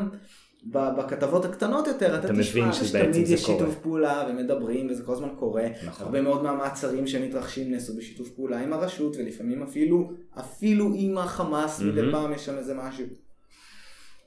בכתבות 0.66 1.44
הקטנות 1.44 1.86
יותר 1.86 2.18
אתה, 2.18 2.26
אתה 2.26 2.40
תשמע 2.40 2.72
שתמיד 2.72 3.28
יש 3.28 3.42
שיתוף 3.42 3.74
פעולה 3.82 4.26
ומדברים 4.30 4.90
וזה 4.90 5.02
כל 5.02 5.12
הזמן 5.12 5.28
קורה. 5.38 5.66
נכון. 5.86 6.06
הרבה 6.06 6.22
מאוד 6.22 6.42
מהמעצרים 6.42 7.06
שמתרחשים 7.06 7.70
נעשו 7.70 7.96
בשיתוף 7.96 8.30
פעולה 8.30 8.60
עם 8.60 8.72
הרשות 8.72 9.16
ולפעמים 9.16 9.62
אפילו 9.62 10.12
אפילו 10.38 10.92
עם 10.94 11.18
החמאס 11.18 11.80
mm-hmm. 11.80 11.84
מדי 11.84 12.00
פעם 12.12 12.32
יש 12.32 12.44
שם 12.44 12.58
איזה 12.58 12.74
משהו. 12.74 13.06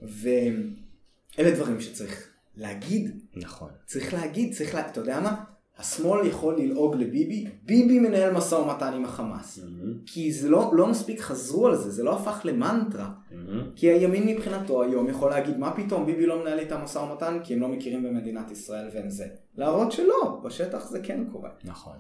ואלה 0.02 1.52
דברים 1.56 1.82
שצריך 1.82 2.28
להגיד. 2.56 3.20
נכון. 3.36 3.70
צריך 3.86 4.14
להגיד, 4.14 4.54
צריך 4.54 4.76
לה... 4.76 4.88
אתה 4.88 5.00
יודע 5.00 5.20
מה? 5.20 5.44
השמאל 5.82 6.28
יכול 6.28 6.62
ללעוג 6.62 6.96
לביבי, 6.96 7.48
ביבי 7.64 8.00
מנהל 8.00 8.34
משא 8.34 8.56
ומתן 8.56 8.94
עם 8.94 9.06
החמאס. 9.06 9.60
Mm-hmm. 9.60 10.06
כי 10.06 10.32
זה 10.34 10.50
לא, 10.50 10.72
לא 10.74 10.88
מספיק 10.88 11.20
חזרו 11.20 11.68
על 11.68 11.76
זה, 11.76 11.92
זה 11.92 12.04
לא 12.04 12.16
הפך 12.16 12.42
למנטרה. 12.44 13.10
Mm-hmm. 13.10 13.36
כי 13.76 13.88
הימין 13.88 14.28
מבחינתו 14.28 14.84
היום 14.84 15.10
יכול 15.10 15.30
להגיד, 15.30 15.58
מה 15.58 15.76
פתאום, 15.76 16.06
ביבי 16.06 16.26
לא 16.26 16.42
מנהל 16.42 16.60
איתם 16.60 16.82
משא 16.84 16.98
ומתן 16.98 17.40
כי 17.44 17.54
הם 17.54 17.60
לא 17.60 17.68
מכירים 17.68 18.04
במדינת 18.04 18.52
ישראל 18.52 18.90
והם 18.94 19.10
זה. 19.10 19.26
להראות 19.58 19.92
שלא, 19.92 20.42
בשטח 20.44 20.90
זה 20.90 21.00
כן 21.04 21.24
קורה. 21.32 21.50
נכון. 21.64 21.98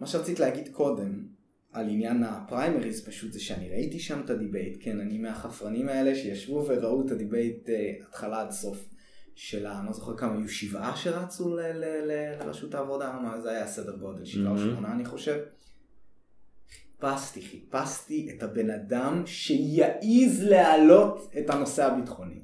מה 0.00 0.06
שרצית 0.06 0.40
להגיד 0.40 0.68
קודם, 0.72 1.24
על 1.72 1.88
עניין 1.88 2.22
הפריימריז 2.22 3.04
פשוט 3.04 3.32
זה 3.32 3.40
שאני 3.40 3.68
ראיתי 3.68 3.98
שם 3.98 4.20
את 4.24 4.30
ה 4.30 4.36
debate, 4.36 4.76
כן, 4.80 5.00
אני 5.00 5.18
מהחפרנים 5.18 5.88
האלה 5.88 6.14
שישבו 6.14 6.64
וראו 6.66 7.06
את 7.06 7.10
ה 7.10 7.18
debate 7.18 7.68
אה, 7.68 8.08
התחלה 8.08 8.40
עד 8.40 8.50
סוף. 8.50 8.88
של 9.40 9.66
ה... 9.66 9.78
אני 9.78 9.86
לא 9.86 9.92
זוכר 9.92 10.16
כמה, 10.16 10.38
היו 10.38 10.48
שבעה 10.48 10.96
שרצו 10.96 11.56
ל- 11.56 11.60
ל- 11.60 11.84
ל- 12.12 12.44
לראשות 12.44 12.74
העבודה, 12.74 13.12
מה 13.22 13.40
זה 13.40 13.50
היה 13.50 13.66
סדר 13.66 13.96
גודל, 13.96 14.24
שבעה 14.24 14.50
או 14.52 14.56
מממ. 14.56 14.60
שמונה 14.60 14.92
אני 14.92 15.04
חושב. 15.04 15.38
חיפשתי, 16.70 17.42
חיפשתי 17.42 18.30
את 18.36 18.42
הבן 18.42 18.70
אדם 18.70 19.22
שיעז 19.26 20.42
להעלות 20.42 21.30
את 21.38 21.50
הנושא 21.50 21.84
הביטחוני. 21.84 22.40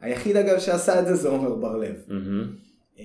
היחיד 0.00 0.36
אגב 0.36 0.58
שעשה 0.58 1.00
את 1.00 1.06
זה 1.06 1.14
זה 1.14 1.28
עומר 1.28 1.54
בר 1.54 1.76
לב. 1.76 1.96
מהמם. 2.08 2.56
אה, 2.98 3.04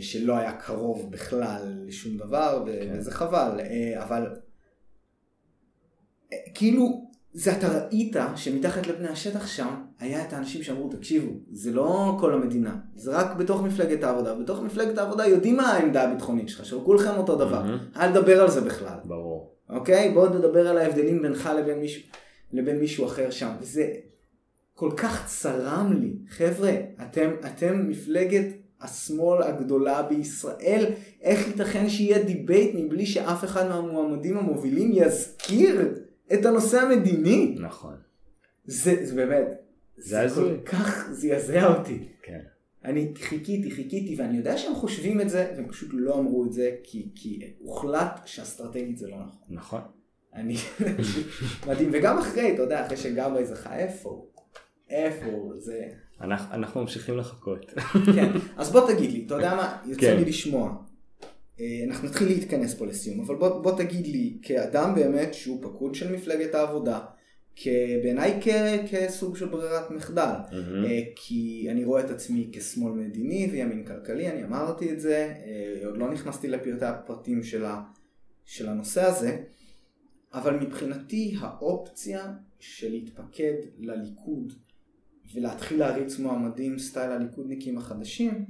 שלא 0.00 0.36
היה 0.36 0.52
קרוב 0.52 1.12
בכלל 1.12 1.62
לשום 1.86 2.16
דבר, 2.16 2.64
ו- 2.66 2.70
כן. 2.82 2.94
וזה 2.98 3.10
חבל, 3.10 3.60
אה, 3.60 4.04
אבל 4.04 4.36
אה, 6.32 6.38
כאילו, 6.54 7.07
זה 7.32 7.52
אתה 7.52 7.78
ראית 7.78 8.16
שמתחת 8.36 8.86
לפני 8.86 9.08
השטח 9.08 9.46
שם, 9.46 9.68
היה 9.98 10.24
את 10.24 10.32
האנשים 10.32 10.62
שאמרו, 10.62 10.88
תקשיבו, 10.88 11.32
זה 11.50 11.72
לא 11.72 12.16
כל 12.20 12.34
המדינה, 12.34 12.76
זה 12.96 13.10
רק 13.10 13.36
בתוך 13.36 13.62
מפלגת 13.62 14.04
העבודה, 14.04 14.34
בתוך 14.34 14.62
מפלגת 14.62 14.98
העבודה 14.98 15.26
יודעים 15.26 15.56
מה 15.56 15.72
העמדה 15.72 16.02
הביטחונית 16.02 16.48
שלך, 16.48 16.64
שכולכם 16.64 17.16
אותו 17.16 17.36
דבר, 17.36 17.62
מהמם. 17.62 17.78
אל 17.96 18.10
תדבר 18.10 18.42
על 18.42 18.50
זה 18.50 18.60
בכלל, 18.60 18.98
ברור. 19.04 19.54
אוקיי? 19.70 20.10
בוא 20.14 20.28
נדבר 20.28 20.68
על 20.68 20.78
ההבדלים 20.78 21.22
בינך 21.22 21.50
לבין 21.58 21.78
מישהו, 21.78 22.02
לבין 22.52 22.78
מישהו 22.78 23.06
אחר 23.06 23.30
שם, 23.30 23.50
וזה 23.60 23.92
כל 24.74 24.90
כך 24.96 25.26
צרם 25.26 25.92
לי, 26.00 26.12
חבר'ה, 26.28 26.72
אתם, 27.02 27.30
אתם 27.46 27.88
מפלגת 27.88 28.46
השמאל 28.80 29.42
הגדולה 29.42 30.02
בישראל, 30.02 30.84
איך 31.22 31.46
ייתכן 31.46 31.88
שיהיה 31.88 32.22
debate 32.22 32.70
מבלי 32.74 33.06
שאף 33.06 33.44
אחד 33.44 33.68
מהמועמדים 33.68 34.36
המובילים 34.36 34.90
יזכיר 34.94 35.94
את 36.34 36.46
הנושא 36.46 36.80
המדיני? 36.80 37.56
נכון. 37.58 37.96
זה, 38.64 39.06
זה 39.06 39.14
באמת, 39.14 39.46
זה 39.96 40.28
זה. 40.28 40.40
כל 40.40 40.56
כך 40.64 41.08
זעזע 41.10 41.66
אותי. 41.66 42.08
כן. 42.22 42.40
אני 42.84 43.12
חיכיתי, 43.14 43.70
חיכיתי, 43.70 44.14
ואני 44.18 44.36
יודע 44.36 44.58
שהם 44.58 44.74
חושבים 44.74 45.20
את 45.20 45.30
זה, 45.30 45.52
והם 45.56 45.68
פשוט 45.68 45.88
לא 45.92 46.18
אמרו 46.18 46.44
את 46.44 46.52
זה, 46.52 46.76
כי, 46.82 47.08
כי 47.14 47.54
הוחלט 47.58 48.20
שאסטרטגית 48.24 48.98
זה 48.98 49.08
לא 49.08 49.16
נכון. 49.16 49.30
נכון. 49.50 49.80
אני, 50.34 50.56
מדהים, 51.68 51.90
וגם 51.92 52.18
אחרי, 52.18 52.54
אתה 52.54 52.62
יודע, 52.62 52.86
אחרי 52.86 52.96
שגבאי 52.96 53.46
זכה, 53.46 53.78
איפה 53.78 54.08
הוא? 54.08 54.26
איפה 54.90 55.26
הוא? 55.26 55.54
זה... 55.56 55.88
אנחנו, 56.20 56.54
אנחנו 56.54 56.80
ממשיכים 56.80 57.18
לחכות. 57.18 57.66
כן, 58.14 58.32
אז 58.56 58.72
בוא 58.72 58.92
תגיד 58.92 59.12
לי, 59.12 59.24
אתה 59.26 59.34
יודע 59.34 59.54
מה, 59.54 59.78
יוצא 59.86 60.00
כן. 60.00 60.16
לי 60.16 60.24
לשמוע. 60.24 60.76
אה, 61.60 61.84
אנחנו 61.86 62.08
נתחיל 62.08 62.28
להתכנס 62.28 62.74
פה 62.74 62.86
לסיום, 62.86 63.20
אבל 63.20 63.34
בוא, 63.34 63.48
בוא 63.48 63.78
תגיד 63.78 64.06
לי, 64.06 64.38
כאדם 64.42 64.94
באמת 64.94 65.34
שהוא 65.34 65.62
פקוד 65.62 65.94
של 65.94 66.12
מפלגת 66.12 66.54
העבודה, 66.54 67.00
בעיניי 68.02 68.40
כסוג 68.90 69.36
של 69.36 69.46
ברירת 69.46 69.90
מחדל. 69.90 70.34
אה, 70.52 71.00
כי 71.16 71.66
אני 71.70 71.84
רואה 71.84 72.04
את 72.04 72.10
עצמי 72.10 72.50
כשמאל 72.52 72.92
מדיני 72.92 73.48
וימין 73.52 73.84
כלכלי, 73.84 74.30
אני 74.30 74.44
אמרתי 74.44 74.92
את 74.92 75.00
זה, 75.00 75.34
אה, 75.46 75.86
עוד 75.86 75.98
לא 75.98 76.12
נכנסתי 76.12 76.48
לפרטי 76.48 76.84
הפרטים 76.84 77.42
של, 77.42 77.64
ה, 77.64 77.82
של 78.44 78.68
הנושא 78.68 79.02
הזה, 79.02 79.42
אבל 80.34 80.56
מבחינתי 80.56 81.34
האופציה 81.40 82.32
של 82.58 82.90
להתפקד 82.90 83.54
לליכוד 83.78 84.52
ולהתחיל 85.34 85.78
להריץ 85.78 86.18
מועמדים 86.18 86.78
סטייל 86.78 87.10
הליכודניקים 87.10 87.78
החדשים, 87.78 88.44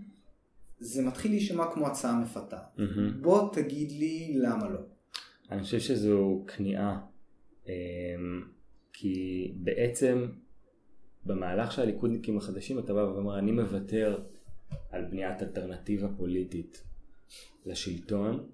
זה 0.81 1.03
מתחיל 1.03 1.31
להישמע 1.31 1.65
כמו 1.75 1.87
הצעה 1.87 2.21
מפתה. 2.21 2.59
מהמם. 2.77 3.23
בוא 3.23 3.53
תגיד 3.53 3.93
לי 3.93 4.33
למה 4.37 4.69
לא. 4.69 4.81
אני 5.51 5.63
חושב 5.63 5.81
שזו 5.81 6.45
כניעה, 6.47 7.01
אמ, 7.67 7.73
כי 8.93 9.53
בעצם 9.57 10.27
במהלך 11.25 11.73
של 11.73 11.83
הליכודניקים 11.83 12.39
החדשים 12.39 12.79
אתה 12.79 12.95
בא 12.95 13.01
ואומר 13.01 13.39
אני 13.39 13.53
מוותר 13.53 14.19
על 14.91 15.05
בניית 15.05 15.43
אלטרנטיבה 15.43 16.09
פוליטית 16.17 16.85
לשלטון 17.67 18.49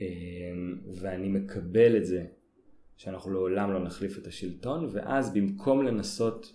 אמ, 0.00 0.06
ואני 1.00 1.28
מקבל 1.28 1.96
את 1.96 2.06
זה 2.06 2.26
שאנחנו 2.96 3.32
לעולם 3.32 3.72
לא 3.72 3.84
נחליף 3.84 4.18
את 4.18 4.26
השלטון 4.26 4.88
ואז 4.92 5.34
במקום 5.34 5.82
לנסות 5.82 6.54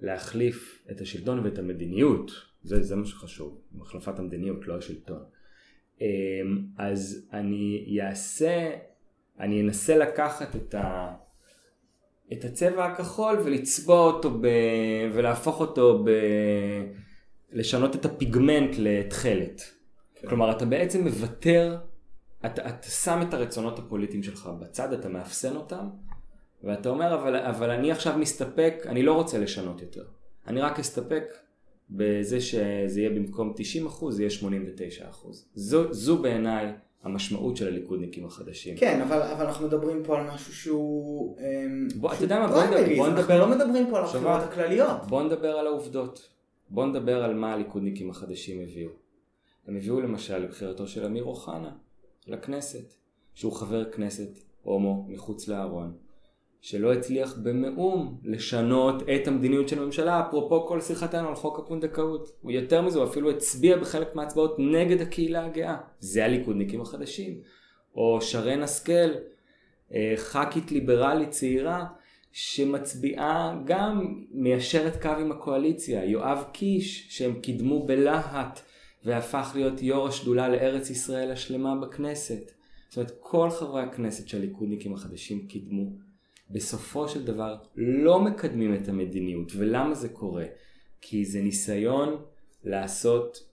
להחליף 0.00 0.86
את 0.90 1.00
השלטון 1.00 1.38
ואת 1.38 1.58
המדיניות, 1.58 2.30
זה, 2.64 2.82
זה 2.82 2.96
מה 2.96 3.06
שחשוב, 3.06 3.60
החלפת 3.80 4.18
המדיניות 4.18 4.66
לא 4.66 4.76
השלטון. 4.76 5.22
אמ, 6.00 6.06
אז 6.78 7.28
אני 7.32 7.98
אעשה, 8.02 8.70
אני 9.40 9.60
אנסה 9.60 9.96
לקחת 9.96 10.56
את, 10.56 10.74
ה, 10.74 11.14
את 12.32 12.44
הצבע 12.44 12.84
הכחול 12.84 13.38
ולצבוע 13.44 14.00
אותו 14.00 14.30
ב, 14.40 14.46
ולהפוך 15.12 15.60
אותו 15.60 16.04
ב, 16.04 16.10
לשנות 17.52 17.96
את 17.96 18.04
הפיגמנט 18.04 18.76
לתכלת. 18.78 19.62
כן. 20.14 20.28
כלומר 20.28 20.50
אתה 20.50 20.64
בעצם 20.64 21.04
מוותר, 21.04 21.78
אתה, 22.46 22.68
אתה 22.68 22.88
שם 22.88 23.22
את 23.28 23.34
הרצונות 23.34 23.78
הפוליטיים 23.78 24.22
שלך 24.22 24.50
בצד, 24.60 24.92
אתה 24.92 25.08
מאפסן 25.08 25.56
אותם 25.56 25.88
ואתה 26.64 26.88
אומר 26.88 27.14
אבל, 27.14 27.36
אבל 27.36 27.70
אני 27.70 27.92
עכשיו 27.92 28.18
מסתפק, 28.18 28.74
אני 28.86 29.02
לא 29.02 29.12
רוצה 29.12 29.38
לשנות 29.38 29.80
יותר, 29.80 30.04
אני 30.46 30.60
רק 30.60 30.78
אסתפק 30.78 31.24
בזה 31.96 32.40
שזה 32.40 33.00
יהיה 33.00 33.10
במקום 33.10 33.52
90 33.56 33.86
אחוז, 33.86 34.16
זה 34.16 34.22
יהיה 34.22 34.30
89 34.30 35.08
אחוז. 35.08 35.46
זו, 35.54 35.92
זו 35.92 36.18
בעיניי 36.22 36.72
המשמעות 37.02 37.56
של 37.56 37.66
הליכודניקים 37.66 38.24
החדשים. 38.26 38.76
כן, 38.76 39.00
אבל, 39.00 39.22
אבל 39.22 39.46
אנחנו 39.46 39.66
מדברים 39.66 40.02
פה 40.04 40.18
על 40.18 40.26
משהו 40.34 40.54
שהוא... 40.54 41.36
אמ, 41.38 41.88
בוא, 41.96 42.12
אתה 42.12 42.24
יודע 42.24 42.38
מה, 42.40 42.46
בוא 42.48 42.64
נדבר- 42.64 42.96
בוא 42.96 43.06
אנחנו 43.06 43.20
נדבר- 43.22 43.38
לא 43.40 43.48
מדברים 43.48 43.86
פה 43.90 43.98
על. 43.98 44.04
הבחירות 44.04 44.42
הכלליות. 44.42 45.06
בוא 45.08 45.22
נדבר 45.22 45.56
על 45.56 45.66
העובדות. 45.66 46.28
בוא 46.70 46.86
נדבר 46.86 47.24
על 47.24 47.34
מה 47.34 47.52
הליכודניקים 47.52 48.10
החדשים 48.10 48.60
הביאו. 48.60 48.90
הם 49.66 49.76
הביאו 49.76 50.00
למשל 50.00 50.38
לבחירתו 50.38 50.86
של 50.86 51.04
אמיר 51.04 51.24
אוחנה 51.24 51.70
לכנסת, 52.26 52.94
שהוא 53.34 53.52
חבר 53.52 53.90
כנסת 53.90 54.28
הומו 54.62 55.06
מחוץ 55.08 55.48
לארון, 55.48 55.92
שלא 56.62 56.92
הצליח 56.92 57.36
במאום 57.42 58.18
לשנות 58.24 59.02
את 59.02 59.28
המדיניות 59.28 59.68
של 59.68 59.82
הממשלה, 59.82 60.20
אפרופו 60.28 60.66
כל 60.66 60.80
שיחתנו 60.80 61.28
על 61.28 61.34
חוק 61.34 61.58
הפונדקאות. 61.58 62.32
הוא 62.40 62.52
יותר 62.52 62.82
מזה, 62.82 62.98
הוא 62.98 63.08
אפילו 63.08 63.30
הצביע 63.30 63.76
בחלק 63.76 64.14
מההצבעות 64.14 64.56
נגד 64.58 65.00
הקהילה 65.00 65.44
הגאה. 65.44 65.76
זה 66.00 66.24
הליכודניקים 66.24 66.80
החדשים. 66.80 67.40
או 67.94 68.18
שרן 68.20 68.62
השכל, 68.62 69.10
אה, 69.94 70.14
ח"כית 70.16 70.72
ליברלית 70.72 71.30
צעירה, 71.30 71.86
שמצביעה 72.32 73.60
גם 73.64 74.24
מיישרת 74.30 75.02
קו 75.02 75.08
עם 75.08 75.32
הקואליציה. 75.32 76.04
יואב 76.04 76.44
קיש, 76.52 77.06
שהם 77.08 77.40
קידמו 77.40 77.86
בלהט 77.86 78.60
והפך 79.04 79.52
להיות 79.54 79.82
יו"ר 79.82 80.08
השדולה 80.08 80.48
לארץ 80.48 80.90
ישראל 80.90 81.30
השלמה 81.30 81.76
בכנסת. 81.76 82.52
זאת 82.88 82.96
אומרת, 82.96 83.12
כל 83.20 83.50
חברי 83.50 83.82
הכנסת 83.82 84.28
שהליכודניקים 84.28 84.94
החדשים 84.94 85.46
קידמו, 85.46 86.11
בסופו 86.52 87.08
של 87.08 87.24
דבר 87.24 87.56
לא 87.76 88.20
מקדמים 88.20 88.74
את 88.74 88.88
המדיניות. 88.88 89.52
ולמה 89.56 89.94
זה 89.94 90.08
קורה? 90.08 90.44
כי 91.00 91.24
זה 91.24 91.40
ניסיון 91.40 92.16
לעשות 92.64 93.50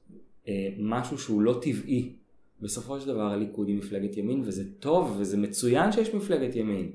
אה, 0.48 0.70
משהו 0.78 1.18
שהוא 1.18 1.42
לא 1.42 1.60
טבעי. 1.62 2.14
בסופו 2.62 3.00
של 3.00 3.08
דבר 3.08 3.32
הליכוד 3.32 3.68
היא 3.68 3.78
מפלגת 3.78 4.18
ימין, 4.18 4.42
וזה 4.46 4.64
טוב, 4.80 5.16
וזה 5.20 5.38
מצוין 5.38 5.92
שיש 5.92 6.14
מפלגת 6.14 6.56
ימין. 6.56 6.92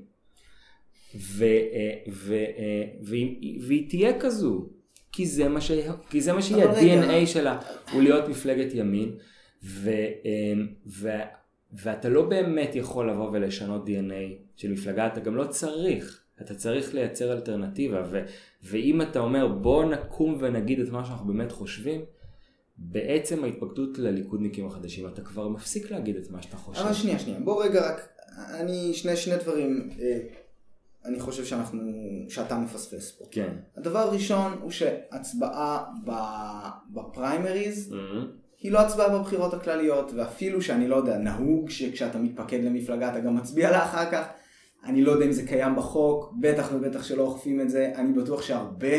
ו, 1.15 1.43
אה, 1.43 1.93
ו, 2.11 2.33
אה, 2.33 2.83
והיא, 3.01 3.59
והיא 3.67 3.89
תהיה 3.89 4.19
כזו, 4.19 4.69
כי 5.11 5.25
זה 5.25 5.49
מה, 5.49 5.61
ש, 5.61 5.71
כי 6.09 6.21
זה 6.21 6.33
מה 6.33 6.41
שהיא. 6.41 6.63
ה-DNA 6.63 7.27
שלה 7.27 7.59
הוא 7.91 8.01
להיות 8.01 8.29
מפלגת 8.29 8.73
ימין, 8.73 9.11
ו, 9.63 9.89
אה, 10.25 10.53
ו, 10.87 11.09
ואתה 11.83 12.09
לא 12.09 12.25
באמת 12.29 12.75
יכול 12.75 13.09
לבוא 13.09 13.29
ולשנות 13.33 13.87
DNA 13.87 14.33
של 14.55 14.71
מפלגה, 14.71 15.07
אתה 15.07 15.19
גם 15.19 15.35
לא 15.35 15.45
צריך, 15.47 16.21
אתה 16.41 16.55
צריך 16.55 16.93
לייצר 16.93 17.33
אלטרנטיבה, 17.33 18.03
ו, 18.11 18.21
ואם 18.63 19.01
אתה 19.01 19.19
אומר 19.19 19.47
בוא 19.47 19.85
נקום 19.85 20.37
ונגיד 20.39 20.79
את 20.79 20.89
מה 20.89 21.05
שאנחנו 21.05 21.27
באמת 21.27 21.51
חושבים, 21.51 22.01
בעצם 22.77 23.43
ההתפקדות 23.43 23.97
לליכודניקים 23.97 24.67
החדשים, 24.67 25.07
אתה 25.07 25.21
כבר 25.21 25.47
מפסיק 25.47 25.91
להגיד 25.91 26.15
את 26.15 26.31
מה 26.31 26.41
שאתה 26.41 26.57
חושב. 26.57 26.81
אבל 26.81 26.93
שנייה, 26.93 27.19
שנייה, 27.19 27.39
בוא 27.39 27.63
רגע 27.63 27.89
רק, 27.89 28.07
אני, 28.37 28.93
שני, 28.93 29.15
שני 29.17 29.37
דברים, 29.37 29.89
אה, 29.99 30.19
אני 31.05 31.19
חושב 31.19 31.45
שאנחנו, 31.45 31.81
שאתה 32.29 32.57
מפספס 32.57 33.11
פה. 33.11 33.25
כן. 33.31 33.53
הדבר 33.77 33.99
הראשון 33.99 34.57
הוא 34.61 34.71
שהצבעה 34.71 35.85
בפריימריז 36.93 37.93
Mhm. 37.93 38.44
היא 38.65 38.71
לא 38.71 38.79
הצבעה 38.79 39.19
בבחירות 39.19 39.53
הכלליות, 39.53 40.11
ואפילו 40.15 40.61
שאני 40.61 40.87
לא 40.87 40.95
יודע, 40.95 41.17
נהוג 41.17 41.69
שכשאתה 41.69 42.17
מתפקד 42.17 42.63
למפלגה 42.63 43.09
אתה 43.09 43.19
גם 43.19 43.35
מצביע 43.35 43.71
לה 43.71 43.85
אחר 43.85 44.11
כך, 44.11 44.25
אני 44.85 45.01
לא 45.01 45.11
יודע 45.11 45.25
אם 45.25 45.31
זה 45.31 45.47
קיים 45.47 45.75
בחוק, 45.75 46.33
בטח 46.39 46.69
ובטח 46.73 47.03
שלא 47.03 47.23
אוכפים 47.23 47.61
את 47.61 47.69
זה, 47.69 47.91
אני 47.95 48.13
בטוח 48.13 48.41
שהרבה 48.41 48.97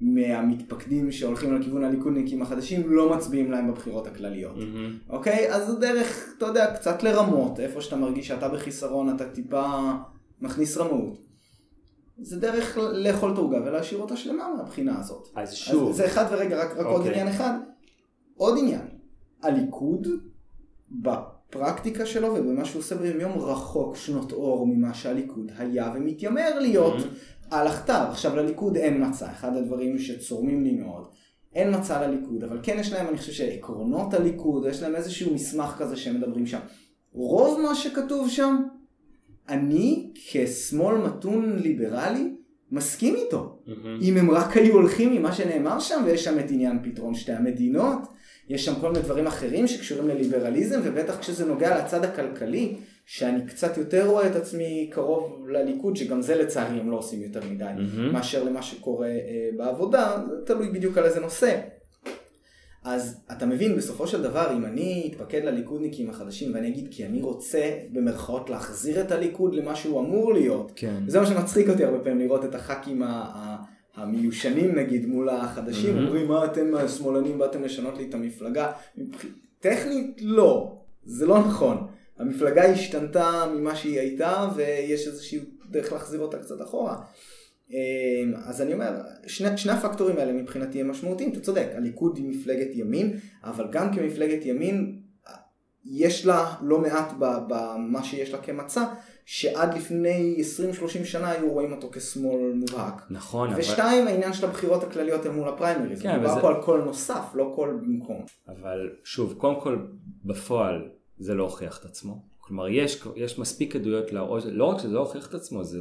מהמתפקדים 0.00 1.12
שהולכים 1.12 1.56
לכיוון 1.56 1.84
הליכודניקים 1.84 2.42
החדשים 2.42 2.92
לא 2.92 3.16
מצביעים 3.16 3.50
להם 3.50 3.70
בבחירות 3.70 4.06
הכלליות. 4.06 4.56
Mhm. 4.56 5.10
אוקיי? 5.10 5.54
אז 5.54 5.66
זו 5.66 5.78
דרך, 5.78 6.34
אתה 6.38 6.46
יודע, 6.46 6.74
קצת 6.74 7.02
לרמות, 7.02 7.60
איפה 7.60 7.80
שאתה 7.80 7.96
מרגיש 7.96 8.28
שאתה 8.28 8.48
בחיסרון, 8.48 9.16
אתה 9.16 9.28
טיפה 9.28 9.92
מכניס 10.40 10.76
רמאות. 10.76 11.18
זה 12.18 12.40
דרך 12.40 12.78
לאכול 12.78 13.32
את 13.32 13.38
העוגה 13.38 13.58
ולהשאיר 13.64 14.00
אותה 14.00 14.16
שלמה 14.16 14.44
מהבחינה 14.56 14.98
הזאת. 15.00 15.28
אז 15.36 15.54
שוב, 15.54 15.90
אז 15.90 15.96
זה 15.96 16.06
אחד, 16.06 16.24
ורגע, 16.30 16.64
רק, 16.64 16.70
רק 16.70 16.86
עוד 16.86 16.96
אוקיי. 16.96 17.10
עניין 17.10 17.28
אחד, 17.28 17.58
עוד 18.36 18.58
עניין, 18.58 18.97
הליכוד 19.42 20.08
בפרקטיקה 20.90 22.06
שלו 22.06 22.34
ובמה 22.34 22.64
שהוא 22.64 22.80
עושה 22.80 22.94
ביום 22.94 23.32
רחוק 23.32 23.96
שנות 23.96 24.32
אור 24.32 24.66
ממה 24.66 24.94
שהליכוד 24.94 25.52
היה 25.58 25.92
ומתיימר 25.94 26.58
להיות 26.60 26.96
mm-hmm. 26.96 27.46
על 27.50 27.66
הכתב. 27.66 28.06
עכשיו 28.10 28.36
לליכוד 28.36 28.76
אין 28.76 29.08
מצע, 29.08 29.30
אחד 29.30 29.56
הדברים 29.56 29.98
שצורמים 29.98 30.64
לי 30.64 30.72
מאוד. 30.72 31.04
אין 31.54 31.74
מצע 31.74 32.06
לליכוד, 32.06 32.44
אבל 32.44 32.58
כן 32.62 32.76
יש 32.80 32.92
להם, 32.92 33.08
אני 33.08 33.16
חושב 33.16 33.32
שעקרונות 33.32 34.14
הליכוד, 34.14 34.66
יש 34.66 34.82
להם 34.82 34.96
איזשהו 34.96 35.34
מסמך 35.34 35.74
כזה 35.78 35.96
שהם 35.96 36.16
מדברים 36.16 36.46
שם. 36.46 36.58
רוב 37.12 37.60
מה 37.60 37.74
שכתוב 37.74 38.28
שם, 38.28 38.56
אני 39.48 40.10
כשמאל 40.14 40.96
מתון 40.96 41.56
ליברלי, 41.56 42.34
מסכים 42.72 43.14
איתו. 43.14 43.58
Mm-hmm. 43.66 44.02
אם 44.02 44.16
הם 44.16 44.30
רק 44.30 44.56
היו 44.56 44.74
הולכים 44.74 45.12
ממה 45.12 45.32
שנאמר 45.32 45.78
שם, 45.80 46.02
ויש 46.04 46.24
שם 46.24 46.38
את 46.38 46.50
עניין 46.50 46.78
פתרון 46.82 47.14
שתי 47.14 47.32
המדינות, 47.32 47.98
יש 48.48 48.64
שם 48.64 48.74
כל 48.80 48.92
מיני 48.92 49.04
דברים 49.04 49.26
אחרים 49.26 49.66
שקשורים 49.66 50.08
לליברליזם, 50.08 50.80
ובטח 50.84 51.18
כשזה 51.18 51.44
נוגע 51.46 51.78
לצד 51.78 52.04
הכלכלי, 52.04 52.74
שאני 53.06 53.46
קצת 53.46 53.76
יותר 53.76 54.06
רואה 54.06 54.26
את 54.26 54.36
עצמי 54.36 54.90
קרוב 54.92 55.46
לליכוד, 55.48 55.96
שגם 55.96 56.22
זה 56.22 56.34
לצערי 56.34 56.80
הם 56.80 56.90
לא 56.90 56.96
עושים 56.96 57.22
יותר 57.22 57.40
מדי, 57.50 57.64
mm-hmm. 57.64 58.12
מאשר 58.12 58.44
למה 58.44 58.62
שקורה 58.62 59.06
אה, 59.06 59.48
בעבודה, 59.56 60.16
זה 60.28 60.46
תלוי 60.46 60.70
בדיוק 60.70 60.98
על 60.98 61.04
איזה 61.04 61.20
נושא. 61.20 61.60
אז 62.84 63.20
אתה 63.32 63.46
מבין, 63.46 63.76
בסופו 63.76 64.06
של 64.06 64.22
דבר, 64.22 64.56
אם 64.56 64.64
אני 64.64 65.10
אתפקד 65.10 65.44
לליכודניקים 65.44 66.10
החדשים 66.10 66.54
ואני 66.54 66.68
אגיד 66.68 66.88
כי 66.90 67.06
אני 67.06 67.22
רוצה 67.22 67.70
במרכאות 67.92 68.50
להחזיר 68.50 69.00
את 69.00 69.12
הליכוד 69.12 69.54
למה 69.54 69.76
שהוא 69.76 70.00
אמור 70.00 70.34
להיות, 70.34 70.72
כן. 70.76 71.02
וזה 71.06 71.20
מה 71.20 71.26
שמצחיק 71.26 71.68
אותי 71.68 71.84
הרבה 71.84 71.98
פעמים 71.98 72.18
לראות 72.18 72.44
את 72.44 72.54
הח"כים 72.54 73.02
המיושנים 73.98 74.74
נגיד 74.78 75.06
מול 75.06 75.28
החדשים, 75.28 75.96
mm-hmm. 75.96 76.00
אומרים 76.00 76.28
מה 76.28 76.44
אתם 76.44 76.74
השמאלנים 76.74 77.38
באתם 77.38 77.62
לשנות 77.64 77.98
לי 77.98 78.06
את 78.08 78.14
המפלגה, 78.14 78.72
טכנית 79.60 80.16
לא, 80.22 80.76
זה 81.04 81.26
לא 81.26 81.38
נכון. 81.38 81.86
המפלגה 82.18 82.64
השתנתה 82.64 83.52
ממה 83.54 83.76
שהיא 83.76 84.00
הייתה 84.00 84.48
ויש 84.56 85.06
איזושהי 85.06 85.40
דרך 85.70 85.92
להחזיר 85.92 86.20
אותה 86.20 86.38
קצת 86.38 86.62
אחורה. 86.62 86.96
אמ, 87.70 88.34
אז 88.44 88.62
אני 88.62 88.72
אומר, 88.72 88.90
שני, 89.26 89.58
שני 89.58 89.72
הפקטורים 89.72 90.16
האלה 90.16 90.32
מבחינתי 90.32 90.80
הם 90.80 90.90
משמעותיים, 90.90 91.32
אתה 91.32 91.40
צודק, 91.40 91.66
הליכוד 91.74 92.16
היא 92.16 92.28
מפלגת 92.28 92.68
ימין, 92.74 93.18
אבל 93.44 93.66
גם 93.70 93.94
כמפלגת 93.94 94.46
ימין 94.46 94.98
יש 95.84 96.26
לה 96.26 96.54
לא 96.62 96.78
מעט 96.78 97.12
במה 97.18 98.04
שיש 98.04 98.32
לה 98.32 98.38
כמצע, 98.38 98.84
שעד 99.30 99.74
לפני 99.74 100.36
20-30 101.02 101.04
שנה 101.04 101.30
היו 101.30 101.52
רואים 101.52 101.72
אותו 101.72 101.88
כשמאל 101.92 102.52
מובהק. 102.54 103.02
נכון, 103.10 103.50
ושתיים, 103.56 104.02
אבל... 104.02 104.12
העניין 104.12 104.32
של 104.32 104.46
הבחירות 104.46 104.82
הכלליות 104.82 105.26
אל 105.26 105.30
מול 105.30 105.48
הפריימריז. 105.48 106.02
כן, 106.02 106.14
מדובר 106.14 106.32
וזה... 106.32 106.40
פה 106.40 106.48
על 106.48 106.62
קול 106.62 106.80
נוסף, 106.80 107.24
לא 107.34 107.52
קול 107.54 107.80
במקום. 107.82 108.24
אבל 108.48 108.90
שוב, 109.04 109.34
קודם 109.38 109.60
כל, 109.60 109.78
בפועל 110.24 110.88
זה 111.18 111.34
לא 111.34 111.42
הוכיח 111.42 111.78
את 111.78 111.84
עצמו. 111.84 112.22
כלומר, 112.38 112.68
יש, 112.68 113.02
יש 113.16 113.38
מספיק 113.38 113.76
עדויות 113.76 114.12
להראות, 114.12 114.44
לא 114.44 114.64
רק 114.64 114.78
שזה 114.78 114.94
לא 114.94 115.00
הוכיח 115.00 115.28
את 115.28 115.34
עצמו, 115.34 115.64
זה 115.64 115.78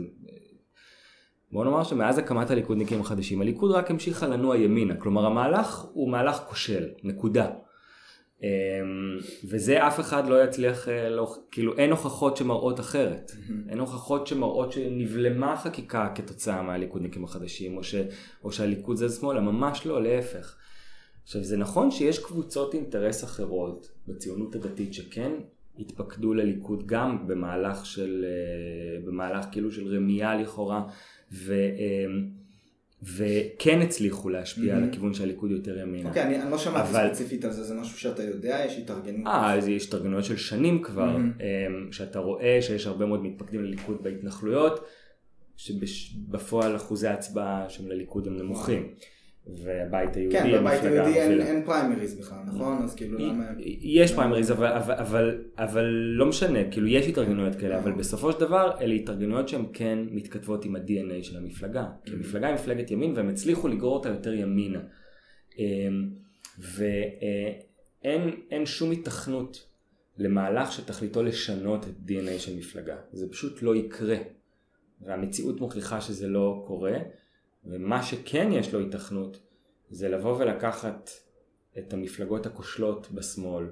בוא 1.51 1.65
נאמר 1.65 1.83
שמאז 1.83 2.17
הקמת 2.17 2.51
הליכודניקים 2.51 3.01
החדשים, 3.01 3.41
הליכוד 3.41 3.71
רק 3.71 3.91
המשיכה 3.91 4.27
לנוע 4.27 4.57
ימינה, 4.57 4.95
כלומר 4.95 5.25
המהלך 5.25 5.85
הוא 5.93 6.11
מהלך 6.11 6.37
כושל, 6.37 6.89
נקודה. 7.03 7.49
אמ, 8.43 8.47
וזה 9.49 9.87
אף 9.87 9.99
אחד 9.99 10.27
לא 10.27 10.43
יצליח, 10.43 10.89
אה, 10.89 11.09
לא, 11.09 11.35
כאילו 11.51 11.77
אין 11.77 11.91
הוכחות 11.91 12.37
שמראות 12.37 12.79
אחרת, 12.79 13.31
אין 13.69 13.79
הוכחות 13.79 14.27
שמראות 14.27 14.71
שנבלמה 14.71 15.57
חקיקה 15.57 16.11
כתוצאה 16.15 16.61
מהליכודניקים 16.61 17.23
החדשים, 17.23 17.77
או, 17.77 17.83
ש, 17.83 17.95
או 18.43 18.51
שהליכוד 18.51 18.97
זה 18.97 19.09
שמאלה, 19.09 19.41
ממש 19.41 19.85
לא, 19.85 20.03
להפך. 20.03 20.55
עכשיו 21.23 21.43
זה 21.43 21.57
נכון 21.57 21.91
שיש 21.91 22.19
קבוצות 22.19 22.73
אינטרס 22.73 23.23
אחרות 23.23 23.91
בציונות 24.07 24.55
הדתית 24.55 24.93
שכן 24.93 25.31
התפקדו 25.79 26.33
לליכוד 26.33 26.87
גם 26.87 27.27
במהלך 27.27 27.85
של, 27.85 28.25
אה, 28.25 29.05
במהלך 29.05 29.45
כאילו 29.51 29.71
של 29.71 29.95
רמייה 29.95 30.35
לכאורה 30.35 30.83
ו, 31.31 31.53
וכן 33.03 33.81
הצליחו 33.81 34.29
להשפיע 34.29 34.73
mm-hmm. 34.73 34.77
על 34.77 34.83
הכיוון 34.83 35.13
שהליכוד 35.13 35.51
יותר 35.51 35.77
ימינה. 35.77 36.09
אוקיי, 36.09 36.23
okay, 36.23 36.25
אני, 36.25 36.41
אני 36.41 36.51
לא 36.51 36.57
שמעתי 36.57 36.89
אבל... 36.89 37.07
ספציפית 37.07 37.45
על 37.45 37.51
זה, 37.51 37.63
זה 37.63 37.75
משהו 37.75 37.99
שאתה 37.99 38.23
יודע, 38.23 38.61
יש 38.65 38.77
התארגנות? 38.77 39.27
אה, 39.27 39.53
אז 39.53 39.67
יש 39.67 39.87
התארגנויות 39.87 40.25
של 40.25 40.37
שנים 40.37 40.81
כבר, 40.81 41.17
mm-hmm. 41.17 41.91
שאתה 41.91 42.19
רואה 42.19 42.57
שיש 42.61 42.87
הרבה 42.87 43.05
מאוד 43.05 43.23
מתפקדים 43.23 43.63
לליכוד 43.63 44.03
בהתנחלויות, 44.03 44.87
שבפועל 45.57 46.75
אחוזי 46.75 47.07
ההצבעה 47.07 47.69
של 47.69 47.91
הליכוד 47.91 48.27
הם 48.27 48.37
נמוכים. 48.37 48.93
והבית 49.55 50.15
היהודי, 50.15 50.37
כן, 50.37 50.51
בבית 50.53 50.83
היהודי 50.83 51.13
אין, 51.13 51.41
אין 51.41 51.65
פריימריז 51.65 52.19
בכלל, 52.19 52.37
נכון? 52.47 52.83
אז 52.83 52.95
כאילו 52.95 53.17
למה... 53.17 53.45
יש 53.81 54.13
פריימריז, 54.13 54.51
אבל, 54.51 54.73
אבל, 54.73 55.41
אבל, 55.57 55.85
לא 56.17 56.25
משנה, 56.25 56.59
כאילו 56.71 56.87
יש 56.87 57.07
התארגנויות 57.07 57.55
כאלה, 57.55 57.79
אבל 57.79 57.91
בסופו 57.91 58.31
של 58.31 58.39
דבר 58.39 58.71
אלה 58.81 58.93
התארגנויות 58.93 59.49
שהן 59.49 59.65
כן 59.73 59.99
מתכתבות 60.11 60.65
עם 60.65 60.75
ה-DNA 60.75 61.23
של 61.23 61.37
המפלגה. 61.37 61.85
כי 62.05 62.13
המפלגה 62.13 62.47
היא 62.47 62.55
מפלגת 62.55 62.91
ימין 62.91 63.13
והם 63.15 63.29
הצליחו 63.29 63.67
לגרור 63.67 63.93
אותה 63.93 64.09
יותר 64.09 64.33
ימינה. 64.33 64.79
אמ, 65.57 66.09
ואין 66.59 68.65
שום 68.65 68.91
התכנות 68.91 69.67
למהלך 70.17 70.71
שתכליתו 70.71 71.23
לשנות 71.23 71.87
את 71.87 72.09
DNA 72.09 72.39
של 72.39 72.57
מפלגה. 72.57 72.95
זה 73.11 73.31
פשוט 73.31 73.61
לא 73.61 73.75
יקרה. 73.75 74.17
והמציאות 75.01 75.61
מוכיחה 75.61 76.01
שזה 76.01 76.27
לא 76.27 76.63
קורה. 76.67 76.93
ומה 77.67 78.03
שכן 78.03 78.49
יש 78.51 78.73
לו 78.73 78.79
התכנות 78.79 79.39
זה 79.89 80.09
לבוא 80.09 80.37
ולקחת 80.37 81.11
את 81.77 81.93
המפלגות 81.93 82.45
הכושלות 82.45 83.07
בשמאל 83.11 83.65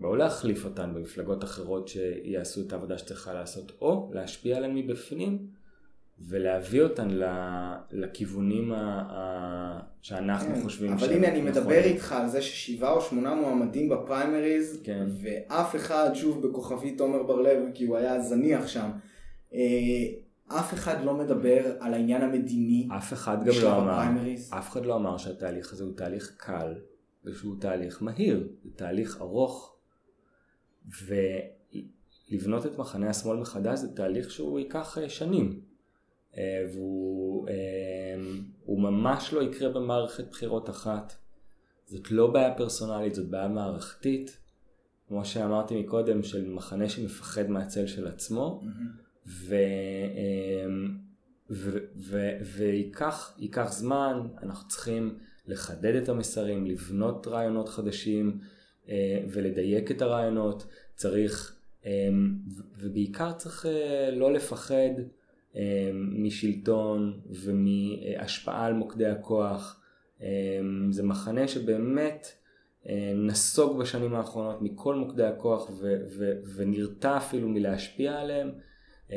ולא 0.00 0.18
להחליף 0.18 0.64
אותן 0.64 0.94
במפלגות 0.94 1.44
אחרות 1.44 1.88
שיעשו 1.88 2.60
את 2.66 2.72
העבודה 2.72 2.98
שצריכה 2.98 3.34
לעשות 3.34 3.72
או 3.80 4.10
להשפיע 4.14 4.56
עליהן 4.56 4.74
מבפנים 4.74 5.46
ולהביא 6.28 6.82
אותן 6.82 7.08
לכיוונים 7.90 8.72
ה... 8.72 9.80
שאנחנו 10.02 10.54
כן, 10.54 10.62
חושבים 10.62 10.92
אבל 10.92 11.12
הנה 11.12 11.28
אני 11.28 11.42
מדבר 11.42 11.84
איתך 11.84 12.12
על 12.12 12.28
זה 12.28 12.42
ששבעה 12.42 12.92
או 12.92 13.00
שמונה 13.00 13.34
מועמדים 13.34 13.88
בפריימריז 13.88 14.80
כן. 14.84 15.06
ואף 15.22 15.76
אחד 15.76 16.10
שוב 16.14 16.46
בכוכבית 16.46 16.98
תומר 16.98 17.22
בר 17.22 17.40
לב 17.40 17.58
כי 17.74 17.84
הוא 17.84 17.96
היה 17.96 18.20
זניח 18.20 18.66
שם 18.66 18.90
אה, 19.54 19.58
אף 20.58 20.74
אחד 20.74 21.04
לא 21.04 21.14
מדבר 21.14 21.76
על 21.80 21.94
העניין 21.94 22.22
המדיני. 22.22 22.88
אף 22.96 23.12
אחד 23.12 23.44
גם 23.44 23.52
לא 23.62 23.76
אמר, 23.76 23.90
הפריימריז. 23.90 24.50
אף 24.52 24.70
אחד 24.70 24.86
לא 24.86 24.96
אמר 24.96 25.18
שהתהליך 25.18 25.72
הזה 25.72 25.84
הוא 25.84 25.96
תהליך 25.96 26.34
קל 26.36 26.74
ושהוא 27.24 27.60
תהליך 27.60 28.02
מהיר, 28.02 28.48
זה 28.64 28.70
תהליך 28.76 29.20
ארוך 29.20 29.76
ולבנות 32.30 32.66
את 32.66 32.78
מחנה 32.78 33.10
השמאל 33.10 33.36
מחדש 33.36 33.78
זה 33.78 33.96
תהליך 33.96 34.30
שהוא 34.30 34.58
ייקח 34.58 34.98
אה, 34.98 35.08
שנים 35.08 35.60
אה, 36.36 36.64
והוא 36.72 37.48
אה, 37.48 38.14
ממש 38.68 39.32
לא 39.32 39.42
יקרה 39.42 39.68
במערכת 39.68 40.28
בחירות 40.30 40.70
אחת. 40.70 41.12
זאת 41.86 42.10
לא 42.10 42.30
בעיה 42.30 42.54
פרסונלית, 42.54 43.14
זאת 43.14 43.28
בעיה 43.30 43.48
מערכתית. 43.48 44.38
כמו 45.08 45.24
שאמרתי 45.24 45.82
מקודם, 45.82 46.22
של 46.22 46.50
מחנה 46.50 46.88
שמפחד 46.88 47.50
מהצל 47.50 47.86
של 47.86 48.06
עצמו. 48.06 48.62
Mm-hmm. 48.62 49.09
ו, 49.26 49.54
אמ, 50.14 50.96
ו, 51.50 51.78
ו, 51.96 52.30
וייקח 52.56 53.72
זמן, 53.72 54.28
אנחנו 54.42 54.68
צריכים 54.68 55.18
לחדד 55.46 55.94
את 55.94 56.08
המסרים, 56.08 56.66
לבנות 56.66 57.26
רעיונות 57.26 57.68
חדשים 57.68 58.38
אה, 58.88 59.20
ולדייק 59.28 59.90
את 59.90 60.02
הרעיונות, 60.02 60.66
צריך, 60.94 61.56
אמ, 61.86 62.34
ובעיקר 62.78 63.32
צריך 63.32 63.66
אה, 63.66 64.10
לא 64.10 64.32
לפחד 64.32 64.90
אמ, 65.54 65.60
משלטון 66.22 67.20
ומהשפעה 67.44 68.66
על 68.66 68.74
מוקדי 68.74 69.06
הכוח. 69.06 69.76
זה 70.90 71.02
מחנה 71.02 71.48
שבאמת 71.48 72.26
אה, 72.88 73.12
נסוג 73.16 73.78
בשנים 73.78 74.14
האחרונות 74.14 74.62
מכל 74.62 74.94
מוקדי 74.94 75.24
הכוח 75.24 75.70
ו- 75.70 76.04
ו- 76.18 76.40
ונרתע 76.54 77.16
אפילו 77.16 77.48
מלהשפיע 77.48 78.20
עליהם. 78.20 78.50
אמ, 79.12 79.16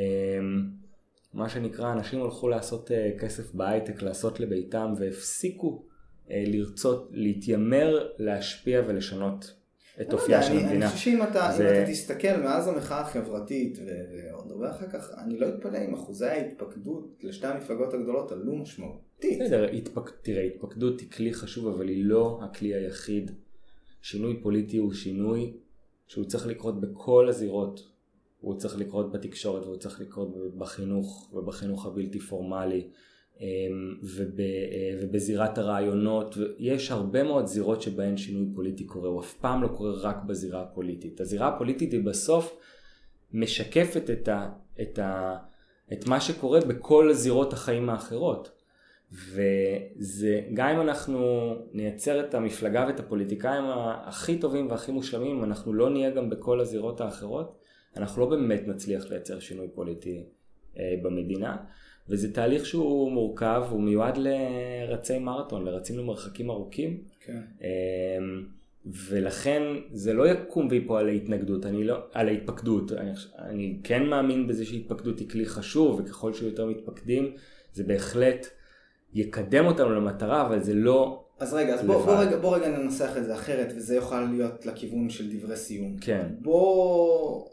מה 1.34 1.50
שנקרא, 1.50 1.92
אנשים 1.92 2.24
הלכו 2.24 2.48
לעשות 2.48 2.92
אה, 2.92 3.12
כסף 3.20 3.54
בהייטק, 3.54 4.02
לעשות 4.02 4.40
לביתם, 4.40 4.94
והפסיקו 4.98 5.84
אה, 6.32 6.44
לרצות, 6.48 7.10
להתיימר, 7.12 8.08
להשפיע 8.18 8.82
ולשנות 8.88 9.54
את 10.02 10.14
לא 10.14 10.18
אופייה 10.18 10.44
של 10.44 10.54
המדינה. 10.54 10.72
אני 10.72 10.88
חושב 10.88 11.04
שאם 11.04 11.24
אתה, 11.24 11.52
זה... 11.58 11.82
אתה 11.82 11.92
תסתכל 11.92 12.38
מאז 12.38 12.68
המחאה 12.68 13.00
החברתית 13.00 13.80
ועוד 13.88 14.52
הרבה 14.52 14.72
אחר 14.72 14.90
כך, 14.90 15.12
אני 15.18 15.40
לא 15.40 15.48
אתפלא 15.50 15.78
אם 15.78 15.94
אחוזי 15.94 16.26
ההתפקדות 16.26 17.20
לשתי 17.24 17.48
המפלגות 17.48 17.94
הגדולות 17.94 18.32
עלו 18.32 18.56
משמעותית. 18.56 19.42
בסדר, 19.42 19.72
התפק... 19.72 20.10
תראה, 20.22 20.44
התפקדות 20.44 21.00
היא 21.00 21.10
כלי 21.10 21.34
חשוב, 21.34 21.68
אבל 21.68 21.88
היא 21.88 22.06
לא 22.06 22.40
הכלי 22.44 22.74
היחיד. 22.74 23.32
שינוי 24.02 24.40
פוליטי 24.42 24.78
הוא 24.78 24.94
שינוי 24.94 25.54
שהוא 26.08 26.26
צריך 26.26 26.48
לקרות 26.48 26.82
בכל 26.82 27.30
הזירות 27.30 27.93
הוא 28.44 28.56
צריך 28.56 28.78
לקרות 28.78 29.12
בתקשורת 29.12 29.64
והוא 29.64 29.78
צריך 29.78 30.02
לקרות 30.02 30.58
בחינוך 30.58 31.34
ובחינוך 31.34 31.86
הבלתי 31.86 32.20
פורמלי 32.20 32.88
וב, 34.04 34.40
ובזירת 35.02 35.58
הרעיונות, 35.58 36.38
יש 36.58 36.92
הרבה 36.92 37.24
מאוד 37.24 37.46
זירות 37.46 37.82
שבהן 37.82 38.18
שינוי 38.18 38.46
פוליטי 38.56 38.84
קורה, 38.86 39.10
הוא 39.10 39.22
אף 39.22 39.34
פעם 39.34 39.64
לא 39.64 39.68
קורה 39.68 39.92
רק 39.92 40.24
בזירה 40.24 40.62
הפוליטית. 40.62 41.22
הזירה 41.22 41.48
הפוליטית 41.48 41.92
היא 41.92 42.04
בסוף 42.04 42.58
משקפת 43.34 44.10
את, 44.10 44.28
ה, 44.28 44.50
את, 44.82 45.00
ה, 45.00 45.38
את 45.94 46.08
מה 46.08 46.22
שקורה 46.22 46.60
בכל 46.60 47.14
זירות 47.14 47.54
החיים 47.54 47.90
האחרות. 47.90 48.52
וזה, 49.12 50.42
גם 50.54 50.68
אם 50.68 50.82
אנחנו 50.82 51.54
נייצר 51.74 52.20
את 52.20 52.34
המפלגה 52.34 52.86
ואת 52.88 53.00
הפוליטיקאים 53.00 53.64
הכי 54.04 54.38
טובים 54.38 54.70
והכי 54.70 54.92
מושלמים, 54.92 55.44
אנחנו 55.44 55.74
לא 55.74 55.90
נהיה 55.90 56.10
גם 56.10 56.30
בכל 56.30 56.60
הזירות 56.60 57.02
האחרות, 57.02 57.63
אנחנו 57.98 58.22
לא 58.22 58.30
באמת 58.30 58.68
נצליח 58.68 59.10
לייצר 59.10 59.40
שינוי 59.40 59.68
פוליטי 59.76 60.24
אה, 60.80 60.96
במדינה. 61.02 61.58
וזה 62.10 62.34
תהליך 62.34 62.66
שהוא 62.66 63.12
מורכב, 63.12 63.64
הוא 63.70 63.82
מיועד 63.82 64.18
לרצי 64.18 65.20
מרתון, 65.20 65.66
לרצים 65.66 65.98
למרחקים 65.98 66.50
ארוכים. 66.50 67.04
כן. 67.26 67.42
אמ, 67.62 68.46
ולכן 68.86 69.62
זה 69.92 70.14
לא 70.14 70.28
יקום 70.28 70.68
ויפול 70.72 71.00
על 71.00 71.08
ההתנגדות, 71.08 71.66
אני 71.66 71.84
לא, 71.84 71.98
על 72.14 72.28
ההתפקדות. 72.28 72.92
אני, 72.92 73.12
אני 73.38 73.78
כן 73.84 74.04
מאמין 74.04 74.48
בזה 74.48 74.66
שהתפקדות 74.66 75.20
היא 75.20 75.30
כלי 75.30 75.46
חשוב, 75.46 76.00
וככל 76.00 76.34
שיותר 76.34 76.66
מתפקדים, 76.66 77.36
זה 77.74 77.84
בהחלט 77.84 78.48
יקדם 79.14 79.66
אותנו 79.66 79.96
למטרה, 79.96 80.48
אבל 80.48 80.60
זה 80.60 80.74
לא 80.74 81.24
אז 81.40 81.54
רגע, 81.54 81.74
אז 81.74 81.86
בוא, 81.86 82.06
בוא, 82.06 82.16
רגע, 82.16 82.38
בוא 82.38 82.56
רגע 82.56 82.68
ננסח 82.68 83.18
את 83.18 83.26
זה 83.26 83.36
אחרת, 83.36 83.74
וזה 83.76 83.96
יוכל 83.96 84.22
להיות 84.22 84.66
לכיוון 84.66 85.10
של 85.10 85.38
דברי 85.38 85.56
סיום. 85.56 85.98
כן. 86.02 86.28
בוא, 86.42 87.46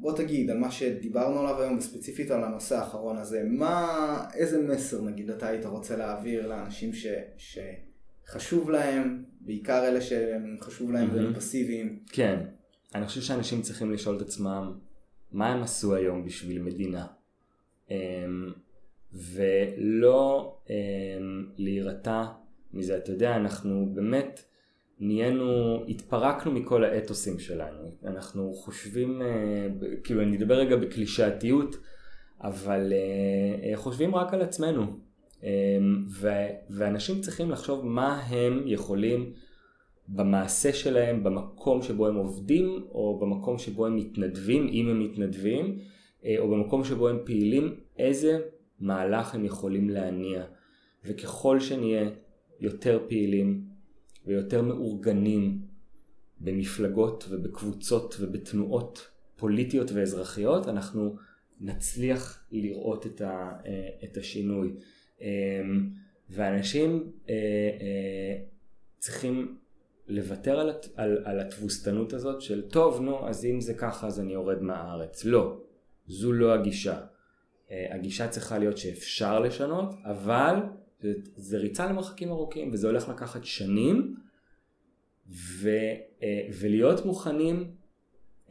בוא 0.00 0.16
תגיד 0.16 0.50
על 0.50 0.58
מה 0.58 0.70
שדיברנו 0.70 1.40
עליו 1.40 1.60
היום, 1.60 1.78
וספציפית 1.78 2.30
על 2.30 2.44
הנושא 2.44 2.76
האחרון 2.76 3.16
הזה, 3.16 3.42
מה, 3.46 4.24
איזה 4.34 4.62
מסר 4.62 5.02
נגיד 5.02 5.30
אתה 5.30 5.46
היית 5.46 5.66
רוצה 5.66 5.96
להעביר 5.96 6.48
לאנשים 6.48 6.92
ש, 6.92 7.06
שחשוב 8.26 8.70
להם, 8.70 9.24
בעיקר 9.40 9.88
אלה 9.88 10.00
שחשוב 10.00 10.92
להם 10.92 11.08
והם 11.14 11.34
פסיביים? 11.34 11.98
כן, 12.12 12.46
אני 12.94 13.06
חושב 13.06 13.20
שאנשים 13.20 13.62
צריכים 13.62 13.92
לשאול 13.92 14.16
את 14.16 14.22
עצמם, 14.22 14.72
מה 15.32 15.48
הם 15.52 15.62
עשו 15.62 15.94
היום 15.94 16.24
בשביל 16.24 16.62
מדינה? 16.62 17.06
אמ, 17.90 17.96
ולא 19.12 20.58
אמ, 20.70 21.46
להירתע 21.56 22.24
מזה. 22.72 22.96
אתה 22.96 23.12
יודע, 23.12 23.36
אנחנו 23.36 23.90
באמת 23.94 24.42
נהיינו, 25.00 25.84
התפרקנו 25.88 26.52
מכל 26.52 26.84
האתוסים 26.84 27.38
שלנו. 27.38 27.96
אנחנו 28.04 28.52
חושבים, 28.52 29.22
אה, 29.22 29.68
כאילו 30.04 30.22
אני 30.22 30.36
אדבר 30.36 30.54
רגע 30.54 30.76
בקלישאתיות, 30.76 31.76
אבל 32.40 32.92
אה, 32.92 33.76
חושבים 33.76 34.14
רק 34.14 34.34
על 34.34 34.42
עצמנו. 34.42 35.08
אמ, 35.42 36.04
ואנשים 36.70 37.20
צריכים 37.20 37.50
לחשוב 37.50 37.86
מה 37.86 38.20
הם 38.20 38.62
יכולים 38.66 39.32
במעשה 40.08 40.72
שלהם, 40.72 41.24
במקום 41.24 41.82
שבו 41.82 42.06
הם 42.06 42.14
עובדים, 42.14 42.84
או 42.90 43.18
במקום 43.20 43.58
שבו 43.58 43.86
הם 43.86 43.96
מתנדבים, 43.96 44.68
אם 44.68 44.88
הם 44.88 45.00
מתנדבים, 45.00 45.78
אה, 46.24 46.36
או 46.38 46.50
במקום 46.50 46.84
שבו 46.84 47.08
הם 47.08 47.18
פעילים, 47.24 47.74
איזה 47.98 48.38
מהלך 48.80 49.34
הם 49.34 49.44
יכולים 49.44 49.90
להניע. 49.90 50.42
וככל 51.04 51.60
שנהיה 51.60 52.10
יותר 52.60 53.00
פעילים 53.08 53.67
ויותר 54.28 54.62
מאורגנים 54.62 55.62
במפלגות 56.40 57.24
ובקבוצות 57.28 58.16
ובתנועות 58.20 59.08
פוליטיות 59.36 59.90
ואזרחיות, 59.92 60.68
אנחנו 60.68 61.16
נצליח 61.60 62.44
לראות 62.52 63.06
את, 63.06 63.20
ה, 63.20 63.52
אה, 63.66 63.88
את 64.04 64.16
השינוי. 64.16 64.74
אמ, 65.20 65.26
ואנשים 66.30 67.12
אה, 67.28 67.34
אה, 67.80 68.42
צריכים 68.98 69.58
לוותר 70.08 70.60
על, 70.60 70.72
על, 70.96 71.22
על 71.24 71.40
התבוסתנות 71.40 72.12
הזאת 72.12 72.42
של 72.42 72.68
טוב 72.68 73.00
נו 73.00 73.28
אז 73.28 73.44
אם 73.44 73.60
זה 73.60 73.74
ככה 73.74 74.06
אז 74.06 74.20
אני 74.20 74.32
יורד 74.32 74.62
מהארץ. 74.62 75.24
לא, 75.24 75.60
זו 76.06 76.32
לא 76.32 76.54
הגישה. 76.54 77.00
הגישה 77.90 78.28
צריכה 78.28 78.58
להיות 78.58 78.78
שאפשר 78.78 79.40
לשנות, 79.40 79.94
אבל 80.04 80.54
זה, 81.00 81.12
זה 81.36 81.58
ריצה 81.58 81.86
למרחקים 81.86 82.30
ארוכים 82.30 82.70
וזה 82.72 82.86
הולך 82.86 83.08
לקחת 83.08 83.44
שנים 83.44 84.14
ו, 85.30 85.70
אה, 86.22 86.48
ולהיות 86.60 87.06
מוכנים 87.06 87.70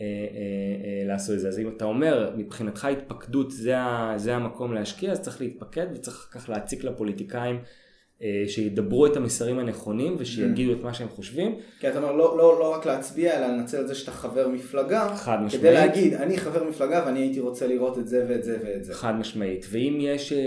אה, 0.02 0.06
אה, 0.06 1.08
לעשות 1.08 1.36
את 1.36 1.40
זה. 1.40 1.48
אז 1.48 1.60
אם 1.60 1.68
אתה 1.68 1.86
אומר 1.86 2.34
מבחינתך 2.38 2.86
התפקדות 2.86 3.52
זה, 3.52 3.76
זה 4.16 4.36
המקום 4.36 4.74
להשקיע 4.74 5.12
אז 5.12 5.22
צריך 5.22 5.42
להתפקד 5.42 5.88
וצריך 5.96 6.30
כך 6.32 6.50
להציק 6.50 6.84
לפוליטיקאים 6.84 7.60
שידברו 8.48 9.06
את 9.06 9.18
המסרים 9.18 9.60
הנכונים 9.60 10.16
ושיגידו 10.20 10.74
את 10.74 10.84
מה 10.84 10.94
שהם 10.94 11.10
חושבים. 11.10 11.56
כי 11.80 11.90
אתה 11.90 11.98
אומר 11.98 12.12
לא, 12.12 12.38
לא, 12.38 12.60
לא 12.60 12.74
רק 12.74 12.86
להצביע 12.86 13.38
אלא 13.38 13.48
לנצל 13.48 13.82
את 13.82 13.88
זה 13.88 13.96
שאתה 13.96 14.12
חבר 14.12 14.48
מפלגה. 14.48 15.16
חד 15.16 15.38
משמעית. 15.42 15.62
כדי 15.62 15.74
להגיד 15.74 16.14
אני 16.14 16.38
חבר 16.38 16.64
מפלגה 16.64 17.04
ואני 17.06 17.20
הייתי 17.20 17.40
רוצה 17.40 17.68
לראות 17.68 17.98
את 17.98 18.08
זה 18.08 18.26
ואת 18.30 18.44
זה 18.44 18.58
ואת 18.64 18.84
זה. 18.84 18.94
חד 18.94 19.16
משמעית. 19.16 19.66
ואם 19.70 19.98
יש... 20.00 20.34
אה, 20.34 20.38
אה, 20.38 20.44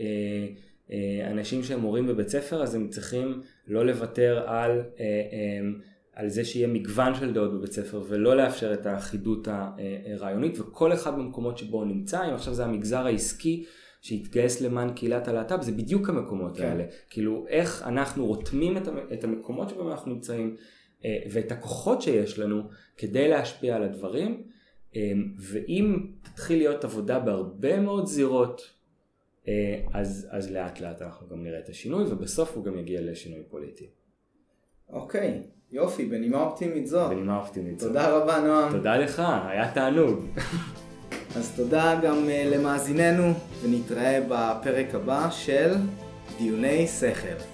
אה, 0.00 0.46
אנשים 1.30 1.62
שהם 1.62 1.80
מורים 1.80 2.06
בבית 2.06 2.28
ספר 2.28 2.62
אז 2.62 2.74
הם 2.74 2.88
צריכים 2.88 3.42
לא 3.66 3.86
לוותר 3.86 4.42
על, 4.46 4.70
אה, 4.70 5.04
אה, 5.04 5.68
על 6.12 6.28
זה 6.28 6.44
שיהיה 6.44 6.66
מגוון 6.66 7.14
של 7.14 7.32
דעות 7.32 7.54
בבית 7.54 7.72
ספר 7.72 8.02
ולא 8.08 8.36
לאפשר 8.36 8.72
את 8.72 8.86
האחידות 8.86 9.48
הרעיונית 9.50 10.60
וכל 10.60 10.92
אחד 10.92 11.14
במקומות 11.14 11.58
שבו 11.58 11.76
הוא 11.76 11.86
נמצא, 11.86 12.28
אם 12.28 12.34
עכשיו 12.34 12.54
זה 12.54 12.64
המגזר 12.64 13.06
העסקי 13.06 13.64
שהתגייס 14.00 14.60
למען 14.60 14.92
קהילת 14.94 15.28
הלהט"ב 15.28 15.62
זה 15.62 15.72
בדיוק 15.72 16.08
המקומות 16.08 16.56
כן. 16.56 16.64
האלה, 16.64 16.84
כאילו 17.10 17.44
איך 17.48 17.82
אנחנו 17.86 18.26
רותמים 18.26 18.76
את 19.12 19.24
המקומות 19.24 19.68
שבהם 19.70 19.88
אנחנו 19.88 20.14
נמצאים 20.14 20.56
ואת 21.04 21.52
הכוחות 21.52 22.02
שיש 22.02 22.38
לנו 22.38 22.62
כדי 22.96 23.28
להשפיע 23.28 23.76
על 23.76 23.82
הדברים 23.82 24.42
ואם 25.38 26.06
תתחיל 26.22 26.58
להיות 26.58 26.84
עבודה 26.84 27.18
בהרבה 27.18 27.80
מאוד 27.80 28.06
זירות 28.06 28.60
אה, 28.60 28.79
אז, 29.92 30.28
אז 30.30 30.50
לאט 30.50 30.80
לאט 30.80 31.02
אנחנו 31.02 31.28
גם 31.28 31.42
נראה 31.44 31.58
את 31.58 31.68
השינוי 31.68 32.04
ובסוף 32.04 32.56
הוא 32.56 32.64
גם 32.64 32.78
יגיע 32.78 33.00
לשינוי 33.00 33.42
פוליטי. 33.48 33.86
אוקיי, 34.88 35.42
יופי, 35.70 36.06
בנימה 36.06 36.42
אופטימית 36.42 36.86
זו. 36.86 37.08
בנימה 37.08 37.38
אופטימית 37.38 37.80
זו. 37.80 37.88
תודה 37.88 38.10
רבה 38.10 38.40
נועם. 38.40 38.72
תודה 38.72 38.96
לך, 38.96 39.22
היה 39.48 39.74
תענוג. 39.74 40.26
אז 41.36 41.56
תודה 41.56 42.00
גם 42.02 42.16
uh, 42.16 42.54
למאזיננו 42.54 43.32
ונתראה 43.62 44.20
בפרק 44.28 44.94
הבא 44.94 45.30
של 45.30 45.74
דיוני 46.38 46.86
שכל. 46.86 47.49